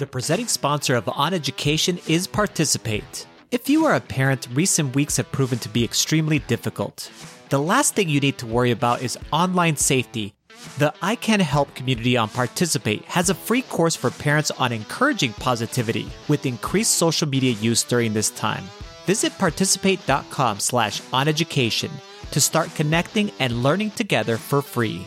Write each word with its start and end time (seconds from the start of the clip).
The 0.00 0.06
presenting 0.08 0.48
sponsor 0.48 0.96
of 0.96 1.08
On 1.08 1.32
Education 1.32 2.00
is 2.08 2.26
Participate. 2.26 3.28
If 3.52 3.68
you 3.68 3.84
are 3.86 3.94
a 3.94 4.00
parent, 4.00 4.48
recent 4.52 4.96
weeks 4.96 5.18
have 5.18 5.30
proven 5.30 5.60
to 5.60 5.68
be 5.68 5.84
extremely 5.84 6.40
difficult. 6.40 7.12
The 7.50 7.60
last 7.60 7.94
thing 7.94 8.08
you 8.08 8.18
need 8.18 8.36
to 8.38 8.46
worry 8.46 8.72
about 8.72 9.02
is 9.02 9.16
online 9.32 9.76
safety. 9.76 10.34
The 10.78 10.92
I 11.00 11.14
Can 11.14 11.38
Help 11.38 11.72
community 11.76 12.16
on 12.16 12.28
Participate 12.28 13.04
has 13.04 13.30
a 13.30 13.36
free 13.36 13.62
course 13.62 13.94
for 13.94 14.10
parents 14.10 14.50
on 14.50 14.72
encouraging 14.72 15.32
positivity 15.34 16.08
with 16.26 16.44
increased 16.44 16.96
social 16.96 17.28
media 17.28 17.52
use 17.52 17.84
during 17.84 18.12
this 18.12 18.30
time. 18.30 18.64
Visit 19.06 19.38
participate.com 19.38 20.58
slash 20.58 21.02
oneducation 21.12 21.90
to 22.32 22.40
start 22.40 22.74
connecting 22.74 23.30
and 23.38 23.62
learning 23.62 23.92
together 23.92 24.38
for 24.38 24.60
free. 24.60 25.06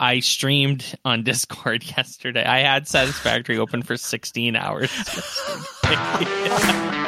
I 0.00 0.20
streamed 0.20 0.98
on 1.04 1.22
Discord 1.22 1.84
yesterday. 1.96 2.44
I 2.44 2.60
had 2.60 2.88
Satisfactory 2.88 3.58
open 3.58 3.82
for 3.82 3.96
16 3.96 4.56
hours. 4.56 4.90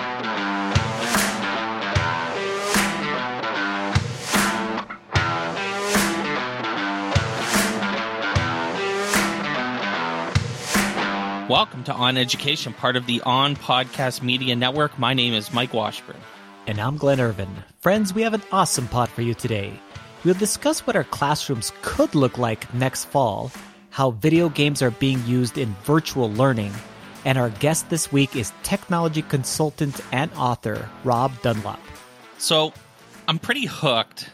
Welcome 11.49 11.85
to 11.85 11.93
On 11.93 12.17
Education, 12.17 12.73
part 12.73 12.97
of 12.97 13.07
the 13.07 13.21
On 13.21 13.55
Podcast 13.55 14.21
Media 14.21 14.57
Network. 14.57 14.99
My 14.99 15.15
name 15.15 15.33
is 15.33 15.53
Mike 15.53 15.73
Washburn. 15.73 16.17
And 16.67 16.81
I'm 16.81 16.97
Glenn 16.97 17.21
Irvin. 17.21 17.63
Friends, 17.79 18.13
we 18.13 18.23
have 18.23 18.35
an 18.35 18.43
awesome 18.51 18.89
pod 18.89 19.09
for 19.09 19.23
you 19.23 19.33
today. 19.33 19.79
We'll 20.27 20.35
discuss 20.35 20.85
what 20.85 20.97
our 20.97 21.05
classrooms 21.05 21.73
could 21.83 22.17
look 22.17 22.37
like 22.37 22.75
next 22.75 23.05
fall, 23.05 23.53
how 23.91 24.11
video 24.11 24.49
games 24.49 24.83
are 24.83 24.91
being 24.91 25.25
used 25.25 25.57
in 25.57 25.69
virtual 25.85 26.33
learning, 26.33 26.73
and 27.25 27.39
our 27.39 27.51
guest 27.51 27.91
this 27.91 28.11
week 28.11 28.35
is 28.35 28.53
technology 28.65 29.23
consultant 29.23 30.01
and 30.11 30.29
author 30.35 30.91
Rob 31.05 31.41
Dunlop. 31.43 31.79
So, 32.39 32.73
I'm 33.29 33.39
pretty 33.39 33.67
hooked. 33.67 34.29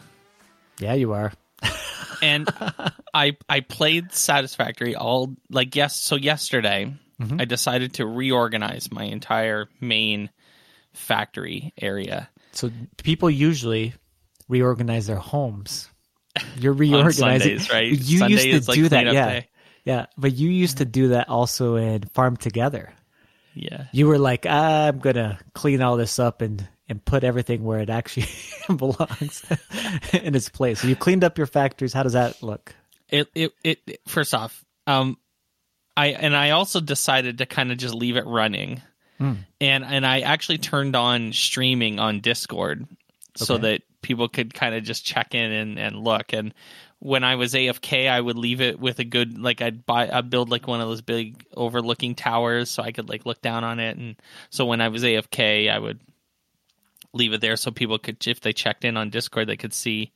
Yeah, 0.78 0.94
you 0.94 1.12
are. 1.12 1.30
and 2.22 2.48
I 3.12 3.36
I 3.46 3.60
played 3.60 4.14
Satisfactory 4.14 4.96
all 4.96 5.36
like 5.50 5.76
yes. 5.76 5.94
So 5.94 6.16
yesterday, 6.16 6.90
mm-hmm. 7.20 7.38
I 7.38 7.44
decided 7.44 7.92
to 7.94 8.06
reorganize 8.06 8.90
my 8.90 9.04
entire 9.04 9.68
main 9.78 10.30
factory 10.94 11.74
area. 11.76 12.30
So 12.52 12.70
people 12.96 13.28
usually 13.28 13.92
reorganize 14.48 15.06
their 15.06 15.16
homes. 15.16 15.88
You're 16.56 16.72
reorganizing, 16.72 17.58
Sundays, 17.58 17.70
right? 17.70 17.90
You 17.90 18.18
Sunday 18.18 18.50
used 18.50 18.64
to 18.64 18.70
like 18.70 18.76
do 18.76 18.88
that, 18.88 19.06
yeah, 19.12 19.26
day. 19.28 19.48
yeah. 19.84 20.06
But 20.16 20.34
you 20.34 20.50
used 20.50 20.78
to 20.78 20.84
do 20.84 21.08
that 21.08 21.28
also 21.28 21.76
in 21.76 22.02
Farm 22.14 22.36
Together. 22.36 22.92
Yeah, 23.54 23.84
you 23.92 24.06
were 24.06 24.18
like, 24.18 24.46
I'm 24.46 24.98
gonna 24.98 25.38
clean 25.54 25.82
all 25.82 25.96
this 25.96 26.18
up 26.18 26.40
and 26.40 26.66
and 26.88 27.04
put 27.04 27.24
everything 27.24 27.64
where 27.64 27.80
it 27.80 27.90
actually 27.90 28.26
belongs 28.76 29.44
in 30.12 30.34
its 30.34 30.48
place. 30.48 30.80
So 30.80 30.88
you 30.88 30.96
cleaned 30.96 31.24
up 31.24 31.38
your 31.38 31.46
factories. 31.46 31.92
How 31.92 32.02
does 32.02 32.14
that 32.14 32.42
look? 32.42 32.74
It 33.08 33.28
it 33.34 33.52
it. 33.62 34.00
First 34.06 34.34
off, 34.34 34.64
um, 34.86 35.18
I 35.96 36.08
and 36.08 36.36
I 36.36 36.50
also 36.50 36.80
decided 36.80 37.38
to 37.38 37.46
kind 37.46 37.72
of 37.72 37.78
just 37.78 37.94
leave 37.94 38.16
it 38.16 38.26
running. 38.26 38.82
Mm. 39.20 39.38
And 39.60 39.84
and 39.84 40.06
I 40.06 40.20
actually 40.20 40.58
turned 40.58 40.96
on 40.96 41.32
streaming 41.32 41.98
on 41.98 42.20
Discord 42.20 42.82
okay. 42.82 43.44
so 43.44 43.58
that 43.58 43.82
people 44.02 44.28
could 44.28 44.52
kind 44.52 44.74
of 44.74 44.82
just 44.82 45.04
check 45.04 45.34
in 45.34 45.50
and, 45.50 45.78
and 45.78 45.96
look. 45.96 46.32
And 46.32 46.52
when 46.98 47.24
I 47.24 47.36
was 47.36 47.54
AFK, 47.54 48.08
I 48.08 48.20
would 48.20 48.36
leave 48.36 48.60
it 48.60 48.78
with 48.78 48.98
a 48.98 49.04
good 49.04 49.38
like 49.38 49.62
I'd 49.62 49.86
buy 49.86 50.10
I'd 50.10 50.30
build 50.30 50.50
like 50.50 50.68
one 50.68 50.80
of 50.80 50.88
those 50.88 51.02
big 51.02 51.46
overlooking 51.54 52.14
towers 52.14 52.70
so 52.70 52.82
I 52.82 52.92
could 52.92 53.08
like 53.08 53.26
look 53.26 53.40
down 53.40 53.64
on 53.64 53.80
it. 53.80 53.96
And 53.96 54.16
so 54.50 54.66
when 54.66 54.80
I 54.80 54.88
was 54.88 55.02
AFK, 55.02 55.70
I 55.70 55.78
would 55.78 56.00
leave 57.14 57.32
it 57.32 57.40
there 57.40 57.56
so 57.56 57.70
people 57.70 57.98
could 57.98 58.26
if 58.26 58.40
they 58.40 58.52
checked 58.52 58.84
in 58.84 58.96
on 58.96 59.10
Discord, 59.10 59.48
they 59.48 59.56
could 59.56 59.74
see 59.74 60.12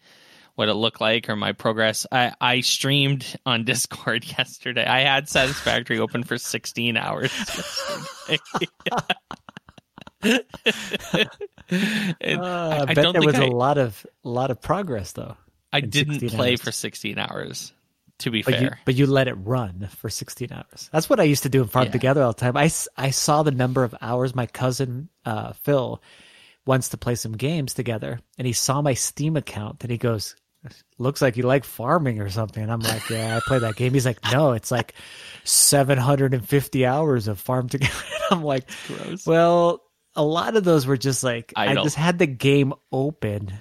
what 0.57 0.69
it 0.69 0.75
looked 0.75 1.01
like 1.01 1.29
or 1.29 1.37
my 1.37 1.53
progress. 1.53 2.07
I, 2.11 2.33
I 2.41 2.61
streamed 2.61 3.39
on 3.47 3.65
Discord 3.65 4.25
yesterday. 4.39 4.85
I 4.85 5.01
had 5.01 5.29
Satisfactory 5.29 5.99
open 5.99 6.25
for 6.25 6.39
16 6.39 6.97
hours. 6.97 7.31
uh, 10.25 10.39
I, 11.71 12.85
I, 12.89 12.95
bet 12.95 13.13
there 13.13 13.23
was 13.23 13.35
I, 13.35 13.45
a 13.45 13.51
lot 13.51 13.79
of 13.79 14.07
a 14.25 14.29
lot 14.29 14.51
of 14.51 14.61
progress 14.61 15.13
though. 15.13 15.37
I 15.73 15.81
didn't 15.81 16.21
play 16.31 16.53
hours. 16.53 16.63
for 16.63 16.73
16 16.73 17.19
hours. 17.19 17.73
To 18.21 18.31
be 18.31 18.43
but 18.43 18.55
fair, 18.55 18.63
you, 18.63 18.71
but 18.87 18.95
you 18.95 19.07
let 19.07 19.29
it 19.29 19.35
run 19.35 19.91
for 19.95 20.09
16 20.09 20.51
hours. 20.51 20.89
That's 20.91 21.11
what 21.11 21.21
I 21.21 21.25
used 21.25 21.43
to 21.43 21.51
do 21.51 21.61
in 21.61 21.69
Farm 21.69 21.87
yeah. 21.87 21.93
Together 21.93 22.23
all 22.23 22.33
the 22.33 22.41
time. 22.41 22.57
I, 22.57 22.71
I 22.97 23.11
saw 23.11 23.43
the 23.43 23.51
number 23.51 23.85
of 23.85 23.95
hours 24.01 24.35
my 24.35 24.47
cousin 24.47 25.11
uh, 25.27 25.53
Phil 25.53 26.03
wants 26.65 26.89
to 26.91 26.97
play 26.97 27.15
some 27.15 27.33
games 27.33 27.75
together, 27.75 28.21
and 28.39 28.47
he 28.47 28.55
saw 28.55 28.81
my 28.81 28.95
Steam 28.95 29.37
account, 29.37 29.83
and 29.83 29.91
he 29.91 29.99
goes, 29.99 30.35
"Looks 30.97 31.21
like 31.21 31.37
you 31.37 31.43
like 31.43 31.65
farming 31.65 32.21
or 32.21 32.31
something." 32.31 32.63
And 32.63 32.73
I'm 32.73 32.81
like, 32.81 33.11
"Yeah, 33.11 33.37
I 33.37 33.41
play 33.47 33.59
that 33.59 33.77
game." 33.77 33.93
He's 33.93 34.07
like, 34.07 34.21
"No, 34.33 34.53
it's 34.53 34.71
like 34.71 34.95
750 35.45 36.87
hours 36.87 37.29
of 37.29 37.39
Farm 37.39 37.69
Together." 37.69 37.93
And 38.31 38.41
I'm 38.41 38.45
like, 38.45 38.69
Gross. 38.89 39.27
"Well, 39.27 39.83
a 40.17 40.25
lot 40.25 40.57
of 40.57 40.65
those 40.65 40.87
were 40.87 40.97
just 40.97 41.23
like 41.23 41.53
I, 41.55 41.69
I 41.69 41.75
just 41.75 41.97
had 41.97 42.19
the 42.19 42.27
game 42.27 42.73
open 42.91 43.53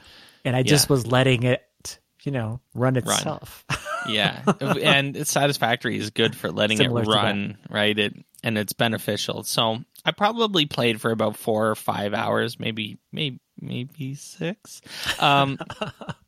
and 0.43 0.55
I 0.55 0.63
just 0.63 0.89
was 0.89 1.05
letting 1.05 1.43
it, 1.43 1.99
you 2.23 2.31
know, 2.31 2.61
run 2.73 2.95
itself. 2.95 3.65
Run. 3.69 3.79
yeah. 4.09 4.41
And 4.61 5.27
satisfactory 5.27 5.97
is 5.97 6.11
good 6.11 6.35
for 6.35 6.51
letting 6.51 6.77
Similar 6.77 7.03
it 7.03 7.07
run, 7.07 7.57
right? 7.69 7.97
It 7.97 8.15
and 8.43 8.57
it's 8.57 8.73
beneficial. 8.73 9.43
So 9.43 9.79
I 10.03 10.11
probably 10.11 10.65
played 10.65 11.01
for 11.01 11.11
about 11.11 11.35
four 11.35 11.69
or 11.69 11.75
five 11.75 12.13
hours, 12.13 12.59
maybe 12.59 12.97
maybe 13.11 13.39
maybe 13.59 14.15
six. 14.15 14.81
Um 15.19 15.57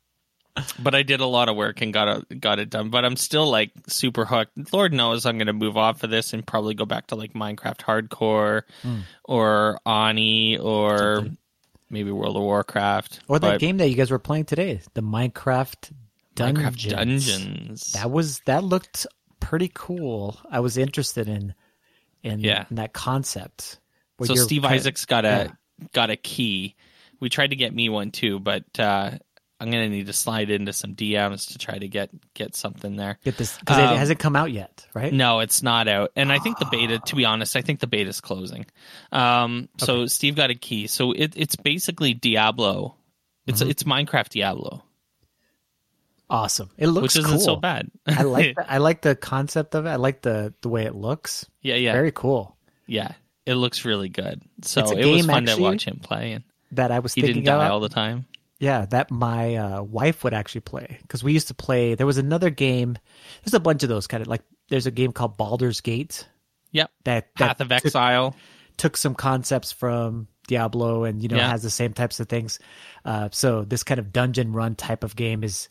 but 0.78 0.94
I 0.94 1.02
did 1.02 1.20
a 1.20 1.26
lot 1.26 1.48
of 1.48 1.56
work 1.56 1.80
and 1.80 1.92
got 1.92 2.08
it 2.30 2.40
got 2.40 2.58
it 2.58 2.70
done. 2.70 2.90
But 2.90 3.04
I'm 3.04 3.16
still 3.16 3.50
like 3.50 3.72
super 3.86 4.24
hooked. 4.24 4.72
Lord 4.72 4.92
knows 4.92 5.26
I'm 5.26 5.38
gonna 5.38 5.52
move 5.52 5.76
off 5.76 6.02
of 6.02 6.10
this 6.10 6.32
and 6.32 6.46
probably 6.46 6.74
go 6.74 6.84
back 6.84 7.08
to 7.08 7.14
like 7.14 7.32
Minecraft 7.34 7.78
Hardcore 7.78 8.62
mm. 8.82 9.02
or 9.24 9.78
Ani 9.86 10.58
or 10.58 11.16
Something. 11.16 11.38
maybe 11.90 12.10
World 12.10 12.36
of 12.36 12.42
Warcraft 12.42 13.20
or 13.28 13.38
that 13.38 13.52
but, 13.52 13.60
game 13.60 13.78
that 13.78 13.88
you 13.88 13.96
guys 13.96 14.10
were 14.10 14.18
playing 14.18 14.44
today, 14.44 14.80
the 14.94 15.02
Minecraft 15.02 15.92
Dungeons. 16.34 16.84
Minecraft 16.84 16.90
Dungeons. 16.90 17.92
That 17.92 18.10
was 18.10 18.40
that 18.40 18.64
looked 18.64 19.06
pretty 19.40 19.70
cool. 19.72 20.38
I 20.50 20.60
was 20.60 20.76
interested 20.76 21.28
in 21.28 21.54
in, 22.22 22.40
yeah. 22.40 22.64
in 22.70 22.76
that 22.76 22.92
concept. 22.92 23.78
So 24.24 24.34
Steve 24.34 24.64
Isaacs 24.64 25.04
got 25.04 25.24
a 25.24 25.28
yeah. 25.28 25.86
got 25.92 26.10
a 26.10 26.16
key. 26.16 26.74
We 27.20 27.28
tried 27.28 27.50
to 27.50 27.56
get 27.56 27.74
me 27.74 27.88
one 27.88 28.10
too, 28.10 28.38
but 28.38 28.64
uh, 28.78 29.12
I'm 29.60 29.70
gonna 29.70 29.88
need 29.88 30.06
to 30.06 30.12
slide 30.12 30.50
into 30.50 30.72
some 30.72 30.94
DMs 30.94 31.52
to 31.52 31.58
try 31.58 31.78
to 31.78 31.88
get 31.88 32.10
get 32.34 32.54
something 32.54 32.94
there. 32.96 33.18
Get 33.24 33.36
this 33.36 33.58
because 33.58 33.78
um, 33.78 33.94
it 33.94 33.98
hasn't 33.98 34.20
come 34.20 34.36
out 34.36 34.52
yet, 34.52 34.86
right? 34.94 35.12
No, 35.12 35.40
it's 35.40 35.62
not 35.62 35.88
out, 35.88 36.12
and 36.14 36.32
I 36.32 36.38
think 36.38 36.58
the 36.58 36.66
beta. 36.66 36.98
To 37.08 37.16
be 37.16 37.24
honest, 37.24 37.56
I 37.56 37.62
think 37.62 37.80
the 37.80 37.86
beta 37.86 38.10
is 38.10 38.20
closing. 38.20 38.66
Um, 39.12 39.68
so 39.78 40.00
okay. 40.00 40.06
Steve 40.08 40.36
got 40.36 40.50
a 40.50 40.54
key, 40.54 40.86
so 40.86 41.12
it, 41.12 41.32
it's 41.36 41.56
basically 41.56 42.12
Diablo. 42.12 42.96
It's 43.46 43.60
mm-hmm. 43.60 43.70
it's 43.70 43.82
Minecraft 43.84 44.28
Diablo. 44.28 44.82
Awesome! 46.28 46.70
It 46.76 46.88
looks 46.88 47.14
which 47.14 47.24
isn't 47.24 47.38
cool. 47.38 47.40
so 47.40 47.56
bad. 47.56 47.90
I 48.06 48.22
like 48.22 48.54
the, 48.56 48.70
I 48.72 48.78
like 48.78 49.00
the 49.00 49.16
concept 49.16 49.74
of 49.74 49.86
it. 49.86 49.90
I 49.90 49.96
like 49.96 50.22
the 50.22 50.52
the 50.60 50.68
way 50.68 50.84
it 50.84 50.94
looks. 50.94 51.46
Yeah, 51.62 51.76
yeah, 51.76 51.92
very 51.92 52.12
cool. 52.12 52.56
Yeah, 52.86 53.12
it 53.46 53.54
looks 53.54 53.84
really 53.84 54.10
good. 54.10 54.42
So 54.62 54.90
it 54.92 55.06
was 55.06 55.26
fun 55.26 55.46
to 55.46 55.56
watch 55.56 55.86
him 55.86 56.00
play. 56.00 56.32
And 56.32 56.44
that 56.72 56.92
I 56.92 56.98
was 56.98 57.14
he 57.14 57.22
didn't 57.22 57.44
die 57.44 57.54
about. 57.54 57.70
all 57.70 57.80
the 57.80 57.88
time. 57.88 58.26
Yeah, 58.60 58.86
that 58.86 59.10
my 59.10 59.54
uh, 59.54 59.82
wife 59.82 60.24
would 60.24 60.34
actually 60.34 60.62
play 60.62 60.98
because 61.02 61.22
we 61.22 61.32
used 61.32 61.48
to 61.48 61.54
play. 61.54 61.94
There 61.94 62.06
was 62.06 62.18
another 62.18 62.50
game. 62.50 62.96
There's 63.44 63.54
a 63.54 63.60
bunch 63.60 63.82
of 63.82 63.88
those 63.88 64.06
kind 64.06 64.20
of 64.20 64.26
like. 64.26 64.42
There's 64.68 64.86
a 64.86 64.90
game 64.90 65.12
called 65.12 65.36
Baldur's 65.36 65.80
Gate. 65.80 66.26
Yep. 66.72 66.90
That, 67.04 67.28
that 67.38 67.58
Path 67.58 67.60
of 67.60 67.68
took, 67.68 67.86
Exile 67.86 68.36
took 68.78 68.96
some 68.96 69.14
concepts 69.14 69.72
from 69.72 70.28
Diablo 70.46 71.04
and 71.04 71.22
you 71.22 71.28
know 71.28 71.36
yeah. 71.36 71.50
has 71.50 71.62
the 71.62 71.70
same 71.70 71.92
types 71.92 72.20
of 72.20 72.28
things. 72.28 72.58
Uh, 73.04 73.28
so 73.30 73.64
this 73.64 73.82
kind 73.82 73.98
of 74.00 74.12
dungeon 74.12 74.52
run 74.52 74.74
type 74.74 75.04
of 75.04 75.14
game 75.14 75.44
is 75.44 75.68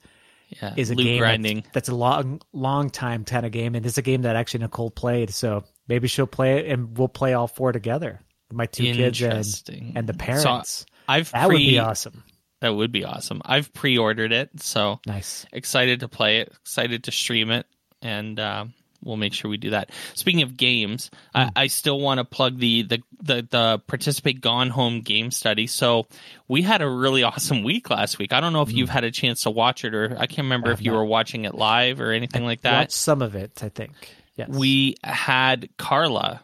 yeah, 0.49 0.73
is 0.77 0.91
a 0.91 0.95
game 0.95 1.19
grinding. 1.19 1.57
That's, 1.57 1.73
that's, 1.73 1.89
a 1.89 1.95
long 1.95 2.41
long 2.53 2.89
time 2.89 3.25
kind 3.25 3.45
of 3.45 3.51
game, 3.51 3.75
and 3.75 3.85
it's 3.85 3.97
a 3.97 4.01
game 4.01 4.21
that 4.21 4.35
actually 4.35 4.61
Nicole 4.61 4.91
played. 4.91 5.31
So 5.31 5.63
maybe 5.87 6.07
she'll 6.07 6.27
play 6.27 6.59
it, 6.59 6.71
and 6.71 6.97
we'll 6.97 7.09
play 7.09 7.33
all 7.33 7.47
four 7.47 7.71
together. 7.71 8.21
My 8.51 8.65
two 8.65 8.93
kids 8.93 9.21
and 9.21 9.97
and 9.97 10.07
the 10.07 10.13
parents. 10.13 10.43
So 10.79 10.85
I've 11.07 11.31
that 11.31 11.47
pre- 11.47 11.55
would 11.55 11.59
be 11.59 11.79
awesome. 11.79 12.23
That 12.59 12.75
would 12.75 12.91
be 12.91 13.05
awesome. 13.05 13.41
I've 13.45 13.71
pre-ordered 13.73 14.31
it, 14.31 14.49
so 14.61 14.99
nice. 15.05 15.45
Excited 15.51 15.99
to 15.99 16.07
play 16.07 16.39
it. 16.39 16.51
Excited 16.61 17.03
to 17.03 17.11
stream 17.11 17.51
it, 17.51 17.67
and 18.01 18.39
uh, 18.39 18.65
we'll 19.03 19.17
make 19.17 19.33
sure 19.33 19.49
we 19.49 19.57
do 19.57 19.71
that. 19.71 19.91
Speaking 20.15 20.41
of 20.41 20.57
games, 20.57 21.11
mm. 21.35 21.51
I, 21.55 21.63
I, 21.63 21.67
still 21.67 21.99
want 21.99 22.19
to 22.19 22.25
plug 22.25 22.57
the, 22.57 22.83
the 22.83 23.03
the 23.21 23.47
the 23.49 23.81
participate 23.87 24.41
gone 24.41 24.69
home 24.69 25.01
game 25.01 25.29
study. 25.31 25.67
So 25.67 26.07
we 26.47 26.61
had 26.63 26.81
a 26.81 26.89
really 26.89 27.23
awesome 27.23 27.63
week 27.63 27.89
last 27.89 28.17
week. 28.17 28.33
I 28.33 28.39
don't 28.39 28.53
know 28.53 28.63
if 28.63 28.69
mm. 28.69 28.75
you've 28.75 28.89
had 28.89 29.03
a 29.03 29.11
chance 29.11 29.43
to 29.43 29.51
watch 29.51 29.85
it, 29.85 29.93
or 29.93 30.15
I 30.19 30.27
can't 30.27 30.45
remember 30.45 30.71
if 30.71 30.81
you 30.81 30.91
not. 30.91 30.97
were 30.97 31.05
watching 31.05 31.45
it 31.45 31.55
live 31.55 32.01
or 32.01 32.11
anything 32.11 32.43
I 32.43 32.45
like 32.45 32.61
that. 32.61 32.91
some 32.91 33.21
of 33.21 33.35
it, 33.35 33.63
I 33.63 33.69
think. 33.69 33.91
Yes. 34.35 34.49
we 34.49 34.95
had 35.03 35.67
Carla 35.77 36.43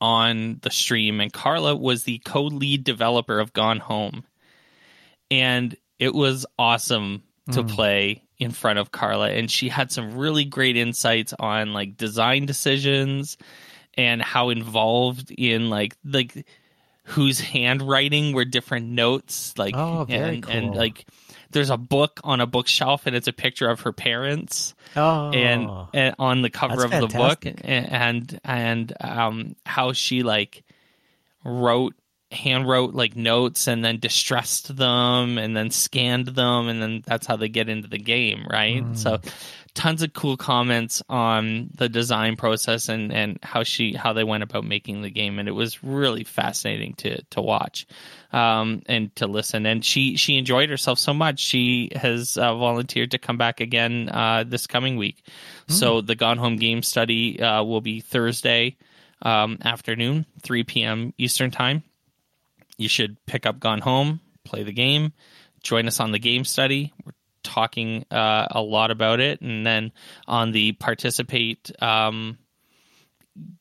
on 0.00 0.58
the 0.62 0.70
stream, 0.70 1.20
and 1.20 1.32
Carla 1.32 1.74
was 1.74 2.04
the 2.04 2.18
co 2.18 2.44
lead 2.44 2.84
developer 2.84 3.38
of 3.38 3.52
Gone 3.52 3.78
Home. 3.80 4.24
And 5.30 5.76
it 5.98 6.14
was 6.14 6.46
awesome 6.58 7.22
to 7.52 7.62
play 7.62 8.22
in 8.38 8.50
front 8.50 8.78
of 8.78 8.90
Carla. 8.90 9.30
And 9.30 9.50
she 9.50 9.68
had 9.68 9.92
some 9.92 10.16
really 10.16 10.44
great 10.44 10.76
insights 10.76 11.32
on 11.38 11.72
like 11.72 11.96
design 11.96 12.44
decisions 12.46 13.38
and 13.94 14.20
how 14.20 14.50
involved 14.50 15.30
in 15.30 15.70
like, 15.70 15.96
like, 16.04 16.46
whose 17.04 17.38
handwriting 17.38 18.32
were 18.32 18.44
different 18.44 18.88
notes 18.88 19.56
like 19.56 19.76
Oh, 19.76 20.04
very 20.04 20.36
and, 20.38 20.48
and 20.48 20.74
like 20.74 21.06
there's 21.52 21.70
a 21.70 21.76
book 21.76 22.20
on 22.24 22.40
a 22.40 22.46
bookshelf 22.48 23.06
and 23.06 23.14
it's 23.14 23.28
a 23.28 23.32
picture 23.32 23.68
of 23.68 23.82
her 23.82 23.92
parents 23.92 24.74
Oh, 24.96 25.30
and, 25.30 25.70
and 25.94 26.16
on 26.18 26.42
the 26.42 26.50
cover 26.50 26.84
of 26.84 26.90
the 26.90 27.06
book 27.06 27.44
fantastic. 27.44 27.60
and 27.62 28.40
and 28.44 28.92
um 29.00 29.54
how 29.64 29.92
she 29.92 30.24
like 30.24 30.64
wrote 31.44 31.94
hand 32.32 32.68
wrote 32.68 32.94
like 32.94 33.14
notes 33.14 33.68
and 33.68 33.84
then 33.84 33.98
distressed 33.98 34.76
them 34.76 35.38
and 35.38 35.56
then 35.56 35.70
scanned 35.70 36.26
them 36.26 36.68
and 36.68 36.82
then 36.82 37.02
that's 37.06 37.26
how 37.26 37.36
they 37.36 37.48
get 37.48 37.68
into 37.68 37.88
the 37.88 37.98
game 37.98 38.46
right? 38.50 38.84
Mm. 38.84 38.96
so 38.96 39.20
tons 39.76 40.02
of 40.02 40.12
cool 40.14 40.38
comments 40.38 41.02
on 41.08 41.68
the 41.74 41.88
design 41.88 42.34
process 42.34 42.88
and 42.88 43.12
and 43.12 43.38
how 43.42 43.62
she 43.62 43.92
how 43.92 44.12
they 44.12 44.24
went 44.24 44.42
about 44.42 44.64
making 44.64 45.02
the 45.02 45.10
game 45.10 45.38
and 45.38 45.48
it 45.48 45.52
was 45.52 45.84
really 45.84 46.24
fascinating 46.24 46.94
to 46.94 47.22
to 47.24 47.40
watch 47.40 47.86
um 48.32 48.82
and 48.86 49.14
to 49.14 49.26
listen. 49.26 49.66
And 49.66 49.84
she 49.84 50.16
she 50.16 50.36
enjoyed 50.36 50.70
herself 50.70 50.98
so 50.98 51.12
much. 51.14 51.38
She 51.38 51.90
has 51.94 52.38
uh, 52.38 52.56
volunteered 52.56 53.10
to 53.12 53.18
come 53.18 53.36
back 53.36 53.60
again 53.60 54.08
uh 54.08 54.44
this 54.44 54.66
coming 54.66 54.96
week. 54.96 55.22
So 55.68 56.00
the 56.00 56.14
gone 56.14 56.38
home 56.38 56.56
game 56.56 56.82
study 56.82 57.40
uh 57.40 57.62
will 57.62 57.82
be 57.82 58.00
thursday 58.00 58.76
um 59.22 59.58
afternoon 59.64 60.26
3 60.42 60.64
p.m 60.64 61.14
eastern 61.18 61.50
time 61.50 61.82
you 62.78 62.88
should 62.88 63.16
pick 63.26 63.46
up 63.46 63.60
Gone 63.60 63.80
Home, 63.80 64.20
play 64.44 64.62
the 64.62 64.72
game, 64.72 65.12
join 65.62 65.86
us 65.86 66.00
on 66.00 66.12
the 66.12 66.18
game 66.18 66.44
study. 66.44 66.92
We're 67.04 67.12
talking 67.42 68.04
uh, 68.10 68.46
a 68.50 68.60
lot 68.60 68.90
about 68.90 69.20
it, 69.20 69.40
and 69.40 69.66
then 69.66 69.92
on 70.26 70.52
the 70.52 70.72
participate 70.72 71.70
um, 71.82 72.38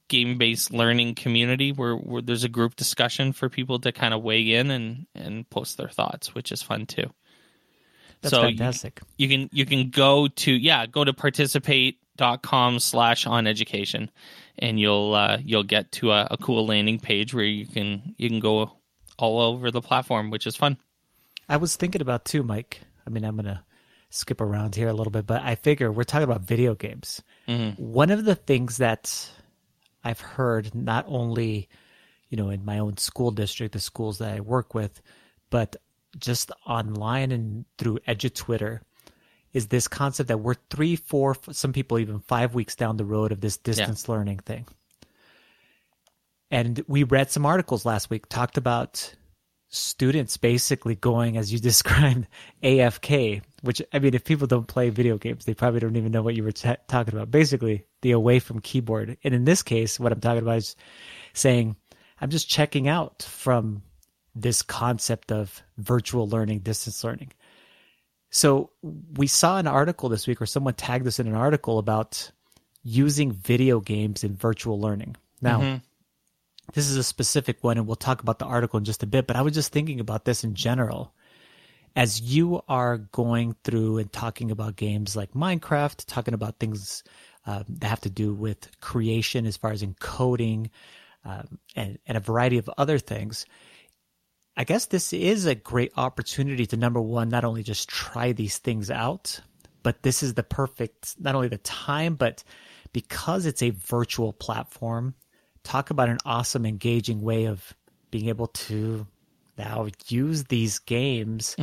game 0.07 0.37
based 0.37 0.71
learning 0.73 1.15
community, 1.15 1.71
where, 1.71 1.95
where 1.95 2.21
there's 2.21 2.43
a 2.43 2.49
group 2.49 2.75
discussion 2.75 3.33
for 3.33 3.49
people 3.49 3.79
to 3.79 3.91
kind 3.91 4.13
of 4.13 4.23
weigh 4.23 4.53
in 4.53 4.71
and 4.71 5.05
and 5.15 5.49
post 5.49 5.77
their 5.77 5.89
thoughts, 5.89 6.33
which 6.35 6.51
is 6.51 6.61
fun 6.61 6.85
too. 6.85 7.09
that's 8.21 8.33
so 8.33 8.41
you- 8.41 8.57
fantastic. 8.57 9.01
you 9.17 9.27
can 9.27 9.49
you 9.51 9.65
can 9.65 9.89
go 9.89 10.27
to 10.27 10.51
yeah 10.51 10.85
go 10.85 11.03
to 11.03 11.13
participate.com 11.13 12.79
slash 12.79 13.25
on 13.27 13.47
education 13.47 14.09
and 14.57 14.79
you'll 14.79 15.13
uh, 15.13 15.37
you'll 15.43 15.63
get 15.63 15.91
to 15.93 16.11
a, 16.11 16.27
a 16.31 16.37
cool 16.37 16.65
landing 16.65 16.99
page 16.99 17.33
where 17.33 17.43
you 17.45 17.65
can 17.67 18.15
you 18.17 18.29
can 18.29 18.39
go 18.39 18.71
all 19.17 19.39
over 19.39 19.71
the 19.71 19.81
platform 19.81 20.29
which 20.29 20.47
is 20.47 20.55
fun 20.55 20.77
I 21.47 21.57
was 21.57 21.75
thinking 21.75 22.01
about 22.01 22.25
too, 22.25 22.43
Mike. 22.43 22.81
I 23.05 23.09
mean, 23.09 23.23
I'm 23.23 23.35
gonna 23.35 23.63
skip 24.09 24.41
around 24.41 24.75
here 24.75 24.87
a 24.87 24.93
little 24.93 25.11
bit, 25.11 25.27
but 25.27 25.41
I 25.41 25.55
figure 25.55 25.91
we're 25.91 26.03
talking 26.03 26.23
about 26.23 26.41
video 26.41 26.75
games. 26.75 27.21
Mm-hmm. 27.47 27.81
One 27.81 28.09
of 28.09 28.25
the 28.25 28.35
things 28.35 28.77
that 28.77 29.29
I've 30.03 30.19
heard, 30.21 30.73
not 30.73 31.05
only 31.07 31.69
you 32.29 32.37
know 32.37 32.49
in 32.49 32.65
my 32.65 32.79
own 32.79 32.97
school 32.97 33.31
district, 33.31 33.73
the 33.73 33.79
schools 33.79 34.17
that 34.19 34.35
I 34.35 34.39
work 34.39 34.73
with, 34.73 35.01
but 35.49 35.75
just 36.17 36.51
online 36.65 37.31
and 37.31 37.65
through 37.77 37.99
EduTwitter, 38.07 38.79
is 39.53 39.67
this 39.67 39.87
concept 39.87 40.29
that 40.29 40.39
we're 40.39 40.55
three, 40.69 40.95
four, 40.95 41.35
some 41.51 41.73
people 41.73 41.99
even 41.99 42.19
five 42.19 42.55
weeks 42.55 42.75
down 42.75 42.97
the 42.97 43.05
road 43.05 43.31
of 43.31 43.41
this 43.41 43.57
distance 43.57 44.07
learning 44.09 44.39
thing. 44.39 44.65
And 46.55 46.81
we 46.87 47.03
read 47.03 47.29
some 47.29 47.45
articles 47.45 47.85
last 47.85 48.09
week 48.09 48.29
talked 48.29 48.57
about 48.57 49.13
students 49.67 50.37
basically 50.37 50.95
going 50.95 51.35
as 51.35 51.51
you 51.51 51.59
described 51.71 52.27
AFK, 52.63 53.41
which 53.61 53.81
I 53.91 53.99
mean, 53.99 54.13
if 54.13 54.23
people 54.23 54.47
don't 54.47 54.65
play 54.65 54.89
video 54.89 55.17
games, 55.17 55.43
they 55.43 55.53
probably 55.53 55.81
don't 55.81 55.97
even 55.97 56.13
know 56.13 56.21
what 56.21 56.33
you 56.33 56.43
were 56.43 56.53
ta 56.53 56.77
talking 56.87 57.13
about. 57.13 57.29
Basically, 57.29 57.85
the 58.03 58.11
away 58.11 58.39
from 58.39 58.61
keyboard. 58.61 59.17
And 59.21 59.33
in 59.33 59.43
this 59.43 59.63
case, 59.63 59.99
what 59.99 60.13
I'm 60.13 60.21
talking 60.21 60.43
about 60.43 60.59
is 60.59 60.77
saying, 61.33 61.75
I'm 62.21 62.29
just 62.29 62.49
checking 62.49 62.87
out 62.87 63.23
from 63.23 63.81
this 64.33 64.61
concept 64.61 65.33
of 65.33 65.61
virtual 65.77 66.25
learning, 66.25 66.59
distance 66.59 67.03
learning. 67.03 67.33
So 68.29 68.69
we 69.17 69.27
saw 69.27 69.57
an 69.57 69.67
article 69.67 70.07
this 70.07 70.25
week, 70.25 70.41
or 70.41 70.45
someone 70.45 70.75
tagged 70.75 71.05
us 71.05 71.19
in 71.19 71.27
an 71.27 71.35
article 71.35 71.79
about 71.79 72.31
using 72.81 73.33
video 73.33 73.81
games 73.81 74.23
in 74.23 74.37
virtual 74.37 74.79
learning. 74.79 75.17
Now, 75.41 75.59
mm-hmm. 75.59 75.77
This 76.73 76.89
is 76.89 76.97
a 76.97 77.03
specific 77.03 77.63
one, 77.63 77.77
and 77.77 77.87
we'll 77.87 77.95
talk 77.95 78.21
about 78.21 78.39
the 78.39 78.45
article 78.45 78.77
in 78.77 78.85
just 78.85 79.03
a 79.03 79.07
bit. 79.07 79.27
But 79.27 79.35
I 79.35 79.41
was 79.41 79.53
just 79.53 79.71
thinking 79.71 79.99
about 79.99 80.25
this 80.25 80.43
in 80.43 80.55
general. 80.55 81.13
As 81.95 82.19
you 82.19 82.61
are 82.67 82.97
going 82.97 83.55
through 83.63 83.99
and 83.99 84.11
talking 84.11 84.51
about 84.51 84.75
games 84.75 85.15
like 85.15 85.31
Minecraft, 85.31 86.03
talking 86.05 86.33
about 86.33 86.59
things 86.59 87.03
um, 87.45 87.63
that 87.69 87.87
have 87.87 88.01
to 88.01 88.09
do 88.09 88.33
with 88.33 88.69
creation 88.81 89.45
as 89.45 89.55
far 89.55 89.71
as 89.71 89.81
encoding 89.81 90.71
um, 91.23 91.57
and, 91.75 91.97
and 92.05 92.17
a 92.17 92.21
variety 92.21 92.57
of 92.57 92.69
other 92.77 92.99
things, 92.99 93.45
I 94.57 94.63
guess 94.63 94.85
this 94.85 95.13
is 95.13 95.45
a 95.45 95.55
great 95.55 95.91
opportunity 95.97 96.65
to 96.67 96.77
number 96.77 97.01
one, 97.01 97.29
not 97.29 97.45
only 97.45 97.63
just 97.63 97.89
try 97.89 98.31
these 98.31 98.57
things 98.57 98.89
out, 98.89 99.39
but 99.83 100.01
this 100.01 100.23
is 100.23 100.33
the 100.33 100.43
perfect, 100.43 101.15
not 101.19 101.35
only 101.35 101.49
the 101.49 101.57
time, 101.59 102.15
but 102.15 102.43
because 102.93 103.45
it's 103.45 103.61
a 103.61 103.71
virtual 103.71 104.31
platform, 104.33 105.13
talk 105.65 105.89
about 105.89 106.09
an 106.09 106.19
awesome, 106.25 106.65
engaging 106.65 107.21
way 107.21 107.45
of 107.45 107.73
being 108.11 108.29
able 108.29 108.47
to 108.47 109.05
now 109.57 109.87
use 110.07 110.45
these 110.45 110.79
games. 110.79 111.55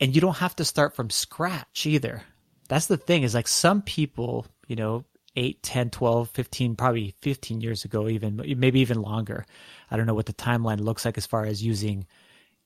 And 0.00 0.14
you 0.14 0.20
don't 0.20 0.38
have 0.38 0.56
to 0.56 0.64
start 0.64 0.94
from 0.96 1.10
scratch 1.10 1.86
either. 1.86 2.22
That's 2.68 2.86
the 2.86 2.96
thing 2.96 3.22
is 3.22 3.34
like 3.34 3.48
some 3.48 3.82
people, 3.82 4.46
you 4.66 4.76
know, 4.76 5.04
8, 5.36 5.62
10, 5.62 5.90
12, 5.90 6.30
15, 6.30 6.76
probably 6.76 7.14
15 7.20 7.60
years 7.60 7.84
ago, 7.84 8.08
even 8.08 8.36
maybe 8.56 8.80
even 8.80 9.02
longer. 9.02 9.44
I 9.90 9.96
don't 9.96 10.06
know 10.06 10.14
what 10.14 10.26
the 10.26 10.32
timeline 10.32 10.80
looks 10.80 11.04
like 11.04 11.18
as 11.18 11.26
far 11.26 11.44
as 11.44 11.62
using 11.62 12.06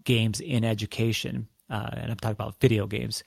games 0.04 0.40
in 0.40 0.64
education. 0.64 1.48
Uh, 1.70 1.88
and 1.92 2.10
I'm 2.10 2.16
talking 2.16 2.32
about 2.32 2.60
video 2.60 2.86
games. 2.86 3.24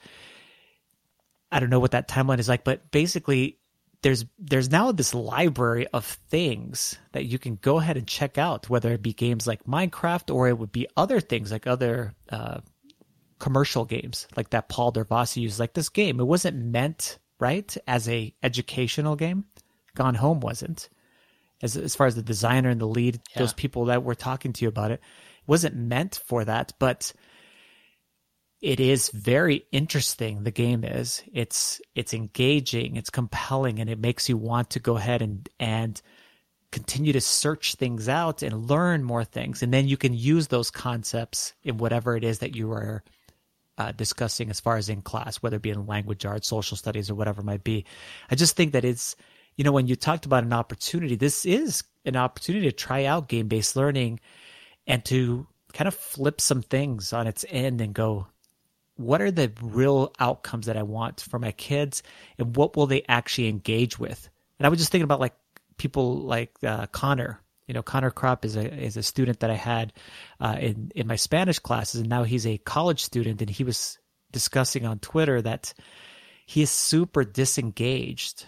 I 1.50 1.60
don't 1.60 1.70
know 1.70 1.80
what 1.80 1.90
that 1.90 2.08
timeline 2.08 2.38
is 2.38 2.48
like, 2.48 2.64
but 2.64 2.90
basically 2.90 3.58
there's 4.02 4.24
there's 4.38 4.70
now 4.70 4.92
this 4.92 5.14
library 5.14 5.86
of 5.88 6.04
things 6.04 6.98
that 7.12 7.24
you 7.24 7.38
can 7.38 7.56
go 7.56 7.78
ahead 7.78 7.96
and 7.96 8.06
check 8.06 8.36
out, 8.36 8.68
whether 8.68 8.92
it 8.92 9.02
be 9.02 9.12
games 9.12 9.46
like 9.46 9.64
Minecraft 9.64 10.34
or 10.34 10.48
it 10.48 10.58
would 10.58 10.72
be 10.72 10.88
other 10.96 11.20
things 11.20 11.52
like 11.52 11.66
other 11.66 12.14
uh, 12.28 12.60
commercial 13.38 13.84
games 13.84 14.26
like 14.36 14.50
that 14.50 14.68
Paul 14.68 14.92
Darvasi 14.92 15.42
used. 15.42 15.60
Like 15.60 15.74
this 15.74 15.88
game, 15.88 16.18
it 16.20 16.24
wasn't 16.24 16.56
meant 16.56 17.18
right 17.38 17.76
as 17.86 18.08
a 18.08 18.34
educational 18.42 19.16
game. 19.16 19.44
Gone 19.94 20.16
Home 20.16 20.40
wasn't. 20.40 20.88
As 21.62 21.76
as 21.76 21.94
far 21.94 22.08
as 22.08 22.16
the 22.16 22.22
designer 22.22 22.70
and 22.70 22.80
the 22.80 22.86
lead, 22.86 23.20
those 23.36 23.52
people 23.52 23.84
that 23.84 24.02
were 24.02 24.16
talking 24.16 24.52
to 24.52 24.64
you 24.64 24.68
about 24.68 24.90
it, 24.90 24.94
it 24.94 25.00
wasn't 25.48 25.76
meant 25.76 26.20
for 26.26 26.44
that, 26.44 26.72
but 26.80 27.12
it 28.62 28.78
is 28.78 29.10
very 29.10 29.66
interesting 29.72 30.44
the 30.44 30.52
game 30.52 30.84
is. 30.84 31.22
It's 31.32 31.80
it's 31.96 32.14
engaging 32.14 32.94
it's 32.94 33.10
compelling 33.10 33.80
and 33.80 33.90
it 33.90 33.98
makes 33.98 34.28
you 34.28 34.36
want 34.36 34.70
to 34.70 34.80
go 34.80 34.96
ahead 34.96 35.20
and 35.20 35.48
and 35.58 36.00
continue 36.70 37.12
to 37.12 37.20
search 37.20 37.74
things 37.74 38.08
out 38.08 38.42
and 38.42 38.70
learn 38.70 39.02
more 39.02 39.24
things. 39.24 39.62
And 39.62 39.74
then 39.74 39.88
you 39.88 39.96
can 39.96 40.14
use 40.14 40.46
those 40.46 40.70
concepts 40.70 41.52
in 41.64 41.76
whatever 41.76 42.16
it 42.16 42.24
is 42.24 42.38
that 42.38 42.56
you 42.56 42.72
are 42.72 43.02
uh, 43.76 43.92
discussing 43.92 44.48
as 44.48 44.60
far 44.60 44.76
as 44.76 44.88
in 44.88 45.02
class 45.02 45.36
whether 45.38 45.56
it 45.56 45.62
be 45.62 45.70
in 45.70 45.86
language 45.86 46.24
arts 46.24 46.46
social 46.46 46.76
studies 46.76 47.10
or 47.10 47.16
whatever 47.16 47.40
it 47.40 47.46
might 47.46 47.64
be. 47.64 47.84
I 48.30 48.36
just 48.36 48.54
think 48.54 48.72
that 48.72 48.84
it's 48.84 49.16
you 49.56 49.64
know 49.64 49.72
when 49.72 49.88
you 49.88 49.96
talked 49.96 50.24
about 50.24 50.44
an 50.44 50.52
opportunity 50.52 51.16
this 51.16 51.44
is 51.44 51.82
an 52.04 52.14
opportunity 52.14 52.66
to 52.66 52.72
try 52.72 53.06
out 53.06 53.28
game 53.28 53.48
based 53.48 53.74
learning 53.74 54.20
and 54.86 55.04
to 55.06 55.48
kind 55.72 55.88
of 55.88 55.94
flip 55.94 56.40
some 56.40 56.62
things 56.62 57.12
on 57.12 57.26
its 57.26 57.44
end 57.48 57.80
and 57.80 57.92
go 57.92 58.28
what 58.96 59.22
are 59.22 59.30
the 59.30 59.52
real 59.62 60.12
outcomes 60.20 60.66
that 60.66 60.76
I 60.76 60.82
want 60.82 61.20
for 61.20 61.38
my 61.38 61.52
kids 61.52 62.02
and 62.38 62.56
what 62.56 62.76
will 62.76 62.86
they 62.86 63.04
actually 63.08 63.48
engage 63.48 63.98
with? 63.98 64.28
And 64.58 64.66
I 64.66 64.68
was 64.68 64.78
just 64.78 64.92
thinking 64.92 65.04
about 65.04 65.20
like 65.20 65.34
people 65.76 66.18
like 66.18 66.52
uh, 66.62 66.86
Connor. 66.86 67.40
You 67.66 67.74
know, 67.74 67.82
Connor 67.82 68.10
Kropp 68.10 68.44
is 68.44 68.56
a 68.56 68.72
is 68.72 68.96
a 68.96 69.02
student 69.02 69.40
that 69.40 69.50
I 69.50 69.54
had 69.54 69.92
uh, 70.40 70.56
in 70.60 70.92
in 70.94 71.06
my 71.06 71.16
Spanish 71.16 71.58
classes, 71.58 72.00
and 72.00 72.10
now 72.10 72.24
he's 72.24 72.46
a 72.46 72.58
college 72.58 73.02
student, 73.02 73.40
and 73.40 73.48
he 73.48 73.64
was 73.64 73.98
discussing 74.30 74.84
on 74.84 74.98
Twitter 74.98 75.40
that 75.42 75.72
he 76.44 76.62
is 76.62 76.70
super 76.70 77.24
disengaged 77.24 78.46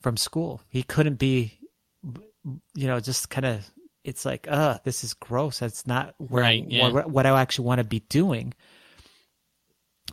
from 0.00 0.16
school. 0.16 0.62
He 0.68 0.82
couldn't 0.82 1.16
be, 1.16 1.58
you 2.74 2.86
know, 2.86 3.00
just 3.00 3.30
kind 3.30 3.46
of. 3.46 3.70
It's 4.04 4.24
like, 4.24 4.48
uh, 4.50 4.78
this 4.82 5.04
is 5.04 5.14
gross. 5.14 5.60
That's 5.60 5.86
not 5.86 6.16
where 6.18 6.42
Right, 6.42 6.64
I, 6.64 6.66
yeah. 6.68 6.90
what, 6.90 7.08
what 7.08 7.26
I 7.26 7.40
actually 7.40 7.66
want 7.66 7.78
to 7.78 7.84
be 7.84 8.00
doing. 8.00 8.52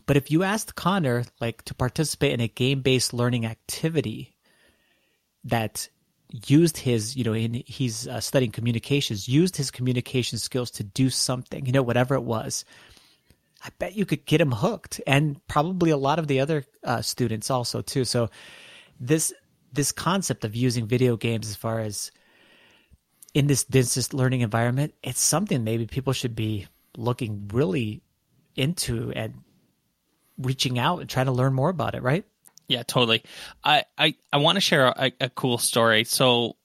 But 0.06 0.18
if 0.18 0.32
you 0.32 0.44
asked 0.44 0.76
Connor 0.76 1.24
like 1.40 1.64
to 1.64 1.76
participate 1.76 2.34
in 2.34 2.42
a 2.42 2.48
game-based 2.48 3.14
learning 3.14 3.46
activity, 3.46 4.36
that 5.44 5.90
used 6.48 6.78
his, 6.78 7.16
you 7.16 7.24
know, 7.24 7.34
in, 7.34 7.64
he's 7.66 8.08
uh, 8.08 8.20
studying 8.20 8.52
communications, 8.52 9.28
used 9.28 9.58
his 9.58 9.72
communication 9.72 10.38
skills 10.38 10.72
to 10.72 10.84
do 10.84 11.10
something, 11.10 11.66
you 11.66 11.72
know, 11.72 11.82
whatever 11.82 12.16
it 12.16 12.24
was. 12.24 12.66
I 13.64 13.70
bet 13.78 13.96
you 13.96 14.06
could 14.06 14.26
get 14.26 14.40
him 14.40 14.52
hooked, 14.52 15.02
and 15.06 15.46
probably 15.48 15.90
a 15.90 15.98
lot 15.98 16.20
of 16.20 16.28
the 16.28 16.40
other 16.40 16.64
uh, 16.84 17.02
students 17.02 17.50
also 17.50 17.82
too. 17.82 18.06
So 18.06 18.30
this 19.00 19.34
this 19.72 19.92
concept 19.92 20.46
of 20.46 20.56
using 20.56 20.88
video 20.88 21.18
games 21.18 21.48
as 21.48 21.56
far 21.56 21.80
as 21.80 22.12
in 23.34 23.48
this 23.48 23.64
distance 23.64 24.14
learning 24.14 24.42
environment, 24.42 24.94
it's 25.04 25.22
something 25.22 25.64
maybe 25.64 25.86
people 25.86 26.14
should 26.14 26.36
be 26.36 26.68
looking 26.98 27.50
really 27.54 28.02
into 28.56 29.12
and 29.16 29.36
reaching 30.40 30.80
out 30.80 31.00
and 31.00 31.10
trying 31.10 31.28
to 31.28 31.32
learn 31.32 31.54
more 31.54 31.70
about 31.70 31.96
it, 31.96 32.02
right? 32.02 32.26
Yeah, 32.68 32.84
totally. 32.84 33.24
I 33.64 33.84
I, 33.98 34.16
I 34.32 34.38
want 34.38 34.56
to 34.56 34.62
share 34.62 34.88
a, 34.88 35.12
a 35.20 35.30
cool 35.30 35.58
story. 35.58 36.04
So 36.04 36.56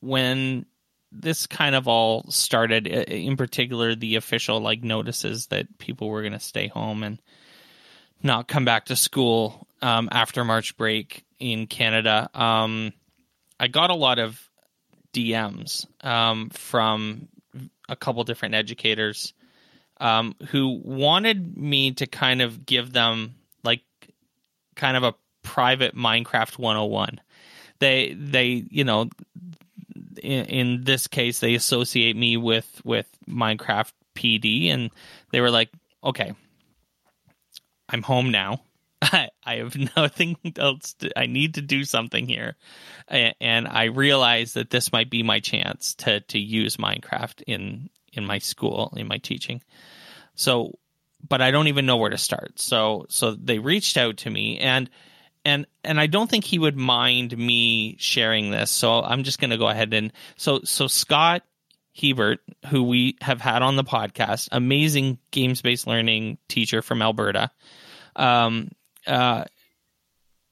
when 0.00 0.66
this 1.12 1.46
kind 1.46 1.74
of 1.74 1.88
all 1.88 2.24
started, 2.30 2.86
in 2.86 3.36
particular, 3.36 3.94
the 3.94 4.16
official 4.16 4.60
like 4.60 4.82
notices 4.82 5.48
that 5.48 5.78
people 5.78 6.08
were 6.08 6.22
going 6.22 6.32
to 6.32 6.40
stay 6.40 6.68
home 6.68 7.02
and 7.02 7.20
not 8.22 8.48
come 8.48 8.64
back 8.64 8.86
to 8.86 8.96
school 8.96 9.66
um, 9.82 10.08
after 10.12 10.44
March 10.44 10.76
break 10.76 11.24
in 11.38 11.66
Canada. 11.66 12.28
Um, 12.34 12.92
I 13.58 13.68
got 13.68 13.90
a 13.90 13.94
lot 13.94 14.18
of 14.18 14.40
DMs 15.12 15.86
um, 16.04 16.50
from 16.50 17.28
a 17.88 17.96
couple 17.96 18.22
different 18.24 18.54
educators 18.54 19.34
um, 20.00 20.34
who 20.48 20.80
wanted 20.82 21.56
me 21.56 21.92
to 21.92 22.06
kind 22.06 22.42
of 22.42 22.66
give 22.66 22.92
them 22.92 23.34
like 23.62 23.82
kind 24.74 24.96
of 24.96 25.02
a 25.02 25.14
private 25.42 25.94
Minecraft 25.94 26.58
101. 26.58 27.20
They 27.78 28.14
they 28.14 28.64
you 28.70 28.84
know 28.84 29.08
in, 30.22 30.44
in 30.46 30.84
this 30.84 31.06
case 31.06 31.38
they 31.38 31.54
associate 31.54 32.16
me 32.16 32.36
with 32.36 32.80
with 32.84 33.06
Minecraft 33.28 33.92
PD 34.14 34.68
and 34.68 34.90
they 35.30 35.40
were 35.40 35.50
like, 35.50 35.70
"Okay, 36.02 36.32
I'm 37.88 38.02
home 38.02 38.30
now. 38.30 38.62
I, 39.02 39.28
I 39.44 39.56
have 39.56 39.76
nothing 39.96 40.36
else. 40.56 40.94
To, 40.94 41.18
I 41.18 41.26
need 41.26 41.54
to 41.54 41.62
do 41.62 41.84
something 41.84 42.26
here, 42.26 42.56
and 43.08 43.68
I 43.68 43.84
realize 43.84 44.54
that 44.54 44.70
this 44.70 44.92
might 44.92 45.10
be 45.10 45.22
my 45.22 45.40
chance 45.40 45.94
to 45.96 46.20
to 46.20 46.38
use 46.38 46.76
Minecraft 46.76 47.42
in 47.46 47.90
in 48.12 48.24
my 48.24 48.38
school 48.38 48.92
in 48.96 49.06
my 49.06 49.18
teaching. 49.18 49.62
So, 50.34 50.78
but 51.26 51.40
I 51.40 51.50
don't 51.50 51.68
even 51.68 51.86
know 51.86 51.96
where 51.96 52.10
to 52.10 52.18
start. 52.18 52.58
So 52.58 53.06
so 53.08 53.32
they 53.32 53.58
reached 53.58 53.96
out 53.96 54.18
to 54.18 54.30
me 54.30 54.58
and 54.58 54.88
and 55.44 55.66
and 55.84 56.00
I 56.00 56.06
don't 56.06 56.28
think 56.28 56.44
he 56.44 56.58
would 56.58 56.76
mind 56.76 57.36
me 57.36 57.96
sharing 57.98 58.50
this. 58.50 58.70
So 58.70 59.02
I'm 59.02 59.24
just 59.24 59.38
going 59.38 59.50
to 59.50 59.58
go 59.58 59.68
ahead 59.68 59.92
and 59.94 60.12
so 60.36 60.60
so 60.64 60.86
Scott 60.86 61.42
Hebert, 61.94 62.40
who 62.68 62.82
we 62.84 63.16
have 63.20 63.40
had 63.40 63.62
on 63.62 63.76
the 63.76 63.84
podcast, 63.84 64.48
amazing 64.52 65.18
games 65.30 65.62
based 65.62 65.86
learning 65.86 66.38
teacher 66.48 66.82
from 66.82 67.02
Alberta, 67.02 67.50
um, 68.16 68.70
uh, 69.06 69.44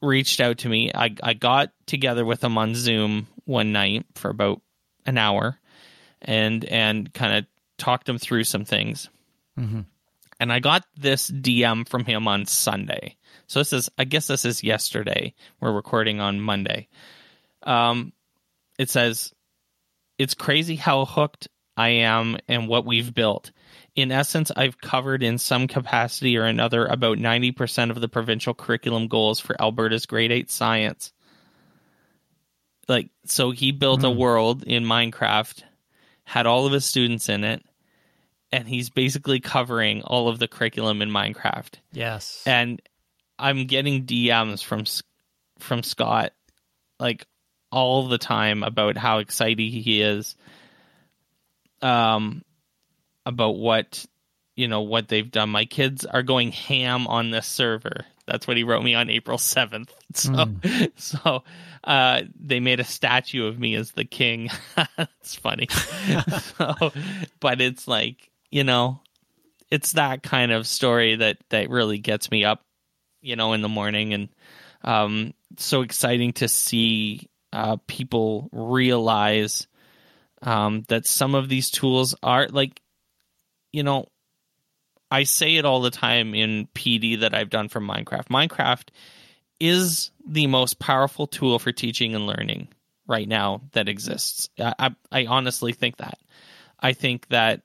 reached 0.03 0.41
out 0.41 0.59
to 0.59 0.69
me. 0.69 0.91
I 0.95 1.15
I 1.23 1.35
got 1.35 1.71
together 1.87 2.25
with 2.25 2.43
him 2.43 2.59
on 2.59 2.75
Zoom 2.75 3.29
one 3.45 3.73
night 3.73 4.07
for 4.15 4.31
about 4.31 4.61
an 5.07 5.17
hour, 5.17 5.59
and 6.23 6.65
and 6.65 7.13
kind 7.13 7.39
of 7.39 7.47
talked 7.77 8.09
him 8.09 8.19
through 8.19 8.45
some 8.45 8.65
things. 8.65 9.09
Mm-hmm. 9.59 9.81
And 10.41 10.53
I 10.53 10.61
got 10.61 10.85
this 10.97 11.31
DM 11.31 11.89
from 11.89 12.05
him 12.05 12.29
on 12.29 12.47
Sunday 12.47 13.17
so 13.49 13.61
this 13.61 13.73
is, 13.73 13.91
I 13.97 14.05
guess 14.05 14.27
this 14.27 14.45
is 14.45 14.63
yesterday. 14.63 15.35
We're 15.59 15.73
recording 15.73 16.21
on 16.21 16.41
Monday. 16.41 16.89
Um, 17.63 18.13
it 18.79 18.91
says, 18.91 19.33
it's 20.19 20.35
crazy 20.35 20.77
how 20.77 21.07
hooked 21.07 21.49
I 21.75 21.89
am 21.89 22.37
and 22.47 22.69
what 22.69 22.85
we've 22.85 23.13
built. 23.13 23.51
In 23.97 24.13
essence, 24.13 24.53
I've 24.55 24.81
covered 24.81 25.23
in 25.23 25.39
some 25.39 25.67
capacity 25.67 26.37
or 26.37 26.45
another 26.45 26.85
about 26.85 27.17
90% 27.17 27.91
of 27.91 28.01
the 28.03 28.09
provincial 28.09 28.53
curriculum 28.53 29.09
goals 29.09 29.41
for 29.41 29.61
Alberta's 29.61 30.05
grade 30.05 30.31
8 30.31 30.51
science. 30.51 31.13
Like, 32.87 33.09
so 33.25 33.51
he 33.51 33.73
built 33.73 34.01
mm. 34.01 34.11
a 34.11 34.13
hmm. 34.13 34.19
world 34.19 34.63
in 34.63 34.85
Minecraft, 34.85 35.63
had 36.29 36.45
all 36.45 36.67
of 36.67 36.73
his 36.73 36.85
students 36.85 37.31
in 37.31 37.43
it, 37.43 37.65
and 38.53 38.69
he's 38.69 38.91
basically 38.91 39.41
covering 39.41 40.03
all 40.03 40.29
of 40.29 40.39
the 40.39 40.47
curriculum 40.47 41.01
in 41.01 41.09
Minecraft. 41.09 41.77
Yes. 41.91 42.43
And 42.45 42.83
I'm 43.39 43.65
getting 43.65 44.05
DMs 44.05 44.63
from 44.63 44.85
from 45.59 45.83
Scott 45.83 46.35
like 47.01 47.27
all 47.73 48.09
the 48.09 48.19
time 48.19 48.63
about 48.63 48.99
how 48.99 49.19
excited 49.19 49.59
he 49.59 50.03
is 50.03 50.37
um 51.81 52.43
about 53.25 53.57
what 53.57 54.05
you 54.55 54.69
know 54.69 54.83
what 54.83 55.09
they've 55.09 55.31
done. 55.31 55.49
My 55.49 55.65
kids 55.65 56.05
are 56.05 56.23
going 56.23 56.53
ham 56.53 57.07
on 57.07 57.31
this 57.31 57.47
server. 57.47 58.05
That's 58.29 58.47
what 58.47 58.57
he 58.57 58.65
wrote 58.65 58.85
me 58.85 58.95
on 58.95 59.11
April 59.11 59.39
7th. 59.39 59.91
So 60.15 60.31
mm. 60.31 60.91
so 60.97 61.45
uh 61.85 62.23
they 62.41 62.61
made 62.61 62.81
a 62.81 62.85
statue 62.85 63.47
of 63.47 63.59
me 63.59 63.75
as 63.75 63.93
the 63.93 64.05
king. 64.05 64.51
It's 65.21 65.35
funny. 65.35 65.69
so 66.57 66.93
but 67.41 67.61
it's 67.61 67.87
like, 67.87 68.31
you 68.51 68.65
know, 68.65 69.01
it's 69.71 69.93
that 69.93 70.23
kind 70.23 70.53
of 70.53 70.67
story 70.67 71.17
that 71.17 71.39
that 71.51 71.69
really 71.69 71.99
gets 71.99 72.31
me 72.31 72.45
up 72.45 72.65
you 73.21 73.37
know, 73.37 73.53
in 73.53 73.63
the 73.63 73.69
morning, 73.69 74.15
and 74.15 74.29
um, 74.83 75.35
so 75.57 75.83
exciting 75.83 76.33
to 76.35 76.49
see 76.49 77.29
uh, 77.53 77.77
people 77.87 78.49
realize 78.53 79.67
um, 80.43 80.85
that 80.89 81.07
some 81.07 81.35
of 81.35 81.49
these 81.49 81.71
tools 81.71 82.15
are 82.23 82.49
like, 82.49 82.81
you 83.73 83.83
know, 83.83 84.07
I 85.11 85.25
say 85.25 85.57
it 85.57 85.65
all 85.65 85.81
the 85.81 85.91
time 85.91 86.35
in 86.35 86.69
PD 86.75 87.21
that 87.21 87.35
I've 87.35 87.51
done 87.51 87.69
for 87.69 87.81
Minecraft. 87.81 88.29
Minecraft 88.29 88.89
is 89.59 90.11
the 90.27 90.47
most 90.47 90.79
powerful 90.79 91.27
tool 91.27 91.59
for 91.59 91.73
teaching 91.73 92.15
and 92.15 92.27
learning 92.27 92.69
right 93.07 93.27
now 93.27 93.63
that 93.73 93.89
exists. 93.89 94.51
I, 94.59 94.75
I, 94.79 94.91
I 95.11 95.27
honestly 95.27 95.73
think 95.73 95.97
that. 95.97 96.19
I 96.79 96.93
think 96.93 97.27
that 97.29 97.63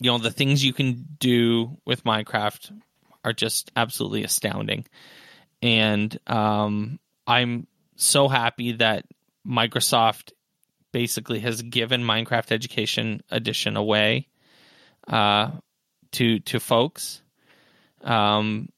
you 0.00 0.10
know 0.10 0.18
the 0.18 0.30
things 0.30 0.64
you 0.64 0.72
can 0.72 1.06
do 1.18 1.78
with 1.84 2.04
Minecraft 2.04 2.80
are 3.24 3.32
just 3.32 3.72
absolutely 3.74 4.24
astounding. 4.24 4.86
And 5.62 6.16
um, 6.26 6.98
I'm 7.26 7.66
so 7.96 8.28
happy 8.28 8.72
that 8.72 9.06
Microsoft 9.46 10.32
basically 10.92 11.40
has 11.40 11.62
given 11.62 12.02
Minecraft 12.02 12.52
Education 12.52 13.22
Edition 13.30 13.76
away 13.76 14.28
uh, 15.08 15.50
to 16.14 16.40
to 16.40 16.60
folks. 16.60 17.22
Um, 18.02 18.68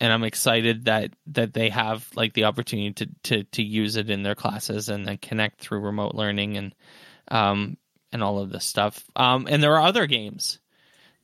and 0.00 0.12
I'm 0.12 0.24
excited 0.24 0.84
that 0.84 1.12
that 1.28 1.54
they 1.54 1.70
have 1.70 2.08
like 2.14 2.34
the 2.34 2.44
opportunity 2.44 2.92
to 2.92 3.08
to 3.24 3.44
to 3.44 3.62
use 3.62 3.96
it 3.96 4.10
in 4.10 4.22
their 4.22 4.34
classes 4.34 4.88
and 4.88 5.06
then 5.06 5.18
connect 5.18 5.60
through 5.60 5.80
remote 5.80 6.14
learning 6.14 6.56
and 6.56 6.74
um 7.30 7.76
and 8.12 8.22
all 8.22 8.38
of 8.38 8.50
this 8.50 8.64
stuff. 8.64 9.04
Um, 9.16 9.46
and 9.50 9.62
there 9.62 9.74
are 9.76 9.86
other 9.86 10.06
games 10.06 10.58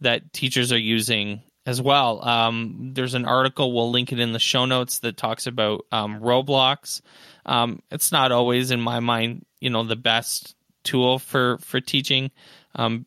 that 0.00 0.32
teachers 0.32 0.72
are 0.72 0.78
using 0.78 1.42
as 1.66 1.80
well. 1.80 2.22
Um, 2.22 2.90
there's 2.92 3.14
an 3.14 3.24
article, 3.24 3.72
we'll 3.72 3.90
link 3.90 4.12
it 4.12 4.18
in 4.18 4.32
the 4.32 4.38
show 4.38 4.66
notes, 4.66 4.98
that 4.98 5.16
talks 5.16 5.46
about 5.46 5.86
um, 5.90 6.20
Roblox. 6.20 7.00
Um, 7.46 7.80
it's 7.90 8.12
not 8.12 8.32
always, 8.32 8.70
in 8.70 8.82
my 8.82 9.00
mind, 9.00 9.46
you 9.60 9.70
know, 9.70 9.82
the 9.82 9.96
best 9.96 10.54
tool 10.82 11.18
for 11.18 11.56
for 11.58 11.80
teaching 11.80 12.30
um, 12.74 13.06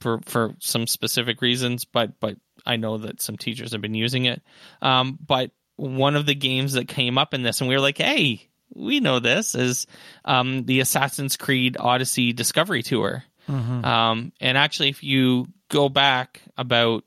for 0.00 0.20
for 0.24 0.54
some 0.58 0.86
specific 0.86 1.40
reasons, 1.42 1.84
but 1.84 2.18
but 2.20 2.36
I 2.64 2.76
know 2.76 2.98
that 2.98 3.20
some 3.20 3.36
teachers 3.36 3.72
have 3.72 3.80
been 3.80 3.94
using 3.94 4.26
it. 4.26 4.42
Um, 4.80 5.18
but 5.24 5.50
one 5.76 6.16
of 6.16 6.26
the 6.26 6.34
games 6.34 6.74
that 6.74 6.88
came 6.88 7.18
up 7.18 7.34
in 7.34 7.42
this, 7.42 7.60
and 7.60 7.68
we 7.68 7.74
were 7.74 7.80
like, 7.80 7.98
hey. 7.98 8.48
We 8.74 9.00
know 9.00 9.18
this 9.18 9.54
is 9.54 9.86
um, 10.24 10.64
the 10.64 10.80
Assassin's 10.80 11.36
Creed 11.36 11.76
Odyssey 11.78 12.32
Discovery 12.32 12.82
Tour. 12.82 13.22
Mm-hmm. 13.46 13.84
and 13.84 14.58
actually, 14.58 14.88
if 14.88 15.02
you 15.02 15.46
go 15.68 15.90
back 15.90 16.40
about 16.56 17.04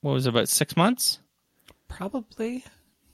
what 0.00 0.12
was 0.12 0.26
it, 0.26 0.30
about 0.30 0.48
six 0.48 0.76
months? 0.76 1.18
Probably. 1.88 2.64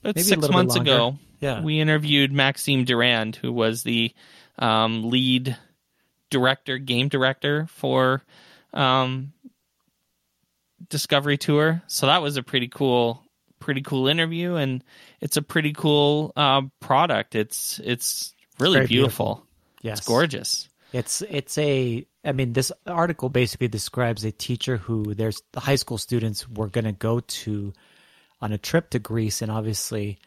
About 0.01 0.15
Maybe 0.15 0.21
six 0.21 0.49
months 0.49 0.75
ago, 0.75 1.17
yeah. 1.39 1.61
we 1.61 1.79
interviewed 1.79 2.31
Maxime 2.31 2.85
Durand, 2.85 3.35
who 3.35 3.51
was 3.51 3.83
the 3.83 4.13
um, 4.59 5.09
lead 5.09 5.57
director, 6.29 6.77
game 6.77 7.07
director 7.07 7.67
for 7.67 8.21
um, 8.75 9.33
Discovery 10.89 11.37
Tour. 11.37 11.81
So 11.87 12.07
that 12.07 12.21
was 12.21 12.37
a 12.37 12.43
pretty 12.43 12.67
cool, 12.67 13.23
pretty 13.59 13.81
cool 13.81 14.07
interview, 14.07 14.55
and 14.55 14.83
it's 15.21 15.37
a 15.37 15.41
pretty 15.41 15.73
cool 15.73 16.33
uh, 16.35 16.63
product. 16.79 17.35
It's 17.35 17.79
it's 17.83 18.33
really 18.59 18.81
it's 18.81 18.89
beautiful. 18.89 19.25
beautiful. 19.25 19.47
Yes, 19.81 19.99
it's 19.99 20.07
gorgeous. 20.07 20.69
It's 20.93 21.21
it's 21.23 21.57
a 21.57 22.05
I 22.23 22.31
mean 22.31 22.53
this 22.53 22.71
article 22.85 23.29
basically 23.29 23.67
describes 23.67 24.23
a 24.23 24.31
teacher 24.31 24.77
who 24.77 25.13
there's 25.13 25.41
the 25.51 25.59
high 25.59 25.75
school 25.75 25.97
students 25.97 26.47
were 26.47 26.67
going 26.67 26.85
to 26.85 26.91
go 26.91 27.19
to 27.19 27.73
on 28.41 28.53
a 28.53 28.57
trip 28.57 28.91
to 28.91 28.99
Greece 28.99 29.41
and 29.41 29.51
obviously 29.51 30.19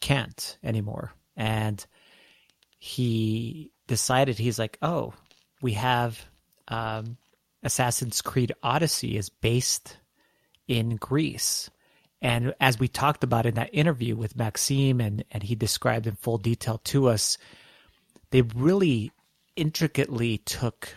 can't 0.00 0.58
anymore. 0.62 1.12
And 1.36 1.84
he 2.78 3.72
decided 3.86 4.38
he's 4.38 4.58
like, 4.58 4.78
oh, 4.82 5.14
we 5.62 5.72
have 5.72 6.18
um, 6.68 7.16
Assassin's 7.66 8.22
Creed 8.22 8.52
Odyssey 8.62 9.16
is 9.16 9.28
based 9.28 9.98
in 10.68 10.96
Greece. 10.96 11.68
And 12.22 12.54
as 12.60 12.78
we 12.78 12.88
talked 12.88 13.24
about 13.24 13.44
in 13.44 13.54
that 13.54 13.74
interview 13.74 14.16
with 14.16 14.36
Maxime, 14.36 15.00
and, 15.00 15.24
and 15.32 15.42
he 15.42 15.54
described 15.54 16.06
in 16.06 16.14
full 16.14 16.38
detail 16.38 16.80
to 16.84 17.08
us, 17.08 17.36
they 18.30 18.42
really 18.42 19.10
intricately 19.56 20.38
took 20.38 20.96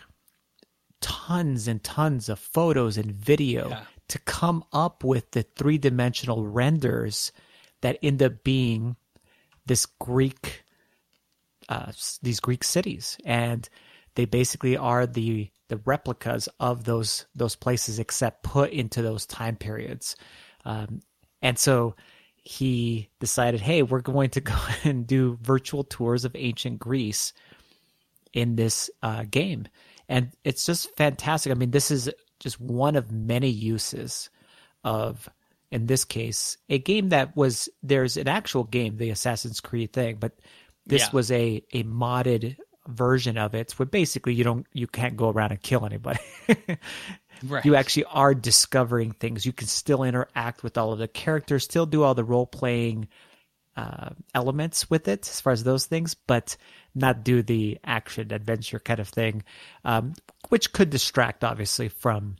tons 1.00 1.66
and 1.66 1.82
tons 1.82 2.28
of 2.28 2.38
photos 2.38 2.96
and 2.96 3.12
video 3.12 3.68
yeah. 3.70 3.84
to 4.08 4.18
come 4.20 4.64
up 4.72 5.02
with 5.02 5.32
the 5.32 5.42
three 5.42 5.76
dimensional 5.76 6.46
renders 6.46 7.32
that 7.80 7.98
end 8.02 8.22
up 8.22 8.44
being 8.44 8.96
this 9.66 9.86
Greek, 9.86 10.62
uh, 11.68 11.92
these 12.22 12.38
Greek 12.38 12.62
cities, 12.62 13.18
and 13.24 13.68
they 14.14 14.24
basically 14.24 14.76
are 14.76 15.06
the 15.06 15.50
the 15.68 15.78
replicas 15.78 16.48
of 16.58 16.84
those 16.84 17.26
those 17.34 17.56
places, 17.56 17.98
except 17.98 18.42
put 18.42 18.70
into 18.72 19.02
those 19.02 19.26
time 19.26 19.56
periods. 19.56 20.16
Um, 20.64 21.00
and 21.42 21.58
so 21.58 21.94
he 22.42 23.08
decided, 23.20 23.60
hey, 23.60 23.82
we're 23.82 24.00
going 24.00 24.30
to 24.30 24.40
go 24.40 24.56
and 24.84 25.06
do 25.06 25.38
virtual 25.40 25.84
tours 25.84 26.24
of 26.24 26.34
ancient 26.34 26.78
Greece 26.78 27.32
in 28.32 28.56
this 28.56 28.90
uh, 29.02 29.24
game, 29.30 29.66
and 30.08 30.32
it's 30.44 30.66
just 30.66 30.94
fantastic. 30.96 31.50
I 31.50 31.54
mean, 31.54 31.70
this 31.70 31.90
is 31.90 32.10
just 32.40 32.60
one 32.60 32.96
of 32.96 33.12
many 33.12 33.48
uses 33.48 34.30
of 34.82 35.28
in 35.70 35.86
this 35.86 36.04
case, 36.04 36.58
a 36.68 36.78
game 36.78 37.10
that 37.10 37.36
was 37.36 37.68
there's 37.82 38.16
an 38.16 38.28
actual 38.28 38.64
game, 38.64 38.96
the 38.96 39.10
Assassin's 39.10 39.60
Creed 39.60 39.92
thing, 39.92 40.16
but 40.18 40.32
this 40.86 41.02
yeah. 41.02 41.10
was 41.12 41.30
a 41.30 41.62
a 41.72 41.84
modded 41.84 42.56
version 42.88 43.38
of 43.38 43.54
it 43.54 43.72
where 43.72 43.86
basically 43.86 44.34
you 44.34 44.44
don't 44.44 44.66
you 44.72 44.86
can't 44.86 45.16
go 45.16 45.30
around 45.30 45.52
and 45.52 45.62
kill 45.62 45.84
anybody. 45.84 46.20
right. 47.44 47.64
You 47.64 47.74
actually 47.76 48.04
are 48.04 48.34
discovering 48.34 49.12
things. 49.12 49.44
You 49.46 49.52
can 49.52 49.68
still 49.68 50.02
interact 50.02 50.62
with 50.62 50.78
all 50.78 50.92
of 50.92 50.98
the 50.98 51.08
characters, 51.08 51.64
still 51.64 51.86
do 51.86 52.02
all 52.02 52.14
the 52.14 52.24
role 52.24 52.46
playing 52.46 53.08
uh, 53.76 54.10
elements 54.34 54.90
with 54.90 55.08
it 55.08 55.28
as 55.28 55.40
far 55.40 55.52
as 55.52 55.62
those 55.62 55.86
things, 55.86 56.14
but 56.14 56.56
not 56.94 57.24
do 57.24 57.42
the 57.42 57.78
action 57.84 58.32
adventure 58.32 58.80
kind 58.80 59.00
of 59.00 59.08
thing, 59.08 59.42
um, 59.84 60.12
which 60.48 60.72
could 60.72 60.90
distract 60.90 61.44
obviously 61.44 61.88
from 61.88 62.36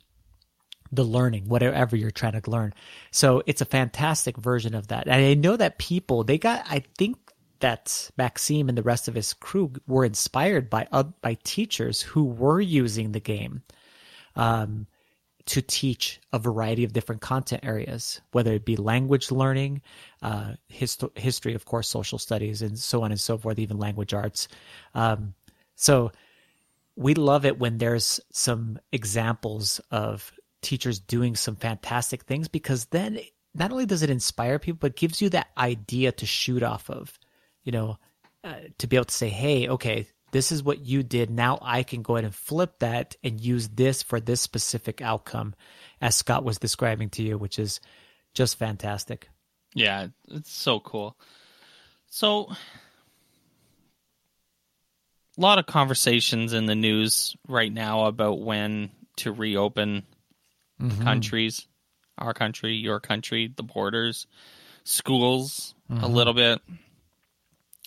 the 0.91 1.03
learning, 1.03 1.47
whatever 1.47 1.95
you're 1.95 2.11
trying 2.11 2.39
to 2.39 2.51
learn. 2.51 2.73
So 3.11 3.43
it's 3.45 3.61
a 3.61 3.65
fantastic 3.65 4.35
version 4.37 4.75
of 4.75 4.87
that. 4.87 5.07
And 5.07 5.25
I 5.25 5.33
know 5.35 5.55
that 5.55 5.77
people, 5.77 6.23
they 6.23 6.37
got, 6.37 6.65
I 6.69 6.83
think 6.97 7.17
that 7.61 8.11
Maxime 8.17 8.69
and 8.69 8.77
the 8.77 8.83
rest 8.83 9.07
of 9.07 9.15
his 9.15 9.33
crew 9.33 9.71
were 9.87 10.05
inspired 10.05 10.69
by, 10.69 10.87
uh, 10.91 11.03
by 11.21 11.37
teachers 11.43 12.01
who 12.01 12.25
were 12.25 12.61
using 12.61 13.11
the 13.11 13.19
game, 13.19 13.63
um, 14.35 14.87
to 15.45 15.61
teach 15.61 16.19
a 16.33 16.39
variety 16.39 16.83
of 16.83 16.93
different 16.93 17.21
content 17.21 17.65
areas, 17.65 18.21
whether 18.31 18.53
it 18.53 18.65
be 18.65 18.75
language 18.75 19.31
learning, 19.31 19.81
uh, 20.21 20.53
hist- 20.67 21.03
history, 21.15 21.53
of 21.53 21.65
course, 21.65 21.87
social 21.87 22.19
studies, 22.19 22.61
and 22.61 22.77
so 22.77 23.03
on 23.03 23.11
and 23.11 23.19
so 23.19 23.37
forth, 23.37 23.57
even 23.57 23.77
language 23.77 24.13
arts. 24.13 24.47
Um, 24.93 25.33
so 25.75 26.11
we 26.95 27.15
love 27.15 27.45
it 27.45 27.59
when 27.59 27.79
there's 27.79 28.19
some 28.31 28.79
examples 28.91 29.81
of 29.89 30.31
teachers 30.61 30.99
doing 30.99 31.35
some 31.35 31.55
fantastic 31.55 32.23
things 32.23 32.47
because 32.47 32.85
then 32.85 33.19
not 33.55 33.71
only 33.71 33.85
does 33.85 34.03
it 34.03 34.09
inspire 34.09 34.59
people, 34.59 34.77
but 34.79 34.95
gives 34.95 35.21
you 35.21 35.29
that 35.29 35.49
idea 35.57 36.11
to 36.11 36.25
shoot 36.25 36.63
off 36.63 36.89
of, 36.89 37.17
you 37.63 37.71
know, 37.71 37.97
uh, 38.43 38.55
to 38.79 38.87
be 38.87 38.95
able 38.95 39.05
to 39.05 39.13
say, 39.13 39.29
hey, 39.29 39.67
okay, 39.67 40.07
this 40.31 40.51
is 40.51 40.63
what 40.63 40.79
you 40.79 41.03
did. 41.03 41.29
Now 41.29 41.59
I 41.61 41.83
can 41.83 42.01
go 42.01 42.15
ahead 42.15 42.25
and 42.25 42.33
flip 42.33 42.79
that 42.79 43.15
and 43.23 43.39
use 43.39 43.67
this 43.69 44.01
for 44.01 44.19
this 44.19 44.41
specific 44.41 45.01
outcome, 45.01 45.53
as 46.01 46.15
Scott 46.15 46.43
was 46.43 46.57
describing 46.57 47.09
to 47.11 47.23
you, 47.23 47.37
which 47.37 47.59
is 47.59 47.79
just 48.33 48.57
fantastic. 48.57 49.29
Yeah, 49.73 50.07
it's 50.29 50.51
so 50.51 50.79
cool. 50.79 51.15
So, 52.07 52.51
a 55.37 55.41
lot 55.41 55.59
of 55.59 55.65
conversations 55.65 56.53
in 56.53 56.65
the 56.65 56.75
news 56.75 57.35
right 57.47 57.71
now 57.71 58.05
about 58.05 58.41
when 58.41 58.91
to 59.17 59.31
reopen 59.31 60.03
mm-hmm. 60.81 61.03
countries, 61.03 61.67
our 62.17 62.33
country, 62.33 62.75
your 62.75 62.99
country, 62.99 63.53
the 63.55 63.63
borders, 63.63 64.27
schools, 64.83 65.73
mm-hmm. 65.89 66.03
a 66.03 66.07
little 66.07 66.33
bit. 66.33 66.61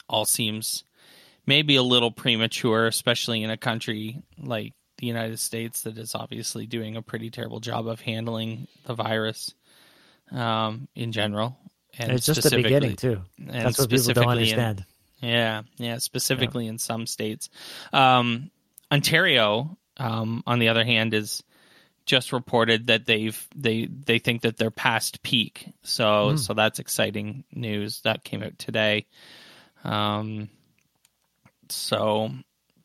All 0.09 0.25
seems 0.25 0.85
maybe 1.47 1.77
a 1.77 1.83
little 1.83 2.11
premature, 2.11 2.87
especially 2.87 3.43
in 3.43 3.51
a 3.51 3.57
country 3.57 4.23
like 4.39 4.73
the 4.99 5.07
United 5.07 5.39
States 5.39 5.83
that 5.83 5.99
is 5.99 6.15
obviously 6.15 6.67
doing 6.67 6.97
a 6.97 7.03
pretty 7.03 7.31
terrible 7.31 7.61
job 7.61 7.87
of 7.87 8.01
handling 8.01 8.67
the 8.87 8.95
virus 8.95 9.55
um, 10.31 10.89
in 10.95 11.13
general. 11.13 11.57
And, 11.99 12.13
it's 12.13 12.27
just 12.27 12.43
the 12.43 12.63
beginning 12.63 12.97
too. 12.97 13.21
That's 13.39 13.79
what 13.79 13.91
people 13.91 14.13
don't 14.15 14.29
understand. 14.29 14.85
In, 15.21 15.29
yeah, 15.29 15.63
yeah, 15.77 15.99
specifically 15.99 16.65
yeah. 16.65 16.71
in 16.71 16.79
some 16.79 17.07
states. 17.07 17.51
Um, 17.93 18.51
Ontario, 18.91 19.77
um, 19.97 20.43
on 20.47 20.59
the 20.59 20.69
other 20.69 20.85
hand, 20.85 21.15
is 21.15 21.43
just 22.05 22.33
reported 22.33 22.89
that 22.89 23.07
they've 23.07 23.49
they 23.55 23.87
they 23.87 24.19
think 24.19 24.43
that 24.43 24.57
they're 24.57 24.71
past 24.71 25.23
peak. 25.23 25.67
So 25.83 26.33
mm. 26.33 26.39
so 26.39 26.53
that's 26.55 26.79
exciting 26.79 27.45
news 27.53 28.01
that 28.03 28.25
came 28.25 28.43
out 28.43 28.59
today. 28.59 29.07
Um 29.85 30.49
so 31.69 32.31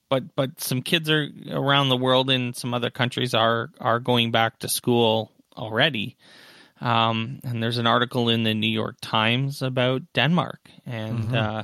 but 0.10 0.36
but 0.36 0.60
some 0.60 0.82
kids 0.82 1.10
are 1.10 1.28
around 1.52 1.90
the 1.90 1.98
world 1.98 2.30
in 2.30 2.54
some 2.54 2.74
other 2.74 2.90
countries 2.90 3.34
are 3.34 3.70
are 3.80 4.00
going 4.00 4.32
back 4.32 4.60
to 4.60 4.70
school 4.70 5.32
already. 5.58 6.18
Um 6.82 7.40
and 7.44 7.62
there's 7.62 7.78
an 7.78 7.88
article 7.88 8.30
in 8.30 8.44
the 8.44 8.54
New 8.54 8.68
York 8.68 8.98
Times 9.02 9.62
about 9.62 10.02
Denmark 10.14 10.70
and 10.86 11.20
mm-hmm. 11.20 11.36
uh 11.36 11.64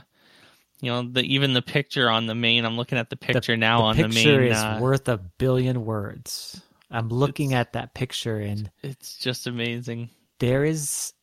you 0.82 0.91
know 0.91 1.04
the 1.04 1.21
even 1.21 1.54
the 1.54 1.62
picture 1.62 2.10
on 2.10 2.28
the 2.28 2.36
main 2.36 2.65
i'm 2.65 2.76
looking 2.76 2.98
at 2.98 3.10
the 3.10 3.15
picture 3.15 3.54
the, 3.54 3.58
now 3.58 3.78
the 3.78 3.84
on 3.86 3.95
picture 3.95 4.10
the 4.10 4.39
main 4.39 4.52
is 4.52 4.58
uh, 4.58 4.78
worth 4.82 5.08
a 5.08 5.17
billion 5.17 5.86
words 5.86 6.62
I'm 6.91 7.10
looking 7.10 7.54
at 7.54 7.74
that 7.74 7.93
picture 7.93 8.38
and 8.38 8.71
it's 8.84 9.17
just 9.17 9.48
amazing. 9.48 10.10
There 10.39 10.63
is 10.63 11.13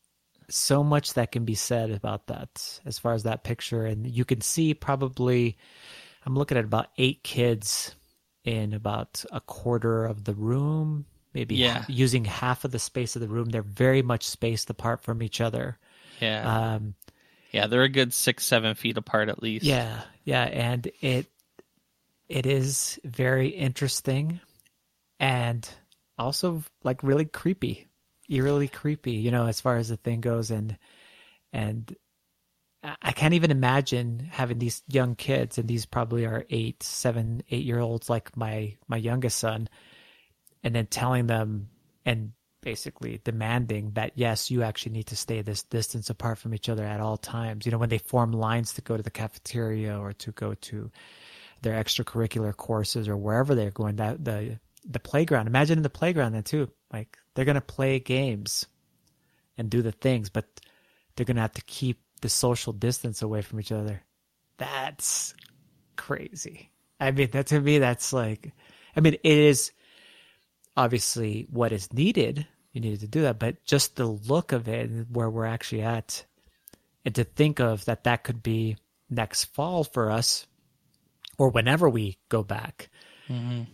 so 0.53 0.85
much 0.85 1.15
that 1.15 1.33
can 1.33 1.45
be 1.45 1.55
said 1.55 1.91
about 1.91 2.27
that 2.27 2.81
as 2.85 2.99
far 2.99 3.15
as 3.15 3.23
that 3.23 3.45
picture 3.45 3.87
and 3.87 4.07
you 4.07 4.25
can 4.25 4.41
see 4.41 4.75
probably 4.75 5.57
I'm 6.25 6.37
looking 6.37 6.59
at 6.59 6.65
about 6.65 6.89
8 6.99 7.23
kids 7.23 7.95
in 8.45 8.75
about 8.75 9.25
a 9.33 9.41
quarter 9.41 10.05
of 10.05 10.25
the 10.25 10.35
room, 10.35 11.07
maybe 11.35 11.57
yeah. 11.57 11.85
using 11.89 12.25
half 12.25 12.65
of 12.65 12.71
the 12.71 12.79
space 12.79 13.17
of 13.17 13.23
the 13.23 13.29
room. 13.29 13.49
They're 13.49 13.63
very 13.63 14.03
much 14.03 14.25
spaced 14.25 14.71
apart 14.71 15.03
from 15.03 15.23
each 15.23 15.41
other. 15.41 15.79
Yeah. 16.21 16.75
Um, 16.75 16.95
yeah, 17.51 17.67
they're 17.67 17.83
a 17.83 17.89
good 17.89 18.13
six, 18.13 18.45
seven 18.45 18.75
feet 18.75 18.97
apart 18.97 19.29
at 19.29 19.43
least. 19.43 19.65
Yeah, 19.65 20.01
yeah, 20.25 20.45
and 20.45 20.91
it 21.01 21.27
it 22.29 22.47
is 22.47 22.99
very 23.05 23.49
interesting 23.49 24.41
and 25.21 25.69
also 26.19 26.63
like 26.83 27.03
really 27.03 27.27
creepy, 27.27 27.89
eerily 28.33 28.69
creepy, 28.69 29.13
you 29.13 29.31
know, 29.31 29.47
as 29.47 29.61
far 29.61 29.77
as 29.77 29.89
the 29.89 29.97
thing 29.97 30.21
goes. 30.21 30.51
And, 30.51 30.77
and 31.53 31.95
I 32.83 33.13
can't 33.13 33.35
even 33.35 33.51
imagine 33.51 34.29
having 34.31 34.59
these 34.59 34.83
young 34.89 35.15
kids, 35.15 35.59
and 35.59 35.69
these 35.69 35.87
probably 35.87 36.25
are 36.27 36.45
eight, 36.51 36.83
seven, 36.83 37.43
eight 37.51 37.65
year 37.65 37.79
olds, 37.79 38.11
like 38.11 38.37
my, 38.37 38.77
my 38.89 38.97
youngest 38.97 39.39
son, 39.39 39.69
and 40.65 40.75
then 40.75 40.87
telling 40.87 41.27
them 41.27 41.69
and 42.05 42.33
basically 42.63 43.21
demanding 43.25 43.91
that 43.93 44.13
yes, 44.15 44.51
you 44.51 44.63
actually 44.63 44.93
need 44.93 45.09
to 45.09 45.17
stay 45.17 45.43
this 45.43 45.65
distance 45.65 46.09
apart 46.09 46.39
from 46.39 46.55
each 46.55 46.69
other 46.69 46.85
at 46.85 47.01
all 47.01 47.17
times. 47.17 47.67
You 47.67 47.73
know, 47.73 47.79
when 47.79 47.89
they 47.89 47.99
form 47.99 48.33
lines 48.33 48.75
to 48.75 48.81
go 48.81 48.97
to 48.97 49.03
the 49.03 49.11
cafeteria 49.11 49.99
or 49.99 50.13
to 50.15 50.33
go 50.33 50.55
to 50.55 50.91
their 51.61 51.83
extracurricular 51.83 52.57
courses 52.57 53.09
or 53.09 53.17
wherever 53.17 53.55
they're 53.55 53.71
going, 53.71 53.97
that 53.97 54.25
the 54.25 54.59
the 54.85 55.01
playground. 55.01 55.47
Imagine 55.47 55.79
in 55.79 55.83
the 55.83 55.91
playground 55.91 56.33
then 56.33 56.43
too. 56.43 56.71
Like 56.93 57.19
they're 57.35 57.45
gonna 57.45 57.61
play 57.61 57.99
games 57.99 58.67
and 59.57 59.71
do 59.71 59.83
the 59.83 59.93
things, 59.93 60.31
but 60.31 60.47
they're 61.15 61.27
gonna 61.27 61.41
have 61.41 61.53
to 61.53 61.63
keep 61.63 62.01
the 62.21 62.29
social 62.29 62.73
distance 62.73 63.23
away 63.23 63.43
from 63.43 63.61
each 63.61 63.73
other. 63.73 64.03
That's 64.59 65.35
crazy. 65.97 66.71
I 67.01 67.11
mean, 67.11 67.31
that 67.33 67.49
to 67.49 67.61
me, 67.61 67.79
that's 67.79 68.13
like, 68.13 68.53
I 68.97 69.01
mean, 69.01 69.15
it 69.15 69.25
is 69.25 69.73
obviously 70.77 71.47
what 71.51 71.73
is 71.73 71.93
needed. 71.93 72.47
You 72.73 72.81
needed 72.81 73.01
to 73.01 73.09
do 73.09 73.23
that, 73.23 73.39
but 73.39 73.65
just 73.65 73.97
the 73.97 74.07
look 74.07 74.53
of 74.53 74.69
it, 74.69 74.89
and 74.89 75.07
where 75.15 75.29
we're 75.29 75.47
actually 75.47 75.83
at, 75.83 76.25
and 77.05 77.15
to 77.17 77.25
think 77.25 77.61
of 77.61 77.85
that, 77.85 78.05
that 78.05 78.25
could 78.25 78.43
be 78.43 78.77
next 79.11 79.47
fall 79.47 79.85
for 79.85 80.11
us, 80.11 80.47
or 81.37 81.51
whenever 81.51 81.91
we 81.91 82.19
go 82.29 82.43
back. 82.43 82.89
Mm-hmm 83.29 83.65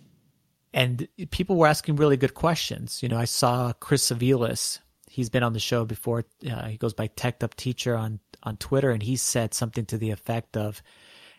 and 0.73 1.09
people 1.31 1.57
were 1.57 1.67
asking 1.67 1.97
really 1.97 2.17
good 2.17 2.35
questions. 2.35 3.03
You 3.03 3.09
know, 3.09 3.19
I 3.19 3.25
saw 3.25 3.73
Chris 3.73 4.11
Aviles. 4.11 4.81
He's 5.09 5.31
been 5.31 5.43
on 5.43 5.55
the 5.55 5.61
show 5.61 5.85
before. 5.85 6.25
Uh, 6.49 6.67
he 6.67 6.77
goes 6.77 6.95
by 6.95 7.09
Teched 7.09 7.43
Up 7.43 7.55
Teacher 7.55 7.97
on 7.97 8.21
on 8.43 8.57
Twitter, 8.57 8.91
and 8.91 9.03
he 9.03 9.17
said 9.17 9.55
something 9.55 9.85
to 9.87 9.99
the 9.99 10.11
effect 10.11 10.57
of, 10.57 10.83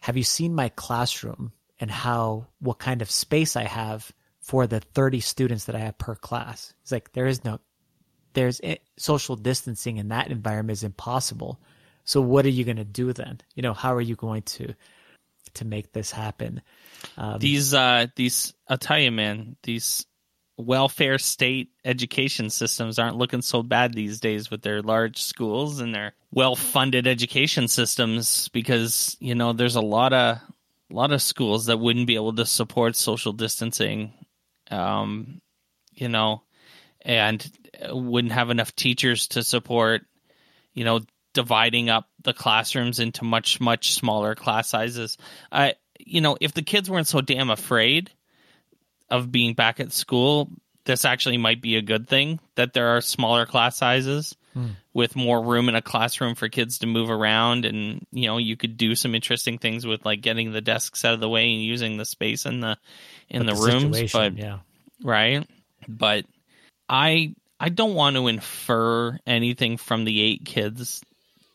have 0.02 0.18
you 0.18 0.24
seen 0.24 0.54
my 0.54 0.70
classroom 0.70 1.54
and 1.80 1.90
how 1.90 2.48
what 2.60 2.80
kind 2.80 3.02
of 3.02 3.10
space 3.10 3.56
I 3.56 3.64
have 3.64 4.12
for 4.42 4.68
the 4.68 4.80
30 4.80 5.22
students 5.22 5.66
that 5.66 5.76
I 5.76 5.80
have 5.80 5.98
per 5.98 6.16
class? 6.16 6.74
It's 6.82 6.92
like 6.92 7.14
there 7.14 7.28
is 7.28 7.44
no 7.44 7.60
there's 8.34 8.60
eh, 8.64 8.78
social 8.98 9.36
distancing 9.36 9.98
in 9.98 10.10
that 10.10 10.32
environment 10.32 10.78
is 10.78 10.84
impossible. 10.84 11.60
So 12.04 12.22
what 12.22 12.46
are 12.46 12.50
you 12.50 12.64
going 12.64 12.78
to 12.78 12.84
do 12.84 13.14
then? 13.14 13.42
You 13.56 13.64
know, 13.64 13.74
how 13.74 13.94
are 13.94 14.02
you 14.02 14.16
going 14.16 14.44
to 14.44 14.74
to 15.56 15.66
make 15.66 15.92
this 15.92 16.12
happen? 16.12 16.62
Um, 17.18 17.40
these 17.40 17.74
uh 17.74 18.08
these 18.16 18.54
I'll 18.68 18.78
tell 18.78 19.00
you, 19.00 19.12
man, 19.12 19.56
these 19.64 20.06
welfare 20.60 21.18
state 21.18 21.70
education 21.86 22.50
systems 22.50 23.00
aren't 23.00 23.16
looking 23.16 23.42
so 23.42 23.64
bad 23.64 23.94
these 23.94 24.20
days 24.20 24.52
with 24.52 24.62
their 24.62 24.82
large 24.82 25.22
schools 25.22 25.80
and 25.80 25.96
their 25.96 26.14
well-funded 26.32 27.08
education 27.08 27.70
systems 27.70 28.50
because 28.50 29.16
you 29.22 29.34
know 29.36 29.54
there's 29.54 29.78
a 29.78 29.82
lot 29.82 30.12
of 30.12 30.38
a 30.92 30.94
lot 30.94 31.14
of 31.14 31.22
schools 31.22 31.68
that 31.68 31.80
wouldn't 31.80 32.08
be 32.08 32.16
able 32.16 32.36
to 32.36 32.46
support 32.46 32.98
social 32.98 33.32
distancing 33.32 34.14
um 34.70 35.40
you 35.94 36.10
know 36.10 36.44
and 37.04 37.50
wouldn't 37.90 38.34
have 38.34 38.50
enough 38.50 38.76
teachers 38.76 39.30
to 39.30 39.42
support 39.44 40.02
you 40.74 40.84
know 40.84 41.00
dividing 41.40 41.90
up 41.90 42.10
the 42.22 42.34
classrooms 42.34 43.00
into 43.00 43.24
much 43.24 43.62
much 43.62 43.94
smaller 43.94 44.36
class 44.36 44.68
sizes. 44.68 45.18
I 45.50 45.76
you 45.98 46.20
know 46.20 46.36
if 46.42 46.54
the 46.54 46.62
kids 46.62 46.90
weren't 46.90 47.08
so 47.08 47.22
damn 47.22 47.50
afraid 47.50 48.12
of 49.10 49.32
being 49.32 49.54
back 49.54 49.80
at 49.80 49.94
school, 49.94 50.50
this 50.84 51.06
actually 51.06 51.38
might 51.38 51.62
be 51.62 51.78
a 51.78 51.82
good 51.82 52.10
thing 52.10 52.42
that 52.56 52.74
there 52.74 52.90
are 52.90 53.00
smaller 53.00 53.46
class 53.46 53.78
sizes 53.78 54.36
mm. 54.54 54.72
with 54.94 55.16
more 55.16 55.42
room 55.42 55.70
in 55.70 55.76
a 55.76 55.82
classroom 55.82 56.36
for 56.36 56.50
kids 56.50 56.80
to 56.80 56.88
move 56.88 57.10
around 57.10 57.64
and 57.64 58.06
you 58.12 58.28
know 58.28 58.38
you 58.38 58.58
could 58.58 58.76
do 58.76 58.96
some 58.96 59.16
interesting 59.16 59.58
things 59.58 59.88
with 59.88 60.04
like 60.06 60.20
getting 60.20 60.52
the 60.52 60.60
desks 60.60 61.06
out 61.06 61.14
of 61.14 61.22
the 61.22 61.30
way 61.30 61.54
and 61.54 61.64
using 61.64 61.96
the 61.96 62.04
space 62.04 62.46
in 62.46 62.60
the 62.60 62.78
in 63.30 63.46
but 63.46 63.56
the, 63.56 63.62
the 63.62 63.72
rooms 63.72 64.12
but 64.12 64.38
yeah. 64.38 64.60
Right? 65.02 65.48
But 65.88 66.26
i 66.90 67.34
i 67.62 67.70
don't 67.70 67.94
want 67.94 68.18
to 68.18 68.28
infer 68.28 69.18
anything 69.26 69.78
from 69.78 70.04
the 70.04 70.20
eight 70.20 70.44
kids 70.44 71.02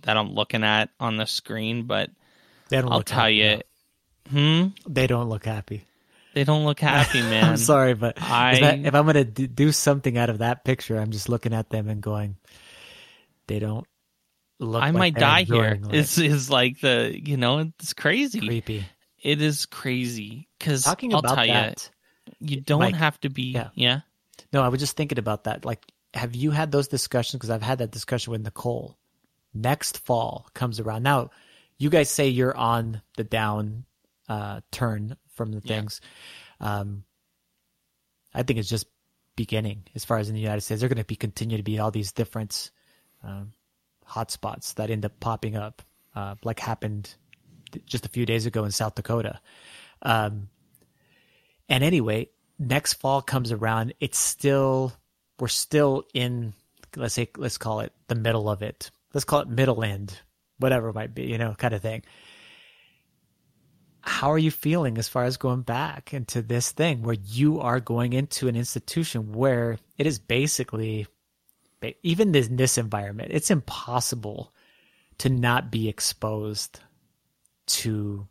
that 0.05 0.17
i'm 0.17 0.33
looking 0.33 0.64
at 0.64 0.88
on 1.01 1.17
the 1.17 1.27
screen 1.27 1.85
but 1.85 2.11
i'll 2.73 3.03
tell 3.03 3.25
happy, 3.25 3.35
you 3.35 3.61
hmm 4.31 4.67
they 4.88 5.07
don't 5.07 5.29
look 5.29 5.45
happy 5.45 5.85
they 6.35 6.43
don't 6.43 6.64
look 6.64 6.81
happy, 6.81 7.23
man. 7.31 7.51
I'm 7.51 7.57
sorry, 7.57 7.95
but 7.95 8.19
I, 8.21 8.59
that, 8.59 8.79
if 8.81 8.95
I'm 8.95 9.05
going 9.05 9.33
to 9.33 9.47
do 9.47 9.71
something 9.71 10.19
out 10.19 10.31
of 10.31 10.38
that 10.38 10.64
picture, 10.64 10.99
I'm 10.99 11.12
just 11.12 11.29
looking 11.29 11.55
at 11.55 11.71
them 11.71 11.88
and 11.88 12.03
going, 12.03 12.37
they 13.47 13.61
don't 13.61 13.87
look. 14.59 14.83
I 14.83 14.87
like 14.87 14.95
might 14.95 15.14
die 15.14 15.43
here. 15.43 15.81
It's 15.90 16.19
is 16.19 16.51
like 16.51 16.81
the 16.81 17.17
you 17.25 17.37
know 17.37 17.59
it's 17.59 17.93
crazy, 17.93 18.40
creepy. 18.40 18.85
It 19.23 19.40
is 19.40 19.67
crazy 19.67 20.49
because 20.59 20.85
talking 20.85 21.14
I'll 21.14 21.21
about 21.21 21.37
tell 21.37 21.47
that, 21.47 21.90
you, 22.40 22.57
you 22.57 22.61
don't 22.61 22.81
Mike, 22.81 22.97
have 22.97 23.21
to 23.21 23.31
be. 23.31 23.53
Yeah. 23.53 23.69
yeah. 23.75 24.01
No, 24.53 24.62
I 24.62 24.69
was 24.69 24.81
just 24.81 24.97
thinking 24.97 25.19
about 25.19 25.45
that. 25.45 25.64
Like, 25.64 25.85
have 26.14 26.35
you 26.35 26.51
had 26.51 26.73
those 26.73 26.88
discussions? 26.88 27.38
Because 27.38 27.51
I've 27.51 27.62
had 27.62 27.79
that 27.79 27.90
discussion 27.93 28.33
with 28.33 28.43
Nicole. 28.43 28.97
Next 29.55 29.99
fall 29.99 30.47
comes 30.53 30.81
around. 30.81 31.05
Now, 31.05 31.31
you 31.79 31.90
guys 31.90 32.11
say 32.11 32.29
you're 32.29 32.57
on 32.57 33.03
the 33.17 33.25
down 33.25 33.85
uh, 34.29 34.61
turn 34.71 35.17
from 35.35 35.53
the 35.53 35.61
things. 35.61 36.01
Yeah. 36.61 36.81
Um, 36.81 37.05
I 38.35 38.43
think 38.43 38.59
it's 38.59 38.69
just 38.69 38.87
beginning 39.37 39.85
as 39.95 40.05
far 40.05 40.19
as 40.19 40.29
in 40.29 40.35
the 40.35 40.40
United 40.40 40.62
States. 40.62 40.81
There 40.81 40.87
are 40.87 40.88
going 40.95 41.03
to 41.03 41.05
be 41.05 41.17
continue 41.17 41.57
to 41.57 41.62
be 41.62 41.79
all 41.79 41.90
these 41.90 42.12
different 42.12 42.71
um, 43.23 43.53
hotspots 44.09 44.75
that 44.75 44.90
end 44.90 45.05
up 45.05 45.19
popping 45.21 45.57
up, 45.57 45.83
uh, 46.14 46.35
like 46.45 46.61
happened 46.61 47.14
just 47.87 48.07
a 48.07 48.09
few 48.09 48.27
days 48.27 48.47
ago 48.47 48.64
in 48.64 48.71
South 48.71 48.95
Dakota. 48.95 49.40
Um, 50.03 50.49
and 51.69 51.83
anyway, 51.83 52.29
next 52.59 52.95
fall 52.95 53.23
comes 53.23 53.53
around. 53.53 53.95
It's 54.01 54.19
still 54.19 54.93
we're 55.38 55.49
still 55.49 56.05
in 56.14 56.55
let's 56.97 57.14
say 57.14 57.29
let's 57.37 57.59
call 57.59 57.81
it 57.81 57.93
the 58.09 58.14
middle 58.14 58.49
of 58.49 58.62
it. 58.62 58.90
Let's 59.14 59.24
call 59.24 59.40
it 59.40 59.48
middle 59.48 59.83
end, 59.83 60.18
whatever 60.59 60.88
it 60.88 60.94
might 60.94 61.14
be, 61.14 61.24
you 61.24 61.38
know, 61.38 61.55
kind 61.57 61.72
of 61.72 61.81
thing. 61.81 62.03
How 64.00 64.33
are 64.33 64.38
you 64.38 64.50
feeling 64.50 64.98
as 64.98 65.09
far 65.09 65.24
as 65.24 65.38
going 65.38 65.62
back 65.62 66.12
into 66.12 66.42
this 66.42 66.72
thing 66.72 67.03
where 67.03 67.16
you 67.24 67.61
are 67.61 67.81
going 67.81 68.12
into 68.12 68.48
an 68.48 68.57
institution 68.57 69.33
where 69.33 69.79
it 69.96 70.07
is 70.07 70.18
basically 70.18 71.07
even 72.03 72.35
in 72.35 72.57
this 72.57 72.79
environment 72.79 73.31
it's 73.31 73.50
impossible 73.50 74.55
to 75.18 75.29
not 75.29 75.70
be 75.70 75.87
exposed 75.88 76.81
to 77.66 78.27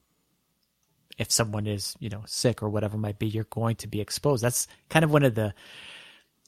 if 1.17 1.31
someone 1.31 1.67
is 1.67 1.95
you 1.99 2.09
know 2.09 2.23
sick 2.25 2.63
or 2.63 2.69
whatever 2.69 2.97
might 2.97 3.19
be 3.19 3.27
you're 3.27 3.45
going 3.45 3.75
to 3.77 3.87
be 3.87 4.01
exposed. 4.01 4.43
That's 4.43 4.67
kind 4.89 5.05
of 5.05 5.11
one 5.11 5.23
of 5.23 5.35
the 5.35 5.53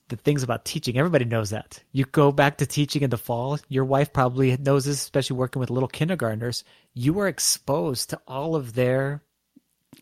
the 0.09 0.15
things 0.15 0.43
about 0.43 0.65
teaching. 0.65 0.97
Everybody 0.97 1.25
knows 1.25 1.49
that. 1.49 1.81
You 1.91 2.05
go 2.05 2.31
back 2.31 2.57
to 2.57 2.65
teaching 2.65 3.01
in 3.01 3.09
the 3.09 3.17
fall 3.17 3.57
your 3.69 3.85
wife 3.85 4.13
probably 4.13 4.55
knows 4.57 4.85
this 4.85 5.01
especially 5.01 5.37
working 5.37 5.59
with 5.59 5.69
little 5.69 5.89
kindergartners. 5.89 6.63
You 6.93 7.19
are 7.19 7.27
exposed 7.27 8.11
to 8.11 8.21
all 8.27 8.55
of 8.55 8.73
their 8.73 9.21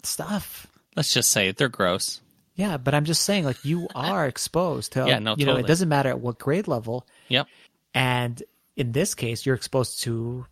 stuff. 0.03 0.67
Let's 0.95 1.13
just 1.13 1.31
say 1.31 1.47
it 1.47 1.57
they're 1.57 1.69
gross. 1.69 2.21
Yeah 2.55 2.77
but 2.77 2.93
i'm 2.93 3.05
just 3.05 3.23
saying 3.23 3.45
like 3.45 3.63
you 3.65 3.87
are 3.95 4.27
exposed 4.27 4.93
to 4.93 5.05
yeah 5.07 5.19
no 5.19 5.31
you 5.31 5.45
totally. 5.45 5.61
know 5.61 5.65
it 5.65 5.67
doesn't 5.67 5.89
matter 5.89 6.09
at 6.09 6.19
what 6.19 6.37
grade 6.37 6.67
level. 6.67 7.07
Yep. 7.29 7.47
And 7.93 8.43
in 8.75 8.91
this 8.91 9.15
case 9.15 9.45
you're 9.45 9.55
exposed 9.55 10.01
to 10.03 10.45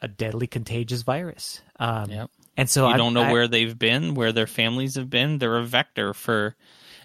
a 0.00 0.08
deadly 0.08 0.46
contagious 0.46 1.02
virus. 1.02 1.60
Um 1.78 2.10
yep. 2.10 2.30
and 2.56 2.70
so 2.70 2.88
you 2.88 2.94
I, 2.94 2.96
don't 2.96 3.14
know 3.14 3.22
I, 3.22 3.32
where 3.32 3.48
they've 3.48 3.78
been 3.78 4.14
where 4.14 4.32
their 4.32 4.46
families 4.46 4.94
have 4.94 5.10
been. 5.10 5.38
They're 5.38 5.58
a 5.58 5.64
vector 5.64 6.14
for 6.14 6.56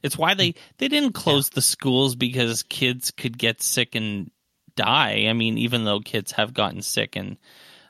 it's 0.03 0.17
why 0.17 0.33
they 0.33 0.55
they 0.77 0.87
didn't 0.87 1.13
close 1.13 1.49
yeah. 1.49 1.55
the 1.55 1.61
schools 1.61 2.15
because 2.15 2.63
kids 2.63 3.11
could 3.11 3.37
get 3.37 3.61
sick 3.61 3.95
and 3.95 4.31
die. 4.75 5.25
I 5.27 5.33
mean, 5.33 5.57
even 5.57 5.85
though 5.85 5.99
kids 5.99 6.31
have 6.33 6.53
gotten 6.53 6.81
sick 6.81 7.15
and 7.15 7.37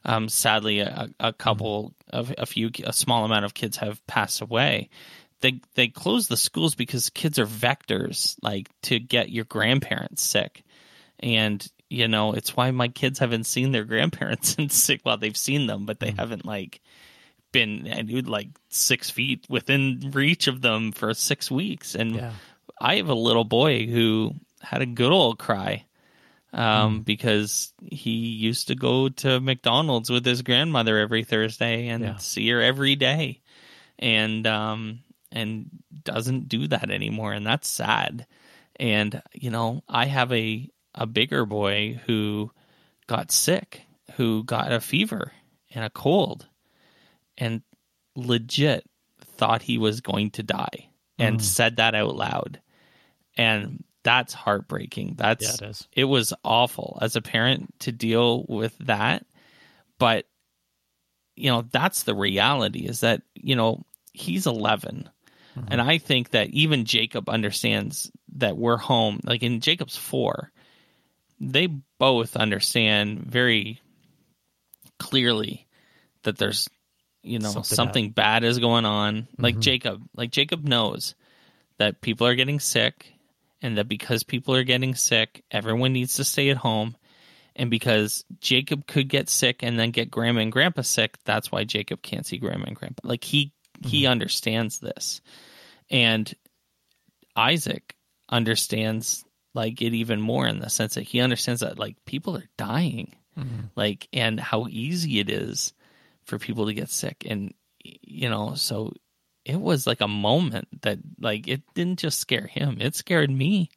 um, 0.06 0.30
sadly 0.30 0.80
a, 0.80 1.10
a 1.20 1.34
couple 1.34 1.94
of 2.10 2.34
a 2.38 2.46
few 2.46 2.72
a 2.84 2.94
small 2.94 3.26
amount 3.26 3.46
of 3.46 3.54
kids 3.54 3.78
have 3.78 4.06
passed 4.08 4.42
away. 4.42 4.90
They 5.42 5.62
they 5.76 5.88
close 5.88 6.28
the 6.28 6.38
schools 6.38 6.76
because 6.76 7.10
kids 7.10 7.40
are 7.40 7.46
vectors, 7.46 8.36
like 8.42 8.70
to 8.84 9.00
get 9.00 9.30
your 9.30 9.46
grandparents 9.46 10.22
sick, 10.22 10.64
and 11.20 11.66
you 11.90 12.08
know 12.08 12.34
it's 12.34 12.56
why 12.56 12.72
my 12.72 12.88
kids 12.90 13.20
haven't 13.20 13.46
seen 13.46 13.72
their 13.72 13.86
grandparents 13.86 14.56
and 14.60 14.72
sick. 14.72 15.02
Well, 15.06 15.18
they've 15.18 15.38
seen 15.38 15.68
them, 15.68 15.86
but 15.86 16.00
they 16.00 16.12
mm. 16.12 16.18
haven't 16.18 16.46
like 16.46 16.82
been 17.52 17.88
and 17.88 18.28
like 18.28 18.50
six 18.70 19.10
feet 19.10 19.46
within 19.50 20.12
reach 20.14 20.48
of 20.48 20.62
them 20.62 20.92
for 20.92 21.14
six 21.14 21.50
weeks. 21.50 21.96
And 21.96 22.16
yeah. 22.16 22.32
I 22.80 22.96
have 22.96 23.10
a 23.10 23.16
little 23.16 23.44
boy 23.44 23.88
who 23.88 24.36
had 24.62 24.82
a 24.82 24.86
good 24.86 25.12
old 25.12 25.40
cry 25.40 25.86
um, 26.54 27.00
mm. 27.00 27.06
because 27.06 27.74
he 27.82 28.12
used 28.12 28.68
to 28.68 28.76
go 28.76 29.10
to 29.10 29.40
McDonald's 29.40 30.10
with 30.10 30.26
his 30.26 30.42
grandmother 30.42 30.98
every 30.98 31.24
Thursday 31.24 31.88
and 31.88 32.04
yeah. 32.04 32.18
see 32.18 32.50
her 32.50 32.62
every 32.62 32.96
day, 32.96 33.42
and 33.98 34.46
um, 34.48 35.00
and 35.32 35.70
doesn't 36.04 36.50
do 36.50 36.68
that 36.68 36.90
anymore, 36.90 37.34
and 37.34 37.46
that's 37.46 37.68
sad. 37.68 38.26
And 38.78 39.22
you 39.34 39.52
know, 39.52 39.84
I 39.88 40.06
have 40.06 40.32
a 40.34 40.70
a 40.96 41.06
bigger 41.06 41.46
boy 41.46 42.00
who 42.06 42.52
got 43.08 43.32
sick, 43.32 43.84
who 44.16 44.44
got 44.44 44.72
a 44.72 44.80
fever 44.80 45.32
and 45.74 45.86
a 45.86 45.90
cold, 45.90 46.48
and 47.40 47.62
legit 48.16 48.84
thought 49.24 49.62
he 49.62 49.78
was 49.78 50.02
going 50.02 50.32
to 50.32 50.44
die 50.44 50.90
and 51.18 51.40
mm. 51.40 51.42
said 51.42 51.78
that 51.78 51.96
out 51.96 52.16
loud. 52.16 52.62
And 53.38 53.84
that's 54.04 54.34
heartbreaking. 54.34 55.16
That's 55.18 55.62
yeah, 55.62 55.70
it, 55.70 55.88
it 55.94 56.04
was 56.06 56.34
awful 56.44 57.00
as 57.02 57.16
a 57.16 57.22
parent 57.22 57.74
to 57.80 57.92
deal 57.92 58.46
with 58.48 58.78
that. 58.80 59.26
But 59.98 60.26
you 61.40 61.50
know, 61.50 61.66
that's 61.72 62.04
the 62.04 62.14
reality 62.14 62.86
is 62.86 63.00
that, 63.00 63.22
you 63.34 63.56
know, 63.56 63.86
he's 64.12 64.46
11. 64.46 65.10
Mm-hmm. 65.58 65.68
And 65.72 65.82
I 65.82 65.98
think 65.98 66.32
that 66.32 66.50
even 66.50 66.84
Jacob 66.84 67.30
understands 67.30 68.12
that 68.36 68.58
we're 68.58 68.78
home. 68.78 69.22
Like 69.24 69.42
in 69.42 69.62
Jacob's 69.62 69.96
4, 69.96 70.52
they 71.40 71.68
both 71.98 72.36
understand 72.36 73.24
very 73.24 73.80
clearly 75.00 75.66
that 76.24 76.38
there's 76.38 76.68
you 77.30 77.40
know 77.40 77.52
something, 77.52 77.76
something 77.76 78.10
bad. 78.10 78.42
bad. 78.42 78.44
is 78.44 78.60
going 78.60 78.86
on 78.86 79.28
like 79.38 79.56
mm-hmm. 79.56 79.62
jacob 79.62 80.02
like 80.16 80.32
jacob 80.32 80.64
knows 80.64 81.16
that 81.78 82.02
people 82.02 82.28
are 82.28 82.36
getting 82.36 82.60
sick 82.60 83.14
and 83.62 83.78
that 83.78 83.88
because 83.88 84.24
people 84.24 84.56
are 84.56 84.64
getting 84.64 84.96
sick 84.96 85.44
everyone 85.52 85.94
needs 85.94 86.16
to 86.16 86.24
stay 86.24 86.50
at 86.50 86.58
home 86.58 86.96
and 87.56 87.70
because 87.70 88.26
jacob 88.40 88.88
could 88.88 89.08
get 89.08 89.30
sick 89.30 89.64
and 89.64 89.80
then 89.80 89.92
get 89.92 90.12
grandma 90.12 90.42
and 90.42 90.52
grandpa 90.52 90.82
sick 90.82 91.18
that's 91.26 91.52
why 91.52 91.64
jacob 91.64 92.02
can't 92.02 92.26
see 92.26 92.38
grandma 92.38 92.66
and 92.66 92.76
grandpa 92.76 93.08
like 93.08 93.24
he 93.24 93.46
mm-hmm. 93.46 93.90
he 93.90 94.08
understands 94.08 94.80
this 94.80 95.22
and 95.90 96.34
isaac 97.36 97.96
understands 98.30 99.24
like 99.54 99.82
it 99.82 99.94
even 99.94 100.22
more 100.22 100.48
in 100.48 100.60
the 100.60 100.70
sense 100.70 100.96
that 100.96 101.04
he 101.04 101.20
understands 101.20 101.62
that 101.62 101.80
like 101.80 101.96
people 102.06 102.38
are 102.38 102.50
dying 102.58 103.16
mm-hmm. 103.38 103.66
like 103.76 104.08
and 104.14 104.40
how 104.40 104.68
easy 104.70 105.20
it 105.20 105.30
is 105.30 105.74
for 106.30 106.40
people 106.40 106.68
to 106.68 106.74
get 106.74 106.90
sick 106.90 107.26
and 107.28 107.54
you 107.84 108.30
know, 108.30 108.56
so 108.56 108.94
it 109.46 109.60
was 109.60 109.88
like 109.88 110.02
a 110.02 110.08
moment 110.08 110.68
that 110.82 111.00
like 111.20 111.48
it 111.48 111.62
didn't 111.74 112.00
just 112.00 112.20
scare 112.20 112.48
him; 112.48 112.78
it 112.80 112.96
scared 112.96 113.32
me. 113.32 113.70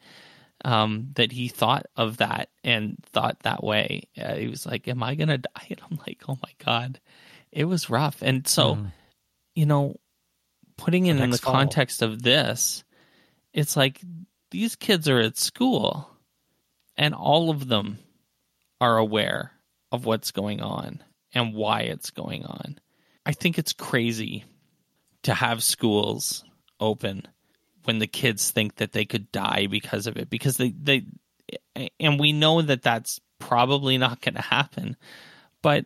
Um, 0.64 1.08
that 1.14 1.32
he 1.32 1.48
thought 1.48 1.86
of 1.96 2.18
that 2.18 2.50
and 2.62 2.96
thought 3.12 3.40
that 3.40 3.64
way. 3.64 4.08
Uh, 4.16 4.34
he 4.34 4.46
was 4.46 4.64
like, 4.64 4.86
"Am 4.86 5.02
I 5.02 5.16
gonna 5.16 5.38
die?" 5.38 5.66
And 5.70 5.80
I'm 5.90 5.98
like, 6.06 6.22
"Oh 6.28 6.38
my 6.42 6.52
god." 6.64 7.00
It 7.50 7.64
was 7.64 7.90
rough, 7.90 8.22
and 8.22 8.46
so 8.46 8.76
mm. 8.76 8.92
you 9.54 9.66
know, 9.66 9.96
putting 10.76 11.06
it 11.06 11.18
in 11.18 11.30
the 11.30 11.38
fall. 11.38 11.52
context 11.52 12.00
of 12.00 12.22
this, 12.22 12.84
it's 13.52 13.76
like 13.76 14.00
these 14.50 14.76
kids 14.76 15.08
are 15.08 15.18
at 15.18 15.36
school, 15.36 16.08
and 16.96 17.14
all 17.14 17.50
of 17.50 17.66
them 17.66 17.98
are 18.80 18.98
aware 18.98 19.52
of 19.90 20.06
what's 20.06 20.30
going 20.30 20.60
on 20.60 21.02
and 21.34 21.54
why 21.54 21.80
it's 21.82 22.10
going 22.10 22.44
on. 22.44 22.78
I 23.24 23.32
think 23.32 23.58
it's 23.58 23.72
crazy 23.72 24.44
to 25.22 25.34
have 25.34 25.62
schools 25.62 26.44
open 26.80 27.26
when 27.84 27.98
the 27.98 28.06
kids 28.06 28.50
think 28.50 28.76
that 28.76 28.92
they 28.92 29.04
could 29.04 29.30
die 29.32 29.66
because 29.66 30.06
of 30.06 30.16
it 30.16 30.28
because 30.28 30.56
they 30.56 30.70
they 30.70 31.04
and 31.98 32.18
we 32.18 32.32
know 32.32 32.62
that 32.62 32.82
that's 32.82 33.20
probably 33.38 33.98
not 33.98 34.20
going 34.20 34.34
to 34.34 34.42
happen 34.42 34.96
but 35.62 35.84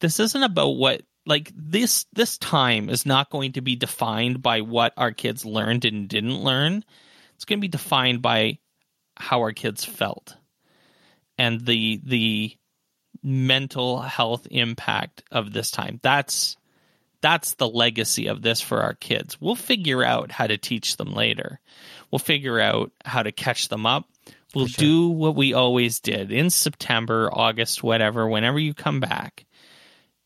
this 0.00 0.20
isn't 0.20 0.42
about 0.42 0.70
what 0.70 1.02
like 1.26 1.52
this 1.54 2.06
this 2.12 2.38
time 2.38 2.88
is 2.88 3.06
not 3.06 3.30
going 3.30 3.52
to 3.52 3.60
be 3.60 3.76
defined 3.76 4.42
by 4.42 4.60
what 4.60 4.92
our 4.96 5.12
kids 5.12 5.44
learned 5.44 5.84
and 5.84 6.08
didn't 6.08 6.42
learn 6.42 6.84
it's 7.34 7.44
going 7.44 7.58
to 7.58 7.62
be 7.62 7.68
defined 7.68 8.22
by 8.22 8.58
how 9.16 9.40
our 9.40 9.52
kids 9.52 9.84
felt 9.84 10.36
and 11.38 11.64
the 11.64 12.00
the 12.04 12.56
mental 13.22 14.00
health 14.00 14.46
impact 14.50 15.22
of 15.30 15.52
this 15.52 15.70
time 15.70 16.00
that's 16.02 16.56
that's 17.22 17.54
the 17.54 17.68
legacy 17.68 18.26
of 18.26 18.42
this 18.42 18.60
for 18.60 18.82
our 18.82 18.94
kids. 18.94 19.40
We'll 19.40 19.54
figure 19.54 20.04
out 20.04 20.30
how 20.32 20.48
to 20.48 20.58
teach 20.58 20.96
them 20.96 21.14
later. 21.14 21.60
We'll 22.10 22.18
figure 22.18 22.60
out 22.60 22.90
how 23.04 23.22
to 23.22 23.32
catch 23.32 23.68
them 23.68 23.86
up. 23.86 24.06
We'll 24.54 24.66
sure. 24.66 24.84
do 24.84 25.08
what 25.08 25.36
we 25.36 25.54
always 25.54 26.00
did 26.00 26.30
in 26.30 26.50
September, 26.50 27.30
August, 27.32 27.82
whatever, 27.82 28.28
whenever 28.28 28.58
you 28.58 28.74
come 28.74 29.00
back. 29.00 29.46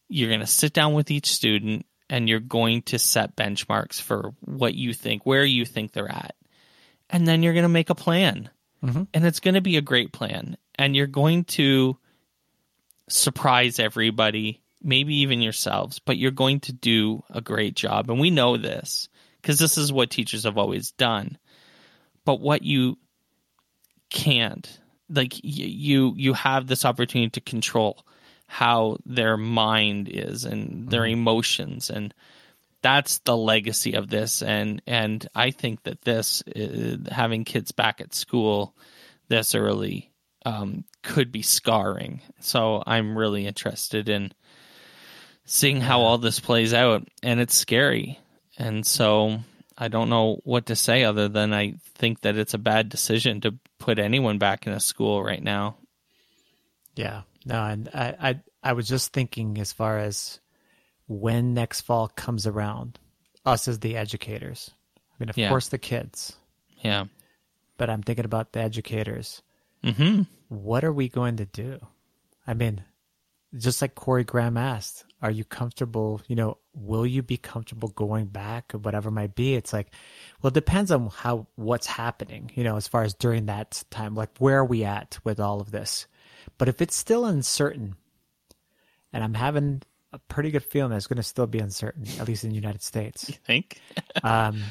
You're 0.09 0.31
going 0.31 0.41
to 0.41 0.47
sit 0.47 0.73
down 0.73 0.95
with 0.95 1.11
each 1.11 1.27
student 1.27 1.87
and 2.09 2.29
you're 2.29 2.41
going 2.41 2.83
to 2.83 2.99
set 2.99 3.37
benchmarks 3.37 4.01
for 4.01 4.33
what 4.41 4.75
you 4.75 4.95
think, 4.95 5.25
where 5.25 5.45
you 5.45 5.65
think 5.65 5.93
they're 5.93 6.11
at. 6.11 6.35
And 7.11 7.29
then 7.29 7.43
you're 7.43 7.53
going 7.53 7.65
to 7.65 7.69
make 7.69 7.91
a 7.91 7.95
plan. 7.95 8.51
Mm-hmm. 8.83 9.05
And 9.13 9.27
it's 9.27 9.41
going 9.41 9.55
to 9.55 9.61
be 9.61 9.77
a 9.77 9.83
great 9.83 10.13
plan. 10.13 10.57
And 10.77 10.97
you're 10.97 11.07
going 11.07 11.45
to 11.45 11.99
surprise 13.09 13.79
everybody 13.79 14.63
maybe 14.83 15.17
even 15.17 15.43
yourselves, 15.43 15.99
but 15.99 16.17
you're 16.17 16.31
going 16.31 16.61
to 16.61 16.73
do 16.73 17.23
a 17.31 17.41
great 17.41 17.75
job. 17.75 18.11
And 18.11 18.21
we 18.21 18.31
know 18.31 18.57
this 18.57 19.09
because 19.41 19.59
this 19.59 19.79
is 19.79 19.93
what 19.93 20.11
teachers 20.11 20.45
have 20.45 20.59
always 20.59 20.93
done. 20.93 21.39
But 22.25 22.41
what 22.41 22.63
you 22.63 22.99
can't, 24.11 24.81
like 25.09 25.35
you 25.43 26.15
you 26.17 26.33
have 26.35 26.67
this 26.67 26.85
opportunity 26.85 27.31
to 27.31 27.41
control 27.41 28.05
how 28.49 28.99
their 29.05 29.37
mind 29.37 30.09
is 30.09 30.45
and 30.45 30.89
their 30.89 31.03
mm-hmm. 31.03 31.21
emotions 31.21 31.91
and 31.91 32.15
that's 32.81 33.19
the 33.19 33.37
legacy 33.37 33.95
of 33.95 34.09
this 34.09 34.43
and 34.43 34.81
and 34.87 35.27
I 35.35 35.51
think 35.51 35.83
that 35.83 36.03
this 36.03 36.45
uh, 36.55 36.97
having 37.11 37.45
kids 37.45 37.73
back 37.73 38.01
at 38.01 38.15
school 38.15 38.77
this 39.29 39.57
early 39.57 40.13
um, 40.47 40.85
could 41.03 41.33
be 41.33 41.43
scarring. 41.43 42.23
So 42.41 42.81
I'm 42.87 43.19
really 43.19 43.47
interested 43.47 44.09
in 44.09 44.33
seeing 45.45 45.81
how 45.81 46.03
all 46.03 46.19
this 46.19 46.39
plays 46.39 46.73
out, 46.73 47.07
and 47.21 47.41
it's 47.41 47.55
scary. 47.55 48.21
And 48.57 48.87
so 48.87 49.41
I 49.77 49.89
don't 49.89 50.09
know 50.09 50.41
what 50.45 50.67
to 50.67 50.77
say 50.77 51.03
other 51.03 51.29
than 51.29 51.53
I 51.53 51.75
think 51.97 52.21
that 52.21 52.37
it's 52.37 52.55
a 52.55 52.59
bad 52.59 52.89
decision 52.89 53.41
to 53.41 53.57
put 53.81 53.99
anyone 53.99 54.39
back 54.39 54.69
in 54.69 54.73
a 54.73 54.79
school 54.79 55.23
right 55.23 55.43
now. 55.43 55.79
Yeah, 56.95 57.23
no, 57.45 57.65
and 57.65 57.89
I, 57.93 58.15
I, 58.21 58.41
I 58.63 58.73
was 58.75 58.87
just 58.87 59.13
thinking 59.13 59.59
as 59.59 59.73
far 59.73 59.99
as 59.99 60.39
when 61.09 61.55
next 61.55 61.81
fall 61.81 62.07
comes 62.07 62.47
around, 62.47 63.01
us 63.45 63.67
as 63.67 63.81
the 63.81 63.97
educators. 63.97 64.71
I 64.97 65.15
mean, 65.19 65.29
of 65.29 65.37
yeah. 65.37 65.49
course, 65.49 65.69
the 65.69 65.79
kids. 65.79 66.37
Yeah. 66.83 67.07
But 67.79 67.91
I'm 67.91 68.03
thinking 68.03 68.25
about 68.25 68.53
the 68.53 68.61
educators. 68.61 69.43
Mm-hmm. 69.85 70.23
What 70.49 70.85
are 70.85 70.93
we 70.93 71.09
going 71.09 71.37
to 71.37 71.47
do? 71.47 71.79
I 72.47 72.55
mean, 72.55 72.85
just 73.57 73.81
like 73.83 73.95
Corey 73.95 74.25
Graham 74.25 74.57
asked, 74.57 75.05
are 75.23 75.31
you 75.31 75.45
comfortable? 75.45 76.21
You 76.29 76.37
know, 76.37 76.59
will 76.75 77.07
you 77.07 77.23
be 77.23 77.37
comfortable 77.37 77.89
going 77.89 78.27
back 78.27 78.75
or 78.75 78.79
whatever 78.79 79.11
might 79.11 79.35
be? 79.35 79.55
It's 79.55 79.73
like, 79.73 79.89
well, 80.41 80.49
it 80.49 80.55
depends 80.55 80.91
on 80.91 81.09
how, 81.09 81.47
what's 81.57 81.87
happening, 81.87 82.51
you 82.55 82.65
know, 82.65 82.77
as 82.77 82.89
far 82.89 83.03
as 83.03 83.15
during 83.15 83.47
that 83.47 83.83
time, 83.91 84.15
like 84.15 84.31
where 84.39 84.59
are 84.59 84.65
we 84.65 84.85
at 84.85 85.19
with 85.25 85.41
all 85.41 85.61
of 85.61 85.71
this? 85.71 86.07
But 86.59 86.69
if 86.69 86.81
it's 86.81 86.97
still 86.97 87.25
uncertain, 87.25 87.97
and 89.13 89.25
I'm 89.25 89.35
having 89.35 89.83
a 90.13 90.19
pretty 90.19 90.51
good 90.51 90.65
feeling 90.65 90.91
that 90.91 90.97
it's 90.97 91.07
going 91.07 91.17
to 91.17 91.23
still 91.23 91.47
be 91.47 91.59
uncertain, 91.59 92.07
at 92.19 92.29
least 92.29 92.45
in 92.45 92.51
the 92.51 92.57
United 92.57 92.83
States. 92.83 93.29
You 93.29 93.35
think? 93.47 93.81
um, 94.23 94.63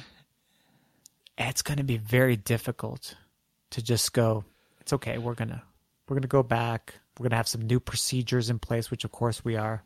it's 1.38 1.62
going 1.62 1.78
to 1.78 1.84
be 1.84 1.98
very 1.98 2.36
difficult 2.36 3.16
to 3.72 3.84
just 3.84 4.14
go, 4.14 4.46
it's 4.86 4.94
okay, 4.94 5.18
we're 5.18 5.34
going 5.34 5.50
to, 5.50 5.62
we're 6.08 6.20
to 6.20 6.28
go 6.28 6.44
back 6.44 6.96
we're 7.18 7.26
going 7.26 7.32
to 7.32 7.38
have 7.38 7.48
some 7.48 7.62
new 7.62 7.80
procedures 7.80 8.50
in 8.50 8.60
place, 8.60 8.92
which 8.92 9.06
of 9.06 9.12
course 9.12 9.44
we 9.44 9.56
are. 9.56 9.84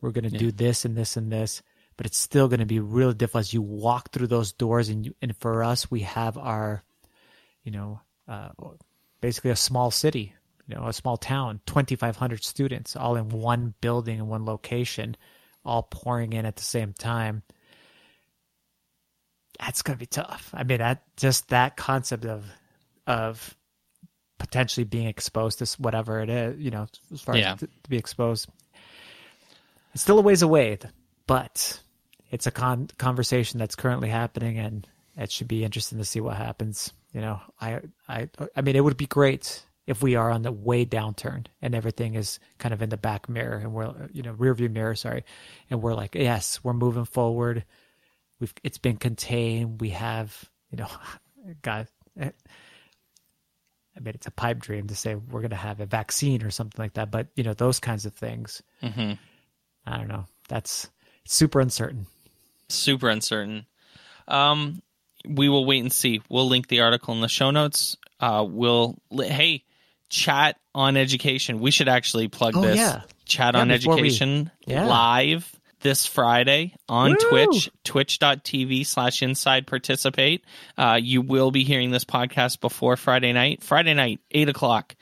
We're 0.00 0.10
going 0.10 0.28
to 0.28 0.30
yeah. 0.30 0.38
do 0.38 0.52
this 0.52 0.84
and 0.84 0.96
this 0.96 1.16
and 1.16 1.32
this, 1.32 1.62
but 1.96 2.06
it's 2.06 2.18
still 2.18 2.48
going 2.48 2.60
to 2.60 2.66
be 2.66 2.80
really 2.80 3.14
difficult 3.14 3.40
as 3.40 3.54
you 3.54 3.62
walk 3.62 4.12
through 4.12 4.26
those 4.26 4.52
doors. 4.52 4.88
And 4.88 5.06
you, 5.06 5.14
and 5.22 5.34
for 5.36 5.64
us, 5.64 5.90
we 5.90 6.00
have 6.00 6.36
our, 6.36 6.82
you 7.64 7.72
know, 7.72 8.00
uh, 8.28 8.50
basically 9.20 9.50
a 9.50 9.56
small 9.56 9.90
city, 9.90 10.34
you 10.66 10.74
know, 10.74 10.86
a 10.86 10.92
small 10.92 11.16
town, 11.16 11.60
2,500 11.66 12.44
students 12.44 12.96
all 12.96 13.16
in 13.16 13.30
one 13.30 13.74
building 13.80 14.18
in 14.18 14.28
one 14.28 14.44
location, 14.44 15.16
all 15.64 15.82
pouring 15.82 16.34
in 16.34 16.44
at 16.44 16.56
the 16.56 16.62
same 16.62 16.92
time. 16.92 17.42
That's 19.58 19.82
going 19.82 19.96
to 19.96 20.00
be 20.00 20.06
tough. 20.06 20.50
I 20.54 20.64
mean, 20.64 20.78
that 20.78 21.02
just 21.16 21.48
that 21.48 21.76
concept 21.76 22.24
of, 22.24 22.44
of 23.06 23.54
potentially 24.40 24.84
being 24.84 25.06
exposed 25.06 25.58
to 25.58 25.82
whatever 25.82 26.20
it 26.20 26.30
is, 26.30 26.58
you 26.58 26.70
know, 26.70 26.86
as 27.12 27.20
far 27.20 27.36
yeah. 27.36 27.52
as 27.52 27.60
to, 27.60 27.66
to, 27.66 27.90
be 27.90 27.98
exposed. 27.98 28.48
It's 29.92 30.02
still 30.02 30.18
a 30.18 30.22
ways 30.22 30.42
away, 30.42 30.78
but 31.26 31.80
it's 32.30 32.46
a 32.46 32.50
con- 32.50 32.88
conversation 32.98 33.58
that's 33.58 33.76
currently 33.76 34.08
happening, 34.08 34.58
and 34.58 34.88
it 35.16 35.30
should 35.30 35.46
be 35.46 35.62
interesting 35.62 35.98
to 35.98 36.04
see 36.04 36.20
what 36.20 36.36
happens. 36.36 36.92
You 37.12 37.20
know, 37.20 37.40
I, 37.60 37.80
I, 38.08 38.28
I 38.56 38.62
mean, 38.62 38.76
it 38.76 38.82
would 38.82 38.96
be 38.96 39.06
great 39.06 39.62
if 39.86 40.02
we 40.02 40.14
are 40.14 40.30
on 40.30 40.42
the 40.42 40.52
way 40.52 40.86
downturn 40.86 41.46
and 41.60 41.74
everything 41.74 42.14
is 42.14 42.38
kind 42.58 42.72
of 42.72 42.80
in 42.80 42.88
the 42.88 42.96
back 42.96 43.28
mirror 43.28 43.56
and 43.56 43.72
we're, 43.72 43.92
you 44.12 44.22
know, 44.22 44.32
rear 44.32 44.54
view 44.54 44.68
mirror, 44.68 44.94
sorry, 44.94 45.24
and 45.68 45.82
we're 45.82 45.94
like, 45.94 46.14
yes, 46.14 46.60
we're 46.62 46.72
moving 46.72 47.04
forward. 47.04 47.64
We've, 48.38 48.54
it's 48.62 48.78
been 48.78 48.96
contained. 48.96 49.80
We 49.80 49.90
have, 49.90 50.48
you 50.70 50.78
know, 50.78 50.88
God, 51.62 51.88
I 54.00 54.02
mean, 54.02 54.14
it's 54.14 54.26
a 54.26 54.30
pipe 54.30 54.58
dream 54.58 54.86
to 54.86 54.96
say 54.96 55.14
we're 55.14 55.40
going 55.40 55.50
to 55.50 55.56
have 55.56 55.80
a 55.80 55.86
vaccine 55.86 56.42
or 56.42 56.50
something 56.50 56.82
like 56.82 56.94
that. 56.94 57.10
But 57.10 57.28
you 57.36 57.44
know, 57.44 57.54
those 57.54 57.80
kinds 57.80 58.06
of 58.06 58.14
things. 58.14 58.62
Mm-hmm. 58.82 59.12
I 59.86 59.96
don't 59.96 60.08
know. 60.08 60.24
That's 60.48 60.88
super 61.26 61.60
uncertain. 61.60 62.06
Super 62.68 63.10
uncertain. 63.10 63.66
Um, 64.26 64.82
we 65.26 65.48
will 65.48 65.66
wait 65.66 65.80
and 65.80 65.92
see. 65.92 66.22
We'll 66.28 66.48
link 66.48 66.68
the 66.68 66.80
article 66.80 67.14
in 67.14 67.20
the 67.20 67.28
show 67.28 67.50
notes. 67.50 67.96
Uh, 68.18 68.46
we'll 68.48 68.96
hey, 69.10 69.64
chat 70.08 70.56
on 70.74 70.96
education. 70.96 71.60
We 71.60 71.70
should 71.70 71.88
actually 71.88 72.28
plug 72.28 72.56
oh, 72.56 72.62
this. 72.62 72.76
Yeah. 72.76 73.02
Chat 73.26 73.54
yeah, 73.54 73.60
on 73.60 73.70
education 73.70 74.50
we, 74.66 74.74
yeah. 74.74 74.86
live 74.86 75.59
this 75.80 76.06
Friday 76.06 76.74
on 76.88 77.10
Woo! 77.10 77.28
Twitch, 77.28 77.70
twitch.tv 77.84 78.86
slash 78.86 79.22
inside 79.22 79.66
participate. 79.66 80.44
Uh, 80.76 80.98
you 81.00 81.22
will 81.22 81.50
be 81.50 81.64
hearing 81.64 81.90
this 81.90 82.04
podcast 82.04 82.60
before 82.60 82.96
Friday 82.96 83.32
night. 83.32 83.62
Friday 83.62 83.94
night, 83.94 84.20
8 84.30 84.48
o'clock, 84.48 84.96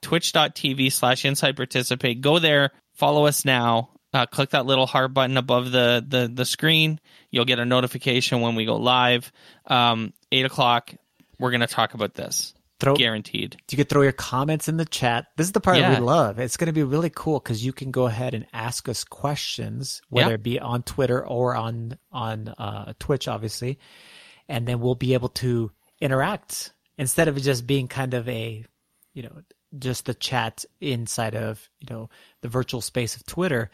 twitch.tv 0.00 0.92
slash 0.92 1.24
inside 1.24 1.56
participate. 1.56 2.20
Go 2.20 2.38
there, 2.38 2.70
follow 2.94 3.26
us 3.26 3.44
now. 3.44 3.90
Uh, 4.14 4.26
click 4.26 4.50
that 4.50 4.66
little 4.66 4.86
heart 4.86 5.14
button 5.14 5.38
above 5.38 5.70
the, 5.72 6.04
the, 6.06 6.30
the 6.32 6.44
screen. 6.44 7.00
You'll 7.30 7.46
get 7.46 7.58
a 7.58 7.64
notification 7.64 8.42
when 8.42 8.54
we 8.54 8.66
go 8.66 8.76
live. 8.76 9.32
Um, 9.66 10.12
8 10.30 10.44
o'clock, 10.44 10.94
we're 11.38 11.50
going 11.50 11.60
to 11.62 11.66
talk 11.66 11.94
about 11.94 12.14
this 12.14 12.52
throw 12.82 12.94
guaranteed. 12.94 13.56
You 13.70 13.76
could 13.76 13.88
throw 13.88 14.02
your 14.02 14.12
comments 14.12 14.68
in 14.68 14.76
the 14.76 14.84
chat. 14.84 15.26
This 15.36 15.46
is 15.46 15.52
the 15.52 15.60
part 15.60 15.78
yeah. 15.78 15.98
we 15.98 16.04
love. 16.04 16.38
It's 16.38 16.56
going 16.56 16.66
to 16.66 16.72
be 16.72 16.82
really 16.82 17.10
cool 17.10 17.38
because 17.38 17.64
you 17.64 17.72
can 17.72 17.90
go 17.90 18.06
ahead 18.06 18.34
and 18.34 18.46
ask 18.52 18.88
us 18.88 19.04
questions, 19.04 20.02
whether 20.08 20.30
yeah. 20.30 20.34
it 20.34 20.42
be 20.42 20.60
on 20.60 20.82
Twitter 20.82 21.24
or 21.24 21.54
on 21.54 21.96
on 22.10 22.48
uh, 22.48 22.92
Twitch, 22.98 23.28
obviously, 23.28 23.78
and 24.48 24.66
then 24.66 24.80
we'll 24.80 24.94
be 24.94 25.14
able 25.14 25.28
to 25.28 25.70
interact 26.00 26.72
instead 26.98 27.28
of 27.28 27.40
just 27.40 27.66
being 27.66 27.88
kind 27.88 28.14
of 28.14 28.28
a, 28.28 28.64
you 29.14 29.22
know, 29.22 29.42
just 29.78 30.06
the 30.06 30.14
chat 30.14 30.64
inside 30.80 31.34
of 31.34 31.70
you 31.80 31.86
know 31.88 32.10
the 32.40 32.48
virtual 32.48 32.80
space 32.80 33.16
of 33.16 33.24
Twitter. 33.24 33.70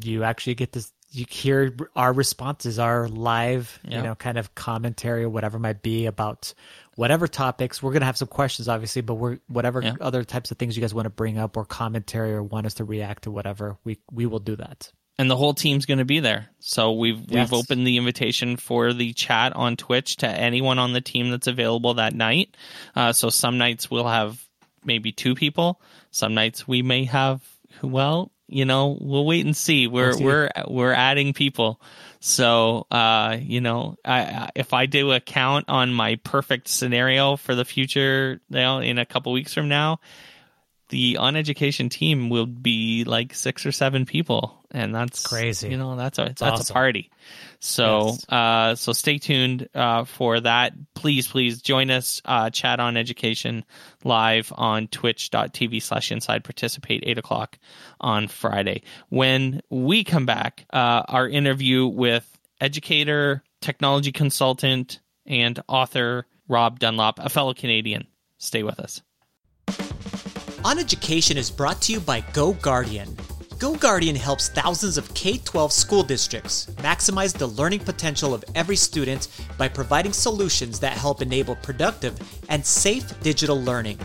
You 0.00 0.24
actually 0.24 0.54
get 0.54 0.72
this 0.72 0.92
you 1.14 1.24
hear 1.28 1.76
our 1.94 2.12
responses, 2.12 2.78
our 2.78 3.08
live, 3.08 3.78
yeah. 3.84 3.98
you 3.98 4.02
know, 4.02 4.14
kind 4.16 4.36
of 4.36 4.54
commentary 4.56 5.22
or 5.22 5.28
whatever 5.28 5.60
might 5.60 5.80
be 5.80 6.06
about 6.06 6.52
whatever 6.96 7.26
topics. 7.26 7.82
We're 7.82 7.92
gonna 7.92 8.06
have 8.06 8.16
some 8.16 8.28
questions, 8.28 8.68
obviously, 8.68 9.02
but 9.02 9.14
we're 9.14 9.38
whatever 9.48 9.82
yeah. 9.82 9.94
other 10.00 10.24
types 10.24 10.50
of 10.50 10.58
things 10.58 10.76
you 10.76 10.80
guys 10.80 10.94
want 10.94 11.06
to 11.06 11.10
bring 11.10 11.38
up 11.38 11.56
or 11.56 11.64
commentary 11.64 12.32
or 12.32 12.42
want 12.42 12.66
us 12.66 12.74
to 12.74 12.84
react 12.84 13.24
to 13.24 13.30
whatever, 13.30 13.76
we 13.84 13.98
we 14.10 14.26
will 14.26 14.38
do 14.38 14.56
that. 14.56 14.90
And 15.16 15.30
the 15.30 15.36
whole 15.36 15.54
team's 15.54 15.86
going 15.86 15.98
to 15.98 16.04
be 16.04 16.18
there. 16.18 16.48
So 16.58 16.92
we've 16.92 17.20
yes. 17.30 17.50
we've 17.50 17.60
opened 17.60 17.86
the 17.86 17.98
invitation 17.98 18.56
for 18.56 18.92
the 18.92 19.12
chat 19.12 19.54
on 19.54 19.76
Twitch 19.76 20.16
to 20.16 20.28
anyone 20.28 20.78
on 20.78 20.92
the 20.92 21.00
team 21.00 21.30
that's 21.30 21.46
available 21.46 21.94
that 21.94 22.14
night. 22.14 22.56
Uh, 22.96 23.12
so 23.12 23.30
some 23.30 23.58
nights 23.58 23.90
we'll 23.90 24.08
have 24.08 24.42
maybe 24.84 25.12
two 25.12 25.34
people. 25.34 25.80
Some 26.10 26.34
nights 26.34 26.66
we 26.66 26.82
may 26.82 27.04
have 27.04 27.42
well, 27.82 28.32
you 28.48 28.64
know, 28.64 28.98
we'll 29.00 29.24
wait 29.24 29.44
and 29.44 29.56
see. 29.56 29.86
We're 29.86 30.08
we'll 30.08 30.18
see. 30.18 30.24
we're 30.24 30.50
we're 30.68 30.92
adding 30.92 31.32
people. 31.32 31.80
So, 32.26 32.86
uh, 32.90 33.36
you 33.38 33.60
know, 33.60 33.96
I, 34.02 34.48
if 34.54 34.72
I 34.72 34.86
do 34.86 35.12
a 35.12 35.20
count 35.20 35.66
on 35.68 35.92
my 35.92 36.16
perfect 36.24 36.68
scenario 36.68 37.36
for 37.36 37.54
the 37.54 37.66
future, 37.66 38.40
you 38.48 38.56
know, 38.56 38.78
in 38.78 38.96
a 38.96 39.04
couple 39.04 39.30
weeks 39.32 39.52
from 39.52 39.68
now, 39.68 40.00
the 40.88 41.16
on 41.16 41.36
education 41.36 41.88
team 41.88 42.28
will 42.28 42.46
be 42.46 43.04
like 43.04 43.34
six 43.34 43.64
or 43.66 43.72
seven 43.72 44.06
people, 44.06 44.64
and 44.70 44.94
that's 44.94 45.26
crazy. 45.26 45.70
You 45.70 45.76
know, 45.76 45.96
that's 45.96 46.18
a 46.18 46.26
that's 46.26 46.42
awesome. 46.42 46.72
a 46.72 46.74
party. 46.74 47.10
So, 47.60 48.06
yes. 48.08 48.28
uh, 48.28 48.74
so 48.74 48.92
stay 48.92 49.18
tuned 49.18 49.68
uh, 49.74 50.04
for 50.04 50.40
that. 50.40 50.74
Please, 50.94 51.26
please 51.26 51.62
join 51.62 51.90
us. 51.90 52.20
Uh, 52.24 52.50
chat 52.50 52.80
on 52.80 52.96
education 52.96 53.64
live 54.04 54.52
on 54.54 54.88
twitch.tv 54.88 55.82
slash 55.82 56.12
inside 56.12 56.44
participate 56.44 57.04
eight 57.06 57.18
o'clock 57.18 57.58
on 58.00 58.28
Friday. 58.28 58.82
When 59.08 59.62
we 59.70 60.04
come 60.04 60.26
back, 60.26 60.66
uh, 60.72 61.02
our 61.08 61.26
interview 61.26 61.86
with 61.86 62.30
educator, 62.60 63.42
technology 63.62 64.12
consultant, 64.12 65.00
and 65.26 65.58
author 65.68 66.26
Rob 66.48 66.78
Dunlop, 66.78 67.18
a 67.18 67.30
fellow 67.30 67.54
Canadian. 67.54 68.06
Stay 68.36 68.62
with 68.62 68.78
us. 68.78 69.00
On 70.64 70.78
Education 70.78 71.36
is 71.36 71.50
brought 71.50 71.82
to 71.82 71.92
you 71.92 72.00
by 72.00 72.22
Go 72.32 72.54
Guardian. 72.54 73.14
Go 73.58 73.74
Guardian 73.74 74.16
helps 74.16 74.48
thousands 74.48 74.96
of 74.96 75.12
K 75.12 75.36
12 75.36 75.70
school 75.70 76.02
districts 76.02 76.68
maximize 76.78 77.36
the 77.36 77.48
learning 77.48 77.80
potential 77.80 78.32
of 78.32 78.42
every 78.54 78.74
student 78.74 79.28
by 79.58 79.68
providing 79.68 80.14
solutions 80.14 80.80
that 80.80 80.94
help 80.94 81.20
enable 81.20 81.54
productive 81.56 82.18
and 82.48 82.64
safe 82.64 83.20
digital 83.20 83.62
learning. 83.62 83.98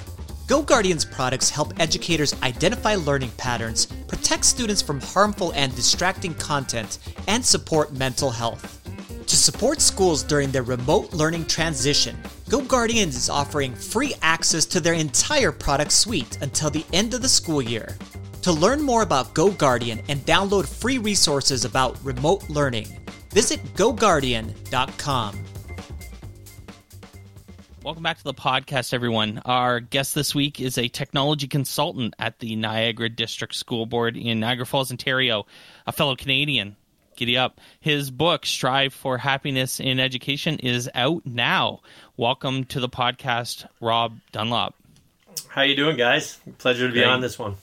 Go 0.47 0.61
Guardian's 0.61 1.05
products 1.05 1.49
help 1.49 1.79
educators 1.79 2.35
identify 2.43 2.95
learning 2.95 3.31
patterns, 3.37 3.85
protect 3.85 4.43
students 4.43 4.81
from 4.81 4.99
harmful 4.99 5.53
and 5.55 5.73
distracting 5.77 6.33
content, 6.33 6.99
and 7.29 7.43
support 7.43 7.93
mental 7.93 8.31
health. 8.31 8.81
To 9.27 9.35
support 9.37 9.79
schools 9.79 10.23
during 10.23 10.51
their 10.51 10.63
remote 10.63 11.13
learning 11.13 11.45
transition, 11.45 12.17
Go 12.49 12.61
Guardians 12.61 13.15
is 13.15 13.29
offering 13.29 13.75
free 13.75 14.15
access 14.23 14.65
to 14.65 14.79
their 14.79 14.95
entire 14.95 15.51
product 15.51 15.91
suite 15.91 16.39
until 16.41 16.71
the 16.71 16.83
end 16.93 17.13
of 17.13 17.21
the 17.21 17.29
school 17.29 17.61
year. 17.61 17.95
To 18.41 18.51
learn 18.51 18.81
more 18.81 19.03
about 19.03 19.35
Go 19.35 19.51
Guardian 19.51 20.01
and 20.09 20.19
download 20.21 20.67
free 20.67 20.97
resources 20.97 21.63
about 21.63 22.03
remote 22.03 22.49
learning, 22.49 22.87
visit 23.31 23.63
goguardian.com. 23.75 25.45
Welcome 27.83 28.01
back 28.01 28.17
to 28.17 28.23
the 28.23 28.33
podcast, 28.33 28.95
everyone. 28.95 29.43
Our 29.45 29.79
guest 29.79 30.15
this 30.15 30.33
week 30.33 30.59
is 30.59 30.79
a 30.79 30.87
technology 30.87 31.47
consultant 31.47 32.15
at 32.17 32.39
the 32.39 32.55
Niagara 32.55 33.09
District 33.09 33.53
School 33.53 33.85
Board 33.85 34.17
in 34.17 34.39
Niagara 34.39 34.65
Falls, 34.65 34.89
Ontario, 34.89 35.45
a 35.85 35.91
fellow 35.91 36.15
Canadian 36.15 36.75
Giddy 37.19 37.37
up. 37.37 37.59
His 37.81 38.11
book, 38.11 38.45
Strive 38.45 38.93
for 38.93 39.17
Happiness 39.17 39.81
in 39.81 39.99
Education, 39.99 40.57
is 40.59 40.89
out 40.95 41.25
now. 41.25 41.81
Welcome 42.15 42.63
to 42.67 42.79
the 42.79 42.87
podcast, 42.87 43.67
Rob 43.81 44.17
Dunlop. 44.31 44.73
How 45.49 45.63
you 45.63 45.75
doing, 45.75 45.97
guys? 45.97 46.39
Pleasure 46.59 46.87
to 46.87 46.93
be 46.93 47.01
Great. 47.01 47.09
on 47.09 47.19
this 47.19 47.37
one. 47.37 47.57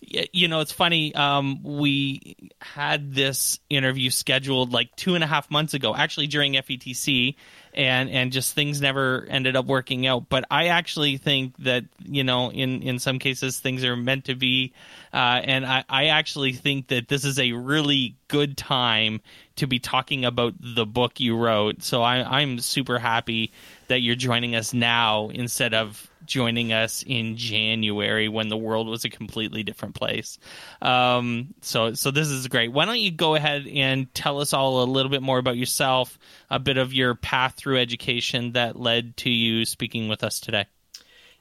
You 0.00 0.48
know, 0.48 0.60
it's 0.60 0.72
funny. 0.72 1.14
Um, 1.14 1.62
we 1.62 2.34
had 2.62 3.14
this 3.14 3.60
interview 3.68 4.08
scheduled 4.08 4.72
like 4.72 4.96
two 4.96 5.16
and 5.16 5.22
a 5.22 5.26
half 5.26 5.50
months 5.50 5.74
ago, 5.74 5.94
actually 5.94 6.26
during 6.28 6.54
FETC, 6.54 7.34
and 7.74 8.10
and 8.10 8.32
just 8.32 8.54
things 8.54 8.80
never 8.80 9.26
ended 9.28 9.56
up 9.56 9.66
working 9.66 10.06
out. 10.06 10.28
But 10.28 10.44
I 10.50 10.68
actually 10.68 11.16
think 11.16 11.56
that 11.58 11.84
you 12.04 12.24
know, 12.24 12.50
in 12.50 12.82
in 12.82 12.98
some 12.98 13.18
cases, 13.18 13.60
things 13.60 13.84
are 13.84 13.96
meant 13.96 14.26
to 14.26 14.34
be, 14.34 14.72
uh, 15.12 15.40
and 15.42 15.64
I 15.64 15.84
I 15.88 16.06
actually 16.06 16.52
think 16.52 16.88
that 16.88 17.08
this 17.08 17.24
is 17.24 17.38
a 17.38 17.52
really 17.52 18.16
good 18.28 18.56
time 18.56 19.20
to 19.56 19.66
be 19.66 19.78
talking 19.78 20.24
about 20.24 20.54
the 20.60 20.86
book 20.86 21.20
you 21.20 21.36
wrote. 21.36 21.82
So 21.82 22.02
I 22.02 22.40
I'm 22.40 22.58
super 22.58 22.98
happy 22.98 23.52
that 23.88 24.00
you're 24.00 24.16
joining 24.16 24.54
us 24.54 24.74
now 24.74 25.30
instead 25.30 25.74
of 25.74 26.10
joining 26.26 26.72
us 26.72 27.02
in 27.06 27.36
January 27.36 28.28
when 28.28 28.48
the 28.48 28.56
world 28.56 28.88
was 28.88 29.04
a 29.04 29.10
completely 29.10 29.62
different 29.62 29.94
place. 29.94 30.38
Um, 30.80 31.54
so, 31.60 31.94
so 31.94 32.10
this 32.10 32.28
is 32.28 32.48
great. 32.48 32.72
Why 32.72 32.84
don't 32.84 33.00
you 33.00 33.10
go 33.10 33.34
ahead 33.34 33.66
and 33.66 34.12
tell 34.14 34.40
us 34.40 34.52
all 34.52 34.82
a 34.82 34.84
little 34.84 35.10
bit 35.10 35.22
more 35.22 35.38
about 35.38 35.56
yourself, 35.56 36.18
a 36.50 36.58
bit 36.58 36.78
of 36.78 36.92
your 36.92 37.14
path 37.14 37.54
through 37.56 37.78
education 37.78 38.52
that 38.52 38.78
led 38.78 39.16
to 39.18 39.30
you 39.30 39.64
speaking 39.64 40.08
with 40.08 40.24
us 40.24 40.40
today? 40.40 40.66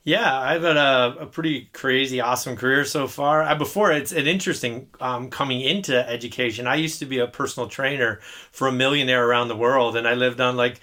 Yeah, 0.03 0.35
I've 0.35 0.63
had 0.63 0.77
a, 0.77 1.15
a 1.21 1.25
pretty 1.27 1.69
crazy, 1.73 2.21
awesome 2.21 2.55
career 2.55 2.85
so 2.85 3.07
far. 3.07 3.43
I, 3.43 3.53
before 3.53 3.91
it's 3.91 4.11
an 4.11 4.25
interesting 4.25 4.87
um, 4.99 5.29
coming 5.29 5.61
into 5.61 5.95
education. 6.09 6.65
I 6.65 6.75
used 6.75 6.99
to 6.99 7.05
be 7.05 7.19
a 7.19 7.27
personal 7.27 7.69
trainer 7.69 8.19
for 8.51 8.67
a 8.67 8.71
millionaire 8.71 9.23
around 9.23 9.49
the 9.49 9.55
world, 9.55 9.95
and 9.95 10.07
I 10.07 10.15
lived 10.15 10.41
on 10.41 10.57
like 10.57 10.79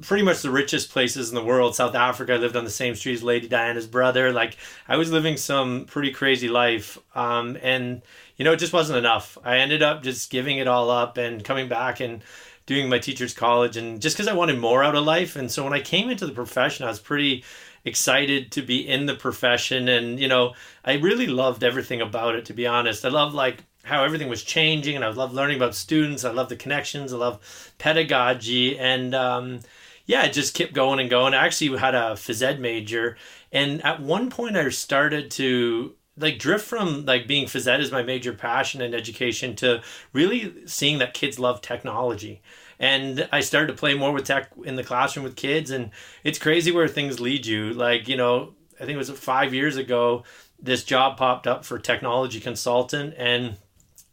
pretty 0.00 0.22
much 0.22 0.42
the 0.42 0.50
richest 0.50 0.90
places 0.90 1.28
in 1.28 1.34
the 1.34 1.44
world. 1.44 1.74
South 1.74 1.94
Africa, 1.94 2.34
I 2.34 2.36
lived 2.36 2.56
on 2.56 2.64
the 2.64 2.70
same 2.70 2.94
street 2.94 3.14
as 3.14 3.22
Lady 3.22 3.48
Diana's 3.48 3.86
brother. 3.86 4.32
Like 4.32 4.56
I 4.86 4.96
was 4.96 5.10
living 5.10 5.36
some 5.36 5.84
pretty 5.86 6.12
crazy 6.12 6.48
life. 6.48 6.98
Um, 7.14 7.56
and 7.62 8.02
you 8.36 8.44
know, 8.44 8.52
it 8.52 8.58
just 8.58 8.72
wasn't 8.72 8.98
enough. 8.98 9.36
I 9.44 9.58
ended 9.58 9.82
up 9.82 10.02
just 10.02 10.30
giving 10.30 10.58
it 10.58 10.68
all 10.68 10.90
up 10.90 11.16
and 11.16 11.44
coming 11.44 11.68
back 11.68 12.00
and 12.00 12.22
doing 12.66 12.88
my 12.88 12.98
teacher's 12.98 13.32
college 13.32 13.76
and 13.76 14.00
just 14.00 14.16
because 14.16 14.28
I 14.28 14.34
wanted 14.34 14.58
more 14.58 14.84
out 14.84 14.94
of 14.94 15.04
life. 15.04 15.36
And 15.36 15.50
so 15.50 15.64
when 15.64 15.72
I 15.72 15.80
came 15.80 16.10
into 16.10 16.26
the 16.26 16.32
profession, 16.32 16.84
I 16.84 16.90
was 16.90 17.00
pretty 17.00 17.44
excited 17.84 18.52
to 18.52 18.62
be 18.62 18.86
in 18.86 19.06
the 19.06 19.14
profession 19.14 19.88
and 19.88 20.18
you 20.20 20.28
know 20.28 20.52
i 20.84 20.94
really 20.94 21.26
loved 21.26 21.62
everything 21.62 22.00
about 22.00 22.34
it 22.34 22.44
to 22.44 22.52
be 22.52 22.66
honest 22.66 23.04
i 23.04 23.08
love 23.08 23.34
like 23.34 23.64
how 23.84 24.04
everything 24.04 24.28
was 24.28 24.42
changing 24.42 24.96
and 24.96 25.04
i 25.04 25.08
love 25.08 25.32
learning 25.32 25.56
about 25.56 25.74
students 25.74 26.24
i 26.24 26.30
love 26.30 26.48
the 26.48 26.56
connections 26.56 27.12
i 27.12 27.16
love 27.16 27.72
pedagogy 27.78 28.78
and 28.78 29.14
um, 29.14 29.60
yeah, 30.08 30.24
it 30.24 30.32
just 30.32 30.54
kept 30.54 30.72
going 30.72 30.98
and 30.98 31.10
going. 31.10 31.34
I 31.34 31.44
actually 31.44 31.78
had 31.78 31.94
a 31.94 32.14
phys 32.14 32.42
ed 32.42 32.58
major, 32.58 33.18
and 33.52 33.84
at 33.84 34.00
one 34.00 34.30
point 34.30 34.56
I 34.56 34.68
started 34.70 35.30
to 35.32 35.94
like 36.16 36.38
drift 36.38 36.64
from 36.66 37.04
like 37.04 37.28
being 37.28 37.44
phys 37.44 37.68
ed 37.68 37.80
as 37.80 37.92
my 37.92 38.02
major 38.02 38.32
passion 38.32 38.80
in 38.80 38.94
education 38.94 39.54
to 39.56 39.82
really 40.14 40.66
seeing 40.66 40.98
that 40.98 41.12
kids 41.12 41.38
love 41.38 41.60
technology. 41.60 42.40
And 42.80 43.28
I 43.30 43.40
started 43.40 43.66
to 43.68 43.74
play 43.74 43.94
more 43.94 44.12
with 44.12 44.24
tech 44.24 44.50
in 44.64 44.76
the 44.76 44.82
classroom 44.82 45.24
with 45.24 45.36
kids, 45.36 45.70
and 45.70 45.90
it's 46.24 46.38
crazy 46.38 46.72
where 46.72 46.88
things 46.88 47.20
lead 47.20 47.44
you. 47.44 47.74
Like 47.74 48.08
you 48.08 48.16
know, 48.16 48.54
I 48.76 48.86
think 48.86 48.92
it 48.92 48.96
was 48.96 49.10
five 49.10 49.52
years 49.52 49.76
ago, 49.76 50.24
this 50.58 50.84
job 50.84 51.18
popped 51.18 51.46
up 51.46 51.66
for 51.66 51.78
technology 51.78 52.40
consultant, 52.40 53.12
and 53.18 53.58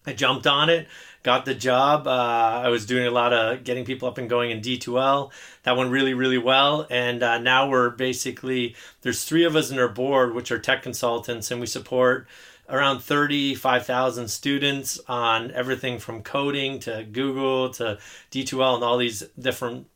I 0.05 0.12
jumped 0.12 0.45
on 0.45 0.69
it 0.69 0.89
got 1.25 1.43
the 1.43 1.55
job. 1.55 2.05
Uh, 2.05 2.61
I 2.63 2.69
was 2.69 2.85
doing 2.85 3.07
a 3.07 3.11
lot 3.11 3.33
of 3.33 3.63
getting 3.63 3.83
people 3.83 4.07
up 4.07 4.19
and 4.19 4.29
going 4.29 4.51
in 4.51 4.61
D2L. 4.61 5.31
That 5.63 5.75
went 5.75 5.89
really, 5.89 6.13
really 6.13 6.38
well. 6.38 6.85
And 6.91 7.23
uh, 7.23 7.39
now 7.39 7.67
we're 7.67 7.89
basically, 7.89 8.75
there's 9.01 9.25
three 9.25 9.43
of 9.43 9.55
us 9.55 9.71
in 9.71 9.80
our 9.80 9.89
board, 9.89 10.36
which 10.36 10.51
are 10.51 10.59
tech 10.59 10.84
consultants, 10.84 11.49
and 11.49 11.59
we 11.59 11.65
support 11.65 12.28
around 12.69 12.99
35,000 12.99 14.28
students 14.28 14.99
on 15.07 15.49
everything 15.51 15.97
from 15.97 16.21
coding 16.21 16.78
to 16.82 17.03
Google 17.11 17.71
to 17.71 17.97
D2L 18.30 18.76
and 18.76 18.84
all 18.84 18.97
these 18.99 19.23
different 19.39 19.88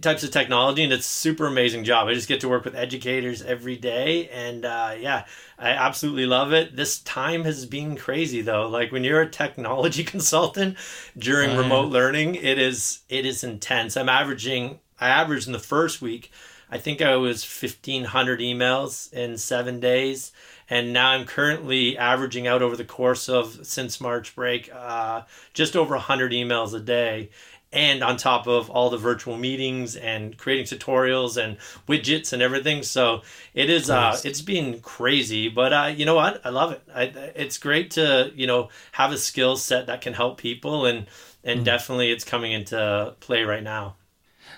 types 0.00 0.24
of 0.24 0.30
technology 0.30 0.82
and 0.82 0.92
it's 0.92 1.06
super 1.06 1.46
amazing 1.46 1.84
job. 1.84 2.08
I 2.08 2.14
just 2.14 2.28
get 2.28 2.40
to 2.40 2.48
work 2.48 2.64
with 2.64 2.74
educators 2.74 3.42
every 3.42 3.76
day 3.76 4.28
and 4.28 4.64
uh, 4.64 4.94
yeah 4.98 5.26
i 5.58 5.70
absolutely 5.70 6.26
love 6.26 6.52
it. 6.52 6.76
This 6.76 7.00
time 7.00 7.44
has 7.44 7.66
been 7.66 7.96
crazy 7.96 8.40
though. 8.40 8.68
Like 8.68 8.90
when 8.90 9.04
you're 9.04 9.20
a 9.20 9.28
technology 9.28 10.04
consultant 10.14 10.76
during 11.16 11.50
uh, 11.50 11.58
remote 11.58 11.90
learning 11.90 12.36
it 12.36 12.58
is 12.58 13.00
it 13.08 13.26
is 13.26 13.44
intense. 13.44 13.96
I'm 13.96 14.08
averaging 14.08 14.80
i 15.00 15.08
averaged 15.08 15.46
in 15.46 15.52
the 15.52 15.58
first 15.58 16.00
week 16.00 16.30
i 16.70 16.78
think 16.78 17.02
i 17.02 17.16
was 17.16 17.44
1500 17.44 18.38
emails 18.40 19.12
in 19.12 19.36
seven 19.36 19.80
days 19.80 20.30
and 20.72 20.94
now 20.94 21.10
I'm 21.10 21.26
currently 21.26 21.98
averaging 21.98 22.46
out 22.46 22.62
over 22.62 22.76
the 22.76 22.84
course 22.84 23.28
of 23.28 23.66
since 23.66 24.00
March 24.00 24.34
break 24.34 24.70
uh, 24.74 25.22
just 25.52 25.76
over 25.76 25.94
100 25.94 26.32
emails 26.32 26.72
a 26.72 26.80
day 26.80 27.28
and 27.72 28.02
on 28.02 28.16
top 28.16 28.46
of 28.46 28.68
all 28.70 28.90
the 28.90 28.98
virtual 28.98 29.36
meetings 29.36 29.96
and 29.96 30.36
creating 30.36 30.66
tutorials 30.66 31.42
and 31.42 31.56
widgets 31.88 32.32
and 32.32 32.42
everything. 32.42 32.82
So 32.82 33.22
it 33.54 33.70
is 33.70 33.90
uh 33.90 34.18
it's 34.24 34.42
been 34.42 34.80
crazy 34.80 35.48
but 35.48 35.72
uh 35.72 35.92
you 35.94 36.04
know 36.04 36.14
what? 36.14 36.40
I 36.44 36.50
love 36.50 36.72
it. 36.72 36.82
I, 36.94 37.02
it's 37.34 37.58
great 37.58 37.92
to 37.92 38.32
you 38.34 38.46
know 38.46 38.68
have 38.92 39.12
a 39.12 39.18
skill 39.18 39.56
set 39.56 39.86
that 39.86 40.00
can 40.00 40.12
help 40.12 40.38
people 40.38 40.86
and 40.86 41.06
and 41.44 41.60
mm. 41.60 41.64
definitely 41.64 42.10
it's 42.10 42.24
coming 42.24 42.52
into 42.52 43.14
play 43.20 43.44
right 43.44 43.62
now. 43.62 43.96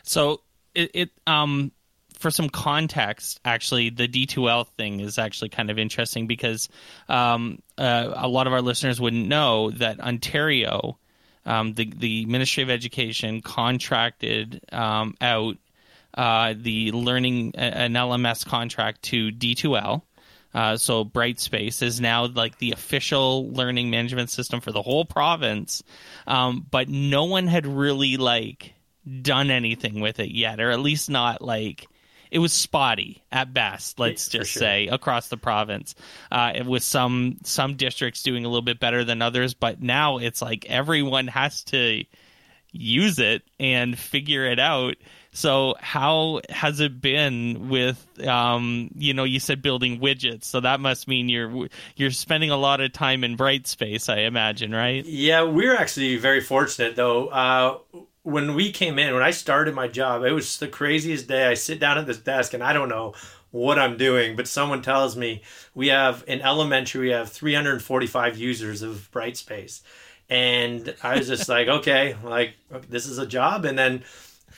So 0.03 0.41
it, 0.75 0.91
it 0.95 1.11
um 1.27 1.73
for 2.25 2.31
some 2.31 2.49
context, 2.49 3.39
actually, 3.45 3.91
the 3.91 4.09
D2L 4.09 4.67
thing 4.79 5.01
is 5.01 5.19
actually 5.19 5.51
kind 5.51 5.71
of 5.71 5.79
interesting 5.79 6.27
because 6.27 6.71
um, 7.09 7.59
uh, 7.77 8.13
a 8.15 8.29
lot 8.29 8.47
of 8.47 8.55
our 8.55 8.63
listeners 8.63 8.99
wouldn't 8.99 9.29
know 9.29 9.71
that 9.73 10.01
Ontario 10.01 10.97
um, 11.47 11.75
the 11.75 11.91
the 11.97 12.27
Ministry 12.27 12.63
of 12.63 12.71
Education 12.71 13.43
contracted 13.43 14.61
um, 14.73 15.15
out 15.21 15.57
uh, 16.15 16.55
the 16.57 16.93
learning 16.93 17.53
an 17.57 17.95
LMS 17.95 18.47
contract 18.47 19.03
to 19.03 19.31
D2L. 19.31 20.03
Uh, 20.55 20.77
so 20.77 21.05
Brightspace 21.05 21.83
is 21.83 22.01
now 22.01 22.27
like 22.27 22.59
the 22.59 22.71
official 22.71 23.51
learning 23.51 23.91
management 23.91 24.31
system 24.31 24.61
for 24.61 24.71
the 24.71 24.83
whole 24.83 25.05
province, 25.05 25.83
um, 26.29 26.65
but 26.71 26.89
no 26.89 27.25
one 27.25 27.49
had 27.49 27.67
really 27.67 28.17
like 28.17 28.73
done 29.21 29.51
anything 29.51 30.01
with 30.01 30.21
it 30.21 30.31
yet, 30.31 30.61
or 30.61 30.71
at 30.71 30.79
least 30.79 31.11
not 31.11 31.43
like 31.43 31.89
it 32.31 32.39
was 32.39 32.53
spotty 32.53 33.23
at 33.31 33.53
best. 33.53 33.99
Let's 33.99 34.29
just 34.29 34.51
sure. 34.53 34.61
say 34.61 34.87
across 34.89 35.29
the 35.29 35.37
province, 35.37 35.95
uh, 36.31 36.53
with 36.67 36.83
some 36.83 37.39
some 37.45 37.77
districts 37.77 38.23
doing 38.23 38.45
a 38.45 38.49
little 38.49 38.63
bit 38.63 38.81
better 38.81 39.05
than 39.05 39.23
others. 39.23 39.55
But 39.55 39.81
now 39.81 40.19
it's 40.19 40.43
like 40.43 40.67
everyone 40.69 41.29
has 41.29 41.65
to 41.65 42.05
use 42.75 43.19
it 43.19 43.43
and 43.59 43.99
figure 43.99 44.45
it 44.45 44.59
out. 44.59 44.97
So 45.33 45.75
how 45.81 46.41
has 46.49 46.81
it 46.81 47.01
been 47.01 47.69
with 47.69 48.05
um, 48.27 48.91
you 48.95 49.15
know 49.15 49.25
you 49.25 49.41
said 49.41 49.63
building 49.63 50.01
widgets 50.01 50.45
so 50.45 50.61
that 50.61 50.81
must 50.81 51.09
mean 51.09 51.29
you're 51.29 51.69
you're 51.97 52.13
spending 52.13 52.51
a 52.51 52.57
lot 52.57 52.81
of 52.81 52.93
time 52.93 53.25
in 53.25 53.37
Brightspace 53.37 54.13
I 54.13 54.23
imagine 54.23 54.73
right? 54.73 55.05
Yeah, 55.05 55.43
we're 55.43 55.77
actually 55.77 56.17
very 56.17 56.41
fortunate 56.41 56.95
though. 56.95 57.29
Uh, 57.29 57.79
when 58.25 58.55
we 58.55 58.73
came 58.73 58.99
in, 58.99 59.13
when 59.13 59.23
I 59.23 59.31
started 59.31 59.75
my 59.75 59.87
job, 59.87 60.25
it 60.25 60.33
was 60.33 60.59
the 60.59 60.67
craziest 60.67 61.29
day. 61.29 61.47
I 61.47 61.55
sit 61.55 61.79
down 61.79 61.99
at 61.99 62.07
this 62.07 62.19
desk 62.19 62.55
and 62.55 62.65
I 62.65 62.73
don't 62.73 62.89
know 62.89 63.15
what 63.51 63.79
I'm 63.79 63.97
doing, 63.97 64.35
but 64.35 64.49
someone 64.49 64.83
tells 64.83 65.15
me 65.15 65.43
we 65.75 65.89
have 65.89 66.25
in 66.27 66.41
elementary 66.41 67.09
we 67.09 67.13
have 67.13 67.31
345 67.31 68.37
users 68.39 68.83
of 68.83 69.11
Brightspace. 69.13 69.83
And 70.31 70.95
I 71.03 71.19
was 71.19 71.29
just 71.29 71.49
like, 71.51 71.69
okay, 71.81 72.17
like 72.25 72.55
this 72.89 73.07
is 73.07 73.19
a 73.19 73.27
job. 73.27 73.67
And 73.67 73.79
then 73.79 74.03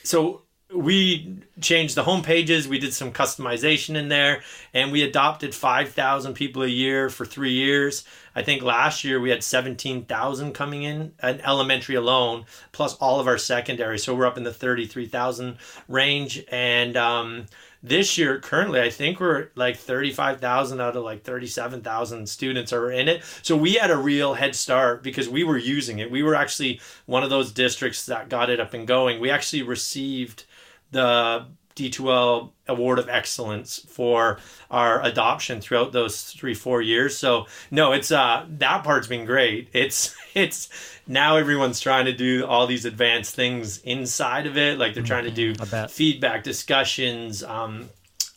so 0.05 0.43
we 0.73 1.39
changed 1.61 1.95
the 1.95 2.03
home 2.03 2.23
pages 2.23 2.67
we 2.67 2.79
did 2.79 2.93
some 2.93 3.13
customization 3.13 3.95
in 3.95 4.09
there 4.09 4.43
and 4.75 4.91
we 4.91 5.03
adopted 5.03 5.55
5000 5.55 6.35
people 6.35 6.63
a 6.63 6.69
year 6.69 7.09
for 7.09 7.25
three 7.25 7.53
years. 7.53 8.05
I 8.35 8.43
think 8.43 8.63
last 8.63 9.05
year 9.05 9.21
we 9.21 9.31
had 9.31 9.43
17000 9.43 10.53
coming 10.53 10.83
in 10.83 11.13
an 11.21 11.41
elementary 11.41 11.95
alone 11.95 12.45
plus 12.73 12.95
all 12.97 13.21
of 13.21 13.29
our 13.29 13.39
secondary. 13.39 13.99
So 13.99 14.15
we're 14.15 14.27
up 14.27 14.37
in 14.37 14.43
the 14.43 14.53
33000 14.53 15.57
range. 15.89 16.45
And 16.51 16.97
um, 16.97 17.47
this 17.83 18.19
year 18.19 18.41
currently 18.41 18.81
i 18.81 18.91
think 18.91 19.21
we're 19.21 19.49
like 19.55 19.77
35000 19.77 20.81
out 20.81 20.97
of 20.97 21.05
like 21.05 21.23
37000 21.23 22.29
students 22.29 22.73
are 22.73 22.91
in 22.91 23.07
it. 23.09 23.23
So 23.43 23.57
we 23.57 23.75
had 23.75 23.93
a 23.93 23.97
real 23.97 24.35
head 24.35 24.57
start 24.57 25.05
because 25.05 25.29
we 25.29 25.45
were 25.45 25.59
using 25.59 26.01
it. 26.01 26.11
We 26.11 26.25
were 26.25 26.35
actually 26.35 26.81
one 27.05 27.23
of 27.23 27.31
those 27.31 27.53
districts 27.53 28.07
that 28.07 28.29
got 28.29 28.51
it 28.51 28.59
up 28.59 28.75
and 28.75 28.87
going. 28.87 29.21
We 29.21 29.31
actually 29.31 29.63
received 29.63 30.45
the 30.91 31.47
D2L 31.77 32.51
Award 32.69 32.99
of 32.99 33.09
Excellence 33.09 33.87
for 33.89 34.39
our 34.71 35.03
adoption 35.05 35.61
throughout 35.61 35.93
those 35.93 36.33
three 36.33 36.55
four 36.55 36.83
years. 36.83 37.17
So 37.17 37.47
no, 37.71 37.93
it's 37.93 38.11
uh 38.11 38.47
that 38.49 38.83
part's 38.83 39.07
been 39.07 39.27
great. 39.27 39.69
It's 39.73 40.17
it's 40.35 40.69
now 41.07 41.37
everyone's 41.37 41.79
trying 41.79 42.07
to 42.07 42.13
do 42.13 42.45
all 42.47 42.67
these 42.67 42.85
advanced 42.85 43.35
things 43.35 43.79
inside 43.83 44.47
of 44.47 44.57
it. 44.57 44.79
Like 44.79 44.95
they're 44.95 45.03
trying 45.03 45.25
to 45.25 45.31
do 45.31 45.55
mm-hmm. 45.55 45.87
feedback 45.89 46.43
discussions, 46.43 47.45
um, 47.45 47.89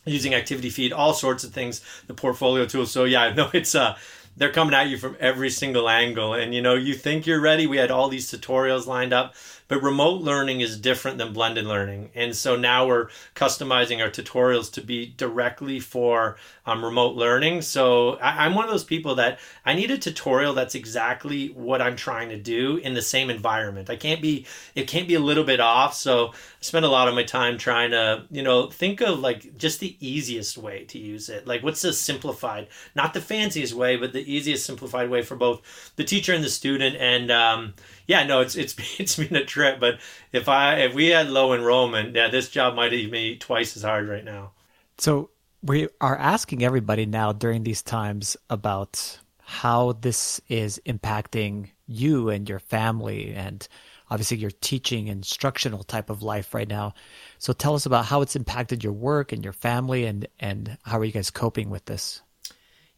using 0.04 0.34
activity 0.34 0.70
feed, 0.70 0.92
all 0.92 1.14
sorts 1.14 1.42
of 1.42 1.52
things. 1.52 1.80
The 2.06 2.14
portfolio 2.14 2.66
tools. 2.66 2.92
So 2.92 3.04
yeah, 3.04 3.32
no, 3.36 3.50
it's 3.52 3.74
uh 3.74 3.96
they're 4.36 4.52
coming 4.52 4.74
at 4.74 4.88
you 4.88 4.96
from 4.96 5.16
every 5.18 5.50
single 5.50 5.88
angle, 5.88 6.34
and 6.34 6.54
you 6.54 6.62
know 6.62 6.74
you 6.74 6.94
think 6.94 7.26
you're 7.26 7.40
ready. 7.40 7.66
We 7.66 7.78
had 7.78 7.90
all 7.90 8.08
these 8.08 8.30
tutorials 8.30 8.86
lined 8.86 9.12
up 9.12 9.34
but 9.70 9.84
remote 9.84 10.20
learning 10.20 10.62
is 10.62 10.76
different 10.76 11.16
than 11.16 11.32
blended 11.32 11.64
learning. 11.64 12.10
And 12.16 12.34
so 12.34 12.56
now 12.56 12.88
we're 12.88 13.06
customizing 13.36 14.02
our 14.02 14.10
tutorials 14.10 14.70
to 14.72 14.80
be 14.80 15.14
directly 15.16 15.78
for 15.78 16.36
um, 16.66 16.84
remote 16.84 17.14
learning. 17.14 17.62
So 17.62 18.16
I, 18.16 18.46
am 18.46 18.56
one 18.56 18.64
of 18.64 18.72
those 18.72 18.82
people 18.82 19.14
that 19.14 19.38
I 19.64 19.74
need 19.74 19.92
a 19.92 19.96
tutorial 19.96 20.54
that's 20.54 20.74
exactly 20.74 21.50
what 21.50 21.80
I'm 21.80 21.94
trying 21.94 22.30
to 22.30 22.36
do 22.36 22.78
in 22.78 22.94
the 22.94 23.00
same 23.00 23.30
environment. 23.30 23.88
I 23.90 23.94
can't 23.94 24.20
be, 24.20 24.44
it 24.74 24.88
can't 24.88 25.06
be 25.06 25.14
a 25.14 25.20
little 25.20 25.44
bit 25.44 25.60
off. 25.60 25.94
So 25.94 26.30
I 26.30 26.34
spend 26.60 26.84
a 26.84 26.88
lot 26.90 27.06
of 27.06 27.14
my 27.14 27.22
time 27.22 27.56
trying 27.56 27.92
to, 27.92 28.24
you 28.28 28.42
know, 28.42 28.68
think 28.70 29.00
of 29.00 29.20
like 29.20 29.56
just 29.56 29.78
the 29.78 29.96
easiest 30.00 30.58
way 30.58 30.82
to 30.86 30.98
use 30.98 31.28
it. 31.28 31.46
Like 31.46 31.62
what's 31.62 31.82
the 31.82 31.92
simplified, 31.92 32.66
not 32.96 33.14
the 33.14 33.20
fanciest 33.20 33.74
way, 33.74 33.94
but 33.94 34.12
the 34.12 34.32
easiest 34.34 34.66
simplified 34.66 35.10
way 35.10 35.22
for 35.22 35.36
both 35.36 35.92
the 35.94 36.02
teacher 36.02 36.34
and 36.34 36.42
the 36.42 36.50
student. 36.50 36.96
And, 36.96 37.30
um, 37.30 37.74
yeah, 38.06 38.24
no, 38.24 38.40
it's 38.40 38.56
it's 38.56 38.74
it's 39.00 39.16
been 39.16 39.36
a 39.36 39.44
trip. 39.44 39.80
But 39.80 40.00
if 40.32 40.48
I 40.48 40.76
if 40.80 40.94
we 40.94 41.08
had 41.08 41.28
low 41.28 41.52
enrollment, 41.52 42.14
yeah, 42.14 42.28
this 42.28 42.48
job 42.48 42.74
might 42.74 42.90
be 42.90 43.36
twice 43.36 43.76
as 43.76 43.82
hard 43.82 44.08
right 44.08 44.24
now. 44.24 44.52
So 44.98 45.30
we 45.62 45.88
are 46.00 46.16
asking 46.16 46.62
everybody 46.62 47.06
now 47.06 47.32
during 47.32 47.64
these 47.64 47.82
times 47.82 48.36
about 48.48 49.18
how 49.38 49.92
this 49.92 50.40
is 50.48 50.80
impacting 50.86 51.70
you 51.86 52.28
and 52.28 52.48
your 52.48 52.60
family 52.60 53.32
and 53.34 53.66
obviously 54.10 54.36
your 54.36 54.52
teaching 54.60 55.08
instructional 55.08 55.82
type 55.82 56.08
of 56.08 56.22
life 56.22 56.54
right 56.54 56.68
now 56.68 56.94
so 57.38 57.52
tell 57.52 57.74
us 57.74 57.84
about 57.84 58.04
how 58.04 58.22
it's 58.22 58.36
impacted 58.36 58.84
your 58.84 58.92
work 58.92 59.32
and 59.32 59.42
your 59.42 59.52
family 59.52 60.04
and 60.06 60.28
and 60.38 60.78
how 60.84 60.98
are 60.98 61.04
you 61.04 61.10
guys 61.10 61.30
coping 61.30 61.68
with 61.68 61.84
this 61.86 62.22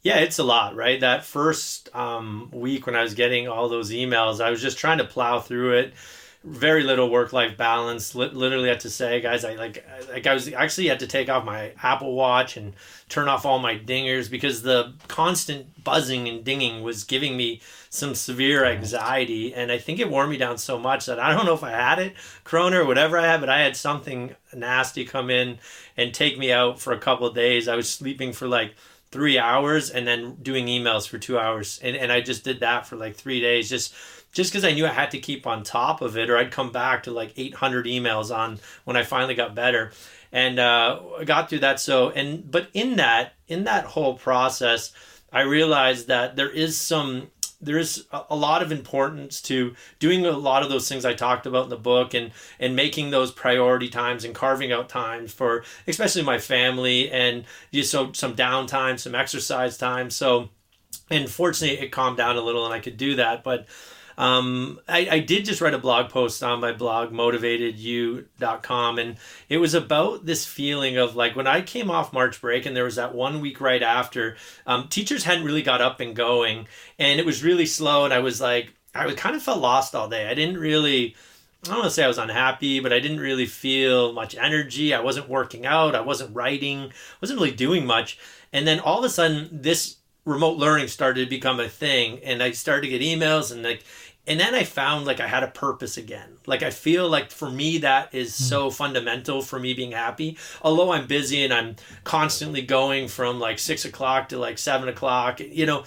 yeah, 0.03 0.18
it's 0.18 0.38
a 0.38 0.44
lot, 0.44 0.74
right? 0.74 0.98
That 0.98 1.24
first 1.24 1.88
um, 1.94 2.50
week 2.53 2.86
when 2.86 2.96
I 2.96 3.03
was 3.03 3.14
getting 3.14 3.46
all 3.46 3.68
those 3.68 3.92
emails, 3.92 4.40
I 4.40 4.50
was 4.50 4.61
just 4.61 4.78
trying 4.78 4.98
to 4.98 5.05
plow 5.05 5.38
through 5.38 5.78
it. 5.78 5.94
Very 6.42 6.82
little 6.82 7.09
work 7.09 7.32
life 7.32 7.57
balance. 7.57 8.16
Literally 8.16 8.68
had 8.68 8.80
to 8.80 8.90
say, 8.90 9.20
guys, 9.20 9.44
I 9.44 9.55
like, 9.55 9.86
like 10.12 10.26
I 10.26 10.34
was 10.34 10.53
actually 10.53 10.88
had 10.88 10.98
to 10.98 11.07
take 11.07 11.28
off 11.28 11.44
my 11.44 11.70
Apple 11.80 12.14
Watch 12.16 12.57
and 12.57 12.74
turn 13.09 13.28
off 13.28 13.46
all 13.46 13.61
my 13.61 13.78
dingers 13.78 14.28
because 14.28 14.62
the 14.62 14.92
constant 15.07 15.84
buzzing 15.84 16.26
and 16.26 16.42
dinging 16.42 16.82
was 16.82 17.05
giving 17.05 17.36
me 17.36 17.61
some 17.90 18.16
severe 18.16 18.64
anxiety, 18.64 19.55
and 19.55 19.70
I 19.70 19.78
think 19.78 20.00
it 20.00 20.11
wore 20.11 20.26
me 20.26 20.36
down 20.36 20.59
so 20.59 20.80
much 20.80 21.07
that 21.07 21.20
I 21.20 21.32
don't 21.32 21.46
know 21.46 21.55
if 21.55 21.62
I 21.62 21.70
had 21.70 22.00
it, 22.00 22.14
Corona 22.42 22.80
or 22.80 22.86
whatever 22.86 23.18
I 23.18 23.26
had, 23.26 23.38
but 23.38 23.50
I 23.50 23.61
had 23.61 23.76
something 23.76 24.34
nasty 24.53 25.05
come 25.05 25.30
in 25.30 25.59
and 25.96 26.12
take 26.12 26.38
me 26.38 26.50
out 26.50 26.80
for 26.80 26.92
a 26.92 26.98
couple 26.98 27.26
of 27.26 27.36
days. 27.36 27.68
I 27.68 27.76
was 27.76 27.88
sleeping 27.88 28.32
for 28.32 28.48
like 28.48 28.74
three 29.12 29.38
hours 29.38 29.90
and 29.90 30.06
then 30.06 30.34
doing 30.42 30.66
emails 30.66 31.06
for 31.06 31.18
two 31.18 31.38
hours. 31.38 31.78
And, 31.82 31.94
and 31.96 32.10
i 32.10 32.20
just 32.20 32.42
did 32.42 32.60
that 32.60 32.86
for 32.86 32.96
like 32.96 33.14
three 33.14 33.40
days 33.40 33.68
just 33.68 33.94
just 34.32 34.50
because 34.50 34.64
i 34.64 34.72
knew 34.72 34.86
i 34.86 34.90
had 34.90 35.10
to 35.12 35.18
keep 35.18 35.46
on 35.46 35.62
top 35.62 36.00
of 36.00 36.16
it 36.16 36.30
or 36.30 36.38
i'd 36.38 36.50
come 36.50 36.72
back 36.72 37.04
to 37.04 37.10
like 37.10 37.32
800 37.36 37.86
emails 37.86 38.34
on 38.34 38.58
when 38.84 38.96
i 38.96 39.04
finally 39.04 39.34
got 39.34 39.54
better. 39.54 39.92
And 40.34 40.58
uh, 40.58 40.98
got 41.26 41.50
through 41.50 41.58
that. 41.58 41.78
So 41.78 42.08
and 42.08 42.50
but 42.50 42.68
in 42.72 42.96
that 42.96 43.34
in 43.48 43.64
that 43.64 43.84
whole 43.84 44.14
process 44.14 44.92
i 45.30 45.42
realized 45.42 46.08
that 46.08 46.36
there 46.36 46.48
is 46.48 46.80
some 46.80 47.28
there's 47.62 48.06
a 48.28 48.34
lot 48.34 48.60
of 48.60 48.72
importance 48.72 49.40
to 49.42 49.74
doing 50.00 50.26
a 50.26 50.32
lot 50.32 50.64
of 50.64 50.68
those 50.68 50.88
things 50.88 51.04
I 51.04 51.14
talked 51.14 51.46
about 51.46 51.64
in 51.64 51.70
the 51.70 51.76
book 51.76 52.12
and 52.12 52.32
and 52.58 52.74
making 52.74 53.10
those 53.10 53.30
priority 53.30 53.88
times 53.88 54.24
and 54.24 54.34
carving 54.34 54.72
out 54.72 54.88
times 54.88 55.32
for 55.32 55.64
especially 55.86 56.22
my 56.22 56.38
family 56.38 57.10
and 57.10 57.44
just 57.72 57.90
so 57.90 58.12
some 58.12 58.34
downtime, 58.34 58.98
some 58.98 59.14
exercise 59.14 59.78
time. 59.78 60.10
So 60.10 60.50
and 61.08 61.30
fortunately 61.30 61.78
it 61.78 61.92
calmed 61.92 62.16
down 62.16 62.36
a 62.36 62.40
little 62.40 62.64
and 62.64 62.74
I 62.74 62.80
could 62.80 62.96
do 62.96 63.14
that. 63.14 63.44
But 63.44 63.66
um, 64.18 64.80
I, 64.88 65.08
I 65.10 65.18
did 65.20 65.44
just 65.44 65.60
write 65.60 65.74
a 65.74 65.78
blog 65.78 66.10
post 66.10 66.42
on 66.42 66.60
my 66.60 66.72
blog, 66.72 67.12
motivatedyou.com, 67.12 68.98
and 68.98 69.16
it 69.48 69.58
was 69.58 69.74
about 69.74 70.26
this 70.26 70.46
feeling 70.46 70.96
of 70.96 71.16
like 71.16 71.36
when 71.36 71.46
I 71.46 71.62
came 71.62 71.90
off 71.90 72.12
March 72.12 72.40
break 72.40 72.66
and 72.66 72.76
there 72.76 72.84
was 72.84 72.96
that 72.96 73.14
one 73.14 73.40
week 73.40 73.60
right 73.60 73.82
after, 73.82 74.36
um, 74.66 74.88
teachers 74.88 75.24
hadn't 75.24 75.44
really 75.44 75.62
got 75.62 75.80
up 75.80 76.00
and 76.00 76.14
going, 76.14 76.66
and 76.98 77.18
it 77.18 77.26
was 77.26 77.42
really 77.42 77.66
slow, 77.66 78.04
and 78.04 78.14
I 78.14 78.20
was 78.20 78.40
like, 78.40 78.74
I 78.94 79.06
was 79.06 79.14
kind 79.14 79.34
of 79.34 79.42
felt 79.42 79.60
lost 79.60 79.94
all 79.94 80.08
day. 80.08 80.28
I 80.28 80.34
didn't 80.34 80.58
really. 80.58 81.16
I 81.64 81.68
don't 81.68 81.78
want 81.78 81.90
to 81.90 81.94
say 81.94 82.02
I 82.02 82.08
was 82.08 82.18
unhappy, 82.18 82.80
but 82.80 82.92
I 82.92 82.98
didn't 82.98 83.20
really 83.20 83.46
feel 83.46 84.12
much 84.12 84.34
energy. 84.34 84.92
I 84.92 85.00
wasn't 85.00 85.28
working 85.28 85.64
out. 85.64 85.94
I 85.94 86.00
wasn't 86.00 86.34
writing. 86.34 86.86
I 86.86 87.18
wasn't 87.20 87.38
really 87.38 87.52
doing 87.52 87.86
much. 87.86 88.18
And 88.52 88.66
then 88.66 88.80
all 88.80 88.98
of 88.98 89.04
a 89.04 89.08
sudden, 89.08 89.48
this 89.52 89.98
remote 90.24 90.56
learning 90.56 90.88
started 90.88 91.24
to 91.24 91.30
become 91.30 91.58
a 91.58 91.68
thing 91.68 92.20
and 92.22 92.42
I 92.42 92.52
started 92.52 92.82
to 92.82 92.96
get 92.96 93.02
emails 93.02 93.50
and 93.50 93.62
like 93.62 93.84
and 94.26 94.38
then 94.38 94.54
I 94.54 94.62
found 94.62 95.04
like 95.04 95.18
I 95.18 95.26
had 95.26 95.42
a 95.42 95.48
purpose 95.48 95.96
again. 95.96 96.36
Like 96.46 96.62
I 96.62 96.70
feel 96.70 97.08
like 97.08 97.30
for 97.30 97.50
me 97.50 97.78
that 97.78 98.14
is 98.14 98.30
mm. 98.30 98.40
so 98.40 98.70
fundamental 98.70 99.42
for 99.42 99.58
me 99.58 99.74
being 99.74 99.92
happy. 99.92 100.38
Although 100.62 100.92
I'm 100.92 101.06
busy 101.06 101.42
and 101.42 101.52
I'm 101.52 101.76
constantly 102.04 102.62
going 102.62 103.08
from 103.08 103.40
like 103.40 103.58
six 103.58 103.84
o'clock 103.84 104.28
to 104.28 104.38
like 104.38 104.58
seven 104.58 104.88
o'clock, 104.88 105.40
you 105.40 105.66
know, 105.66 105.84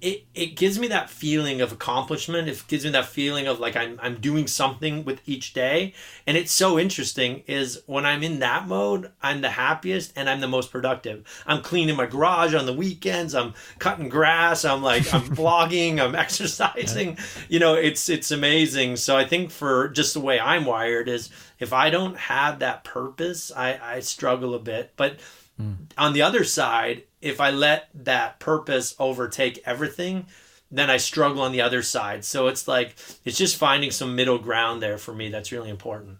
it, 0.00 0.24
it 0.34 0.56
gives 0.56 0.78
me 0.78 0.88
that 0.88 1.10
feeling 1.10 1.60
of 1.60 1.72
accomplishment. 1.72 2.48
It 2.48 2.64
gives 2.68 2.84
me 2.84 2.90
that 2.92 3.06
feeling 3.06 3.46
of 3.46 3.60
like 3.60 3.76
I'm, 3.76 3.98
I'm 4.02 4.18
doing 4.18 4.46
something 4.46 5.04
with 5.04 5.20
each 5.26 5.52
day. 5.52 5.92
And 6.26 6.38
it's 6.38 6.52
so 6.52 6.78
interesting 6.78 7.42
is 7.46 7.82
when 7.84 8.06
I'm 8.06 8.22
in 8.22 8.38
that 8.38 8.66
mode, 8.66 9.10
I'm 9.22 9.42
the 9.42 9.50
happiest 9.50 10.12
and 10.16 10.30
I'm 10.30 10.40
the 10.40 10.48
most 10.48 10.72
productive. 10.72 11.24
I'm 11.46 11.60
cleaning 11.60 11.96
my 11.96 12.06
garage 12.06 12.54
on 12.54 12.64
the 12.64 12.72
weekends. 12.72 13.34
I'm 13.34 13.52
cutting 13.78 14.08
grass. 14.08 14.64
I'm 14.64 14.82
like, 14.82 15.12
I'm 15.12 15.22
vlogging, 15.36 16.00
I'm 16.00 16.14
exercising. 16.14 17.18
You 17.50 17.58
know, 17.58 17.74
it's, 17.74 18.08
it's 18.08 18.30
amazing. 18.30 18.96
So 18.96 19.18
I 19.18 19.26
think 19.26 19.50
for 19.50 19.88
just 19.88 20.14
the 20.14 20.20
way 20.20 20.40
I'm 20.40 20.64
wired 20.64 21.08
is 21.10 21.28
if 21.58 21.74
I 21.74 21.90
don't 21.90 22.16
have 22.16 22.60
that 22.60 22.84
purpose, 22.84 23.52
I, 23.54 23.78
I 23.82 24.00
struggle 24.00 24.54
a 24.54 24.60
bit. 24.60 24.92
But 24.96 25.18
mm. 25.60 25.76
on 25.98 26.14
the 26.14 26.22
other 26.22 26.44
side, 26.44 27.02
if 27.20 27.40
I 27.40 27.50
let 27.50 27.88
that 27.94 28.38
purpose 28.38 28.94
overtake 28.98 29.62
everything, 29.64 30.26
then 30.70 30.90
I 30.90 30.98
struggle 30.98 31.42
on 31.42 31.52
the 31.52 31.62
other 31.62 31.82
side. 31.82 32.24
So 32.24 32.46
it's 32.48 32.68
like 32.68 32.96
it's 33.24 33.38
just 33.38 33.56
finding 33.56 33.90
some 33.90 34.16
middle 34.16 34.38
ground 34.38 34.82
there 34.82 34.98
for 34.98 35.12
me 35.12 35.28
that's 35.28 35.52
really 35.52 35.70
important. 35.70 36.18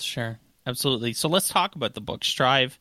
Sure. 0.00 0.38
Absolutely. 0.66 1.14
So 1.14 1.28
let's 1.28 1.48
talk 1.48 1.74
about 1.74 1.94
the 1.94 2.00
book 2.00 2.22
Strive 2.22 2.78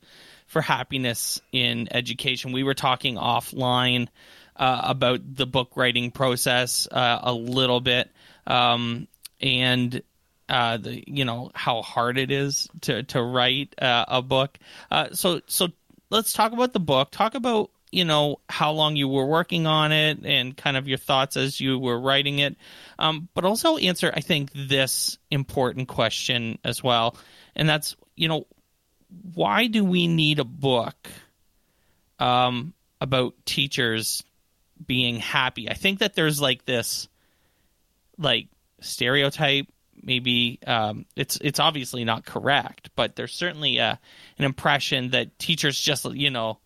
for 0.48 0.62
Happiness 0.62 1.42
in 1.52 1.88
Education. 1.92 2.52
We 2.52 2.64
were 2.64 2.74
talking 2.74 3.16
offline 3.16 4.08
uh, 4.56 4.82
about 4.84 5.36
the 5.36 5.48
book 5.48 5.72
writing 5.76 6.12
process 6.12 6.88
uh, 6.92 7.20
a 7.24 7.34
little 7.34 7.80
bit 7.80 8.12
um, 8.46 9.08
and 9.40 10.02
uh, 10.50 10.78
the 10.78 11.04
you 11.08 11.26
know 11.26 11.52
how 11.54 11.82
hard 11.82 12.18
it 12.18 12.32
is 12.32 12.68
to 12.82 13.04
to 13.04 13.22
write 13.22 13.76
uh, 13.80 14.06
a 14.08 14.22
book. 14.22 14.58
Uh, 14.90 15.10
so 15.14 15.42
so 15.46 15.70
let's 16.10 16.34
talk 16.34 16.52
about 16.52 16.74
the 16.74 16.80
book. 16.80 17.12
Talk 17.12 17.36
about 17.36 17.72
you 17.92 18.06
know 18.06 18.40
how 18.48 18.72
long 18.72 18.96
you 18.96 19.08
were 19.08 19.26
working 19.26 19.66
on 19.66 19.92
it 19.92 20.20
and 20.24 20.56
kind 20.56 20.78
of 20.78 20.88
your 20.88 20.98
thoughts 20.98 21.38
as 21.38 21.60
you 21.60 21.80
were 21.80 22.00
writing 22.00 22.40
it, 22.40 22.56
um, 23.00 23.30
but 23.34 23.46
also 23.46 23.78
answer 23.78 24.12
I 24.14 24.22
think 24.22 24.52
this 24.54 25.18
important 25.32 25.88
question 25.88 26.60
as 26.64 26.84
well, 26.84 27.18
and 27.56 27.68
that's 27.68 27.96
you 28.16 28.28
know 28.28 28.46
why 29.34 29.68
do 29.68 29.84
we 29.84 30.08
need 30.08 30.40
a 30.40 30.46
book 30.46 31.10
um, 32.20 32.74
about 33.02 33.34
teachers 33.46 34.24
being 34.86 35.18
happy? 35.18 35.70
I 35.70 35.74
think 35.74 36.00
that 36.00 36.14
there's 36.14 36.40
like 36.40 36.66
this 36.66 37.08
like 38.18 38.50
stereotype 38.82 39.68
maybe 40.04 40.60
um, 40.66 41.06
it's 41.16 41.38
it's 41.42 41.60
obviously 41.60 42.04
not 42.04 42.26
correct, 42.26 42.90
but 42.96 43.16
there's 43.16 43.34
certainly 43.34 43.78
a, 43.78 43.92
uh, 43.92 43.96
an 44.38 44.46
impression 44.46 45.12
that 45.12 45.38
teachers 45.40 45.80
just 45.80 46.06
you 46.12 46.30
know 46.30 46.60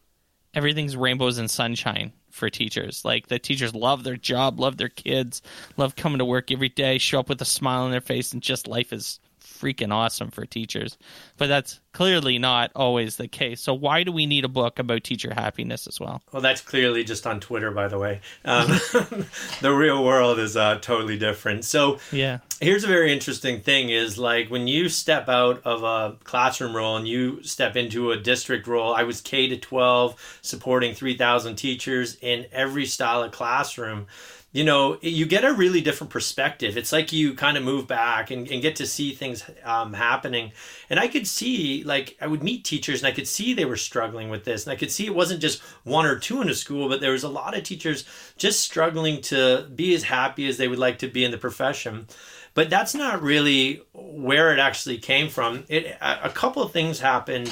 everything's 0.53 0.95
rainbows 0.95 1.38
and 1.38 1.49
sunshine 1.49 2.13
for 2.29 2.49
teachers. 2.49 3.05
Like 3.05 3.27
the 3.27 3.39
teachers 3.39 3.75
love 3.75 4.03
their 4.03 4.17
job, 4.17 4.59
love 4.59 4.77
their 4.77 4.89
kids, 4.89 5.41
love 5.77 5.95
coming 5.95 6.19
to 6.19 6.25
work 6.25 6.51
every 6.51 6.69
day, 6.69 6.97
show 6.97 7.19
up 7.19 7.29
with 7.29 7.41
a 7.41 7.45
smile 7.45 7.84
on 7.84 7.91
their 7.91 8.01
face, 8.01 8.34
and 8.34 8.41
just 8.41 8.67
life 8.67 8.91
is 8.91 9.19
freaking 9.64 9.93
awesome 9.93 10.30
for 10.30 10.45
teachers. 10.45 10.97
But 11.38 11.47
that's 11.47 11.80
clearly 11.93 12.38
not 12.39 12.72
always 12.76 13.16
the 13.16 13.28
case. 13.28 13.61
So 13.61 13.74
why 13.74 14.03
do 14.03 14.11
we 14.11 14.26
need 14.26 14.43
a 14.43 14.49
book 14.49 14.80
about 14.80 15.03
teacher 15.03 15.34
happiness 15.34 15.88
as 15.88 15.99
well? 15.99 16.22
Well, 16.32 16.41
that's 16.41 16.61
clearly 16.61 17.03
just 17.03 17.26
on 17.26 17.39
Twitter, 17.39 17.72
by 17.72 17.88
the 17.88 17.97
way. 17.97 18.22
Um, 18.45 18.68
the 19.61 19.74
real 19.74 20.03
world 20.03 20.39
is 20.39 20.57
uh, 20.57 20.80
totally 20.80 21.18
different. 21.18 21.66
So 21.66 21.99
yeah, 22.11 22.39
here's 22.59 22.84
a 22.84 22.88
very 22.88 23.14
interesting 23.14 23.61
thing: 23.61 23.89
is 23.89 24.18
like 24.18 24.49
when 24.49 24.68
you 24.68 24.89
step 24.89 25.30
out 25.30 25.61
of 25.64 25.84
a 25.84 26.18
classroom 26.24 26.76
role 26.76 26.97
and 26.97 27.07
you 27.07 27.41
step 27.43 27.76
into 27.76 28.11
a 28.11 28.18
district 28.18 28.68
role. 28.68 28.93
I 28.93 29.03
was 29.03 29.22
K 29.22 29.47
to 29.47 29.57
12, 29.57 30.39
supporting 30.41 30.93
3,000 30.93 31.55
teachers 31.55 32.18
in 32.22 32.45
every 32.51 32.86
style 32.86 33.24
of 33.24 33.32
classroom 33.32 34.07
you 34.53 34.63
know, 34.63 34.99
you 35.01 35.25
get 35.25 35.43
a 35.43 35.51
really 35.51 35.81
different 35.81 36.11
perspective. 36.11 36.77
It's 36.77 36.91
like 36.91 37.11
you 37.11 37.33
kind 37.33 37.57
of 37.57 37.63
move 37.63 37.87
back 37.87 38.29
and, 38.29 38.47
and 38.49 38.61
get 38.61 38.75
to 38.75 38.85
see 38.85 39.13
things 39.13 39.43
um, 39.63 39.93
happening. 39.93 40.51
And 40.91 40.99
I 40.99 41.07
could 41.07 41.25
see, 41.25 41.83
like, 41.83 42.15
I 42.21 42.27
would 42.27 42.43
meet 42.43 42.63
teachers 42.63 43.01
and 43.01 43.07
I 43.07 43.15
could 43.15 43.27
see 43.27 43.55
they 43.55 43.65
were 43.65 43.75
struggling 43.75 44.29
with 44.29 44.45
this. 44.45 44.65
And 44.65 44.71
I 44.71 44.75
could 44.75 44.91
see 44.91 45.07
it 45.07 45.15
wasn't 45.15 45.41
just 45.41 45.59
one 45.83 46.05
or 46.05 46.19
two 46.19 46.39
in 46.39 46.49
a 46.49 46.53
school, 46.53 46.87
but 46.87 47.01
there 47.01 47.13
was 47.13 47.23
a 47.23 47.29
lot 47.29 47.57
of 47.57 47.63
teachers 47.63 48.05
just 48.37 48.59
struggling 48.59 49.21
to 49.21 49.67
be 49.73 49.95
as 49.95 50.03
happy 50.03 50.47
as 50.47 50.57
they 50.57 50.67
would 50.67 50.79
like 50.79 50.99
to 50.99 51.07
be 51.07 51.25
in 51.25 51.31
the 51.31 51.37
profession. 51.39 52.05
But 52.53 52.69
that's 52.69 52.93
not 52.93 53.23
really 53.23 53.81
where 53.93 54.53
it 54.53 54.59
actually 54.59 54.99
came 54.99 55.29
from. 55.29 55.63
It 55.67 55.97
a 55.99 56.29
couple 56.29 56.61
of 56.61 56.71
things 56.71 56.99
happened 56.99 57.51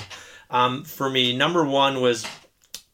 um, 0.52 0.84
for 0.84 1.10
me. 1.10 1.36
Number 1.36 1.66
one 1.66 2.00
was 2.00 2.24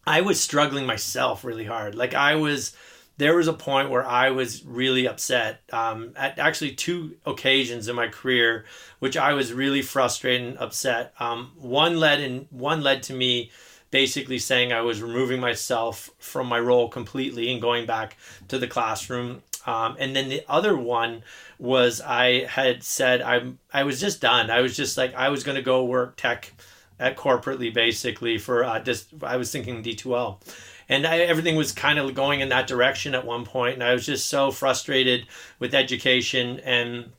I 0.06 0.22
was 0.22 0.40
struggling 0.40 0.86
myself 0.86 1.44
really 1.44 1.66
hard. 1.66 1.96
Like 1.96 2.14
I 2.14 2.36
was 2.36 2.74
there 3.18 3.36
was 3.36 3.48
a 3.48 3.54
point 3.54 3.90
where 3.90 4.06
I 4.06 4.30
was 4.30 4.64
really 4.64 5.08
upset 5.08 5.62
um, 5.74 6.12
at 6.16 6.38
actually 6.38 6.74
two 6.74 7.18
occasions 7.26 7.88
in 7.88 7.96
my 7.96 8.08
career, 8.08 8.66
which 9.00 9.18
I 9.18 9.34
was 9.34 9.52
really 9.54 9.82
frustrated 9.82 10.48
and 10.48 10.58
upset. 10.60 11.14
Um, 11.20 11.52
one 11.58 12.00
led 12.00 12.20
in 12.20 12.48
one 12.52 12.82
led 12.82 13.04
to 13.04 13.14
me 13.14 13.52
basically 13.90 14.38
saying 14.38 14.72
I 14.72 14.82
was 14.82 15.02
removing 15.02 15.40
myself 15.40 16.10
from 16.20 16.48
my 16.48 16.60
role 16.60 16.90
completely 16.90 17.52
and 17.52 17.62
going 17.62 17.86
back 17.86 18.18
to 18.50 18.60
the 18.60 18.68
classroom. 18.68 19.42
Um, 19.66 19.96
and 20.00 20.16
then 20.16 20.30
the 20.30 20.44
other 20.48 20.78
one 20.78 21.24
was 21.58 22.02
I 22.02 22.46
had 22.46 22.84
said 22.84 23.22
I 23.22 23.54
I 23.74 23.84
was 23.84 24.00
just 24.00 24.22
done. 24.22 24.52
I 24.52 24.62
was 24.62 24.76
just 24.76 24.98
like 24.98 25.16
I 25.16 25.30
was 25.30 25.44
going 25.44 25.58
to 25.58 25.64
go 25.64 25.84
work 25.84 26.18
tech 26.18 26.54
at 27.00 27.18
corporately 27.18 27.74
basically 27.74 28.38
for 28.38 28.64
uh, 28.64 28.80
just 28.80 29.08
I 29.24 29.38
was 29.38 29.52
thinking 29.52 29.84
D2L 29.84 30.40
and 30.90 31.06
I, 31.06 31.20
everything 31.20 31.56
was 31.56 31.72
kind 31.72 32.00
of 32.00 32.14
going 32.16 32.40
in 32.40 32.50
that 32.50 32.68
direction 32.68 33.16
at 33.16 33.26
one 33.26 33.46
point 33.46 33.76
and 33.76 33.84
i 33.84 33.94
was 33.94 34.06
just 34.06 34.28
so 34.28 34.52
frustrated 34.52 35.28
with 35.60 35.74
education 35.74 36.60
and 36.60 37.12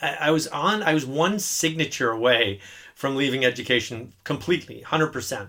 I, 0.00 0.16
I 0.20 0.30
was 0.30 0.46
on 0.48 0.82
i 0.82 0.94
was 0.94 1.06
one 1.06 1.38
signature 1.38 2.10
away 2.10 2.60
from 2.94 3.16
leaving 3.16 3.44
education 3.44 4.12
completely 4.24 4.82
100% 4.86 5.48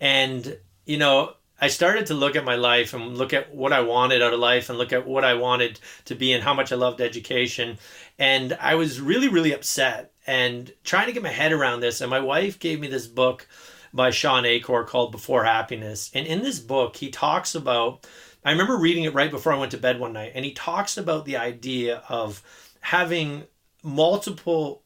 and 0.00 0.58
you 0.84 0.98
know 0.98 1.34
I 1.62 1.68
started 1.68 2.06
to 2.06 2.14
look 2.14 2.36
at 2.36 2.44
my 2.44 2.54
life 2.54 2.94
and 2.94 3.18
look 3.18 3.34
at 3.34 3.54
what 3.54 3.72
I 3.72 3.82
wanted 3.82 4.22
out 4.22 4.32
of 4.32 4.40
life 4.40 4.70
and 4.70 4.78
look 4.78 4.94
at 4.94 5.06
what 5.06 5.24
I 5.24 5.34
wanted 5.34 5.78
to 6.06 6.14
be 6.14 6.32
and 6.32 6.42
how 6.42 6.54
much 6.54 6.72
I 6.72 6.76
loved 6.76 7.02
education. 7.02 7.78
And 8.18 8.56
I 8.58 8.76
was 8.76 9.00
really, 9.00 9.28
really 9.28 9.52
upset 9.52 10.12
and 10.26 10.72
trying 10.84 11.06
to 11.06 11.12
get 11.12 11.22
my 11.22 11.28
head 11.28 11.52
around 11.52 11.80
this. 11.80 12.00
And 12.00 12.08
my 12.08 12.20
wife 12.20 12.58
gave 12.58 12.80
me 12.80 12.88
this 12.88 13.06
book 13.06 13.46
by 13.92 14.10
Shawn 14.10 14.44
Achor 14.44 14.84
called 14.84 15.12
Before 15.12 15.44
Happiness. 15.44 16.10
And 16.14 16.26
in 16.26 16.42
this 16.42 16.58
book, 16.58 16.96
he 16.96 17.10
talks 17.10 17.54
about, 17.54 18.06
I 18.44 18.52
remember 18.52 18.76
reading 18.76 19.04
it 19.04 19.14
right 19.14 19.30
before 19.30 19.52
I 19.52 19.58
went 19.58 19.72
to 19.72 19.78
bed 19.78 19.98
one 19.98 20.12
night, 20.12 20.32
and 20.34 20.44
he 20.44 20.52
talks 20.52 20.96
about 20.96 21.24
the 21.24 21.36
idea 21.36 22.02
of 22.08 22.42
having 22.80 23.44
multiple 23.82 24.82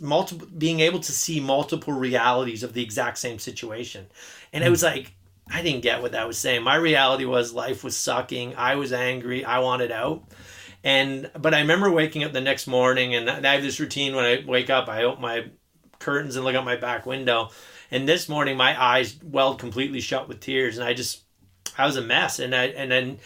multiple 0.00 0.48
being 0.56 0.80
able 0.80 0.98
to 0.98 1.12
see 1.12 1.40
multiple 1.40 1.92
realities 1.92 2.62
of 2.62 2.72
the 2.72 2.82
exact 2.82 3.18
same 3.18 3.38
situation. 3.38 4.06
And 4.52 4.64
it 4.64 4.70
was 4.70 4.80
hmm. 4.80 4.86
like 4.86 5.12
i 5.50 5.62
didn't 5.62 5.82
get 5.82 6.02
what 6.02 6.12
that 6.12 6.26
was 6.26 6.38
saying. 6.38 6.62
My 6.62 6.76
reality 6.76 7.24
was 7.24 7.52
life 7.52 7.84
was 7.84 7.96
sucking. 7.96 8.54
I 8.56 8.76
was 8.76 8.92
angry. 8.92 9.44
I 9.44 9.58
wanted 9.60 9.92
out. 9.92 10.24
And 10.84 11.30
but 11.38 11.54
i 11.54 11.60
remember 11.60 11.90
waking 11.90 12.24
up 12.24 12.32
the 12.32 12.40
next 12.40 12.66
morning 12.66 13.14
and 13.14 13.28
i 13.28 13.52
have 13.52 13.62
this 13.62 13.80
routine 13.80 14.14
when 14.14 14.24
i 14.24 14.42
wake 14.46 14.70
up 14.70 14.88
i 14.88 15.02
open 15.02 15.20
my 15.20 15.46
curtains 15.98 16.36
and 16.36 16.44
look 16.44 16.54
out 16.54 16.64
my 16.64 16.76
back 16.76 17.04
window 17.04 17.50
and 17.90 18.08
this 18.08 18.28
morning, 18.28 18.56
my 18.56 18.80
eyes 18.80 19.16
welled 19.22 19.58
completely 19.58 20.00
shut 20.00 20.28
with 20.28 20.40
tears, 20.40 20.78
and 20.78 20.86
I 20.86 20.94
just, 20.94 21.22
I 21.76 21.86
was 21.86 21.96
a 21.96 22.02
mess. 22.02 22.38
And 22.38 22.54
I, 22.54 22.66
and 22.66 22.90
then 22.90 23.18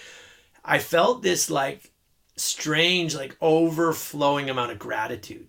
I 0.65 0.79
felt 0.79 1.23
this 1.23 1.51
like 1.51 1.91
strange, 2.37 3.15
like 3.15 3.37
overflowing 3.41 4.49
amount 4.49 4.73
of 4.73 4.79
gratitude. 4.79 5.49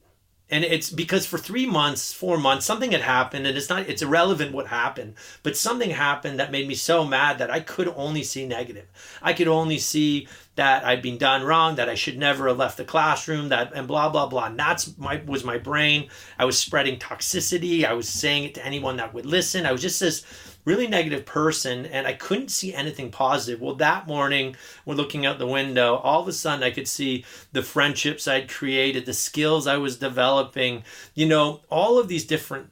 And 0.49 0.64
it's 0.64 0.91
because 0.91 1.26
for 1.26 1.38
three 1.38 1.66
months, 1.66 2.14
four 2.14 2.38
months, 2.38 2.66
something 2.66 2.91
had 2.91 3.01
happened, 3.01 3.47
and 3.47 3.57
it's 3.57 3.70
not, 3.70 3.89
it's 3.89 4.03
irrelevant 4.03 4.53
what 4.53 4.68
happened, 4.68 5.16
but 5.41 5.57
something 5.57 5.89
happened 5.89 6.39
that 6.39 6.51
made 6.51 6.68
me 6.68 6.76
so 6.76 7.03
mad 7.05 7.39
that 7.39 7.49
I 7.49 7.59
could 7.59 7.88
only 7.95 8.22
see 8.22 8.45
negative. 8.45 8.88
I 9.22 9.34
could 9.34 9.47
only 9.47 9.80
see 9.80 10.28
that 10.55 10.85
I'd 10.85 11.01
been 11.01 11.17
done 11.17 11.43
wrong, 11.43 11.75
that 11.75 11.89
I 11.89 11.95
should 11.95 12.17
never 12.17 12.47
have 12.47 12.57
left 12.57 12.77
the 12.77 12.85
classroom, 12.85 13.49
that 13.49 13.73
and 13.73 13.87
blah 13.87 14.09
blah 14.09 14.27
blah. 14.27 14.45
And 14.45 14.59
that's 14.59 14.97
my 14.97 15.21
was 15.25 15.43
my 15.43 15.57
brain. 15.57 16.09
I 16.37 16.45
was 16.45 16.59
spreading 16.59 16.99
toxicity. 16.99 17.85
I 17.85 17.93
was 17.93 18.07
saying 18.07 18.43
it 18.43 18.53
to 18.55 18.65
anyone 18.65 18.97
that 18.97 19.13
would 19.13 19.25
listen. 19.25 19.65
I 19.65 19.71
was 19.71 19.81
just 19.81 19.99
this 19.99 20.23
really 20.65 20.87
negative 20.87 21.25
person 21.25 21.85
and 21.87 22.07
I 22.07 22.13
couldn't 22.13 22.49
see 22.49 22.73
anything 22.73 23.11
positive. 23.11 23.61
Well, 23.61 23.75
that 23.75 24.07
morning, 24.07 24.55
we're 24.85 24.95
looking 24.95 25.25
out 25.25 25.39
the 25.39 25.47
window, 25.47 25.95
all 25.95 26.21
of 26.21 26.27
a 26.27 26.33
sudden 26.33 26.63
I 26.63 26.71
could 26.71 26.87
see 26.87 27.25
the 27.51 27.63
friendships 27.63 28.27
I'd 28.27 28.49
created, 28.49 29.05
the 29.05 29.13
skills 29.13 29.67
I 29.67 29.77
was 29.77 29.97
developing, 29.97 30.83
you 31.13 31.27
know, 31.27 31.61
all 31.69 31.99
of 31.99 32.07
these 32.07 32.25
different 32.25 32.69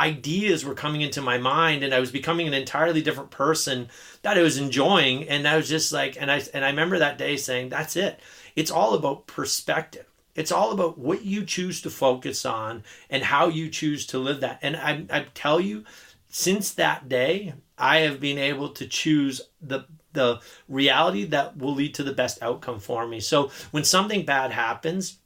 ideas 0.00 0.64
were 0.64 0.74
coming 0.74 1.02
into 1.02 1.20
my 1.20 1.38
mind 1.38 1.84
and 1.84 1.94
I 1.94 2.00
was 2.00 2.10
becoming 2.10 2.48
an 2.48 2.54
entirely 2.54 3.02
different 3.02 3.30
person 3.30 3.88
that 4.22 4.38
I 4.38 4.42
was 4.42 4.56
enjoying. 4.56 5.28
And 5.28 5.46
I 5.46 5.56
was 5.56 5.68
just 5.68 5.92
like 5.92 6.16
and 6.20 6.30
I 6.30 6.42
and 6.54 6.64
I 6.64 6.70
remember 6.70 6.98
that 6.98 7.18
day 7.18 7.36
saying 7.36 7.68
that's 7.68 7.96
it. 7.96 8.18
It's 8.56 8.70
all 8.70 8.94
about 8.94 9.26
perspective. 9.26 10.06
It's 10.34 10.50
all 10.50 10.72
about 10.72 10.98
what 10.98 11.24
you 11.24 11.44
choose 11.44 11.82
to 11.82 11.90
focus 11.90 12.46
on 12.46 12.82
and 13.10 13.22
how 13.22 13.48
you 13.48 13.68
choose 13.68 14.06
to 14.06 14.18
live 14.18 14.40
that. 14.40 14.58
And 14.62 14.76
I, 14.76 15.04
I 15.10 15.26
tell 15.34 15.60
you 15.60 15.84
since 16.28 16.72
that 16.74 17.08
day 17.08 17.54
I 17.76 17.98
have 17.98 18.20
been 18.20 18.38
able 18.38 18.70
to 18.70 18.86
choose 18.86 19.42
the 19.60 19.84
the 20.12 20.40
reality 20.68 21.24
that 21.26 21.56
will 21.56 21.74
lead 21.74 21.94
to 21.94 22.02
the 22.02 22.12
best 22.12 22.42
outcome 22.42 22.80
for 22.80 23.06
me. 23.06 23.20
So 23.20 23.50
when 23.70 23.84
something 23.84 24.24
bad 24.24 24.50
happens 24.50 25.18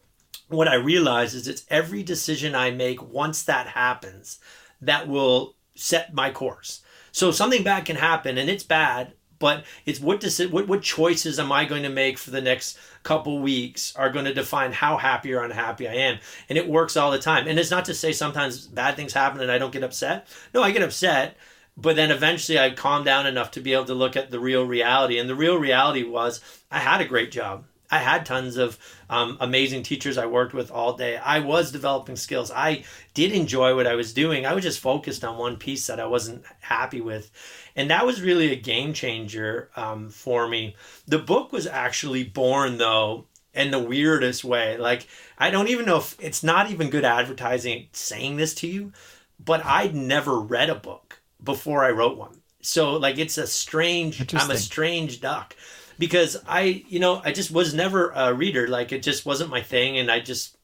what 0.49 0.68
I 0.68 0.75
realize 0.75 1.35
is 1.35 1.49
it's 1.49 1.64
every 1.68 2.03
decision 2.03 2.55
I 2.55 2.70
make 2.70 3.03
once 3.03 3.43
that 3.45 3.68
happens 3.68 4.39
that 4.87 5.09
will 5.09 5.57
set 5.74 6.14
my 6.14 6.30
course. 6.30 6.80
So 7.12 7.30
something 7.30 7.62
bad 7.62 7.85
can 7.85 7.97
happen 7.97 8.39
and 8.39 8.51
it's 8.51 8.64
bad, 8.64 9.12
but 9.39 9.64
it's 9.87 10.01
what 10.01 10.20
does 10.20 10.41
it, 10.41 10.51
what 10.51 10.68
what 10.68 10.82
choices 10.82 11.39
am 11.39 11.53
I 11.53 11.64
going 11.64 11.82
to 11.82 11.89
make 11.89 12.18
for 12.18 12.30
the 12.30 12.41
next 12.41 12.78
couple 13.03 13.39
weeks 13.41 13.95
are 13.97 14.11
going 14.11 14.24
to 14.24 14.35
define 14.35 14.72
how 14.72 14.97
happy 14.97 15.32
or 15.32 15.43
unhappy 15.43 15.87
I 15.87 15.95
am. 15.95 16.18
And 16.49 16.59
it 16.59 16.68
works 16.68 16.97
all 16.97 17.11
the 17.11 17.18
time. 17.18 17.47
And 17.47 17.59
it's 17.59 17.70
not 17.70 17.85
to 17.85 17.95
say 17.95 18.12
sometimes 18.12 18.66
bad 18.66 18.97
things 18.97 19.12
happen 19.12 19.41
and 19.41 19.51
I 19.51 19.59
don't 19.59 19.72
get 19.72 19.85
upset. 19.85 20.26
No, 20.55 20.62
I 20.62 20.70
get 20.70 20.82
upset, 20.82 21.37
but 21.76 21.97
then 21.97 22.11
eventually 22.11 22.59
I 22.59 22.70
calm 22.70 23.05
down 23.05 23.26
enough 23.26 23.51
to 23.53 23.61
be 23.61 23.74
able 23.74 23.85
to 23.87 23.95
look 23.95 24.16
at 24.16 24.30
the 24.30 24.41
real 24.41 24.64
reality. 24.64 25.18
And 25.18 25.28
the 25.28 25.35
real 25.35 25.57
reality 25.57 26.03
was 26.03 26.41
I 26.70 26.78
had 26.78 27.01
a 27.01 27.07
great 27.07 27.30
job. 27.30 27.66
I 27.91 27.99
had 27.99 28.26
tons 28.26 28.57
of 28.57 28.78
um, 29.11 29.37
amazing 29.41 29.82
teachers 29.82 30.18
I 30.18 30.26
worked 30.26 30.55
with 30.55 30.70
all 30.70 30.97
day. 30.97 31.16
I 31.16 31.41
was 31.41 31.70
developing 31.70 32.16
skills. 32.16 32.51
I 32.51 32.85
did 33.12 33.32
enjoy 33.32 33.74
what 33.76 33.87
I 33.87 33.95
was 33.95 34.12
doing. 34.12 34.47
I 34.47 34.55
was 34.55 34.64
just 34.64 34.80
focused 34.80 35.24
on 35.24 35.39
one 35.39 35.57
piece 35.57 35.87
that 35.87 36.01
I 36.01 36.07
wasn't 36.07 36.45
happy 36.61 37.01
with. 37.01 37.30
And 37.76 37.91
that 37.91 38.07
was 38.07 38.22
really 38.22 38.53
a 38.53 38.57
game 38.57 38.95
changer 38.95 39.70
um, 39.76 40.09
for 40.09 40.49
me. 40.49 40.76
The 41.07 41.18
book 41.18 41.53
was 41.53 41.66
actually 41.66 42.24
born, 42.24 42.78
though, 42.78 43.26
in 43.53 43.70
the 43.70 43.78
weirdest 43.78 44.45
way. 44.45 44.76
Like, 44.76 45.07
I 45.39 45.51
don't 45.51 45.68
even 45.68 45.87
know 45.87 45.99
if 45.99 46.16
it's 46.18 46.43
not 46.43 46.70
even 46.70 46.91
good 46.91 47.05
advertising 47.05 47.89
saying 47.93 48.37
this 48.37 48.55
to 48.57 48.66
you, 48.66 48.93
but 49.39 49.64
I'd 49.64 49.95
never 49.95 50.41
read 50.41 50.70
a 50.70 50.74
book 50.74 51.20
before 51.43 51.85
I 51.85 51.91
wrote 51.91 52.16
one. 52.16 52.41
So, 52.62 52.95
like, 52.95 53.18
it's 53.18 53.37
a 53.37 53.47
strange, 53.47 54.35
I'm 54.35 54.51
a 54.51 54.57
strange 54.57 55.20
duck 55.20 55.55
because 55.99 56.36
I, 56.47 56.84
you 56.88 56.99
know, 56.99 57.20
I 57.24 57.32
just 57.32 57.51
was 57.51 57.74
never 57.74 58.11
a 58.11 58.34
reader. 58.34 58.68
Like 58.68 58.92
it 58.92 59.03
just 59.03 59.26
wasn't 59.26 59.51
my 59.51 59.62
thing. 59.62 59.99
And 59.99 60.11
I 60.11 60.20
just, 60.20 60.57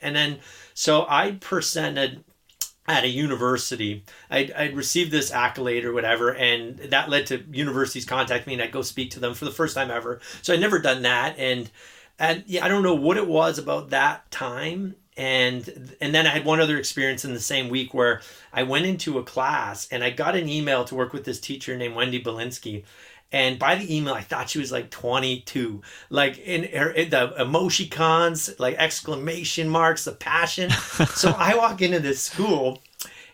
and 0.00 0.14
then, 0.14 0.38
so 0.74 1.06
I 1.08 1.32
presented 1.32 2.24
at 2.88 3.04
a 3.04 3.08
university. 3.08 4.04
I'd, 4.30 4.50
I'd 4.52 4.76
received 4.76 5.12
this 5.12 5.30
accolade 5.30 5.84
or 5.84 5.92
whatever, 5.92 6.34
and 6.34 6.78
that 6.78 7.08
led 7.08 7.26
to 7.26 7.44
universities 7.52 8.04
contact 8.04 8.46
me 8.46 8.54
and 8.54 8.62
I'd 8.62 8.72
go 8.72 8.82
speak 8.82 9.12
to 9.12 9.20
them 9.20 9.34
for 9.34 9.44
the 9.44 9.52
first 9.52 9.74
time 9.76 9.90
ever. 9.90 10.20
So 10.42 10.52
I'd 10.52 10.60
never 10.60 10.78
done 10.78 11.02
that. 11.02 11.38
And, 11.38 11.70
and 12.18 12.42
yeah, 12.46 12.64
I 12.64 12.68
don't 12.68 12.82
know 12.82 12.94
what 12.94 13.16
it 13.16 13.28
was 13.28 13.58
about 13.58 13.90
that 13.90 14.30
time 14.30 14.96
and 15.16 15.94
and 16.00 16.14
then 16.14 16.26
I 16.26 16.30
had 16.30 16.44
one 16.44 16.60
other 16.60 16.78
experience 16.78 17.24
in 17.24 17.34
the 17.34 17.40
same 17.40 17.68
week 17.68 17.92
where 17.92 18.22
I 18.52 18.62
went 18.62 18.86
into 18.86 19.18
a 19.18 19.22
class 19.22 19.86
and 19.90 20.02
I 20.02 20.10
got 20.10 20.36
an 20.36 20.48
email 20.48 20.84
to 20.84 20.94
work 20.94 21.12
with 21.12 21.24
this 21.24 21.38
teacher 21.38 21.76
named 21.76 21.94
Wendy 21.94 22.22
Belinsky 22.22 22.84
and 23.32 23.58
by 23.58 23.76
the 23.76 23.96
email, 23.96 24.12
I 24.12 24.20
thought 24.20 24.50
she 24.50 24.58
was 24.58 24.70
like 24.70 24.90
22. 24.90 25.80
Like 26.10 26.38
in, 26.38 26.64
her, 26.64 26.90
in 26.90 27.08
the 27.10 27.34
emoticons, 27.38 28.58
like 28.60 28.76
exclamation 28.76 29.68
marks, 29.70 30.04
the 30.04 30.12
passion. 30.12 30.70
so 31.14 31.34
I 31.36 31.56
walk 31.56 31.80
into 31.80 31.98
this 31.98 32.20
school 32.20 32.82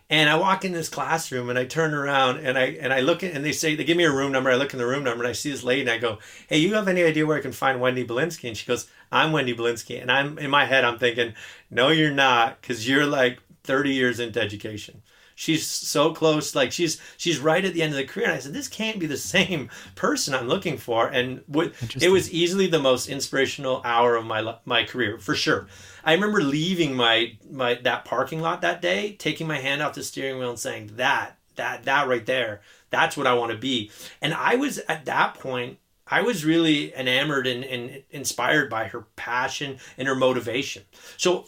and 0.09 0.29
I 0.29 0.37
walk 0.37 0.63
in 0.65 0.71
this 0.71 0.89
classroom 0.89 1.49
and 1.49 1.59
I 1.59 1.65
turn 1.65 1.93
around 1.93 2.37
and 2.37 2.57
I 2.57 2.77
and 2.81 2.91
I 2.93 3.01
look 3.01 3.23
at 3.23 3.33
and 3.33 3.43
they 3.43 3.51
say 3.51 3.75
they 3.75 3.83
give 3.83 3.97
me 3.97 4.05
a 4.05 4.11
room 4.11 4.31
number. 4.31 4.49
I 4.49 4.55
look 4.55 4.73
in 4.73 4.79
the 4.79 4.87
room 4.87 5.03
number 5.03 5.23
and 5.23 5.29
I 5.29 5.33
see 5.33 5.51
this 5.51 5.63
lady 5.63 5.81
and 5.81 5.89
I 5.89 5.97
go, 5.97 6.17
"Hey, 6.47 6.57
you 6.57 6.73
have 6.75 6.87
any 6.87 7.03
idea 7.03 7.25
where 7.25 7.37
I 7.37 7.41
can 7.41 7.51
find 7.51 7.81
Wendy 7.81 8.05
Belinsky?" 8.05 8.47
And 8.47 8.57
she 8.57 8.65
goes, 8.65 8.87
"I'm 9.11 9.31
Wendy 9.33 9.53
Belinsky." 9.53 10.01
And 10.01 10.11
I'm 10.11 10.39
in 10.39 10.49
my 10.49 10.65
head 10.65 10.85
I'm 10.85 10.97
thinking, 10.97 11.33
"No, 11.69 11.89
you're 11.89 12.09
not, 12.11 12.61
because 12.61 12.87
you're 12.87 13.05
like 13.05 13.39
30 13.63 13.93
years 13.93 14.19
into 14.19 14.41
education." 14.41 15.03
She's 15.39 15.65
so 15.65 16.13
close 16.13 16.53
like 16.53 16.69
she's 16.69 16.99
she's 17.15 17.39
right 17.39 17.63
at 17.63 17.73
the 17.73 17.81
end 17.81 17.93
of 17.93 17.97
the 17.97 18.03
career. 18.03 18.25
And 18.25 18.35
i 18.35 18.39
said 18.39 18.51
this 18.51 18.67
can't 18.67 18.99
be 18.99 19.05
the 19.05 19.15
same 19.15 19.69
person 19.95 20.35
i'm 20.35 20.49
looking 20.49 20.77
for. 20.77 21.07
And 21.07 21.41
what 21.47 21.73
it 22.01 22.09
was 22.09 22.29
easily 22.29 22.67
the 22.67 22.79
most 22.79 23.07
inspirational 23.07 23.81
hour 23.85 24.15
of 24.17 24.25
my 24.25 24.55
my 24.65 24.83
career 24.83 25.17
for 25.17 25.35
sure. 25.35 25.67
I 26.03 26.13
remember 26.13 26.41
leaving 26.41 26.93
my 26.93 27.37
my 27.49 27.75
that 27.75 28.03
parking 28.03 28.41
lot 28.41 28.61
that 28.61 28.81
day 28.81 29.13
taking 29.13 29.47
my 29.47 29.59
hand 29.59 29.81
off 29.81 29.93
the 29.93 30.03
steering 30.03 30.39
wheel 30.39 30.49
and 30.49 30.59
saying 30.59 30.91
that 30.97 31.37
that 31.55 31.85
that 31.85 32.09
right 32.09 32.25
there 32.25 32.59
that's 32.89 33.15
what 33.15 33.27
i 33.27 33.33
want 33.33 33.53
to 33.53 33.57
be. 33.57 33.91
And 34.21 34.33
i 34.33 34.55
was 34.55 34.79
at 34.89 35.05
that 35.05 35.35
point 35.35 35.77
I 36.11 36.21
was 36.21 36.43
really 36.43 36.93
enamored 36.95 37.45
and, 37.45 37.63
and 37.63 38.03
inspired 38.09 38.67
by 38.67 38.85
her 38.85 39.01
passion 39.15 39.77
and 39.95 40.07
her 40.07 40.15
motivation. 40.15 40.83
So 41.17 41.45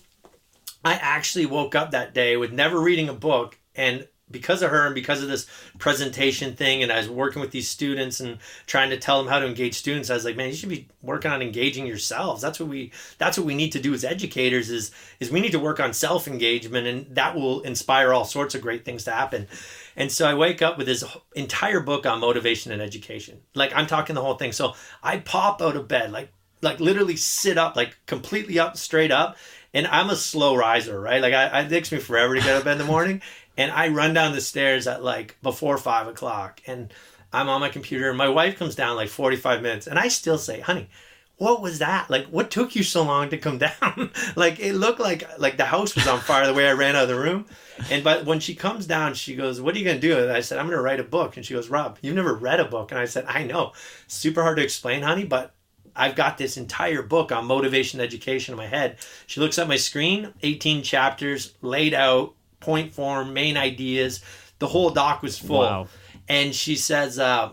I 0.86 0.94
actually 0.94 1.48
woke 1.48 1.74
up 1.74 1.90
that 1.92 2.14
day 2.14 2.38
with 2.38 2.52
never 2.52 2.80
reading 2.80 3.10
a 3.10 3.14
book 3.14 3.58
and 3.76 4.08
because 4.30 4.62
of 4.62 4.72
her 4.72 4.86
and 4.86 4.96
because 4.96 5.22
of 5.22 5.28
this 5.28 5.46
presentation 5.78 6.56
thing 6.56 6.82
and 6.82 6.92
i 6.92 6.98
was 6.98 7.10
working 7.10 7.42
with 7.42 7.52
these 7.52 7.68
students 7.68 8.20
and 8.20 8.38
trying 8.66 8.90
to 8.90 8.98
tell 8.98 9.22
them 9.22 9.30
how 9.30 9.40
to 9.40 9.46
engage 9.46 9.76
students 9.76 10.10
i 10.10 10.14
was 10.14 10.24
like 10.24 10.38
man 10.38 10.48
you 10.48 10.56
should 10.56 10.70
be 10.70 10.88
working 11.04 11.32
on 11.32 11.42
engaging 11.42 11.88
yourselves. 11.88 12.42
That's 12.42 12.60
what 12.60 12.70
we 12.70 12.92
that's 13.18 13.38
what 13.38 13.48
we 13.48 13.56
need 13.56 13.72
to 13.72 13.80
do 13.80 13.94
as 13.94 14.04
educators 14.04 14.70
is 14.70 14.92
is 15.20 15.32
we 15.32 15.42
need 15.42 15.52
to 15.52 15.60
work 15.60 15.80
on 15.80 15.94
self 15.94 16.28
engagement 16.28 16.88
and 16.88 17.16
that 17.16 17.36
will 17.36 17.62
inspire 17.62 18.14
all 18.14 18.26
sorts 18.26 18.56
of 18.56 18.62
great 18.62 18.86
things 18.86 19.04
to 19.06 19.12
happen. 19.12 19.48
And 19.96 20.12
so 20.12 20.28
i 20.28 20.34
wake 20.34 20.62
up 20.62 20.78
with 20.78 20.88
this 20.88 21.04
entire 21.36 21.80
book 21.80 22.06
on 22.06 22.20
motivation 22.20 22.72
and 22.72 22.82
education. 22.82 23.42
Like 23.56 23.74
i'm 23.76 23.88
talking 23.88 24.16
the 24.16 24.22
whole 24.22 24.36
thing. 24.36 24.52
So 24.52 24.74
i 25.04 25.18
pop 25.18 25.62
out 25.62 25.76
of 25.76 25.88
bed 25.88 26.12
like 26.12 26.32
like 26.62 26.80
literally 26.80 27.16
sit 27.16 27.58
up 27.58 27.76
like 27.76 27.98
completely 28.06 28.60
up 28.60 28.78
straight 28.78 29.12
up 29.12 29.38
and 29.74 29.88
I'm 29.88 30.10
a 30.10 30.18
slow 30.18 30.56
riser, 30.56 31.00
right? 31.00 31.22
Like 31.22 31.34
I, 31.34 31.62
it 31.62 31.70
takes 31.70 31.92
me 31.92 32.00
forever 32.00 32.36
to 32.36 32.42
get 32.42 32.58
up 32.58 32.66
in 32.66 32.78
the 32.78 32.84
morning, 32.84 33.22
and 33.58 33.72
I 33.72 33.90
run 33.90 34.14
down 34.14 34.34
the 34.34 34.42
stairs 34.42 34.88
at 34.88 35.04
like 35.04 35.38
before 35.42 35.78
five 35.78 36.08
o'clock, 36.08 36.62
and 36.68 36.94
I'm 37.34 37.50
on 37.50 37.62
my 37.62 37.70
computer, 37.70 38.10
and 38.10 38.18
my 38.18 38.30
wife 38.30 38.58
comes 38.58 38.76
down 38.76 38.96
like 38.96 39.10
45 39.10 39.62
minutes, 39.62 39.88
and 39.88 39.98
I 39.98 40.10
still 40.10 40.38
say, 40.38 40.60
honey, 40.60 40.90
what 41.38 41.62
was 41.62 41.80
that? 41.80 42.08
Like, 42.08 42.28
what 42.28 42.52
took 42.52 42.76
you 42.76 42.84
so 42.84 43.04
long 43.04 43.30
to 43.30 43.38
come 43.38 43.58
down? 43.82 44.12
like, 44.36 44.60
it 44.60 44.74
looked 44.74 45.00
like 45.00 45.40
like 45.40 45.58
the 45.58 45.66
house 45.66 45.96
was 45.96 46.08
on 46.08 46.20
fire 46.20 46.46
the 46.46 46.54
way 46.54 46.68
I 46.68 46.74
ran 46.74 46.96
out 46.96 47.04
of 47.04 47.10
the 47.10 47.20
room. 47.20 47.48
And 47.90 48.04
but 48.04 48.26
when 48.26 48.40
she 48.40 48.54
comes 48.54 48.86
down, 48.86 49.16
she 49.16 49.36
goes, 49.36 49.60
"What 49.60 49.76
are 49.76 49.80
you 49.80 49.86
gonna 49.86 50.00
do?" 50.00 50.20
And 50.20 50.32
I 50.32 50.42
said, 50.42 50.60
"I'm 50.60 50.70
gonna 50.70 50.82
write 50.82 51.00
a 51.00 51.04
book." 51.04 51.36
And 51.36 51.46
she 51.46 51.56
goes, 51.56 51.68
"Rob, 51.68 51.98
you've 52.02 52.16
never 52.16 52.36
read 52.36 52.60
a 52.60 52.66
book." 52.66 52.92
And 52.92 53.00
I 53.00 53.06
said, 53.06 53.26
"I 53.28 53.44
know, 53.44 53.74
super 54.08 54.44
hard 54.44 54.58
to 54.58 54.64
explain, 54.64 55.02
honey, 55.02 55.24
but 55.24 55.56
I've 55.96 56.16
got 56.16 56.38
this 56.38 56.58
entire 56.58 57.02
book 57.02 57.32
on 57.32 57.46
motivation 57.48 58.00
education 58.00 58.54
in 58.54 58.58
my 58.58 58.68
head." 58.68 58.98
She 59.26 59.40
looks 59.40 59.58
at 59.58 59.68
my 59.68 59.78
screen, 59.78 60.34
18 60.44 60.84
chapters 60.84 61.54
laid 61.64 61.96
out, 61.96 62.36
point 62.62 62.94
form, 62.94 63.34
main 63.34 63.58
ideas. 63.58 64.22
The 64.60 64.68
whole 64.68 64.92
doc 64.92 65.22
was 65.22 65.38
full. 65.38 65.60
Wow. 65.60 65.88
And 66.30 66.56
she 66.56 66.76
says, 66.76 67.20
uh, 67.20 67.52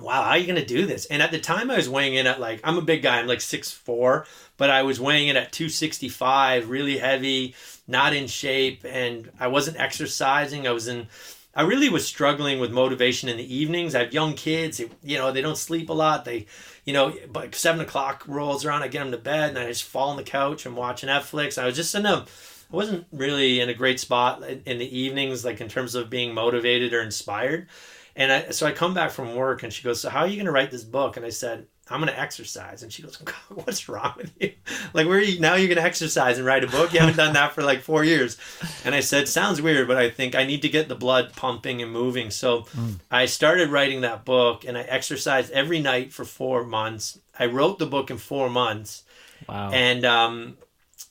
wow, 0.00 0.22
how 0.22 0.30
are 0.30 0.38
you 0.38 0.46
going 0.46 0.60
to 0.60 0.66
do 0.66 0.86
this? 0.86 1.06
And 1.06 1.22
at 1.22 1.30
the 1.30 1.40
time 1.40 1.70
I 1.70 1.76
was 1.76 1.88
weighing 1.88 2.14
in 2.14 2.26
at 2.26 2.40
like, 2.40 2.60
I'm 2.64 2.78
a 2.78 2.82
big 2.82 3.02
guy, 3.02 3.18
I'm 3.18 3.26
like 3.26 3.40
six 3.40 3.70
four, 3.70 4.26
but 4.56 4.70
I 4.70 4.82
was 4.82 5.00
weighing 5.00 5.28
in 5.28 5.36
at 5.36 5.52
265, 5.52 6.68
really 6.68 6.98
heavy, 6.98 7.54
not 7.86 8.14
in 8.14 8.26
shape. 8.26 8.84
And 8.84 9.30
I 9.38 9.46
wasn't 9.48 9.78
exercising. 9.78 10.66
I 10.66 10.72
was 10.72 10.88
in, 10.88 11.06
I 11.54 11.62
really 11.62 11.88
was 11.88 12.06
struggling 12.06 12.58
with 12.58 12.72
motivation 12.72 13.28
in 13.28 13.36
the 13.36 13.54
evenings. 13.54 13.94
I 13.94 14.00
have 14.00 14.12
young 14.12 14.34
kids, 14.34 14.80
you 15.02 15.18
know, 15.18 15.30
they 15.30 15.40
don't 15.40 15.56
sleep 15.56 15.88
a 15.88 15.92
lot. 15.92 16.24
They, 16.24 16.46
you 16.84 16.92
know, 16.92 17.14
but 17.32 17.54
seven 17.54 17.80
o'clock 17.80 18.24
rolls 18.26 18.64
around, 18.64 18.82
I 18.82 18.88
get 18.88 18.98
them 18.98 19.12
to 19.12 19.18
bed 19.18 19.50
and 19.50 19.58
I 19.58 19.66
just 19.68 19.84
fall 19.84 20.10
on 20.10 20.16
the 20.16 20.24
couch 20.24 20.66
and 20.66 20.76
watch 20.76 21.02
Netflix. 21.02 21.56
I 21.56 21.66
was 21.66 21.76
just 21.76 21.94
in 21.94 22.04
a, 22.04 22.26
I 22.74 22.76
wasn't 22.76 23.06
really 23.12 23.60
in 23.60 23.68
a 23.68 23.74
great 23.74 24.00
spot 24.00 24.42
in 24.42 24.78
the 24.78 24.98
evenings, 24.98 25.44
like 25.44 25.60
in 25.60 25.68
terms 25.68 25.94
of 25.94 26.10
being 26.10 26.34
motivated 26.34 26.92
or 26.92 27.02
inspired. 27.02 27.68
And 28.16 28.32
I, 28.32 28.50
so 28.50 28.66
I 28.66 28.72
come 28.72 28.94
back 28.94 29.12
from 29.12 29.36
work 29.36 29.62
and 29.62 29.72
she 29.72 29.84
goes, 29.84 30.00
So, 30.00 30.10
how 30.10 30.20
are 30.20 30.26
you 30.26 30.34
going 30.34 30.46
to 30.46 30.52
write 30.52 30.72
this 30.72 30.82
book? 30.82 31.16
And 31.16 31.24
I 31.24 31.28
said, 31.28 31.66
I'm 31.88 32.00
going 32.00 32.12
to 32.12 32.18
exercise. 32.18 32.82
And 32.82 32.92
she 32.92 33.02
goes, 33.02 33.16
What's 33.48 33.88
wrong 33.88 34.14
with 34.16 34.32
you? 34.40 34.52
Like, 34.92 35.06
where 35.06 35.18
are 35.18 35.22
you 35.22 35.38
now? 35.38 35.54
You're 35.54 35.68
going 35.68 35.78
to 35.78 35.84
exercise 35.84 36.36
and 36.36 36.46
write 36.46 36.64
a 36.64 36.68
book? 36.68 36.92
You 36.92 36.98
haven't 37.00 37.16
done 37.16 37.34
that 37.34 37.52
for 37.52 37.62
like 37.62 37.80
four 37.80 38.02
years. 38.04 38.38
And 38.84 38.92
I 38.92 39.00
said, 39.00 39.28
Sounds 39.28 39.62
weird, 39.62 39.86
but 39.86 39.96
I 39.96 40.10
think 40.10 40.34
I 40.34 40.44
need 40.44 40.62
to 40.62 40.68
get 40.68 40.88
the 40.88 40.96
blood 40.96 41.32
pumping 41.36 41.80
and 41.80 41.92
moving. 41.92 42.30
So 42.30 42.62
mm. 42.62 42.98
I 43.08 43.26
started 43.26 43.70
writing 43.70 44.00
that 44.00 44.24
book 44.24 44.64
and 44.64 44.76
I 44.76 44.82
exercised 44.82 45.52
every 45.52 45.80
night 45.80 46.12
for 46.12 46.24
four 46.24 46.64
months. 46.64 47.20
I 47.38 47.46
wrote 47.46 47.78
the 47.78 47.86
book 47.86 48.10
in 48.10 48.18
four 48.18 48.50
months. 48.50 49.04
Wow. 49.48 49.70
And 49.70 50.04
um, 50.04 50.56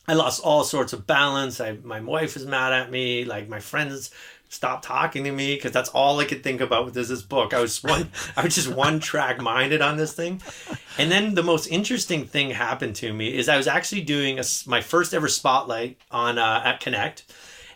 I 0.08 0.14
lost 0.14 0.42
all 0.44 0.64
sorts 0.64 0.94
of 0.94 1.08
balance. 1.08 1.62
I, 1.62 1.78
my 1.84 2.02
wife 2.02 2.34
was 2.34 2.46
mad 2.46 2.74
at 2.74 2.92
me. 2.92 3.24
Like 3.24 3.48
my 3.48 3.60
friends 3.60 4.12
stopped 4.50 4.84
talking 4.86 5.24
to 5.24 5.32
me 5.32 5.56
because 5.56 5.72
that's 5.72 5.90
all 5.90 6.20
I 6.20 6.26
could 6.26 6.44
think 6.44 6.62
about 6.62 6.86
with 6.86 6.94
this, 6.94 7.08
this 7.08 7.22
book. 7.22 7.54
I 7.54 7.60
was 7.60 7.82
one, 7.84 8.12
I 8.38 8.44
was 8.44 8.56
just 8.56 8.68
one 8.68 9.00
track 9.00 9.40
minded 9.40 9.82
on 9.82 9.98
this 9.98 10.14
thing. 10.14 10.42
And 10.98 11.12
then 11.12 11.34
the 11.36 11.44
most 11.44 11.68
interesting 11.68 12.26
thing 12.26 12.52
happened 12.52 12.96
to 12.98 13.14
me 13.14 13.36
is 13.36 13.50
I 13.50 13.58
was 13.58 13.68
actually 13.68 14.02
doing 14.02 14.40
a, 14.40 14.44
my 14.68 14.82
first 14.82 15.14
ever 15.14 15.28
spotlight 15.28 15.98
on 16.12 16.38
uh, 16.38 16.62
at 16.64 16.80
Connect, 16.80 17.26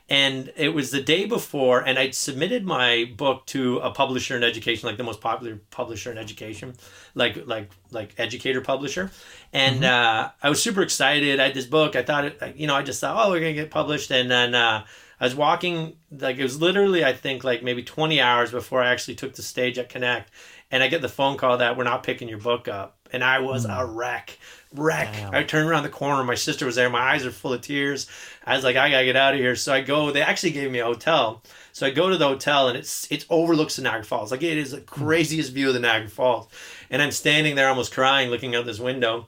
And 0.10 0.54
it 0.56 0.70
was 0.70 0.92
the 0.92 1.02
day 1.02 1.26
before, 1.26 1.82
and 1.82 2.00
I'd 2.00 2.16
submitted 2.16 2.66
my 2.66 3.12
book 3.18 3.46
to 3.48 3.80
a 3.80 3.92
publisher 3.92 4.38
in 4.38 4.44
education, 4.44 4.88
like 4.88 4.96
the 4.96 5.04
most 5.04 5.20
popular 5.20 5.60
publisher 5.70 6.12
in 6.12 6.18
education, 6.18 6.76
like 7.14 7.46
like 7.46 7.72
like 7.92 8.14
educator 8.18 8.62
publisher. 8.62 9.12
And 9.52 9.82
mm-hmm. 9.82 10.28
uh, 10.28 10.30
I 10.42 10.50
was 10.50 10.64
super 10.64 10.82
excited. 10.82 11.42
I 11.42 11.46
had 11.46 11.54
this 11.54 11.66
book. 11.66 11.98
I 11.98 12.04
thought, 12.04 12.24
it, 12.24 12.56
you 12.56 12.68
know, 12.68 12.76
I 12.76 12.84
just 12.84 13.02
thought, 13.02 13.18
oh, 13.18 13.32
we're 13.32 13.42
gonna 13.42 13.54
get 13.54 13.70
published. 13.70 14.10
And 14.10 14.32
then 14.32 14.56
uh, 14.56 14.86
I 15.20 15.24
was 15.26 15.36
walking, 15.36 15.98
like 16.10 16.38
it 16.38 16.44
was 16.44 16.62
literally, 16.62 17.04
I 17.04 17.12
think, 17.12 17.44
like 17.44 17.62
maybe 17.62 17.84
20 17.84 18.22
hours 18.22 18.52
before 18.52 18.82
I 18.82 18.90
actually 18.90 19.16
took 19.16 19.36
the 19.36 19.42
stage 19.42 19.78
at 19.78 19.90
Connect, 19.90 20.32
and 20.72 20.82
I 20.82 20.88
get 20.88 21.02
the 21.02 21.10
phone 21.10 21.36
call 21.36 21.58
that 21.58 21.76
we're 21.76 21.84
not 21.84 22.04
picking 22.04 22.30
your 22.30 22.40
book 22.40 22.70
up, 22.70 22.98
and 23.12 23.26
I 23.26 23.40
was 23.40 23.66
mm. 23.66 23.78
a 23.78 23.86
wreck 23.86 24.38
wreck. 24.74 25.14
Damn. 25.14 25.34
I 25.34 25.44
turned 25.44 25.70
around 25.70 25.84
the 25.84 25.90
corner. 25.90 26.24
My 26.24 26.36
sister 26.36 26.66
was 26.66 26.76
there. 26.76 26.90
My 26.90 27.14
eyes 27.14 27.26
are 27.26 27.32
full 27.32 27.54
of 27.54 27.62
tears. 27.62 28.08
I 28.46 28.56
was 28.56 28.64
like, 28.64 28.76
I 28.76 28.90
gotta 28.90 29.06
get 29.06 29.16
out 29.16 29.34
of 29.34 29.40
here. 29.40 29.56
So 29.56 29.74
I 29.74 29.82
go. 29.82 30.12
They 30.12 30.22
actually 30.22 30.52
gave 30.52 30.72
me 30.72 30.80
a 30.80 30.86
hotel. 30.86 31.44
So 31.72 31.86
I 31.86 31.92
go 31.92 32.10
to 32.10 32.18
the 32.18 32.28
hotel 32.28 32.68
and 32.70 32.78
it's 32.78 33.10
it 33.12 33.26
overlooks 33.30 33.76
the 33.76 33.82
Niagara 33.82 34.04
Falls. 34.04 34.32
Like 34.32 34.44
it 34.44 34.58
is 34.58 34.72
the 34.72 34.82
craziest 34.82 35.54
view 35.54 35.68
of 35.70 35.74
the 35.74 35.80
Niagara 35.80 36.10
Falls. 36.10 36.48
And 36.90 37.02
I'm 37.02 37.12
standing 37.12 37.56
there 37.56 37.70
almost 37.70 37.94
crying, 37.94 38.30
looking 38.30 38.56
out 38.56 38.66
this 38.66 38.80
window. 38.80 39.28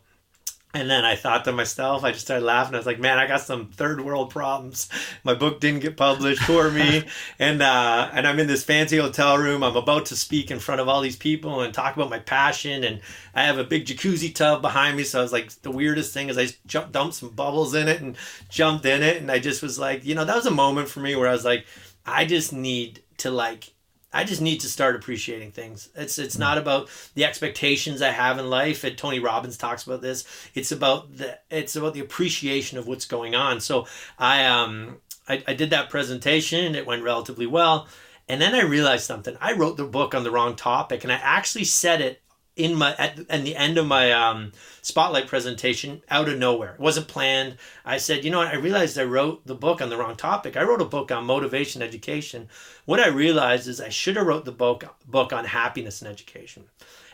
And 0.71 0.87
then 0.87 1.03
I 1.03 1.15
thought 1.15 1.45
to 1.45 1.51
myself, 1.51 2.03
I 2.03 2.11
just 2.11 2.25
started 2.25 2.45
laughing. 2.45 2.75
I 2.75 2.77
was 2.77 2.85
like, 2.85 2.99
man, 2.99 3.17
I 3.17 3.25
got 3.25 3.41
some 3.41 3.69
third 3.69 4.01
world 4.01 4.29
problems. 4.29 4.87
My 5.23 5.33
book 5.33 5.59
didn't 5.59 5.79
get 5.79 5.97
published, 5.97 6.43
for 6.43 6.69
me. 6.69 7.05
and 7.39 7.63
uh, 7.63 8.11
and 8.13 8.27
I'm 8.27 8.37
in 8.37 8.45
this 8.45 8.63
fancy 8.63 8.97
hotel 8.97 9.39
room. 9.39 9.63
I'm 9.63 9.75
about 9.75 10.05
to 10.07 10.15
speak 10.15 10.51
in 10.51 10.59
front 10.59 10.79
of 10.79 10.87
all 10.87 11.01
these 11.01 11.15
people 11.15 11.61
and 11.61 11.73
talk 11.73 11.95
about 11.95 12.11
my 12.11 12.19
passion. 12.19 12.83
And 12.83 13.01
I 13.33 13.45
have 13.45 13.57
a 13.57 13.63
big 13.63 13.85
jacuzzi 13.85 14.33
tub 14.33 14.61
behind 14.61 14.95
me. 14.95 15.03
So 15.03 15.17
I 15.17 15.23
was 15.23 15.33
like, 15.33 15.49
the 15.63 15.71
weirdest 15.71 16.13
thing 16.13 16.29
is 16.29 16.37
I 16.37 16.49
jumped, 16.67 16.91
dumped 16.91 17.15
some 17.15 17.29
bubbles 17.29 17.73
in 17.73 17.87
it 17.87 18.01
and 18.01 18.15
jumped 18.47 18.85
in 18.85 19.01
it. 19.01 19.17
And 19.17 19.31
I 19.31 19.39
just 19.39 19.63
was 19.63 19.79
like, 19.79 20.05
you 20.05 20.13
know, 20.13 20.23
that 20.23 20.35
was 20.35 20.45
a 20.45 20.51
moment 20.51 20.87
for 20.87 20.99
me 20.99 21.15
where 21.15 21.27
I 21.27 21.33
was 21.33 21.45
like, 21.45 21.65
I 22.05 22.25
just 22.25 22.53
need 22.53 23.01
to 23.17 23.31
like 23.31 23.73
I 24.11 24.23
just 24.23 24.41
need 24.41 24.59
to 24.61 24.67
start 24.67 24.95
appreciating 24.95 25.51
things. 25.51 25.89
It's 25.95 26.17
it's 26.17 26.37
not 26.37 26.57
about 26.57 26.89
the 27.13 27.25
expectations 27.25 28.01
I 28.01 28.09
have 28.09 28.39
in 28.39 28.49
life. 28.49 28.83
And 28.83 28.97
Tony 28.97 29.19
Robbins 29.19 29.57
talks 29.57 29.85
about 29.85 30.01
this. 30.01 30.25
It's 30.55 30.71
about 30.71 31.17
the 31.17 31.39
it's 31.49 31.75
about 31.75 31.93
the 31.93 31.99
appreciation 31.99 32.77
of 32.77 32.87
what's 32.87 33.05
going 33.05 33.35
on. 33.35 33.59
So 33.59 33.87
I 34.17 34.45
um 34.45 34.97
I, 35.27 35.43
I 35.47 35.53
did 35.53 35.69
that 35.69 35.89
presentation. 35.89 36.75
It 36.75 36.87
went 36.87 37.03
relatively 37.03 37.45
well. 37.45 37.87
And 38.27 38.41
then 38.41 38.53
I 38.53 38.61
realized 38.61 39.05
something. 39.05 39.37
I 39.39 39.53
wrote 39.53 39.77
the 39.77 39.85
book 39.85 40.13
on 40.13 40.23
the 40.23 40.31
wrong 40.31 40.55
topic, 40.55 41.03
and 41.03 41.11
I 41.11 41.15
actually 41.15 41.63
said 41.63 41.99
it 41.99 42.21
in 42.59 42.75
my 42.75 42.93
at, 42.97 43.17
at 43.29 43.43
the 43.43 43.55
end 43.55 43.77
of 43.77 43.87
my 43.87 44.11
um, 44.11 44.51
spotlight 44.81 45.27
presentation 45.27 46.01
out 46.09 46.27
of 46.27 46.37
nowhere. 46.37 46.73
It 46.73 46.79
wasn't 46.79 47.07
planned. 47.07 47.55
I 47.85 47.97
said, 47.97 48.25
you 48.25 48.31
know 48.31 48.39
what? 48.39 48.49
I 48.49 48.57
realized 48.57 48.99
I 48.99 49.05
wrote 49.05 49.47
the 49.47 49.55
book 49.55 49.81
on 49.81 49.89
the 49.89 49.97
wrong 49.97 50.17
topic. 50.17 50.57
I 50.57 50.63
wrote 50.63 50.81
a 50.81 50.85
book 50.85 51.09
on 51.11 51.25
motivation 51.25 51.81
education. 51.81 52.49
What 52.85 52.99
I 52.99 53.07
realized 53.07 53.67
is 53.67 53.79
I 53.79 53.89
should 53.89 54.17
have 54.17 54.27
wrote 54.27 54.43
the 54.43 54.51
book 54.51 54.83
book 55.07 55.31
on 55.31 55.45
happiness 55.45 56.01
and 56.01 56.11
education. 56.11 56.65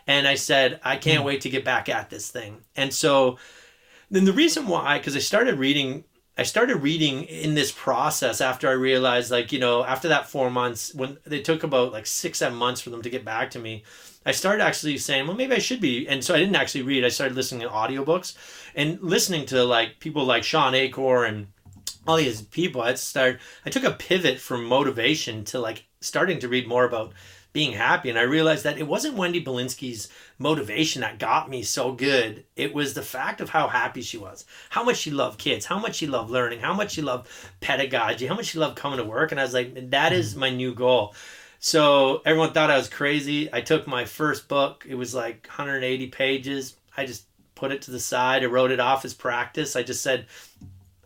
And 0.07 0.27
I 0.27 0.35
said, 0.35 0.79
I 0.83 0.97
can't 0.97 1.21
mm. 1.21 1.27
wait 1.27 1.41
to 1.41 1.49
get 1.49 1.63
back 1.63 1.89
at 1.89 2.09
this 2.09 2.29
thing. 2.29 2.61
And 2.75 2.93
so 2.93 3.37
then 4.09 4.25
the 4.25 4.33
reason 4.33 4.67
why, 4.67 4.97
because 4.97 5.15
I 5.15 5.19
started 5.19 5.59
reading 5.59 6.03
I 6.37 6.43
started 6.43 6.77
reading 6.77 7.23
in 7.23 7.55
this 7.55 7.71
process 7.71 8.41
after 8.41 8.67
I 8.67 8.73
realized, 8.73 9.31
like, 9.31 9.53
you 9.53 9.59
know, 9.59 9.85
after 9.85 10.09
that 10.09 10.27
four 10.27 10.49
months, 10.49 10.93
when 10.93 11.17
they 11.25 11.41
took 11.41 11.63
about 11.63 11.93
like 11.93 12.05
six, 12.05 12.39
seven 12.39 12.57
months 12.57 12.81
for 12.81 12.89
them 12.89 13.01
to 13.01 13.09
get 13.09 13.23
back 13.23 13.51
to 13.51 13.59
me, 13.59 13.83
I 14.25 14.31
started 14.31 14.61
actually 14.61 14.97
saying, 14.97 15.27
well, 15.27 15.37
maybe 15.37 15.55
I 15.55 15.59
should 15.59 15.79
be. 15.79 16.07
And 16.07 16.23
so 16.23 16.33
I 16.33 16.39
didn't 16.39 16.55
actually 16.55 16.81
read. 16.81 17.05
I 17.05 17.09
started 17.09 17.35
listening 17.35 17.61
to 17.61 17.69
audiobooks 17.73 18.35
and 18.75 18.99
listening 19.01 19.45
to 19.47 19.63
like 19.63 19.99
people 19.99 20.25
like 20.25 20.43
Shawn 20.43 20.75
Achor 20.75 21.23
and 21.23 21.47
all 22.05 22.17
these 22.17 22.41
people. 22.41 22.81
I 22.81 22.95
started, 22.95 23.39
I 23.65 23.69
took 23.69 23.83
a 23.83 23.91
pivot 23.91 24.39
from 24.39 24.65
motivation 24.65 25.45
to 25.45 25.59
like 25.59 25.85
starting 26.01 26.39
to 26.39 26.49
read 26.49 26.67
more 26.67 26.85
about 26.85 27.13
being 27.55 27.71
happy. 27.71 28.09
And 28.09 28.19
I 28.19 28.23
realized 28.23 28.65
that 28.65 28.77
it 28.77 28.85
wasn't 28.85 29.15
Wendy 29.15 29.41
Belinsky's 29.41 30.09
motivation 30.37 31.03
that 31.03 31.19
got 31.19 31.49
me 31.49 31.63
so 31.63 31.93
good. 31.93 32.43
It 32.57 32.73
was 32.73 32.93
the 32.93 33.01
fact 33.01 33.39
of 33.39 33.47
how 33.47 33.69
happy 33.69 34.01
she 34.01 34.17
was, 34.17 34.43
how 34.69 34.83
much 34.83 34.97
she 34.97 35.09
loved 35.09 35.39
kids, 35.39 35.65
how 35.65 35.79
much 35.79 35.95
she 35.95 36.05
loved 36.05 36.29
learning, 36.29 36.59
how 36.59 36.73
much 36.73 36.91
she 36.91 37.01
loved 37.01 37.29
pedagogy, 37.61 38.27
how 38.27 38.35
much 38.35 38.47
she 38.47 38.59
loved 38.59 38.75
coming 38.75 38.97
to 38.97 39.05
work. 39.05 39.31
And 39.31 39.39
I 39.39 39.43
was 39.43 39.53
like, 39.53 39.89
that 39.91 40.11
is 40.11 40.35
my 40.35 40.49
new 40.49 40.75
goal. 40.75 41.15
So 41.59 42.21
everyone 42.25 42.51
thought 42.51 42.69
I 42.69 42.77
was 42.77 42.89
crazy. 42.89 43.47
I 43.53 43.61
took 43.61 43.87
my 43.87 44.03
first 44.03 44.49
book, 44.49 44.85
it 44.85 44.95
was 44.95 45.15
like 45.15 45.47
180 45.47 46.07
pages. 46.07 46.75
I 46.97 47.05
just 47.05 47.23
put 47.55 47.71
it 47.71 47.83
to 47.83 47.91
the 47.91 48.01
side. 48.01 48.43
I 48.43 48.47
wrote 48.47 48.71
it 48.71 48.81
off 48.81 49.05
as 49.05 49.13
practice. 49.13 49.77
I 49.77 49.83
just 49.83 50.03
said, 50.03 50.25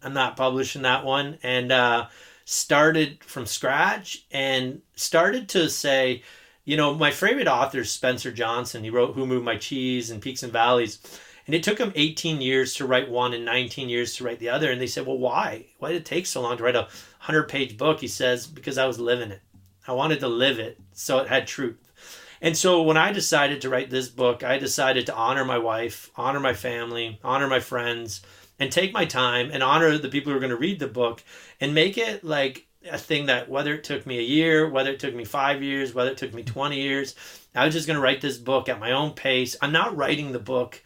I'm 0.01 0.15
not 0.15 0.35
publishing 0.35 0.81
that 0.81 1.05
one. 1.05 1.37
And 1.43 1.71
uh, 1.71 2.07
started 2.45 3.23
from 3.23 3.45
scratch 3.45 4.25
and 4.31 4.81
started 4.95 5.47
to 5.49 5.69
say, 5.69 6.23
you 6.69 6.77
know, 6.77 6.93
my 6.93 7.09
favorite 7.09 7.47
author 7.47 7.79
is 7.79 7.91
Spencer 7.91 8.31
Johnson. 8.31 8.83
He 8.83 8.91
wrote 8.91 9.15
Who 9.15 9.25
Moved 9.25 9.43
My 9.43 9.57
Cheese 9.57 10.11
and 10.11 10.21
Peaks 10.21 10.43
and 10.43 10.53
Valleys. 10.53 10.99
And 11.47 11.55
it 11.55 11.63
took 11.63 11.79
him 11.79 11.91
18 11.95 12.41
years 12.41 12.75
to 12.75 12.85
write 12.85 13.09
one 13.09 13.33
and 13.33 13.43
19 13.43 13.89
years 13.89 14.15
to 14.15 14.23
write 14.23 14.37
the 14.37 14.49
other. 14.49 14.71
And 14.71 14.79
they 14.79 14.85
said, 14.85 15.07
well, 15.07 15.17
why? 15.17 15.65
Why 15.79 15.91
did 15.91 16.01
it 16.01 16.05
take 16.05 16.27
so 16.27 16.41
long 16.41 16.57
to 16.57 16.63
write 16.63 16.75
a 16.75 16.81
100 16.81 17.49
page 17.49 17.75
book? 17.75 17.99
He 17.99 18.07
says, 18.07 18.45
because 18.45 18.77
I 18.77 18.85
was 18.85 18.99
living 18.99 19.31
it. 19.31 19.41
I 19.87 19.93
wanted 19.93 20.19
to 20.19 20.27
live 20.27 20.59
it 20.59 20.79
so 20.93 21.17
it 21.17 21.27
had 21.27 21.47
truth. 21.47 21.91
And 22.39 22.55
so 22.55 22.83
when 22.83 22.97
I 22.97 23.13
decided 23.13 23.61
to 23.61 23.69
write 23.69 23.89
this 23.89 24.07
book, 24.07 24.43
I 24.43 24.59
decided 24.59 25.07
to 25.07 25.15
honor 25.15 25.45
my 25.45 25.57
wife, 25.57 26.11
honor 26.15 26.39
my 26.39 26.53
family, 26.53 27.19
honor 27.23 27.47
my 27.47 27.61
friends, 27.61 28.21
and 28.59 28.71
take 28.71 28.93
my 28.93 29.05
time 29.05 29.49
and 29.51 29.63
honor 29.63 29.97
the 29.97 30.07
people 30.07 30.31
who 30.31 30.37
are 30.37 30.41
going 30.41 30.51
to 30.51 30.55
read 30.55 30.77
the 30.77 30.85
book 30.85 31.23
and 31.59 31.73
make 31.73 31.97
it 31.97 32.23
like 32.23 32.67
a 32.89 32.97
thing 32.97 33.25
that 33.27 33.49
whether 33.49 33.73
it 33.73 33.83
took 33.83 34.05
me 34.05 34.19
a 34.19 34.23
year, 34.23 34.69
whether 34.69 34.91
it 34.91 34.99
took 34.99 35.15
me 35.15 35.25
five 35.25 35.61
years, 35.63 35.93
whether 35.93 36.11
it 36.11 36.17
took 36.17 36.33
me 36.33 36.43
20 36.43 36.79
years, 36.79 37.15
I 37.55 37.65
was 37.65 37.73
just 37.73 37.87
going 37.87 37.95
to 37.95 38.01
write 38.01 38.21
this 38.21 38.37
book 38.37 38.69
at 38.69 38.79
my 38.79 38.91
own 38.91 39.11
pace. 39.11 39.55
I'm 39.61 39.71
not 39.71 39.95
writing 39.95 40.31
the 40.31 40.39
book 40.39 40.81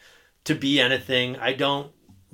to 0.45 0.55
be 0.55 0.79
anything. 0.79 1.37
I 1.37 1.53
don't 1.53 1.91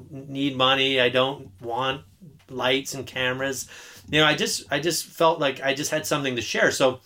need 0.09 0.55
money. 0.55 1.01
I 1.01 1.09
don't 1.09 1.51
want 1.61 2.03
lights 2.49 2.93
and 2.93 3.05
cameras 3.05 3.67
you 4.09 4.19
know, 4.19 4.25
I 4.25 4.35
just 4.35 4.63
I 4.71 4.79
just 4.79 5.05
felt 5.05 5.39
like 5.39 5.61
I 5.61 5.73
just 5.73 5.91
had 5.91 6.05
something 6.05 6.35
to 6.35 6.41
share. 6.41 6.71
So 6.71 6.99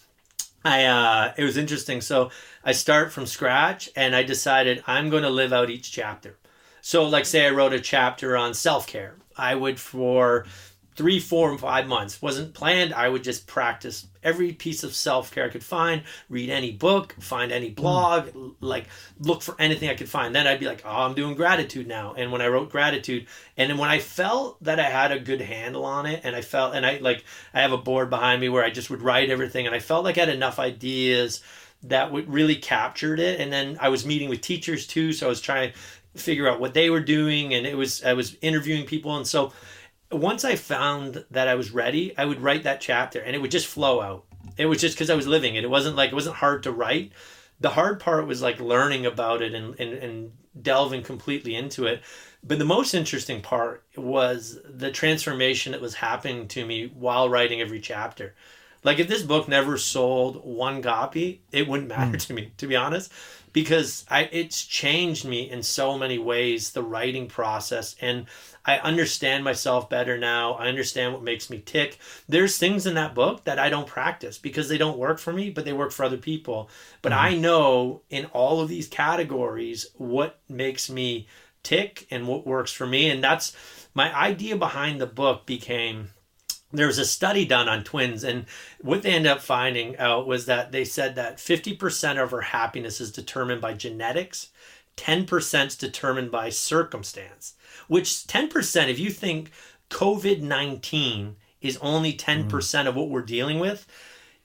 I 0.64 0.86
uh, 0.86 1.34
it 1.38 1.44
was 1.44 1.58
interesting. 1.58 2.02
So 2.02 2.32
I 2.64 2.72
start 2.72 3.12
from 3.12 3.26
scratch, 3.26 3.90
and 3.96 4.16
I 4.16 4.24
decided 4.24 4.84
I'm 4.88 5.10
going 5.10 5.24
to 5.24 5.30
live 5.30 5.52
out 5.52 5.70
each 5.70 5.92
chapter. 5.92 6.38
So, 6.82 7.06
like, 7.06 7.26
say 7.26 7.46
I 7.46 7.52
wrote 7.52 7.74
a 7.74 7.80
chapter 7.80 8.38
on 8.38 8.54
self 8.54 8.88
care, 8.88 9.16
I 9.38 9.56
would 9.56 9.80
for 9.80 10.46
three, 10.96 11.20
four, 11.20 11.52
and 11.52 11.60
five 11.60 11.88
months. 11.88 12.22
Wasn't 12.22 12.54
planned. 12.54 12.94
I 12.94 13.10
would 13.10 13.24
just 13.24 13.48
practice 13.48 14.08
every 14.24 14.54
piece 14.54 14.84
of 14.84 14.96
self 14.96 15.32
care 15.32 15.46
I 15.46 15.50
could 15.50 15.64
find, 15.64 16.04
read 16.30 16.50
any 16.50 16.72
book, 16.72 17.16
find 17.20 17.52
any 17.52 17.70
hmm. 17.70 17.76
blog, 17.76 18.28
mm. 18.28 18.56
like 18.62 18.86
look 19.20 19.42
for 19.42 19.56
anything 19.60 19.90
I 19.90 19.96
could 19.96 20.10
find. 20.10 20.34
Then 20.34 20.48
I'd 20.48 20.60
be 20.60 20.68
like, 20.68 20.84
oh, 20.86 20.90
I'm 20.90 21.14
doing 21.14 21.36
gratitude 21.36 21.88
now. 21.88 22.14
And 22.16 22.32
when 22.32 22.42
I 22.42 22.48
wrote 22.48 22.70
gratitude, 22.70 23.28
and 23.58 23.70
then 23.70 23.78
when 23.78 23.90
I 23.90 24.00
felt 24.00 24.64
that 24.64 24.80
I 24.80 24.90
had 24.90 25.12
a 25.12 25.20
good 25.20 25.42
handle 25.42 25.86
on 25.86 26.06
it, 26.06 26.22
and 26.24 26.36
I 26.36 26.42
felt, 26.42 26.76
and 26.76 26.86
I 26.86 26.98
like, 26.98 27.24
I 27.54 27.62
have 27.62 27.74
a 27.74 27.78
board 27.78 28.10
behind 28.10 28.42
me 28.42 28.50
where 28.50 28.64
I 28.64 28.70
just 28.70 28.90
would 28.90 29.02
write 29.02 29.30
everything, 29.30 29.66
and 29.66 29.76
I 29.76 29.80
felt 29.80 30.04
like 30.04 30.18
I 30.18 30.22
had 30.22 30.30
enough 30.30 30.60
ideas 30.60 31.42
that 31.84 32.12
would 32.12 32.32
really 32.32 32.56
captured 32.56 33.20
it. 33.20 33.40
And 33.40 33.52
then 33.52 33.78
I 33.80 33.90
was 33.90 34.06
meeting 34.06 34.30
with 34.30 34.42
teachers 34.42 34.88
too, 34.88 35.12
so 35.14 35.26
I 35.26 35.30
was 35.30 35.42
trying 35.42 35.72
to 35.72 35.78
figure 36.20 36.48
out 36.48 36.60
what 36.60 36.74
they 36.74 36.90
were 36.90 37.02
doing, 37.02 37.54
and 37.54 37.66
it 37.66 37.76
was 37.76 38.04
I 38.04 38.14
was 38.14 38.38
interviewing 38.42 38.86
people, 38.86 39.16
and 39.16 39.28
so 39.28 39.52
once 40.20 40.44
I 40.44 40.56
found 40.56 41.26
that 41.32 41.48
I 41.48 41.56
was 41.56 41.72
ready, 41.72 42.18
I 42.18 42.26
would 42.26 42.42
write 42.42 42.64
that 42.64 42.82
chapter 42.82 43.20
and 43.20 43.36
it 43.36 43.42
would 43.42 43.52
just 43.52 43.68
flow 43.68 44.02
out. 44.02 44.26
It 44.58 44.66
was 44.66 44.82
just 44.82 44.96
because 44.96 45.10
I 45.10 45.16
was 45.16 45.28
living 45.28 45.56
it. 45.56 45.64
It 45.64 45.70
wasn't 45.70 45.96
like 45.96 46.12
it 46.12 46.16
wasn't 46.16 46.38
hard 46.38 46.64
to 46.64 46.72
write. 46.72 47.12
The 47.60 47.70
hard 47.70 48.00
part 48.00 48.28
was 48.28 48.42
like 48.42 48.60
learning 48.60 49.06
about 49.06 49.42
it 49.42 49.54
and, 49.54 49.80
and, 49.80 49.94
and 49.94 50.32
delving 50.62 51.04
completely 51.04 51.56
into 51.56 51.86
it. 51.86 52.02
But 52.44 52.60
the 52.60 52.66
most 52.66 52.94
interesting 52.94 53.42
part 53.42 53.84
was 53.96 54.60
the 54.66 54.92
transformation 54.92 55.72
that 55.72 55.82
was 55.82 55.96
happening 55.96 56.48
to 56.50 56.66
me 56.66 56.88
while 56.88 57.30
writing 57.30 57.62
every 57.62 57.80
chapter. 57.80 58.36
Like 58.84 59.00
if 59.00 59.08
this 59.08 59.24
book 59.24 59.48
never 59.48 59.78
sold 59.78 60.44
one 60.44 60.82
copy, 60.82 61.42
it 61.52 61.68
wouldn't 61.68 61.88
matter 61.88 62.18
mm. 62.18 62.28
to 62.28 62.34
me, 62.34 62.52
to 62.58 62.68
be 62.68 62.76
honest, 62.76 63.12
because 63.54 64.06
I 64.10 64.24
it's 64.32 64.66
changed 64.66 65.26
me 65.26 65.50
in 65.50 65.64
so 65.64 65.98
many 65.98 66.18
ways 66.18 66.72
the 66.72 66.84
writing 66.84 67.28
process 67.28 67.96
and 68.02 68.26
I 68.66 68.78
understand 68.78 69.44
myself 69.44 69.90
better 69.90 70.18
now. 70.18 70.54
I 70.54 70.68
understand 70.68 71.14
what 71.14 71.24
makes 71.24 71.50
me 71.50 71.62
tick. 71.66 71.98
There's 72.30 72.58
things 72.58 72.86
in 72.86 72.94
that 72.96 73.14
book 73.14 73.44
that 73.44 73.60
I 73.60 73.70
don't 73.70 73.88
practice 73.88 74.38
because 74.38 74.70
they 74.70 74.78
don't 74.78 74.98
work 74.98 75.20
for 75.20 75.34
me, 75.34 75.50
but 75.50 75.66
they 75.66 75.74
work 75.74 75.92
for 75.92 76.06
other 76.06 76.18
people. 76.18 76.70
But 77.02 77.12
mm-hmm. 77.12 77.26
I 77.26 77.36
know 77.36 78.02
in 78.10 78.26
all 78.28 78.62
of 78.62 78.70
these 78.70 78.88
categories 78.88 79.88
what 79.96 80.40
makes 80.48 80.90
me 80.90 81.28
tick 81.62 82.08
and 82.10 82.28
what 82.28 82.48
works 82.48 82.72
for 82.72 82.88
me. 82.88 83.10
And 83.10 83.24
that's 83.24 83.56
my 83.94 84.14
idea 84.16 84.56
behind 84.56 85.02
the 85.02 85.08
book 85.08 85.46
became 85.46 86.10
there 86.72 86.88
was 86.88 86.98
a 86.98 87.06
study 87.06 87.46
done 87.46 87.70
on 87.70 87.84
twins 87.84 88.24
and 88.24 88.46
what 88.82 89.04
they 89.04 89.12
ended 89.12 89.32
up 89.32 89.42
finding 89.42 89.96
out 89.98 90.26
was 90.26 90.48
that 90.48 90.72
they 90.72 90.84
said 90.84 91.16
that 91.16 91.38
50% 91.38 92.22
of 92.22 92.34
our 92.34 92.42
happiness 92.42 93.00
is 93.00 93.12
determined 93.12 93.62
by 93.62 93.74
genetics 93.74 94.50
10% 94.98 95.68
is 95.68 95.76
determined 95.76 96.32
by 96.32 96.50
circumstance 96.50 97.54
which 97.88 98.08
10%, 98.08 98.88
if 98.90 99.00
you 99.00 99.10
think 99.10 99.52
COVID 99.90 100.42
19 100.42 101.36
is 101.62 101.78
only 101.82 102.14
10% 102.14 102.48
mm. 102.48 102.88
of 102.88 102.96
what 102.96 103.10
we're 103.10 103.22
dealing 103.22 103.60
with, 103.60 103.88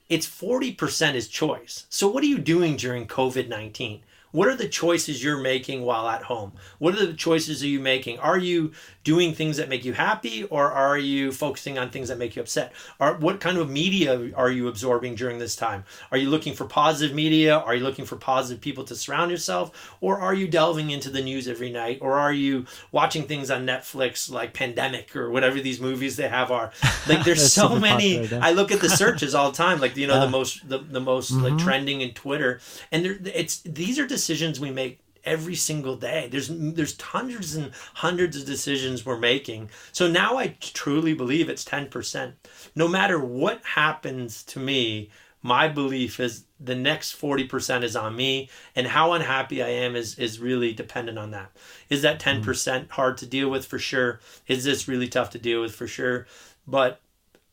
it's 0.09 0.27
40% 0.27 1.15
is 1.15 1.27
choice. 1.27 1.85
So, 1.89 2.07
what 2.07 2.23
are 2.23 2.27
you 2.27 2.39
doing 2.39 2.77
during 2.77 3.07
COVID 3.07 3.47
19? 3.47 4.01
What 4.31 4.47
are 4.47 4.55
the 4.55 4.67
choices 4.67 5.23
you're 5.23 5.39
making 5.39 5.81
while 5.81 6.07
at 6.07 6.23
home? 6.23 6.53
What 6.77 6.95
are 6.95 7.05
the 7.05 7.13
choices 7.13 7.63
are 7.63 7.67
you 7.67 7.79
making? 7.79 8.19
Are 8.19 8.37
you 8.37 8.73
doing 9.03 9.33
things 9.33 9.57
that 9.57 9.69
make 9.69 9.85
you 9.85 9.93
happy 9.93 10.43
or 10.43 10.71
are 10.71 10.97
you 10.97 11.31
focusing 11.31 11.79
on 11.79 11.89
things 11.89 12.09
that 12.09 12.17
make 12.17 12.35
you 12.35 12.41
upset? 12.41 12.73
Are 12.99 13.15
what 13.15 13.39
kind 13.39 13.57
of 13.57 13.69
media 13.69 14.31
are 14.35 14.51
you 14.51 14.67
absorbing 14.67 15.15
during 15.15 15.39
this 15.39 15.55
time? 15.55 15.83
Are 16.11 16.17
you 16.17 16.29
looking 16.29 16.53
for 16.53 16.65
positive 16.65 17.15
media? 17.15 17.57
Are 17.57 17.73
you 17.73 17.83
looking 17.83 18.05
for 18.05 18.17
positive 18.17 18.61
people 18.61 18.83
to 18.83 18.95
surround 18.95 19.31
yourself 19.31 19.95
or 19.99 20.19
are 20.19 20.33
you 20.33 20.47
delving 20.47 20.91
into 20.91 21.09
the 21.09 21.23
news 21.23 21.47
every 21.47 21.71
night 21.71 21.97
or 22.01 22.19
are 22.19 22.33
you 22.33 22.65
watching 22.91 23.23
things 23.23 23.49
on 23.49 23.65
Netflix 23.65 24.29
like 24.29 24.53
Pandemic 24.53 25.15
or 25.15 25.31
whatever 25.31 25.59
these 25.59 25.79
movies 25.79 26.15
they 26.15 26.29
have 26.29 26.51
are? 26.51 26.71
Like 27.07 27.23
there's 27.23 27.53
so 27.53 27.79
many 27.79 28.31
I 28.33 28.51
look 28.51 28.71
at 28.71 28.81
the 28.81 28.89
searches 28.89 29.33
all 29.33 29.49
the 29.49 29.57
time 29.57 29.79
like 29.79 29.97
you 29.97 30.05
know 30.05 30.19
the 30.19 30.29
most 30.29 30.67
the, 30.67 30.77
the 30.77 30.99
most 30.99 31.31
mm-hmm. 31.31 31.43
like 31.43 31.57
trending 31.57 32.01
in 32.01 32.11
Twitter 32.11 32.59
and 32.91 33.03
there 33.03 33.17
it's 33.23 33.61
these 33.61 33.97
are 33.97 34.05
decisions 34.19 34.59
we 34.59 34.71
make 34.71 34.99
every 35.23 35.55
single 35.55 35.95
day. 35.95 36.27
There's 36.31 36.49
there's 36.49 36.99
hundreds 36.99 37.55
and 37.55 37.71
hundreds 37.95 38.37
of 38.37 38.45
decisions 38.45 39.05
we're 39.05 39.19
making. 39.19 39.69
So 39.91 40.07
now 40.07 40.37
I 40.37 40.55
truly 40.59 41.13
believe 41.13 41.49
it's 41.49 41.65
10%. 41.65 42.33
No 42.75 42.87
matter 42.87 43.19
what 43.19 43.63
happens 43.63 44.43
to 44.45 44.59
me, 44.59 45.09
my 45.41 45.67
belief 45.67 46.19
is 46.19 46.45
the 46.59 46.75
next 46.75 47.19
40% 47.19 47.83
is 47.83 47.95
on 47.95 48.15
me 48.15 48.49
and 48.75 48.87
how 48.87 49.13
unhappy 49.13 49.63
I 49.63 49.69
am 49.69 49.95
is 49.95 50.17
is 50.19 50.39
really 50.39 50.73
dependent 50.73 51.17
on 51.17 51.31
that. 51.31 51.51
Is 51.89 52.01
that 52.01 52.19
10% 52.19 52.43
mm. 52.43 52.89
hard 52.89 53.17
to 53.17 53.25
deal 53.25 53.49
with 53.49 53.65
for 53.65 53.79
sure? 53.79 54.19
Is 54.47 54.63
this 54.63 54.87
really 54.87 55.07
tough 55.07 55.29
to 55.31 55.39
deal 55.39 55.61
with 55.61 55.73
for 55.73 55.87
sure? 55.87 56.27
But 56.67 56.99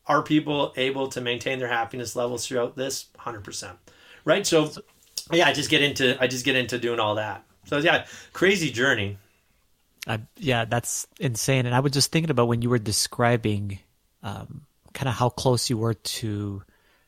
are 0.06 0.22
people 0.22 0.72
able 0.76 1.08
to 1.08 1.20
maintain 1.20 1.58
their 1.58 1.68
happiness 1.68 2.16
levels 2.16 2.46
throughout 2.46 2.76
this 2.76 3.06
100%? 3.20 3.76
Right? 4.24 4.46
So 4.46 4.72
yeah, 5.32 5.48
I 5.48 5.52
just 5.52 5.70
get 5.70 5.82
into 5.82 6.16
I 6.22 6.26
just 6.26 6.44
get 6.44 6.56
into 6.56 6.78
doing 6.78 7.00
all 7.00 7.16
that. 7.16 7.44
So 7.66 7.78
yeah, 7.78 8.06
crazy 8.32 8.70
journey. 8.70 9.18
Yeah, 10.36 10.64
that's 10.66 11.06
insane. 11.18 11.66
And 11.66 11.74
I 11.74 11.80
was 11.80 11.92
just 11.92 12.12
thinking 12.12 12.30
about 12.30 12.46
when 12.46 12.62
you 12.62 12.70
were 12.70 12.78
describing 12.78 13.80
um, 14.22 14.62
kind 14.94 15.08
of 15.08 15.14
how 15.14 15.28
close 15.28 15.68
you 15.68 15.76
were 15.76 15.94
to 15.94 16.62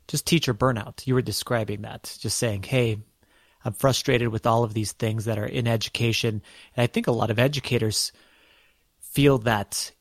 just 0.09 0.27
teacher 0.27 0.53
burnout. 0.53 1.07
You 1.07 1.15
were 1.15 1.23
describing 1.23 1.83
that, 1.83 2.17
just 2.21 2.39
saying, 2.39 2.65
"Hey, 2.65 2.99
I'm 3.65 3.73
frustrated 3.73 4.29
with 4.29 4.47
all 4.47 4.65
of 4.65 4.75
these 4.75 4.93
things 4.93 5.27
that 5.27 5.39
are 5.39 5.47
in 5.47 5.69
education." 5.69 6.43
And 6.77 6.83
I 6.83 6.87
think 6.89 7.07
a 7.07 7.13
lot 7.13 7.31
of 7.31 7.39
educators 7.39 8.11
feel 9.01 9.39
that 9.39 9.93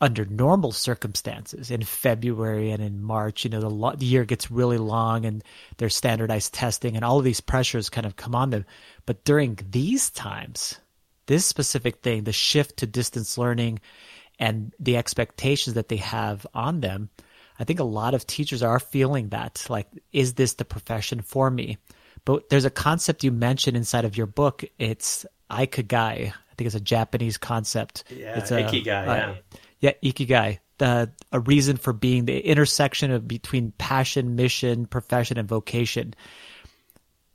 under 0.00 0.24
normal 0.24 0.72
circumstances 0.72 1.70
in 1.70 1.82
February 1.82 2.70
and 2.70 2.82
in 2.82 3.02
March, 3.02 3.44
you 3.44 3.50
know, 3.50 3.60
the, 3.60 3.70
lo- 3.70 3.94
the, 3.96 4.06
year 4.06 4.24
gets 4.24 4.50
really 4.50 4.78
long 4.78 5.24
and 5.24 5.42
there's 5.76 5.94
standardized 5.94 6.52
testing 6.52 6.96
and 6.96 7.04
all 7.04 7.18
of 7.18 7.24
these 7.24 7.40
pressures 7.40 7.88
kind 7.88 8.06
of 8.06 8.16
come 8.16 8.34
on 8.34 8.50
them. 8.50 8.64
But 9.06 9.24
during 9.24 9.58
these 9.70 10.10
times, 10.10 10.78
this 11.26 11.46
specific 11.46 12.02
thing, 12.02 12.24
the 12.24 12.32
shift 12.32 12.78
to 12.78 12.86
distance 12.86 13.38
learning 13.38 13.80
and 14.38 14.72
the 14.78 14.96
expectations 14.96 15.74
that 15.74 15.88
they 15.88 15.96
have 15.96 16.46
on 16.54 16.80
them, 16.80 17.08
I 17.58 17.64
think 17.64 17.78
a 17.78 17.84
lot 17.84 18.14
of 18.14 18.26
teachers 18.26 18.62
are 18.62 18.80
feeling 18.80 19.28
that 19.28 19.64
like, 19.68 19.88
is 20.12 20.34
this 20.34 20.54
the 20.54 20.64
profession 20.64 21.20
for 21.20 21.50
me? 21.50 21.78
But 22.24 22.48
there's 22.48 22.64
a 22.64 22.70
concept 22.70 23.22
you 23.22 23.30
mentioned 23.30 23.76
inside 23.76 24.04
of 24.04 24.16
your 24.16 24.26
book. 24.26 24.64
It's 24.78 25.24
ikigai. 25.50 26.32
I 26.54 26.56
think 26.56 26.66
it's 26.66 26.74
a 26.74 26.80
Japanese 26.80 27.36
concept. 27.36 28.04
Yeah, 28.10 28.38
it's 28.38 28.50
a, 28.50 28.62
ikigai. 28.62 29.08
Uh, 29.08 29.14
yeah. 29.14 29.34
Yeah, 29.84 29.92
ikigai. 30.02 30.60
The 30.78 31.12
a 31.30 31.40
reason 31.40 31.76
for 31.76 31.92
being 31.92 32.24
the 32.24 32.40
intersection 32.40 33.10
of 33.10 33.28
between 33.28 33.72
passion, 33.76 34.34
mission, 34.34 34.86
profession, 34.86 35.36
and 35.36 35.46
vocation. 35.46 36.14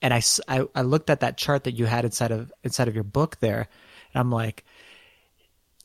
And 0.01 0.15
I, 0.15 0.23
I, 0.47 0.65
I 0.73 0.81
looked 0.81 1.11
at 1.11 1.19
that 1.19 1.37
chart 1.37 1.65
that 1.65 1.73
you 1.73 1.85
had 1.85 2.05
inside 2.05 2.31
of 2.31 2.51
inside 2.63 2.87
of 2.87 2.95
your 2.95 3.03
book 3.03 3.37
there, 3.39 3.67
and 4.13 4.19
I'm 4.19 4.31
like, 4.31 4.65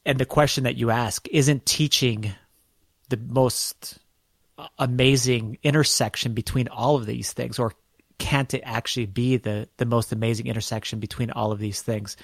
and 0.06 0.18
the 0.18 0.24
question 0.24 0.64
that 0.64 0.76
you 0.76 0.88
ask 0.88 1.28
isn't 1.28 1.66
teaching 1.66 2.32
the 3.10 3.18
most 3.18 3.98
amazing 4.78 5.58
intersection 5.62 6.32
between 6.32 6.68
all 6.68 6.96
of 6.96 7.04
these 7.04 7.34
things, 7.34 7.58
or 7.58 7.74
can't 8.16 8.54
it 8.54 8.62
actually 8.64 9.04
be 9.04 9.36
the 9.36 9.68
the 9.76 9.84
most 9.84 10.12
amazing 10.12 10.46
intersection 10.46 10.98
between 10.98 11.30
all 11.30 11.52
of 11.52 11.58
these 11.58 11.82
things? 11.82 12.16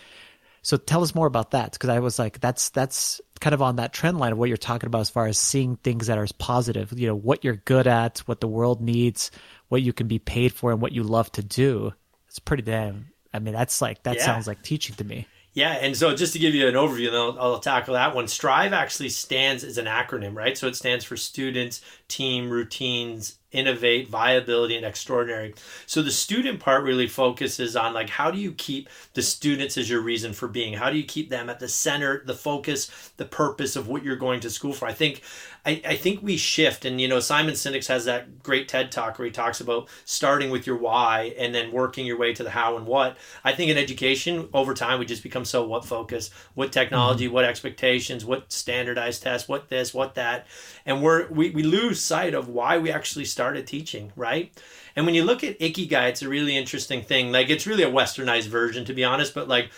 So 0.62 0.76
tell 0.76 1.02
us 1.02 1.14
more 1.14 1.26
about 1.26 1.52
that 1.52 1.72
because 1.72 1.88
I 1.88 2.00
was 2.00 2.18
like, 2.18 2.40
that's 2.40 2.70
that's 2.70 3.20
kind 3.40 3.54
of 3.54 3.62
on 3.62 3.76
that 3.76 3.92
trend 3.92 4.18
line 4.18 4.32
of 4.32 4.38
what 4.38 4.48
you're 4.48 4.58
talking 4.58 4.86
about 4.86 5.00
as 5.00 5.10
far 5.10 5.26
as 5.26 5.38
seeing 5.38 5.76
things 5.76 6.08
that 6.08 6.18
are 6.18 6.26
positive. 6.38 6.92
You 6.98 7.08
know, 7.08 7.16
what 7.16 7.44
you're 7.44 7.56
good 7.56 7.86
at, 7.86 8.18
what 8.20 8.40
the 8.40 8.48
world 8.48 8.82
needs, 8.82 9.30
what 9.68 9.82
you 9.82 9.92
can 9.92 10.06
be 10.06 10.18
paid 10.18 10.52
for, 10.52 10.70
and 10.72 10.80
what 10.80 10.92
you 10.92 11.02
love 11.02 11.32
to 11.32 11.42
do. 11.42 11.92
It's 12.28 12.38
pretty 12.38 12.62
damn. 12.62 13.08
I 13.32 13.38
mean, 13.38 13.54
that's 13.54 13.80
like 13.80 14.02
that 14.02 14.16
yeah. 14.16 14.24
sounds 14.24 14.46
like 14.46 14.62
teaching 14.62 14.96
to 14.96 15.04
me. 15.04 15.26
Yeah, 15.52 15.72
and 15.72 15.96
so 15.96 16.14
just 16.14 16.32
to 16.34 16.38
give 16.38 16.54
you 16.54 16.68
an 16.68 16.74
overview, 16.74 17.08
and 17.08 17.16
I'll, 17.16 17.40
I'll, 17.40 17.58
tackle 17.58 17.94
that 17.94 18.14
one. 18.14 18.28
Strive 18.28 18.72
actually 18.72 19.08
stands 19.08 19.64
as 19.64 19.78
an 19.78 19.86
acronym, 19.86 20.36
right? 20.36 20.56
So 20.56 20.68
it 20.68 20.76
stands 20.76 21.04
for 21.04 21.16
students, 21.16 21.80
team, 22.06 22.50
routines, 22.50 23.39
innovate, 23.52 24.08
viability, 24.08 24.76
and 24.76 24.86
extraordinary. 24.86 25.54
So 25.86 26.02
the 26.02 26.10
student 26.10 26.60
part 26.60 26.84
really 26.84 27.08
focuses 27.08 27.76
on 27.76 27.94
like 27.94 28.08
how 28.08 28.30
do 28.30 28.38
you 28.38 28.52
keep 28.52 28.88
the 29.14 29.22
students 29.22 29.76
as 29.76 29.90
your 29.90 30.00
reason 30.00 30.32
for 30.32 30.48
being? 30.48 30.74
How 30.74 30.90
do 30.90 30.96
you 30.96 31.04
keep 31.04 31.30
them 31.30 31.50
at 31.50 31.60
the 31.60 31.68
center, 31.68 32.22
the 32.24 32.34
focus, 32.34 33.12
the 33.16 33.24
purpose 33.24 33.76
of 33.76 33.88
what 33.88 34.04
you're 34.04 34.16
going 34.16 34.40
to 34.40 34.50
school 34.50 34.72
for? 34.72 34.86
I 34.86 34.92
think 34.92 35.22
I, 35.64 35.82
I 35.86 35.96
think 35.96 36.22
we 36.22 36.36
shift 36.36 36.84
and 36.84 37.00
you 37.00 37.08
know 37.08 37.20
Simon 37.20 37.54
Sinek 37.54 37.86
has 37.88 38.04
that 38.06 38.42
great 38.42 38.68
TED 38.68 38.90
talk 38.90 39.18
where 39.18 39.26
he 39.26 39.32
talks 39.32 39.60
about 39.60 39.88
starting 40.04 40.50
with 40.50 40.66
your 40.66 40.76
why 40.76 41.34
and 41.38 41.54
then 41.54 41.72
working 41.72 42.06
your 42.06 42.18
way 42.18 42.32
to 42.34 42.42
the 42.42 42.50
how 42.50 42.76
and 42.76 42.86
what. 42.86 43.16
I 43.44 43.52
think 43.52 43.70
in 43.70 43.76
education 43.76 44.48
over 44.54 44.74
time 44.74 44.98
we 44.98 45.06
just 45.06 45.22
become 45.22 45.44
so 45.44 45.66
what 45.66 45.84
focus, 45.84 46.30
what 46.54 46.72
technology, 46.72 47.26
mm-hmm. 47.26 47.34
what 47.34 47.44
expectations, 47.44 48.24
what 48.24 48.50
standardized 48.52 49.22
tests, 49.22 49.48
what 49.48 49.68
this, 49.68 49.92
what 49.92 50.14
that. 50.14 50.46
And 50.86 51.02
we're 51.02 51.28
we, 51.28 51.50
we 51.50 51.62
lose 51.62 52.02
sight 52.02 52.34
of 52.34 52.48
why 52.48 52.78
we 52.78 52.90
actually 52.90 53.26
started 53.26 53.66
teaching, 53.66 54.12
right? 54.16 54.52
And 54.96 55.06
when 55.06 55.14
you 55.14 55.24
look 55.24 55.44
at 55.44 55.58
Ikigai, 55.58 56.08
it's 56.08 56.22
a 56.22 56.28
really 56.28 56.56
interesting 56.56 57.02
thing. 57.02 57.32
Like 57.32 57.50
it's 57.50 57.66
really 57.66 57.84
a 57.84 57.90
westernized 57.90 58.48
version 58.48 58.84
to 58.86 58.94
be 58.94 59.04
honest, 59.04 59.34
but 59.34 59.48
like 59.48 59.70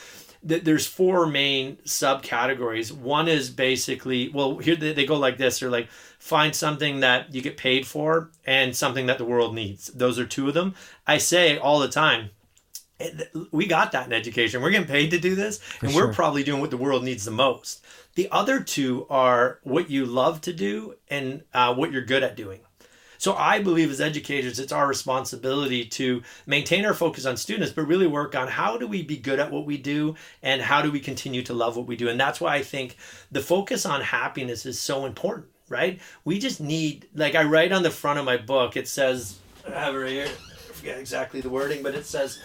there's 0.42 0.86
four 0.86 1.26
main 1.26 1.76
subcategories. 1.86 2.90
One 2.90 3.28
is 3.28 3.48
basically, 3.50 4.28
well, 4.28 4.58
here 4.58 4.76
they, 4.76 4.92
they 4.92 5.06
go 5.06 5.16
like 5.16 5.38
this. 5.38 5.60
They're 5.60 5.70
like, 5.70 5.88
find 6.18 6.54
something 6.54 7.00
that 7.00 7.34
you 7.34 7.42
get 7.42 7.56
paid 7.56 7.86
for 7.86 8.30
and 8.44 8.74
something 8.74 9.06
that 9.06 9.18
the 9.18 9.24
world 9.24 9.54
needs. 9.54 9.86
Those 9.88 10.18
are 10.18 10.26
two 10.26 10.48
of 10.48 10.54
them. 10.54 10.74
I 11.06 11.18
say 11.18 11.58
all 11.58 11.78
the 11.78 11.88
time, 11.88 12.30
we 13.50 13.66
got 13.66 13.92
that 13.92 14.06
in 14.06 14.12
education. 14.12 14.62
We're 14.62 14.70
getting 14.70 14.86
paid 14.86 15.10
to 15.10 15.18
do 15.18 15.34
this, 15.34 15.58
for 15.58 15.86
and 15.86 15.94
sure. 15.94 16.06
we're 16.06 16.14
probably 16.14 16.44
doing 16.44 16.60
what 16.60 16.70
the 16.70 16.76
world 16.76 17.04
needs 17.04 17.24
the 17.24 17.30
most. 17.30 17.84
The 18.14 18.28
other 18.30 18.60
two 18.60 19.06
are 19.08 19.58
what 19.62 19.90
you 19.90 20.04
love 20.06 20.40
to 20.42 20.52
do 20.52 20.94
and 21.08 21.42
uh, 21.54 21.74
what 21.74 21.92
you're 21.92 22.04
good 22.04 22.22
at 22.22 22.36
doing. 22.36 22.60
So 23.22 23.36
I 23.36 23.60
believe 23.60 23.88
as 23.88 24.00
educators, 24.00 24.58
it's 24.58 24.72
our 24.72 24.88
responsibility 24.88 25.84
to 25.84 26.24
maintain 26.44 26.84
our 26.84 26.92
focus 26.92 27.24
on 27.24 27.36
students, 27.36 27.72
but 27.72 27.86
really 27.86 28.08
work 28.08 28.34
on 28.34 28.48
how 28.48 28.76
do 28.76 28.88
we 28.88 29.04
be 29.04 29.16
good 29.16 29.38
at 29.38 29.52
what 29.52 29.64
we 29.64 29.78
do 29.78 30.16
and 30.42 30.60
how 30.60 30.82
do 30.82 30.90
we 30.90 30.98
continue 30.98 31.40
to 31.42 31.54
love 31.54 31.76
what 31.76 31.86
we 31.86 31.94
do. 31.94 32.08
And 32.08 32.18
that's 32.18 32.40
why 32.40 32.56
I 32.56 32.64
think 32.64 32.96
the 33.30 33.40
focus 33.40 33.86
on 33.86 34.00
happiness 34.00 34.66
is 34.66 34.80
so 34.80 35.06
important, 35.06 35.46
right? 35.68 36.00
We 36.24 36.40
just 36.40 36.60
need, 36.60 37.06
like 37.14 37.36
I 37.36 37.44
write 37.44 37.70
on 37.70 37.84
the 37.84 37.92
front 37.92 38.18
of 38.18 38.24
my 38.24 38.38
book, 38.38 38.76
it 38.76 38.88
says, 38.88 39.38
I 39.68 39.78
have 39.78 39.94
it 39.94 39.98
right 39.98 40.10
here, 40.10 40.26
I 40.26 40.72
forget 40.72 40.98
exactly 40.98 41.40
the 41.40 41.48
wording, 41.48 41.84
but 41.84 41.94
it 41.94 42.06
says, 42.06 42.42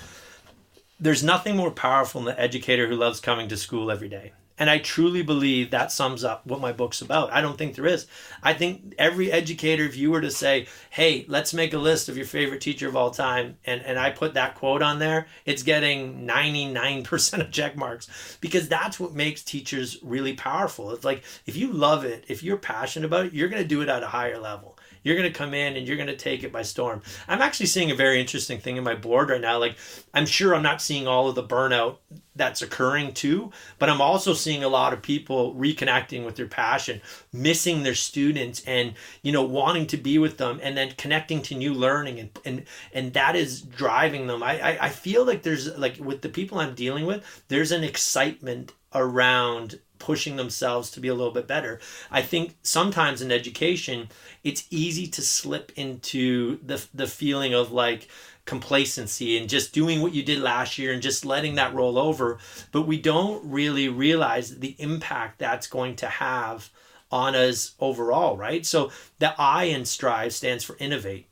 there's 0.99 1.23
nothing 1.23 1.57
more 1.57 1.71
powerful 1.71 2.21
than 2.21 2.35
the 2.35 2.39
educator 2.39 2.87
who 2.87 2.95
loves 2.97 3.19
coming 3.19 3.47
to 3.47 3.57
school 3.57 3.89
every 3.89 4.09
day. 4.09 4.33
And 4.59 4.69
I 4.69 4.79
truly 4.79 5.21
believe 5.21 5.71
that 5.71 5.91
sums 5.91 6.23
up 6.23 6.45
what 6.45 6.59
my 6.59 6.71
book's 6.71 7.01
about. 7.01 7.31
I 7.31 7.41
don't 7.41 7.57
think 7.57 7.75
there 7.75 7.85
is. 7.85 8.07
I 8.41 8.53
think 8.53 8.95
every 8.97 9.31
educator, 9.31 9.83
if 9.83 9.95
you 9.95 10.11
were 10.11 10.21
to 10.21 10.31
say, 10.31 10.67
hey, 10.89 11.25
let's 11.27 11.53
make 11.53 11.73
a 11.73 11.77
list 11.77 12.09
of 12.09 12.17
your 12.17 12.25
favorite 12.25 12.61
teacher 12.61 12.87
of 12.87 12.95
all 12.95 13.11
time, 13.11 13.57
and, 13.65 13.81
and 13.81 13.99
I 13.99 14.09
put 14.09 14.33
that 14.33 14.55
quote 14.55 14.81
on 14.81 14.99
there, 14.99 15.27
it's 15.45 15.63
getting 15.63 16.27
99% 16.27 17.39
of 17.39 17.51
check 17.51 17.75
marks 17.75 18.37
because 18.41 18.67
that's 18.67 18.99
what 18.99 19.13
makes 19.13 19.43
teachers 19.43 19.97
really 20.01 20.33
powerful. 20.33 20.91
It's 20.91 21.05
like 21.05 21.23
if 21.45 21.55
you 21.55 21.71
love 21.71 22.03
it, 22.03 22.25
if 22.27 22.41
you're 22.41 22.57
passionate 22.57 23.05
about 23.05 23.27
it, 23.27 23.33
you're 23.33 23.49
going 23.49 23.61
to 23.61 23.67
do 23.67 23.81
it 23.81 23.89
at 23.89 24.03
a 24.03 24.07
higher 24.07 24.39
level 24.39 24.76
you're 25.07 25.15
going 25.15 25.31
to 25.31 25.37
come 25.37 25.53
in 25.53 25.77
and 25.77 25.87
you're 25.87 25.95
going 25.95 26.07
to 26.07 26.17
take 26.17 26.43
it 26.43 26.51
by 26.51 26.61
storm. 26.61 27.01
I'm 27.29 27.41
actually 27.41 27.67
seeing 27.67 27.91
a 27.91 27.95
very 27.95 28.19
interesting 28.19 28.59
thing 28.59 28.75
in 28.75 28.83
my 28.83 28.93
board 28.93 29.29
right 29.29 29.39
now. 29.39 29.57
Like, 29.57 29.77
I'm 30.13 30.25
sure 30.25 30.53
I'm 30.53 30.61
not 30.61 30.81
seeing 30.81 31.07
all 31.07 31.29
of 31.29 31.35
the 31.35 31.43
burnout 31.43 31.99
that's 32.35 32.61
occurring 32.61 33.13
too, 33.13 33.51
but 33.79 33.89
I'm 33.89 34.01
also 34.01 34.33
seeing 34.33 34.65
a 34.65 34.67
lot 34.67 34.91
of 34.91 35.01
people 35.01 35.55
reconnecting 35.55 36.25
with 36.25 36.35
their 36.35 36.47
passion, 36.47 37.01
missing 37.31 37.83
their 37.83 37.95
students 37.95 38.61
and, 38.67 38.95
you 39.21 39.31
know, 39.31 39.43
wanting 39.43 39.87
to 39.87 39.97
be 39.97 40.17
with 40.17 40.37
them 40.37 40.59
and 40.61 40.75
then 40.75 40.91
connecting 40.97 41.41
to 41.43 41.55
new 41.55 41.73
learning 41.73 42.19
and, 42.19 42.39
and, 42.43 42.63
and 42.93 43.13
that 43.13 43.37
is 43.37 43.61
driving 43.61 44.27
them. 44.27 44.43
I, 44.43 44.59
I, 44.59 44.85
I 44.87 44.89
feel 44.89 45.25
like 45.25 45.43
there's 45.43 45.75
like 45.77 45.97
with 45.99 46.21
the 46.21 46.29
people 46.29 46.59
I'm 46.59 46.75
dealing 46.75 47.05
with, 47.05 47.23
there's 47.47 47.71
an 47.71 47.85
excitement 47.85 48.73
around 48.93 49.79
pushing 49.99 50.35
themselves 50.35 50.91
to 50.91 50.99
be 50.99 51.07
a 51.07 51.13
little 51.13 51.33
bit 51.33 51.47
better. 51.47 51.79
I 52.11 52.21
think 52.21 52.55
sometimes 52.63 53.21
in 53.21 53.31
education, 53.31 54.09
it's 54.43 54.65
easy 54.69 55.07
to 55.07 55.21
slip 55.21 55.71
into 55.75 56.59
the 56.65 56.85
the 56.93 57.07
feeling 57.07 57.53
of 57.53 57.71
like 57.71 58.07
complacency 58.47 59.37
and 59.37 59.47
just 59.47 59.73
doing 59.73 60.01
what 60.01 60.13
you 60.13 60.23
did 60.23 60.39
last 60.39 60.79
year 60.79 60.93
and 60.93 61.01
just 61.01 61.25
letting 61.25 61.55
that 61.55 61.75
roll 61.75 61.99
over, 61.99 62.39
but 62.71 62.87
we 62.87 62.99
don't 62.99 63.45
really 63.45 63.89
realize 63.89 64.57
the 64.57 64.75
impact 64.79 65.37
that's 65.37 65.67
going 65.67 65.95
to 65.97 66.07
have 66.07 66.71
on 67.11 67.35
us 67.35 67.75
overall, 67.79 68.35
right? 68.35 68.65
So 68.65 68.91
the 69.19 69.39
I 69.39 69.65
in 69.65 69.85
Strive 69.85 70.33
stands 70.33 70.63
for 70.63 70.75
innovate. 70.79 71.27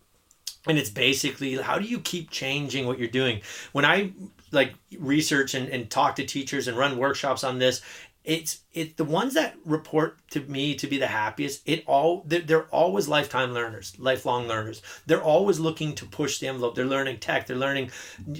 And 0.67 0.77
it's 0.77 0.89
basically 0.89 1.55
how 1.55 1.77
do 1.77 1.85
you 1.85 1.99
keep 1.99 2.31
changing 2.31 2.87
what 2.87 2.97
you're 2.97 3.07
doing? 3.07 3.41
When 3.71 3.85
I 3.85 4.11
like 4.51 4.73
research 4.97 5.53
and, 5.53 5.69
and 5.69 5.89
talk 5.89 6.15
to 6.15 6.25
teachers 6.25 6.67
and 6.67 6.77
run 6.77 6.97
workshops 6.97 7.43
on 7.43 7.59
this, 7.59 7.81
it's 8.25 8.61
it 8.73 8.97
the 8.97 9.03
ones 9.03 9.35
that 9.35 9.55
report 9.63 10.17
to 10.31 10.41
me 10.41 10.75
to 10.75 10.87
be 10.87 10.97
the 10.97 11.07
happiest 11.07 11.61
it 11.65 11.83
all 11.85 12.23
they're, 12.25 12.41
they're, 12.41 12.65
always 12.65 13.07
lifetime 13.07 13.53
learners 13.53 13.95
lifelong 13.99 14.47
learners. 14.47 14.81
They're 15.05 15.23
always 15.23 15.59
looking 15.59 15.93
to 15.95 16.05
push 16.05 16.39
the 16.39 16.47
envelope. 16.47 16.75
They're 16.75 16.85
learning 16.85 17.19
tech. 17.19 17.45
They're 17.45 17.55
learning 17.55 17.91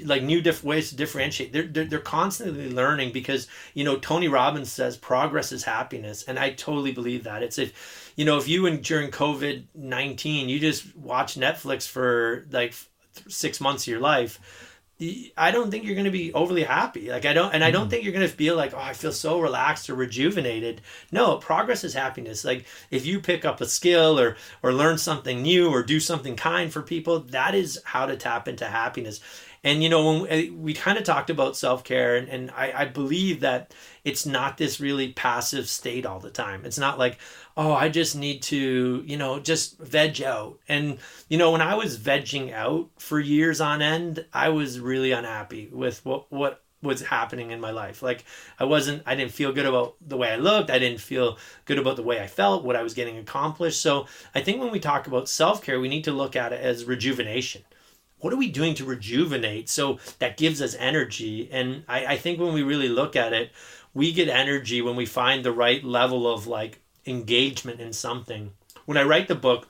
like 0.03 0.23
new 0.23 0.41
different 0.41 0.65
ways 0.65 0.89
to 0.89 0.95
differentiate. 0.95 1.53
They're, 1.53 1.67
they're, 1.67 1.85
they're 1.85 1.99
constantly 1.99 2.71
learning 2.71 3.13
because 3.13 3.47
you 3.73 3.83
know 3.83 3.97
tony 3.97 4.27
robbins 4.27 4.71
says 4.71 4.97
progress 4.97 5.51
is 5.51 5.63
happiness 5.63 6.23
and 6.23 6.39
i 6.39 6.49
totally 6.51 6.91
believe 6.91 7.23
that. 7.23 7.43
It's 7.43 7.59
if 7.59 8.13
you 8.15 8.25
know 8.25 8.37
if 8.37 8.47
you 8.47 8.65
and 8.65 8.83
during 8.83 9.11
covid-19 9.11 10.47
you 10.49 10.59
just 10.59 10.95
watch 10.95 11.35
netflix 11.35 11.87
for 11.87 12.45
like 12.51 12.73
six 13.27 13.61
months 13.61 13.83
of 13.83 13.87
your 13.87 13.99
life 13.99 14.39
I 15.37 15.51
don't 15.51 15.71
think 15.71 15.83
you're 15.83 15.95
going 15.95 16.05
to 16.05 16.11
be 16.11 16.33
overly 16.33 16.63
happy. 16.63 17.09
Like 17.09 17.25
I 17.25 17.33
don't, 17.33 17.53
and 17.53 17.65
I 17.65 17.71
don't 17.71 17.83
mm-hmm. 17.83 17.89
think 17.89 18.03
you're 18.05 18.13
going 18.13 18.27
to 18.27 18.33
feel 18.33 18.55
like, 18.55 18.73
oh, 18.73 18.79
I 18.79 18.93
feel 18.93 19.11
so 19.11 19.41
relaxed 19.41 19.89
or 19.89 19.95
rejuvenated. 19.95 20.81
No, 21.11 21.35
progress 21.35 21.83
is 21.83 21.93
happiness. 21.93 22.45
Like 22.45 22.65
if 22.91 23.05
you 23.05 23.19
pick 23.19 23.43
up 23.43 23.59
a 23.59 23.65
skill 23.65 24.17
or 24.17 24.37
or 24.63 24.71
learn 24.71 24.97
something 24.97 25.41
new 25.41 25.69
or 25.69 25.83
do 25.83 25.99
something 25.99 26.37
kind 26.37 26.71
for 26.71 26.81
people, 26.81 27.19
that 27.19 27.53
is 27.53 27.81
how 27.83 28.05
to 28.05 28.15
tap 28.15 28.47
into 28.47 28.65
happiness. 28.65 29.19
And 29.65 29.81
you 29.83 29.89
know, 29.89 30.05
when 30.05 30.21
we, 30.29 30.49
we 30.51 30.73
kind 30.73 30.97
of 30.97 31.03
talked 31.03 31.29
about 31.29 31.57
self 31.57 31.83
care, 31.83 32.15
and, 32.15 32.29
and 32.29 32.51
I, 32.51 32.71
I 32.73 32.85
believe 32.85 33.41
that 33.41 33.73
it's 34.05 34.25
not 34.25 34.57
this 34.57 34.79
really 34.79 35.11
passive 35.11 35.67
state 35.67 36.05
all 36.05 36.19
the 36.19 36.29
time. 36.29 36.63
It's 36.63 36.77
not 36.77 36.99
like, 36.99 37.17
oh, 37.57 37.71
I 37.71 37.89
just 37.89 38.15
need 38.15 38.41
to, 38.43 39.03
you 39.05 39.17
know, 39.17 39.39
just 39.39 39.79
veg 39.79 40.21
out. 40.21 40.59
And, 40.67 40.97
you 41.29 41.37
know, 41.37 41.51
when 41.51 41.61
I 41.61 41.75
was 41.75 41.97
vegging 41.97 42.53
out 42.53 42.89
for 42.97 43.19
years 43.19 43.61
on 43.61 43.81
end, 43.81 44.25
I 44.33 44.49
was 44.49 44.79
really 44.79 45.11
unhappy 45.11 45.69
with 45.71 46.05
what, 46.05 46.31
what 46.31 46.61
was 46.81 47.01
happening 47.01 47.51
in 47.51 47.61
my 47.61 47.71
life. 47.71 48.01
Like 48.01 48.25
I 48.59 48.65
wasn't, 48.65 49.03
I 49.05 49.15
didn't 49.15 49.31
feel 49.31 49.53
good 49.53 49.65
about 49.65 49.95
the 50.05 50.17
way 50.17 50.31
I 50.31 50.35
looked. 50.35 50.69
I 50.69 50.79
didn't 50.79 50.99
feel 50.99 51.37
good 51.63 51.79
about 51.79 51.95
the 51.95 52.03
way 52.03 52.19
I 52.19 52.27
felt, 52.27 52.65
what 52.65 52.75
I 52.75 52.83
was 52.83 52.93
getting 52.93 53.17
accomplished. 53.17 53.81
So 53.81 54.05
I 54.33 54.41
think 54.41 54.59
when 54.59 54.71
we 54.71 54.79
talk 54.79 55.07
about 55.07 55.29
self 55.29 55.63
care, 55.63 55.79
we 55.79 55.89
need 55.89 56.03
to 56.03 56.11
look 56.11 56.35
at 56.35 56.51
it 56.51 56.61
as 56.61 56.85
rejuvenation. 56.85 57.63
What 58.19 58.33
are 58.33 58.37
we 58.37 58.49
doing 58.49 58.75
to 58.75 58.85
rejuvenate? 58.85 59.69
So 59.69 59.99
that 60.19 60.37
gives 60.37 60.61
us 60.61 60.75
energy. 60.75 61.49
And 61.51 61.83
I, 61.87 62.05
I 62.05 62.17
think 62.17 62.39
when 62.39 62.53
we 62.53 62.63
really 62.63 62.89
look 62.89 63.15
at 63.15 63.33
it, 63.33 63.51
we 63.93 64.11
get 64.11 64.27
energy 64.27 64.81
when 64.81 64.95
we 64.95 65.05
find 65.05 65.43
the 65.43 65.51
right 65.51 65.83
level 65.83 66.31
of 66.31 66.47
like 66.47 66.81
engagement 67.05 67.79
in 67.79 67.93
something. 67.93 68.51
When 68.85 68.97
I 68.97 69.03
write 69.03 69.27
the 69.27 69.35
book, 69.35 69.67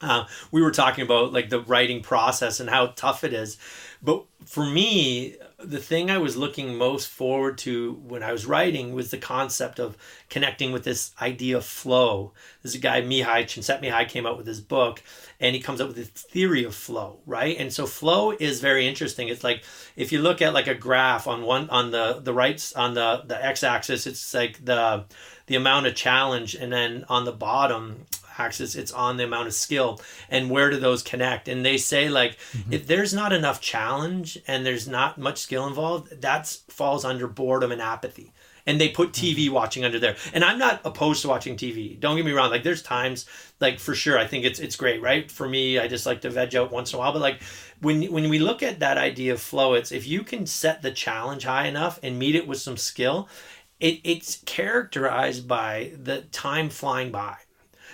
uh, 0.00 0.26
we 0.50 0.62
were 0.62 0.70
talking 0.70 1.04
about 1.04 1.32
like 1.32 1.50
the 1.50 1.60
writing 1.60 2.02
process 2.02 2.60
and 2.60 2.68
how 2.68 2.88
tough 2.88 3.24
it 3.24 3.32
is. 3.32 3.56
But 4.02 4.24
for 4.44 4.64
me, 4.64 5.36
the 5.64 5.78
thing 5.78 6.10
I 6.10 6.18
was 6.18 6.36
looking 6.36 6.76
most 6.76 7.08
forward 7.08 7.58
to 7.58 7.94
when 8.06 8.22
I 8.22 8.32
was 8.32 8.46
writing 8.46 8.94
was 8.94 9.10
the 9.10 9.18
concept 9.18 9.78
of 9.78 9.96
connecting 10.28 10.72
with 10.72 10.84
this 10.84 11.12
idea 11.20 11.56
of 11.56 11.64
flow. 11.64 12.32
There's 12.62 12.74
a 12.74 12.78
guy 12.78 13.02
Mihaly 13.02 13.44
Csikszentmihalyi 13.44 14.08
came 14.08 14.26
out 14.26 14.36
with 14.36 14.46
his 14.46 14.60
book, 14.60 15.02
and 15.40 15.54
he 15.54 15.60
comes 15.60 15.80
up 15.80 15.88
with 15.88 15.96
this 15.96 16.08
theory 16.08 16.64
of 16.64 16.74
flow, 16.74 17.20
right? 17.26 17.56
And 17.58 17.72
so 17.72 17.86
flow 17.86 18.30
is 18.30 18.60
very 18.60 18.86
interesting. 18.86 19.28
It's 19.28 19.44
like 19.44 19.64
if 19.96 20.12
you 20.12 20.20
look 20.20 20.40
at 20.40 20.54
like 20.54 20.66
a 20.66 20.74
graph 20.74 21.26
on 21.26 21.42
one 21.42 21.68
on 21.70 21.90
the 21.90 22.20
the 22.20 22.32
right 22.32 22.72
on 22.76 22.94
the 22.94 23.24
the 23.26 23.44
x-axis, 23.44 24.06
it's 24.06 24.34
like 24.34 24.64
the 24.64 25.04
the 25.46 25.56
amount 25.56 25.86
of 25.86 25.94
challenge, 25.94 26.54
and 26.54 26.72
then 26.72 27.04
on 27.08 27.24
the 27.24 27.32
bottom 27.32 28.06
axis 28.38 28.74
it's 28.74 28.92
on 28.92 29.16
the 29.16 29.24
amount 29.24 29.46
of 29.46 29.54
skill 29.54 30.00
and 30.28 30.50
where 30.50 30.70
do 30.70 30.78
those 30.78 31.02
connect 31.02 31.48
and 31.48 31.64
they 31.64 31.76
say 31.76 32.08
like 32.08 32.38
mm-hmm. 32.52 32.72
if 32.72 32.86
there's 32.86 33.14
not 33.14 33.32
enough 33.32 33.60
challenge 33.60 34.38
and 34.46 34.64
there's 34.64 34.88
not 34.88 35.18
much 35.18 35.38
skill 35.38 35.66
involved 35.66 36.20
that 36.20 36.46
falls 36.68 37.04
under 37.04 37.26
boredom 37.26 37.72
and 37.72 37.82
apathy 37.82 38.32
and 38.66 38.80
they 38.80 38.88
put 38.88 39.12
TV 39.12 39.44
mm-hmm. 39.44 39.54
watching 39.54 39.84
under 39.84 39.98
there. 39.98 40.16
And 40.32 40.44
I'm 40.44 40.58
not 40.58 40.80
opposed 40.84 41.22
to 41.22 41.28
watching 41.28 41.56
TV. 41.56 41.98
Don't 41.98 42.16
get 42.16 42.24
me 42.24 42.32
wrong. 42.32 42.50
Like 42.50 42.62
there's 42.62 42.82
times 42.82 43.26
like 43.60 43.78
for 43.78 43.94
sure 43.94 44.18
I 44.18 44.26
think 44.26 44.44
it's 44.44 44.60
it's 44.60 44.76
great, 44.76 45.02
right? 45.02 45.30
For 45.30 45.48
me, 45.48 45.78
I 45.78 45.88
just 45.88 46.06
like 46.06 46.20
to 46.22 46.30
veg 46.30 46.54
out 46.56 46.72
once 46.72 46.92
in 46.92 46.96
a 46.96 46.98
while. 47.00 47.12
But 47.12 47.22
like 47.22 47.42
when 47.80 48.04
when 48.04 48.28
we 48.28 48.38
look 48.38 48.62
at 48.62 48.80
that 48.80 48.98
idea 48.98 49.34
of 49.34 49.40
flow, 49.40 49.74
it's 49.74 49.92
if 49.92 50.06
you 50.06 50.22
can 50.22 50.46
set 50.46 50.82
the 50.82 50.90
challenge 50.90 51.44
high 51.44 51.66
enough 51.66 51.98
and 52.02 52.18
meet 52.18 52.34
it 52.34 52.46
with 52.46 52.58
some 52.58 52.76
skill, 52.76 53.28
it, 53.80 54.00
it's 54.04 54.42
characterized 54.46 55.46
by 55.46 55.92
the 55.96 56.22
time 56.22 56.70
flying 56.70 57.10
by. 57.10 57.36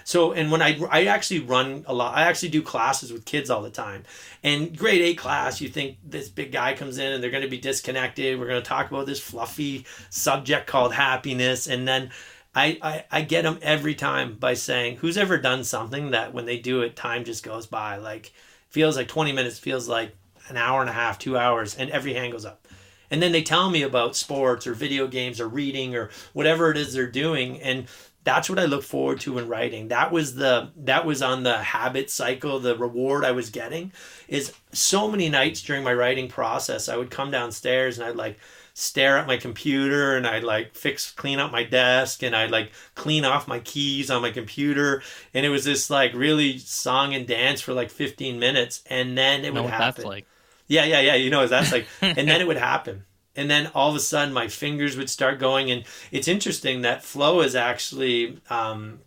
So, 0.04 0.32
and 0.32 0.50
when 0.50 0.62
I, 0.62 0.78
I 0.90 1.04
actually 1.04 1.40
run 1.40 1.84
a 1.86 1.94
lot, 1.94 2.16
I 2.16 2.22
actually 2.22 2.50
do 2.50 2.62
classes 2.62 3.12
with 3.12 3.24
kids 3.24 3.50
all 3.50 3.62
the 3.62 3.70
time. 3.70 4.04
And 4.42 4.76
grade 4.76 5.02
eight 5.02 5.18
class, 5.18 5.60
you 5.60 5.68
think 5.68 5.98
this 6.04 6.28
big 6.28 6.52
guy 6.52 6.74
comes 6.74 6.98
in 6.98 7.12
and 7.12 7.22
they're 7.22 7.30
going 7.30 7.42
to 7.42 7.48
be 7.48 7.58
disconnected. 7.58 8.38
We're 8.38 8.48
going 8.48 8.62
to 8.62 8.68
talk 8.68 8.90
about 8.90 9.06
this 9.06 9.20
fluffy 9.20 9.86
subject 10.10 10.66
called 10.66 10.94
happiness. 10.94 11.66
And 11.66 11.86
then 11.86 12.10
I, 12.54 12.78
I, 12.82 13.04
I 13.10 13.22
get 13.22 13.42
them 13.42 13.58
every 13.62 13.94
time 13.94 14.34
by 14.34 14.54
saying, 14.54 14.96
who's 14.96 15.16
ever 15.16 15.38
done 15.38 15.64
something 15.64 16.10
that 16.10 16.34
when 16.34 16.46
they 16.46 16.58
do 16.58 16.82
it, 16.82 16.96
time 16.96 17.24
just 17.24 17.44
goes 17.44 17.66
by? 17.66 17.96
Like, 17.96 18.32
feels 18.68 18.96
like 18.96 19.08
20 19.08 19.32
minutes, 19.32 19.58
feels 19.58 19.88
like 19.88 20.14
an 20.48 20.56
hour 20.56 20.80
and 20.80 20.90
a 20.90 20.94
half, 20.94 21.18
two 21.18 21.36
hours, 21.36 21.76
and 21.76 21.90
every 21.90 22.14
hand 22.14 22.32
goes 22.32 22.44
up 22.44 22.66
and 23.10 23.20
then 23.20 23.32
they 23.32 23.42
tell 23.42 23.68
me 23.70 23.82
about 23.82 24.16
sports 24.16 24.66
or 24.66 24.72
video 24.72 25.06
games 25.06 25.40
or 25.40 25.48
reading 25.48 25.96
or 25.96 26.10
whatever 26.32 26.70
it 26.70 26.76
is 26.76 26.94
they're 26.94 27.10
doing 27.10 27.60
and 27.60 27.86
that's 28.22 28.50
what 28.50 28.58
I 28.58 28.66
look 28.66 28.82
forward 28.82 29.20
to 29.20 29.38
in 29.38 29.48
writing. 29.48 29.88
That 29.88 30.12
was 30.12 30.34
the 30.34 30.70
that 30.76 31.06
was 31.06 31.22
on 31.22 31.42
the 31.42 31.58
habit 31.58 32.10
cycle, 32.10 32.60
the 32.60 32.76
reward 32.76 33.24
I 33.24 33.32
was 33.32 33.50
getting 33.50 33.92
is 34.28 34.52
so 34.72 35.10
many 35.10 35.28
nights 35.28 35.62
during 35.62 35.82
my 35.82 35.94
writing 35.94 36.28
process 36.28 36.88
I 36.88 36.96
would 36.96 37.10
come 37.10 37.30
downstairs 37.30 37.98
and 37.98 38.06
I'd 38.06 38.16
like 38.16 38.38
stare 38.74 39.18
at 39.18 39.26
my 39.26 39.36
computer 39.36 40.16
and 40.16 40.26
I'd 40.26 40.44
like 40.44 40.74
fix 40.74 41.10
clean 41.10 41.38
up 41.38 41.50
my 41.50 41.64
desk 41.64 42.22
and 42.22 42.36
I'd 42.36 42.50
like 42.50 42.72
clean 42.94 43.24
off 43.24 43.48
my 43.48 43.58
keys 43.60 44.10
on 44.10 44.22
my 44.22 44.30
computer 44.30 45.02
and 45.34 45.44
it 45.44 45.50
was 45.50 45.64
this 45.64 45.90
like 45.90 46.12
really 46.14 46.58
song 46.58 47.14
and 47.14 47.26
dance 47.26 47.60
for 47.60 47.72
like 47.72 47.90
15 47.90 48.38
minutes 48.38 48.82
and 48.86 49.16
then 49.16 49.44
it 49.44 49.54
would 49.54 49.64
happen. 49.64 50.04
like. 50.04 50.26
Yeah, 50.68 50.84
yeah, 50.84 51.00
yeah. 51.00 51.14
You 51.16 51.30
know, 51.30 51.48
that's 51.48 51.72
like, 51.72 51.88
and 52.00 52.28
then 52.28 52.40
it 52.40 52.46
would 52.46 52.56
happen. 52.56 53.04
And 53.36 53.50
then 53.50 53.70
all 53.74 53.90
of 53.90 53.96
a 53.96 54.00
sudden, 54.00 54.34
my 54.34 54.48
fingers 54.48 54.96
would 54.96 55.08
start 55.08 55.38
going. 55.38 55.70
And 55.70 55.84
it's 56.10 56.28
interesting 56.28 56.82
that 56.82 57.04
flow 57.04 57.40
is 57.40 57.54
actually, 57.54 58.40
um, 58.50 59.00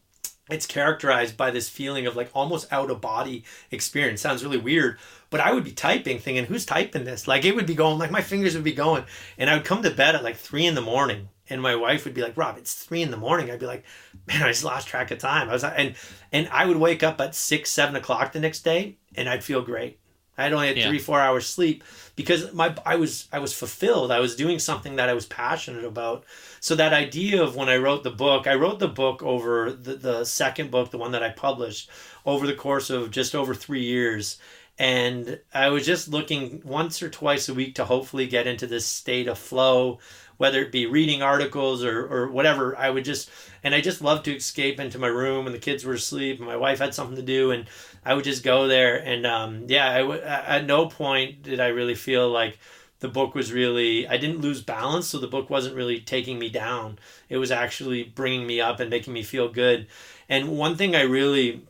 it's 0.49 0.65
characterized 0.65 1.37
by 1.37 1.51
this 1.51 1.69
feeling 1.69 2.05
of 2.05 2.15
like 2.15 2.29
almost 2.33 2.71
out 2.71 2.91
of 2.91 3.01
body 3.01 3.43
experience. 3.71 4.21
Sounds 4.21 4.43
really 4.43 4.57
weird, 4.57 4.97
but 5.29 5.39
I 5.39 5.53
would 5.53 5.63
be 5.63 5.71
typing, 5.71 6.19
thinking, 6.19 6.45
"Who's 6.45 6.65
typing 6.65 7.05
this?" 7.05 7.27
Like 7.27 7.45
it 7.45 7.55
would 7.55 7.65
be 7.65 7.75
going, 7.75 7.97
like 7.97 8.11
my 8.11 8.21
fingers 8.21 8.53
would 8.55 8.63
be 8.63 8.73
going, 8.73 9.05
and 9.37 9.49
I 9.49 9.55
would 9.55 9.65
come 9.65 9.81
to 9.83 9.89
bed 9.89 10.15
at 10.15 10.23
like 10.23 10.35
three 10.35 10.65
in 10.65 10.75
the 10.75 10.81
morning, 10.81 11.29
and 11.49 11.61
my 11.61 11.75
wife 11.75 12.03
would 12.03 12.13
be 12.13 12.21
like, 12.21 12.35
"Rob, 12.35 12.57
it's 12.57 12.73
three 12.73 13.01
in 13.01 13.11
the 13.11 13.17
morning." 13.17 13.49
I'd 13.49 13.59
be 13.59 13.65
like, 13.65 13.85
"Man, 14.27 14.43
I 14.43 14.49
just 14.49 14.65
lost 14.65 14.87
track 14.87 15.11
of 15.11 15.19
time." 15.19 15.49
I 15.49 15.53
was 15.53 15.63
and 15.63 15.95
and 16.31 16.49
I 16.51 16.65
would 16.65 16.77
wake 16.77 17.03
up 17.03 17.21
at 17.21 17.35
six, 17.35 17.71
seven 17.71 17.95
o'clock 17.95 18.33
the 18.33 18.39
next 18.41 18.65
day, 18.65 18.97
and 19.15 19.29
I'd 19.29 19.43
feel 19.43 19.61
great. 19.61 19.99
I 20.37 20.43
had 20.43 20.53
only 20.53 20.67
had 20.67 20.77
yeah. 20.77 20.87
three, 20.87 20.99
four 20.99 21.19
hours 21.19 21.47
sleep 21.47 21.83
because 22.15 22.53
my 22.53 22.75
I 22.85 22.95
was 22.95 23.27
I 23.31 23.39
was 23.39 23.53
fulfilled. 23.53 24.11
I 24.11 24.19
was 24.19 24.35
doing 24.35 24.59
something 24.59 24.95
that 24.97 25.09
I 25.09 25.13
was 25.13 25.25
passionate 25.25 25.85
about. 25.85 26.23
So 26.59 26.75
that 26.75 26.93
idea 26.93 27.41
of 27.41 27.55
when 27.55 27.69
I 27.69 27.77
wrote 27.77 28.03
the 28.03 28.11
book, 28.11 28.47
I 28.47 28.55
wrote 28.55 28.79
the 28.79 28.87
book 28.87 29.23
over 29.23 29.71
the, 29.71 29.95
the 29.95 30.25
second 30.25 30.71
book, 30.71 30.91
the 30.91 30.97
one 30.97 31.11
that 31.11 31.23
I 31.23 31.29
published, 31.29 31.89
over 32.25 32.45
the 32.47 32.55
course 32.55 32.89
of 32.89 33.11
just 33.11 33.35
over 33.35 33.53
three 33.53 33.83
years. 33.83 34.37
And 34.79 35.39
I 35.53 35.69
was 35.69 35.85
just 35.85 36.07
looking 36.07 36.61
once 36.65 37.03
or 37.03 37.09
twice 37.09 37.47
a 37.47 37.53
week 37.53 37.75
to 37.75 37.85
hopefully 37.85 38.25
get 38.25 38.47
into 38.47 38.65
this 38.65 38.87
state 38.87 39.27
of 39.27 39.37
flow 39.37 39.99
whether 40.37 40.61
it 40.61 40.71
be 40.71 40.85
reading 40.85 41.21
articles 41.21 41.83
or, 41.83 42.05
or 42.05 42.27
whatever. 42.27 42.77
I 42.77 42.89
would 42.89 43.05
just, 43.05 43.29
and 43.63 43.73
I 43.73 43.81
just 43.81 44.01
loved 44.01 44.25
to 44.25 44.35
escape 44.35 44.79
into 44.79 44.99
my 44.99 45.07
room 45.07 45.45
and 45.45 45.55
the 45.55 45.59
kids 45.59 45.85
were 45.85 45.93
asleep 45.93 46.39
and 46.39 46.47
my 46.47 46.57
wife 46.57 46.79
had 46.79 46.93
something 46.93 47.15
to 47.15 47.21
do 47.21 47.51
and 47.51 47.65
I 48.05 48.13
would 48.13 48.23
just 48.23 48.43
go 48.43 48.67
there. 48.67 48.97
And 48.97 49.25
um, 49.25 49.65
yeah, 49.67 49.89
I 49.91 49.99
w- 49.99 50.21
at 50.21 50.65
no 50.65 50.87
point 50.87 51.43
did 51.43 51.59
I 51.59 51.67
really 51.67 51.95
feel 51.95 52.29
like 52.29 52.59
the 52.99 53.07
book 53.07 53.35
was 53.35 53.51
really, 53.51 54.07
I 54.07 54.17
didn't 54.17 54.41
lose 54.41 54.61
balance. 54.61 55.07
So 55.07 55.17
the 55.17 55.27
book 55.27 55.49
wasn't 55.49 55.75
really 55.75 55.99
taking 55.99 56.39
me 56.39 56.49
down. 56.49 56.99
It 57.29 57.37
was 57.37 57.51
actually 57.51 58.03
bringing 58.03 58.47
me 58.47 58.61
up 58.61 58.79
and 58.79 58.89
making 58.89 59.13
me 59.13 59.23
feel 59.23 59.49
good. 59.49 59.87
And 60.29 60.57
one 60.57 60.75
thing 60.75 60.95
I 60.95 61.01
really, 61.01 61.65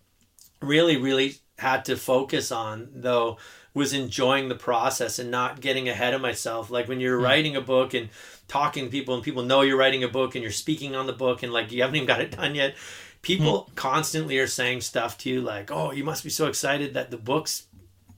really, 0.62 0.98
really 0.98 1.36
had 1.58 1.86
to 1.86 1.96
focus 1.96 2.52
on 2.52 2.90
though 2.94 3.38
was 3.74 3.94
enjoying 3.94 4.50
the 4.50 4.56
process 4.56 5.18
and 5.18 5.32
not 5.32 5.62
getting 5.62 5.90
ahead 5.90 6.14
of 6.14 6.22
myself. 6.22 6.70
Like 6.70 6.88
when 6.88 7.00
you're 7.00 7.20
mm. 7.20 7.24
writing 7.24 7.56
a 7.56 7.62
book 7.62 7.94
and 7.94 8.10
talking 8.48 8.86
to 8.86 8.92
people 8.92 9.16
and 9.16 9.24
people 9.24 9.44
know 9.44 9.62
you're 9.62 9.78
writing 9.78 10.04
a 10.04 10.08
book 10.08 10.36
and 10.36 10.44
you're 10.44 10.52
speaking 10.52 10.96
on 10.96 11.08
the 11.08 11.14
book 11.14 11.44
and 11.44 11.54
like 11.54 11.72
you 11.72 11.82
haven't 11.82 11.96
even 11.96 12.08
got 12.08 12.22
it 12.22 12.32
done 12.32 12.56
yet. 12.56 12.76
People 13.22 13.70
mm. 13.70 13.76
constantly 13.76 14.38
are 14.40 14.48
saying 14.48 14.82
stuff 14.82 15.18
to 15.20 15.30
you 15.30 15.42
like, 15.42 15.72
"Oh, 15.72 15.92
you 15.92 16.04
must 16.04 16.24
be 16.24 16.30
so 16.30 16.48
excited 16.48 16.94
that 16.94 17.12
the 17.12 17.18
book's 17.18 17.68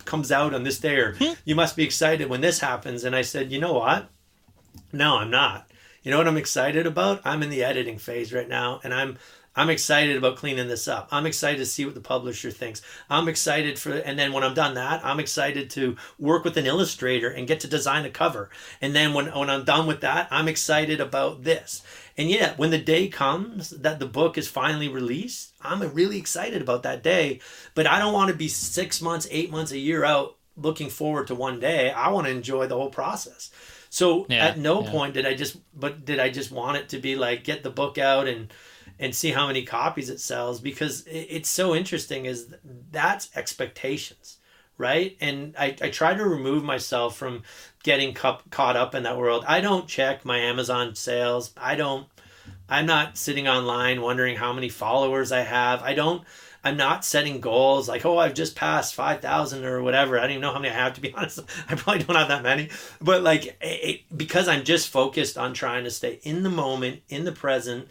comes 0.06 0.32
out 0.32 0.54
on 0.54 0.64
this 0.64 0.80
day 0.80 0.98
or 0.98 1.16
hmm. 1.16 1.34
you 1.46 1.56
must 1.56 1.76
be 1.76 1.84
excited 1.84 2.30
when 2.30 2.42
this 2.42 2.60
happens." 2.60 3.04
And 3.04 3.16
I 3.16 3.22
said, 3.22 3.52
"You 3.52 3.60
know 3.60 3.74
what? 3.74 4.10
No, 4.92 5.18
I'm 5.18 5.30
not. 5.30 5.70
You 6.04 6.12
know 6.12 6.18
what 6.18 6.28
I'm 6.28 6.38
excited 6.38 6.86
about? 6.86 7.22
I'm 7.26 7.42
in 7.42 7.50
the 7.50 7.64
editing 7.64 7.98
phase 7.98 8.32
right 8.32 8.48
now 8.48 8.80
and 8.84 8.94
I'm 8.94 9.18
I'm 9.56 9.70
excited 9.70 10.18
about 10.18 10.38
cleaning 10.38 10.68
this 10.68 10.88
up. 10.88 11.08
I'm 11.12 11.26
excited 11.26 11.60
to 11.60 11.66
see 11.66 11.86
what 11.86 11.96
the 11.96 12.02
publisher 12.02 12.52
thinks. 12.52 12.82
I'm 13.10 13.28
excited 13.28 13.80
for, 13.80 13.94
and 13.94 14.20
then 14.20 14.34
when 14.34 14.44
I'm 14.44 14.54
done 14.54 14.74
that, 14.74 15.06
I'm 15.06 15.20
excited 15.20 15.70
to 15.72 15.96
work 16.20 16.44
with 16.44 16.58
an 16.58 16.66
illustrator 16.66 17.30
and 17.30 17.48
get 17.48 17.62
to 17.62 17.68
design 17.68 18.06
a 18.06 18.10
cover. 18.10 18.50
And 18.82 18.96
then 18.96 19.14
when, 19.14 19.28
when 19.28 19.50
I'm 19.50 19.64
done 19.64 19.88
with 19.88 20.02
that, 20.02 20.28
I'm 20.30 20.48
excited 20.48 21.00
about 21.00 21.44
this. 21.44 21.84
And 22.18 22.30
yet, 22.30 22.58
when 22.58 22.72
the 22.72 22.78
day 22.78 23.08
comes 23.08 23.72
that 23.72 24.00
the 24.00 24.06
book 24.06 24.38
is 24.38 24.48
finally 24.48 24.88
released, 24.88 25.54
I'm 25.62 25.82
really 25.94 26.18
excited 26.18 26.62
about 26.62 26.84
that 26.84 27.04
day. 27.04 27.40
But 27.74 27.88
I 27.88 28.00
don't 28.00 28.14
want 28.14 28.32
to 28.32 28.38
be 28.38 28.48
six 28.48 29.02
months, 29.02 29.28
eight 29.32 29.52
months, 29.52 29.72
a 29.72 29.78
year 29.78 30.06
out 30.06 30.36
looking 30.58 30.90
forward 30.90 31.28
to 31.28 31.36
one 31.36 31.60
day. 31.60 31.92
I 31.92 32.10
want 32.10 32.28
to 32.28 32.32
enjoy 32.32 32.68
the 32.68 32.76
whole 32.76 32.90
process. 32.90 33.52
So 33.90 34.26
yeah, 34.30 34.48
at 34.48 34.58
no 34.58 34.84
yeah. 34.84 34.92
point 34.92 35.14
did 35.14 35.26
I 35.26 35.34
just, 35.34 35.58
but 35.78 36.06
did 36.06 36.20
I 36.20 36.30
just 36.30 36.52
want 36.52 36.78
it 36.78 36.90
to 36.90 37.00
be 37.00 37.16
like 37.16 37.44
get 37.44 37.64
the 37.64 37.70
book 37.70 37.98
out 37.98 38.28
and 38.28 38.52
and 39.00 39.14
see 39.14 39.32
how 39.32 39.48
many 39.48 39.64
copies 39.64 40.10
it 40.10 40.20
sells 40.20 40.60
because 40.60 41.04
it's 41.08 41.50
so 41.50 41.76
interesting 41.76 42.26
is 42.26 42.54
that's 42.92 43.30
expectations 43.36 44.38
right? 44.78 45.16
And 45.22 45.56
i, 45.58 45.76
I 45.82 45.90
try 45.90 46.14
to 46.14 46.26
remove 46.26 46.64
myself 46.64 47.16
from 47.16 47.44
getting 47.84 48.14
cu- 48.14 48.44
caught 48.50 48.76
up 48.76 48.96
in 48.96 49.04
that 49.04 49.18
world. 49.18 49.46
I 49.48 49.62
don't 49.62 49.88
check 49.88 50.26
my 50.26 50.40
amazon 50.40 50.96
sales. 50.96 51.52
I 51.58 51.76
don't 51.76 52.08
i'm 52.68 52.86
not 52.86 53.16
sitting 53.18 53.48
online 53.48 54.02
wondering 54.02 54.36
how 54.36 54.52
many 54.52 54.70
followers 54.70 55.32
i 55.32 55.42
have. 55.42 55.82
I 55.82 55.94
don't 55.94 56.24
i'm 56.64 56.78
not 56.78 57.06
setting 57.06 57.40
goals 57.40 57.88
like 57.88 58.06
oh 58.06 58.18
i've 58.18 58.34
just 58.34 58.56
passed 58.56 58.96
5000 58.96 59.64
or 59.64 59.82
whatever. 59.82 60.18
I 60.18 60.24
don't 60.24 60.32
even 60.32 60.42
know 60.42 60.54
how 60.54 60.60
many 60.60 60.74
i 60.74 60.78
have 60.78 60.96
to 60.96 61.02
be 61.02 61.14
honest. 61.16 61.40
I 61.70 61.76
probably 61.76 62.04
don't 62.04 62.16
have 62.16 62.30
that 62.30 62.44
many. 62.44 62.70
But 63.02 63.24
like 63.24 63.58
it, 63.62 64.02
because 64.16 64.48
i'm 64.48 64.64
just 64.64 64.90
focused 64.90 65.38
on 65.38 65.54
trying 65.54 65.84
to 65.86 65.92
stay 65.92 66.20
in 66.24 66.44
the 66.44 66.50
moment 66.50 67.02
in 67.08 67.24
the 67.24 67.32
present 67.32 67.88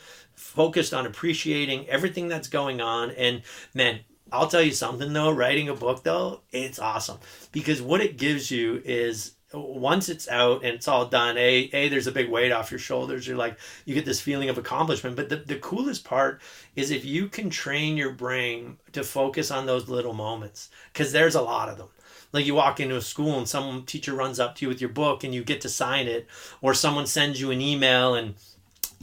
focused 0.55 0.95
on 0.95 1.07
appreciating 1.07 1.89
everything 1.89 2.29
that's 2.29 2.49
going 2.49 2.81
on. 2.81 3.11
And 3.11 3.43
man, 3.75 4.01
I'll 4.33 4.49
tell 4.49 4.63
you 4.63 4.73
something 4.73 5.13
though, 5.13 5.31
writing 5.31 5.69
a 5.69 5.75
book 5.75 6.03
though, 6.03 6.41
it's 6.53 6.79
awesome 6.79 7.19
because 7.53 7.83
what 7.83 8.01
it 8.01 8.17
gives 8.17 8.51
you 8.51 8.81
is 8.85 9.33
once 9.53 10.09
it's 10.09 10.29
out 10.29 10.65
and 10.65 10.75
it's 10.75 10.89
all 10.89 11.07
done, 11.07 11.37
a 11.37 11.71
a 11.73 11.89
there's 11.89 12.07
a 12.07 12.13
big 12.13 12.29
weight 12.29 12.53
off 12.53 12.71
your 12.71 12.81
shoulders. 12.81 13.27
You're 13.27 13.37
like 13.37 13.57
you 13.85 13.95
get 13.95 14.05
this 14.05 14.21
feeling 14.21 14.49
of 14.49 14.59
accomplishment. 14.59 15.17
But 15.17 15.29
the, 15.29 15.37
the 15.37 15.59
coolest 15.59 16.05
part 16.05 16.41
is 16.75 16.91
if 16.91 17.05
you 17.05 17.29
can 17.29 17.51
train 17.51 17.97
your 17.97 18.13
brain 18.13 18.79
to 18.93 19.05
focus 19.05 19.51
on 19.51 19.67
those 19.67 19.89
little 19.89 20.15
moments, 20.15 20.71
because 20.93 21.13
there's 21.13 21.37
a 21.37 21.43
lot 21.43 21.69
of 21.69 21.79
them. 21.79 21.89
Like 22.33 22.47
you 22.47 22.55
walk 22.57 22.81
into 22.81 22.97
a 22.97 23.01
school 23.01 23.39
and 23.39 23.49
some 23.49 23.85
teacher 23.85 24.13
runs 24.13 24.41
up 24.41 24.57
to 24.57 24.65
you 24.65 24.69
with 24.69 24.81
your 24.81 24.91
book 24.91 25.23
and 25.23 25.33
you 25.33 25.45
get 25.45 25.61
to 25.61 25.69
sign 25.69 26.09
it, 26.09 26.27
or 26.61 26.75
someone 26.75 27.07
sends 27.07 27.41
you 27.41 27.53
an 27.53 27.61
email 27.61 28.15
and 28.15 28.35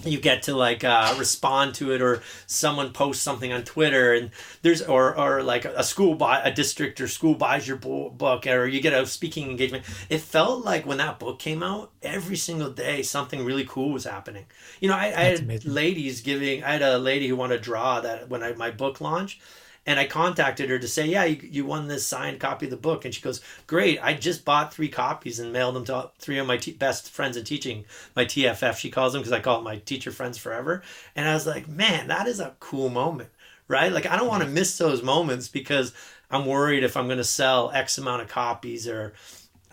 you 0.03 0.19
get 0.19 0.43
to 0.43 0.55
like 0.55 0.83
uh, 0.83 1.15
respond 1.17 1.75
to 1.75 1.91
it 1.91 2.01
or 2.01 2.21
someone 2.47 2.91
posts 2.91 3.23
something 3.23 3.51
on 3.51 3.63
twitter 3.63 4.13
and 4.13 4.31
there's 4.61 4.81
or 4.81 5.17
or 5.17 5.43
like 5.43 5.65
a 5.65 5.83
school 5.83 6.15
buy 6.15 6.41
a 6.41 6.53
district 6.53 6.99
or 7.01 7.07
school 7.07 7.35
buys 7.35 7.67
your 7.67 7.77
book 7.77 8.47
or 8.47 8.67
you 8.67 8.81
get 8.81 8.93
a 8.93 9.05
speaking 9.05 9.49
engagement 9.49 9.83
it 10.09 10.19
felt 10.19 10.65
like 10.65 10.85
when 10.85 10.97
that 10.97 11.19
book 11.19 11.39
came 11.39 11.63
out 11.63 11.91
every 12.01 12.35
single 12.35 12.69
day 12.69 13.01
something 13.01 13.43
really 13.45 13.65
cool 13.65 13.91
was 13.91 14.03
happening 14.03 14.45
you 14.79 14.87
know 14.87 14.95
i, 14.95 15.05
I 15.05 15.23
had 15.23 15.39
amazing. 15.39 15.71
ladies 15.71 16.21
giving 16.21 16.63
i 16.63 16.71
had 16.71 16.81
a 16.81 16.97
lady 16.97 17.27
who 17.27 17.35
wanted 17.35 17.57
to 17.57 17.63
draw 17.63 18.01
that 18.01 18.29
when 18.29 18.43
I, 18.43 18.53
my 18.53 18.71
book 18.71 19.01
launched 19.01 19.41
and 19.85 19.99
I 19.99 20.05
contacted 20.05 20.69
her 20.69 20.77
to 20.77 20.87
say, 20.87 21.07
yeah, 21.07 21.23
you, 21.23 21.37
you 21.41 21.65
won 21.65 21.87
this 21.87 22.05
signed 22.05 22.39
copy 22.39 22.67
of 22.67 22.69
the 22.69 22.77
book. 22.77 23.03
And 23.03 23.13
she 23.13 23.21
goes, 23.21 23.41
great. 23.65 23.99
I 24.03 24.13
just 24.13 24.45
bought 24.45 24.73
three 24.73 24.89
copies 24.89 25.39
and 25.39 25.51
mailed 25.51 25.75
them 25.75 25.85
to 25.85 26.11
three 26.19 26.37
of 26.37 26.45
my 26.45 26.57
t- 26.57 26.73
best 26.73 27.09
friends 27.09 27.35
in 27.35 27.43
teaching, 27.43 27.85
my 28.15 28.25
TFF, 28.25 28.77
she 28.77 28.91
calls 28.91 29.13
them, 29.13 29.21
because 29.21 29.31
I 29.31 29.39
call 29.39 29.59
it 29.59 29.63
my 29.63 29.77
teacher 29.77 30.11
friends 30.11 30.37
forever. 30.37 30.83
And 31.15 31.27
I 31.27 31.33
was 31.33 31.47
like, 31.47 31.67
man, 31.67 32.07
that 32.09 32.27
is 32.27 32.39
a 32.39 32.55
cool 32.59 32.89
moment, 32.89 33.29
right? 33.67 33.91
Like, 33.91 34.05
I 34.05 34.17
don't 34.17 34.27
want 34.27 34.41
to 34.41 34.45
mm-hmm. 34.45 34.55
miss 34.55 34.77
those 34.77 35.01
moments 35.01 35.47
because 35.47 35.93
I'm 36.29 36.45
worried 36.45 36.83
if 36.83 36.95
I'm 36.95 37.07
going 37.07 37.17
to 37.17 37.23
sell 37.23 37.71
X 37.71 37.97
amount 37.97 38.21
of 38.21 38.27
copies 38.27 38.87
or 38.87 39.13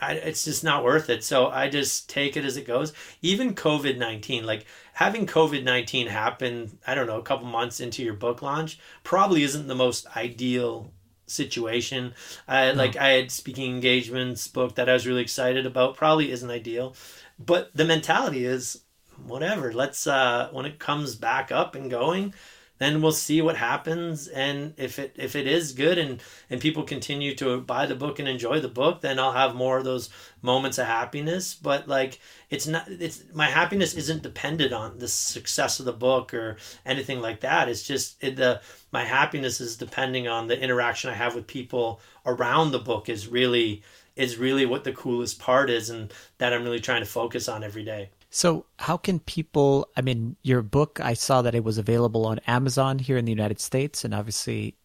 I, 0.00 0.12
it's 0.14 0.44
just 0.44 0.64
not 0.64 0.84
worth 0.84 1.10
it. 1.10 1.24
So 1.24 1.48
I 1.48 1.68
just 1.68 2.08
take 2.08 2.36
it 2.36 2.44
as 2.44 2.56
it 2.56 2.66
goes. 2.66 2.92
Even 3.22 3.54
COVID 3.54 3.98
19, 3.98 4.44
like 4.44 4.66
having 4.94 5.26
COVID 5.26 5.64
19 5.64 6.06
happen, 6.06 6.78
I 6.86 6.94
don't 6.94 7.06
know, 7.06 7.18
a 7.18 7.22
couple 7.22 7.46
months 7.46 7.80
into 7.80 8.02
your 8.02 8.14
book 8.14 8.42
launch 8.42 8.78
probably 9.04 9.42
isn't 9.42 9.66
the 9.66 9.74
most 9.74 10.06
ideal 10.16 10.92
situation. 11.26 12.14
I, 12.46 12.72
no. 12.72 12.78
Like 12.78 12.96
I 12.96 13.10
had 13.10 13.30
speaking 13.30 13.72
engagements 13.74 14.48
book 14.48 14.76
that 14.76 14.88
I 14.88 14.94
was 14.94 15.06
really 15.06 15.22
excited 15.22 15.66
about, 15.66 15.96
probably 15.96 16.30
isn't 16.30 16.50
ideal. 16.50 16.94
But 17.38 17.70
the 17.74 17.84
mentality 17.84 18.44
is 18.44 18.82
whatever. 19.24 19.72
Let's, 19.72 20.06
uh, 20.06 20.48
when 20.52 20.66
it 20.66 20.78
comes 20.78 21.14
back 21.14 21.52
up 21.52 21.74
and 21.74 21.90
going, 21.90 22.34
then 22.78 23.02
we'll 23.02 23.12
see 23.12 23.42
what 23.42 23.56
happens. 23.56 24.28
And 24.28 24.74
if 24.76 24.98
it 24.98 25.14
if 25.16 25.36
it 25.36 25.46
is 25.46 25.72
good 25.72 25.98
and 25.98 26.20
and 26.48 26.60
people 26.60 26.82
continue 26.82 27.34
to 27.36 27.60
buy 27.60 27.86
the 27.86 27.94
book 27.94 28.18
and 28.18 28.28
enjoy 28.28 28.60
the 28.60 28.68
book 28.68 29.00
then 29.00 29.18
i'll 29.18 29.32
have 29.32 29.54
more 29.54 29.78
of 29.78 29.84
those 29.84 30.10
moments 30.42 30.78
of 30.78 30.86
happiness. 30.86 31.54
But 31.54 31.88
like 31.88 32.20
it's 32.50 32.66
not 32.66 32.88
it's 32.88 33.24
my 33.34 33.46
happiness 33.46 33.94
isn't 33.94 34.22
dependent 34.22 34.72
on 34.72 34.98
the 34.98 35.08
success 35.08 35.80
of 35.80 35.86
the 35.86 35.92
book 35.92 36.32
or 36.32 36.56
anything 36.86 37.20
like 37.20 37.40
that. 37.40 37.68
It's 37.68 37.82
just 37.82 38.22
it, 38.22 38.36
the 38.36 38.60
my 38.92 39.04
happiness 39.04 39.60
is 39.60 39.76
depending 39.76 40.28
on 40.28 40.46
the 40.46 40.60
interaction 40.60 41.10
i 41.10 41.14
have 41.14 41.34
with 41.34 41.46
people 41.46 42.00
around 42.26 42.70
the 42.70 42.78
book 42.78 43.08
is 43.08 43.28
really 43.28 43.82
is 44.16 44.36
really 44.36 44.66
what 44.66 44.84
the 44.84 44.92
coolest 44.92 45.38
part 45.38 45.70
is 45.70 45.90
and 45.90 46.12
that 46.38 46.52
i'm 46.52 46.64
really 46.64 46.80
trying 46.80 47.02
to 47.02 47.10
focus 47.10 47.48
on 47.48 47.62
every 47.62 47.84
day 47.84 48.10
so, 48.30 48.66
how 48.78 48.96
can 48.96 49.20
people? 49.20 49.88
I 49.96 50.02
mean, 50.02 50.36
your 50.42 50.62
book, 50.62 51.00
I 51.02 51.14
saw 51.14 51.42
that 51.42 51.54
it 51.54 51.64
was 51.64 51.78
available 51.78 52.26
on 52.26 52.40
Amazon 52.46 52.98
here 52.98 53.16
in 53.16 53.24
the 53.24 53.32
United 53.32 53.60
States 53.60 54.04
and 54.04 54.14
obviously 54.14 54.76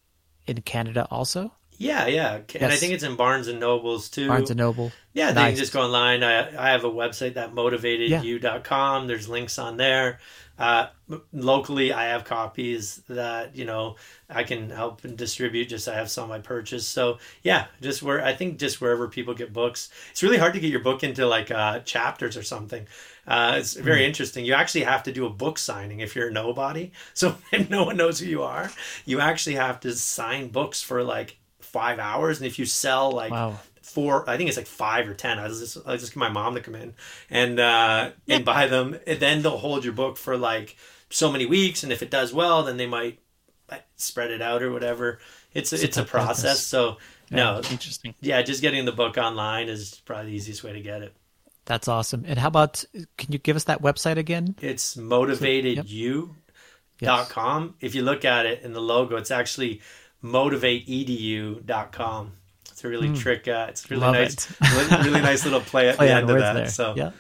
in 0.48 0.62
Canada 0.62 1.08
also. 1.12 1.52
Yeah, 1.78 2.06
yeah, 2.08 2.36
and 2.36 2.46
yes. 2.54 2.72
I 2.72 2.76
think 2.76 2.94
it's 2.94 3.04
in 3.04 3.16
Barnes 3.16 3.48
and 3.48 3.60
Nobles 3.60 4.10
too. 4.10 4.28
Barnes 4.28 4.50
and 4.50 4.60
Noble. 4.60 4.92
Yeah, 5.14 5.32
nice. 5.32 5.36
they 5.36 5.50
can 5.50 5.56
just 5.58 5.74
go 5.74 5.82
online. 5.82 6.24
I 6.24 6.48
I 6.56 6.72
have 6.72 6.86
a 6.86 6.90
website 6.90 7.34
that 7.34 7.54
motivatedyou.com. 7.54 9.08
There's 9.08 9.28
links 9.28 9.60
on 9.60 9.78
there. 9.78 10.20
Uh, 10.58 10.88
locally, 11.32 11.92
I 11.92 12.06
have 12.06 12.26
copies 12.26 12.98
that 13.10 13.56
you 13.56 13.66
know 13.66 13.96
I 14.30 14.44
can 14.44 14.70
help 14.70 15.04
and 15.04 15.18
distribute. 15.18 15.66
Just 15.66 15.88
I 15.88 15.96
have 15.96 16.12
some 16.12 16.32
I 16.32 16.40
purchased. 16.40 16.92
So 16.92 17.18
yeah, 17.42 17.66
just 17.82 18.04
where 18.04 18.24
I 18.24 18.34
think 18.34 18.60
just 18.60 18.80
wherever 18.80 19.08
people 19.08 19.34
get 19.34 19.52
books, 19.52 19.90
it's 20.12 20.22
really 20.22 20.38
hard 20.38 20.54
to 20.54 20.60
get 20.60 20.70
your 20.70 20.82
book 20.82 21.04
into 21.04 21.26
like 21.26 21.50
uh, 21.50 21.80
chapters 21.80 22.38
or 22.38 22.44
something. 22.44 22.86
Uh, 23.28 23.56
it's 23.58 23.74
very 23.74 24.02
mm. 24.02 24.08
interesting. 24.08 24.46
You 24.46 24.54
actually 24.54 24.84
have 24.84 25.04
to 25.04 25.12
do 25.12 25.26
a 25.26 25.30
book 25.30 25.58
signing 25.58 26.02
if 26.02 26.16
you're 26.16 26.28
a 26.28 26.32
nobody. 26.32 26.92
So 27.14 27.38
if 27.52 27.70
no 27.70 27.84
one 27.84 27.98
knows 27.98 28.20
who 28.20 28.26
you 28.26 28.44
are, 28.44 28.72
you 29.06 29.20
actually 29.20 29.56
have 29.56 29.80
to 29.82 29.94
sign 29.96 30.50
books 30.50 30.82
for 30.82 31.04
like 31.04 31.38
five 31.60 32.00
hours. 32.00 32.40
And 32.40 32.48
if 32.48 32.60
you 32.60 32.66
sell 32.66 33.12
like 33.12 33.32
wow. 33.32 33.60
four, 33.82 34.30
I 34.30 34.36
think 34.36 34.50
it's 34.50 34.58
like 34.58 34.68
five 34.68 35.08
or 35.08 35.14
ten. 35.14 35.40
I 35.40 35.48
just 35.48 35.78
I 35.86 35.96
just 35.96 36.14
get 36.14 36.18
my 36.18 36.30
mom 36.30 36.56
to 36.56 36.62
come 36.62 36.76
in 36.76 36.94
and 37.30 37.60
uh, 37.60 38.12
and 38.28 38.44
buy 38.44 38.68
them. 38.68 38.98
And 39.08 39.20
then 39.20 39.42
they'll 39.42 39.58
hold 39.58 39.84
your 39.86 39.94
book 39.94 40.18
for 40.18 40.38
like 40.38 40.76
so 41.10 41.32
many 41.32 41.46
weeks. 41.46 41.84
And 41.84 41.94
if 41.94 42.02
it 42.02 42.10
does 42.10 42.34
well, 42.34 42.64
then 42.64 42.78
they 42.78 42.88
might 42.88 43.20
spread 43.96 44.32
it 44.32 44.42
out 44.42 44.62
or 44.62 44.72
whatever. 44.72 45.20
It's 45.54 45.72
a, 45.72 45.84
it's 45.84 45.98
a 45.98 46.04
process. 46.04 46.66
So 46.66 46.98
no, 47.32 47.58
interesting. 47.70 48.14
Yeah, 48.22 48.42
just 48.42 48.62
getting 48.62 48.86
the 48.86 48.92
book 48.92 49.18
online 49.18 49.70
is 49.70 50.02
probably 50.06 50.32
the 50.32 50.38
easiest 50.38 50.64
way 50.64 50.74
to 50.74 50.82
get 50.82 51.02
it. 51.02 51.16
That's 51.66 51.88
awesome. 51.88 52.26
And 52.28 52.38
how 52.38 52.50
about 52.50 52.84
can 53.18 53.32
you 53.32 53.40
give 53.40 53.56
us 53.56 53.64
that 53.66 53.82
website 53.82 54.18
again? 54.18 54.56
It's 54.62 54.98
motivatedyou.com. 54.98 56.36
Yes. 57.00 57.32
If 57.82 57.96
you 57.96 58.04
look 58.04 58.26
at 58.26 58.46
it 58.46 58.62
in 58.64 58.74
the 58.74 58.82
logo, 58.82 59.16
it's 59.16 59.32
actually 59.32 59.82
motivateedu.com. 60.24 62.34
It's 62.72 62.84
a 62.84 62.88
really 62.88 63.10
mm. 63.10 63.18
trick. 63.18 63.48
Uh, 63.48 63.66
it's 63.70 63.90
really 63.90 64.02
Love 64.02 64.14
nice, 64.16 64.52
it. 64.52 64.60
really, 65.06 65.22
nice 65.22 65.46
little 65.46 65.62
play 65.62 65.88
at 65.90 65.98
the 65.98 66.12
end 66.12 66.30
of 66.30 66.38
that. 66.40 66.54
There. 66.54 66.68
So 66.68 66.94
yeah. 66.96 67.12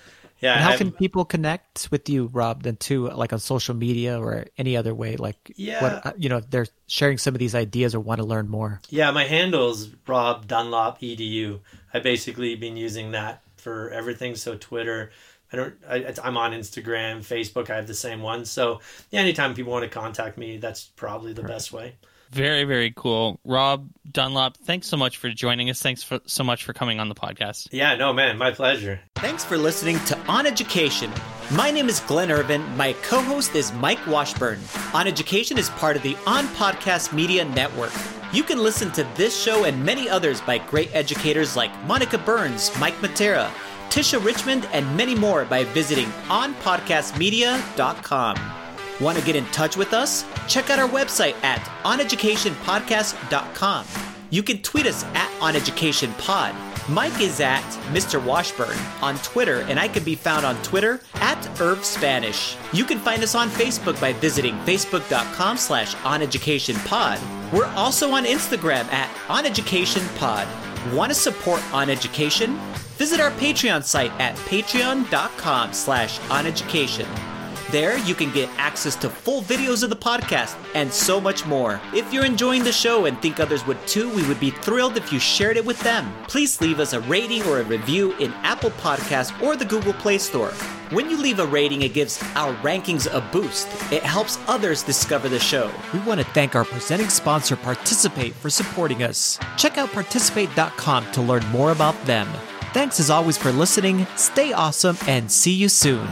Yeah, 0.44 0.56
and 0.56 0.61
how 0.61 0.76
can 0.76 0.91
people 0.91 1.24
connect 1.24 1.88
with 1.90 2.10
you, 2.10 2.30
Rob? 2.34 2.64
Then 2.64 2.76
too, 2.76 3.10
like 3.10 3.32
on 3.32 3.40
social 3.40 3.74
media 3.74 4.20
or 4.20 4.45
any 4.57 4.76
other 4.76 4.94
way? 4.94 5.15
Like, 5.15 5.53
yeah, 5.56 5.82
what, 5.82 6.06
uh, 6.06 6.11
you 6.18 6.28
know, 6.28 6.41
they're 6.41 6.68
sharing 6.86 7.18
some 7.18 7.34
of 7.34 7.40
these 7.40 7.56
ideas 7.56 7.95
or 7.95 8.02
want 8.02 8.20
to 8.20 8.28
learn 8.28 8.49
more. 8.49 8.82
Yeah, 8.90 9.11
my 9.11 9.24
handle 9.24 9.72
is 9.72 9.90
Rob 10.06 10.45
Dunlop 10.45 10.99
Edu. 10.99 11.61
I 11.94 11.99
basically 11.99 12.57
been 12.57 12.76
using 12.76 13.11
that 13.11 13.41
for 13.64 13.90
everything. 13.90 14.35
So 14.35 14.56
Twitter, 14.56 15.11
I 15.52 15.56
don't. 15.56 15.76
I, 15.90 16.14
I'm 16.23 16.38
on 16.38 16.52
Instagram, 16.52 17.19
Facebook. 17.19 17.69
I 17.69 17.77
have 17.77 17.88
the 17.88 17.94
same 17.94 18.22
one. 18.22 18.45
So 18.45 18.81
yeah, 19.10 19.22
anytime 19.22 19.53
people 19.53 19.72
want 19.72 19.84
to 19.84 19.90
contact 19.90 20.38
me, 20.38 20.57
that's 20.57 20.84
probably 20.84 21.34
the 21.34 21.44
best 21.44 21.72
way. 21.72 21.95
Very, 22.34 22.64
very 22.64 22.91
cool. 22.95 23.39
Rob 23.45 23.88
Dunlop, 24.11 24.57
thanks 24.57 24.88
so 24.88 24.97
much 24.97 25.18
for 25.18 25.30
joining 25.30 25.69
us. 25.69 25.80
Thanks 25.80 26.01
for, 26.01 26.19
so 26.26 26.43
much 26.43 26.64
for 26.64 26.73
coming 26.73 26.99
on 26.99 27.07
the 27.07 27.14
podcast. 27.14 27.68
Yeah, 27.72 27.95
no, 27.95 28.11
man, 28.11 28.39
my 28.39 28.49
pleasure. 28.49 28.99
Thanks 29.15 29.45
for 29.45 29.55
listening 29.55 29.99
to 30.05 30.18
On 30.22 30.47
Education. 30.47 31.11
My 31.51 31.69
name 31.69 31.89
is 31.89 31.99
Glenn 31.99 32.31
Irvin. 32.31 32.64
My 32.76 32.93
co 33.03 33.22
host 33.22 33.53
is 33.53 33.72
Mike 33.73 34.03
Washburn. 34.07 34.60
On 34.95 35.07
Education 35.07 35.60
is 35.60 35.69
part 35.72 35.95
of 35.95 36.01
the 36.01 36.18
On 36.26 36.47
Podcast 36.47 37.14
Media 37.14 37.45
Network. 37.45 37.93
You 38.34 38.41
can 38.41 38.57
listen 38.57 38.91
to 38.93 39.03
this 39.14 39.39
show 39.39 39.65
and 39.65 39.85
many 39.85 40.10
others 40.10 40.41
by 40.41 40.57
great 40.57 40.89
educators 40.95 41.55
like 41.55 41.69
Monica 41.85 42.18
Burns, 42.18 42.72
Mike 42.80 42.95
Matera, 42.95 43.51
Tisha 43.89 44.19
Richmond, 44.26 44.68
and 44.73 44.97
many 44.97 45.14
more 45.14 45.45
by 45.45 45.65
visiting 45.65 46.07
onpodcastmedia.com. 46.30 48.62
Want 48.99 49.18
to 49.18 49.26
get 49.26 49.36
in 49.36 49.45
touch 49.48 49.76
with 49.78 49.94
us? 49.94 50.24
Check 50.48 50.70
out 50.70 50.78
our 50.80 50.88
website 50.88 51.36
at 51.44 51.60
oneducationpodcast.com. 51.84 53.86
You 54.30 54.44
can 54.44 54.61
tweet 54.61 54.86
us 54.88 55.03
at 55.14 55.30
oneducationpod. 55.40 56.90
Mike 56.90 57.22
is 57.22 57.40
at 57.40 57.64
Mr. 57.94 58.24
Washburn 58.24 58.78
on 59.02 59.15
Twitter, 59.18 59.61
and 59.70 59.80
I 59.80 59.88
can 59.88 60.03
be 60.03 60.15
found 60.15 60.45
on 60.45 60.61
Twitter 60.64 60.99
at 61.15 61.61
Irv 61.61 61.86
Spanish. 61.86 62.57
You 62.74 62.84
can 62.84 62.99
find 62.99 63.24
us 63.24 63.36
on 63.36 63.49
Facebook 63.49 63.99
by 64.02 64.11
visiting 64.14 64.56
facebook.com 64.60 65.57
slash 65.57 65.95
oneducationpod. 65.95 67.52
We're 67.53 67.72
also 67.76 68.11
on 68.11 68.26
Instagram 68.26 68.86
at 68.91 69.10
oneducationpod. 69.28 70.94
Want 70.94 71.11
to 71.11 71.15
support 71.15 71.64
On 71.74 71.90
Education? 71.90 72.57
Visit 72.98 73.22
our 73.22 73.32
Patreon 73.32 73.84
site 73.84 74.11
at 74.20 74.36
patreon.com 74.36 75.74
slash 75.74 76.20
oneducation. 76.20 77.32
There, 77.73 77.97
you 78.05 78.13
can 78.13 78.31
get 78.31 78.49
access 78.57 78.95
to 78.97 79.09
full 79.09 79.41
videos 79.41 79.81
of 79.81 79.89
the 79.89 79.95
podcast 79.95 80.55
and 80.75 80.93
so 80.93 81.19
much 81.19 81.43
more. 81.47 81.81
If 81.91 82.13
you're 82.13 82.23
enjoying 82.23 82.63
the 82.63 82.71
show 82.71 83.05
and 83.05 83.19
think 83.19 83.39
others 83.39 83.65
would 83.65 83.79
too, 83.87 84.13
we 84.13 84.21
would 84.27 84.39
be 84.39 84.51
thrilled 84.51 84.95
if 84.95 85.11
you 85.11 85.17
shared 85.17 85.57
it 85.57 85.65
with 85.65 85.79
them. 85.79 86.13
Please 86.27 86.61
leave 86.61 86.79
us 86.79 86.93
a 86.93 86.99
rating 86.99 87.41
or 87.47 87.61
a 87.61 87.63
review 87.63 88.13
in 88.17 88.31
Apple 88.43 88.69
Podcasts 88.69 89.33
or 89.41 89.55
the 89.55 89.65
Google 89.65 89.93
Play 89.93 90.19
Store. 90.19 90.51
When 90.91 91.09
you 91.09 91.17
leave 91.17 91.39
a 91.39 91.47
rating, 91.47 91.81
it 91.81 91.95
gives 91.95 92.21
our 92.35 92.53
rankings 92.57 93.11
a 93.11 93.21
boost. 93.31 93.67
It 93.91 94.03
helps 94.03 94.37
others 94.47 94.83
discover 94.83 95.27
the 95.27 95.39
show. 95.39 95.71
We 95.95 95.99
want 96.01 96.21
to 96.21 96.27
thank 96.27 96.55
our 96.55 96.65
presenting 96.65 97.09
sponsor, 97.09 97.55
Participate, 97.55 98.35
for 98.35 98.51
supporting 98.51 99.01
us. 99.01 99.39
Check 99.57 99.79
out 99.79 99.91
participate.com 99.91 101.11
to 101.13 101.21
learn 101.23 101.43
more 101.47 101.71
about 101.71 101.99
them. 102.05 102.27
Thanks 102.71 102.99
as 102.99 103.09
always 103.09 103.35
for 103.35 103.51
listening, 103.51 104.05
stay 104.15 104.53
awesome, 104.53 104.95
and 105.07 105.31
see 105.31 105.53
you 105.53 105.69
soon. 105.69 106.07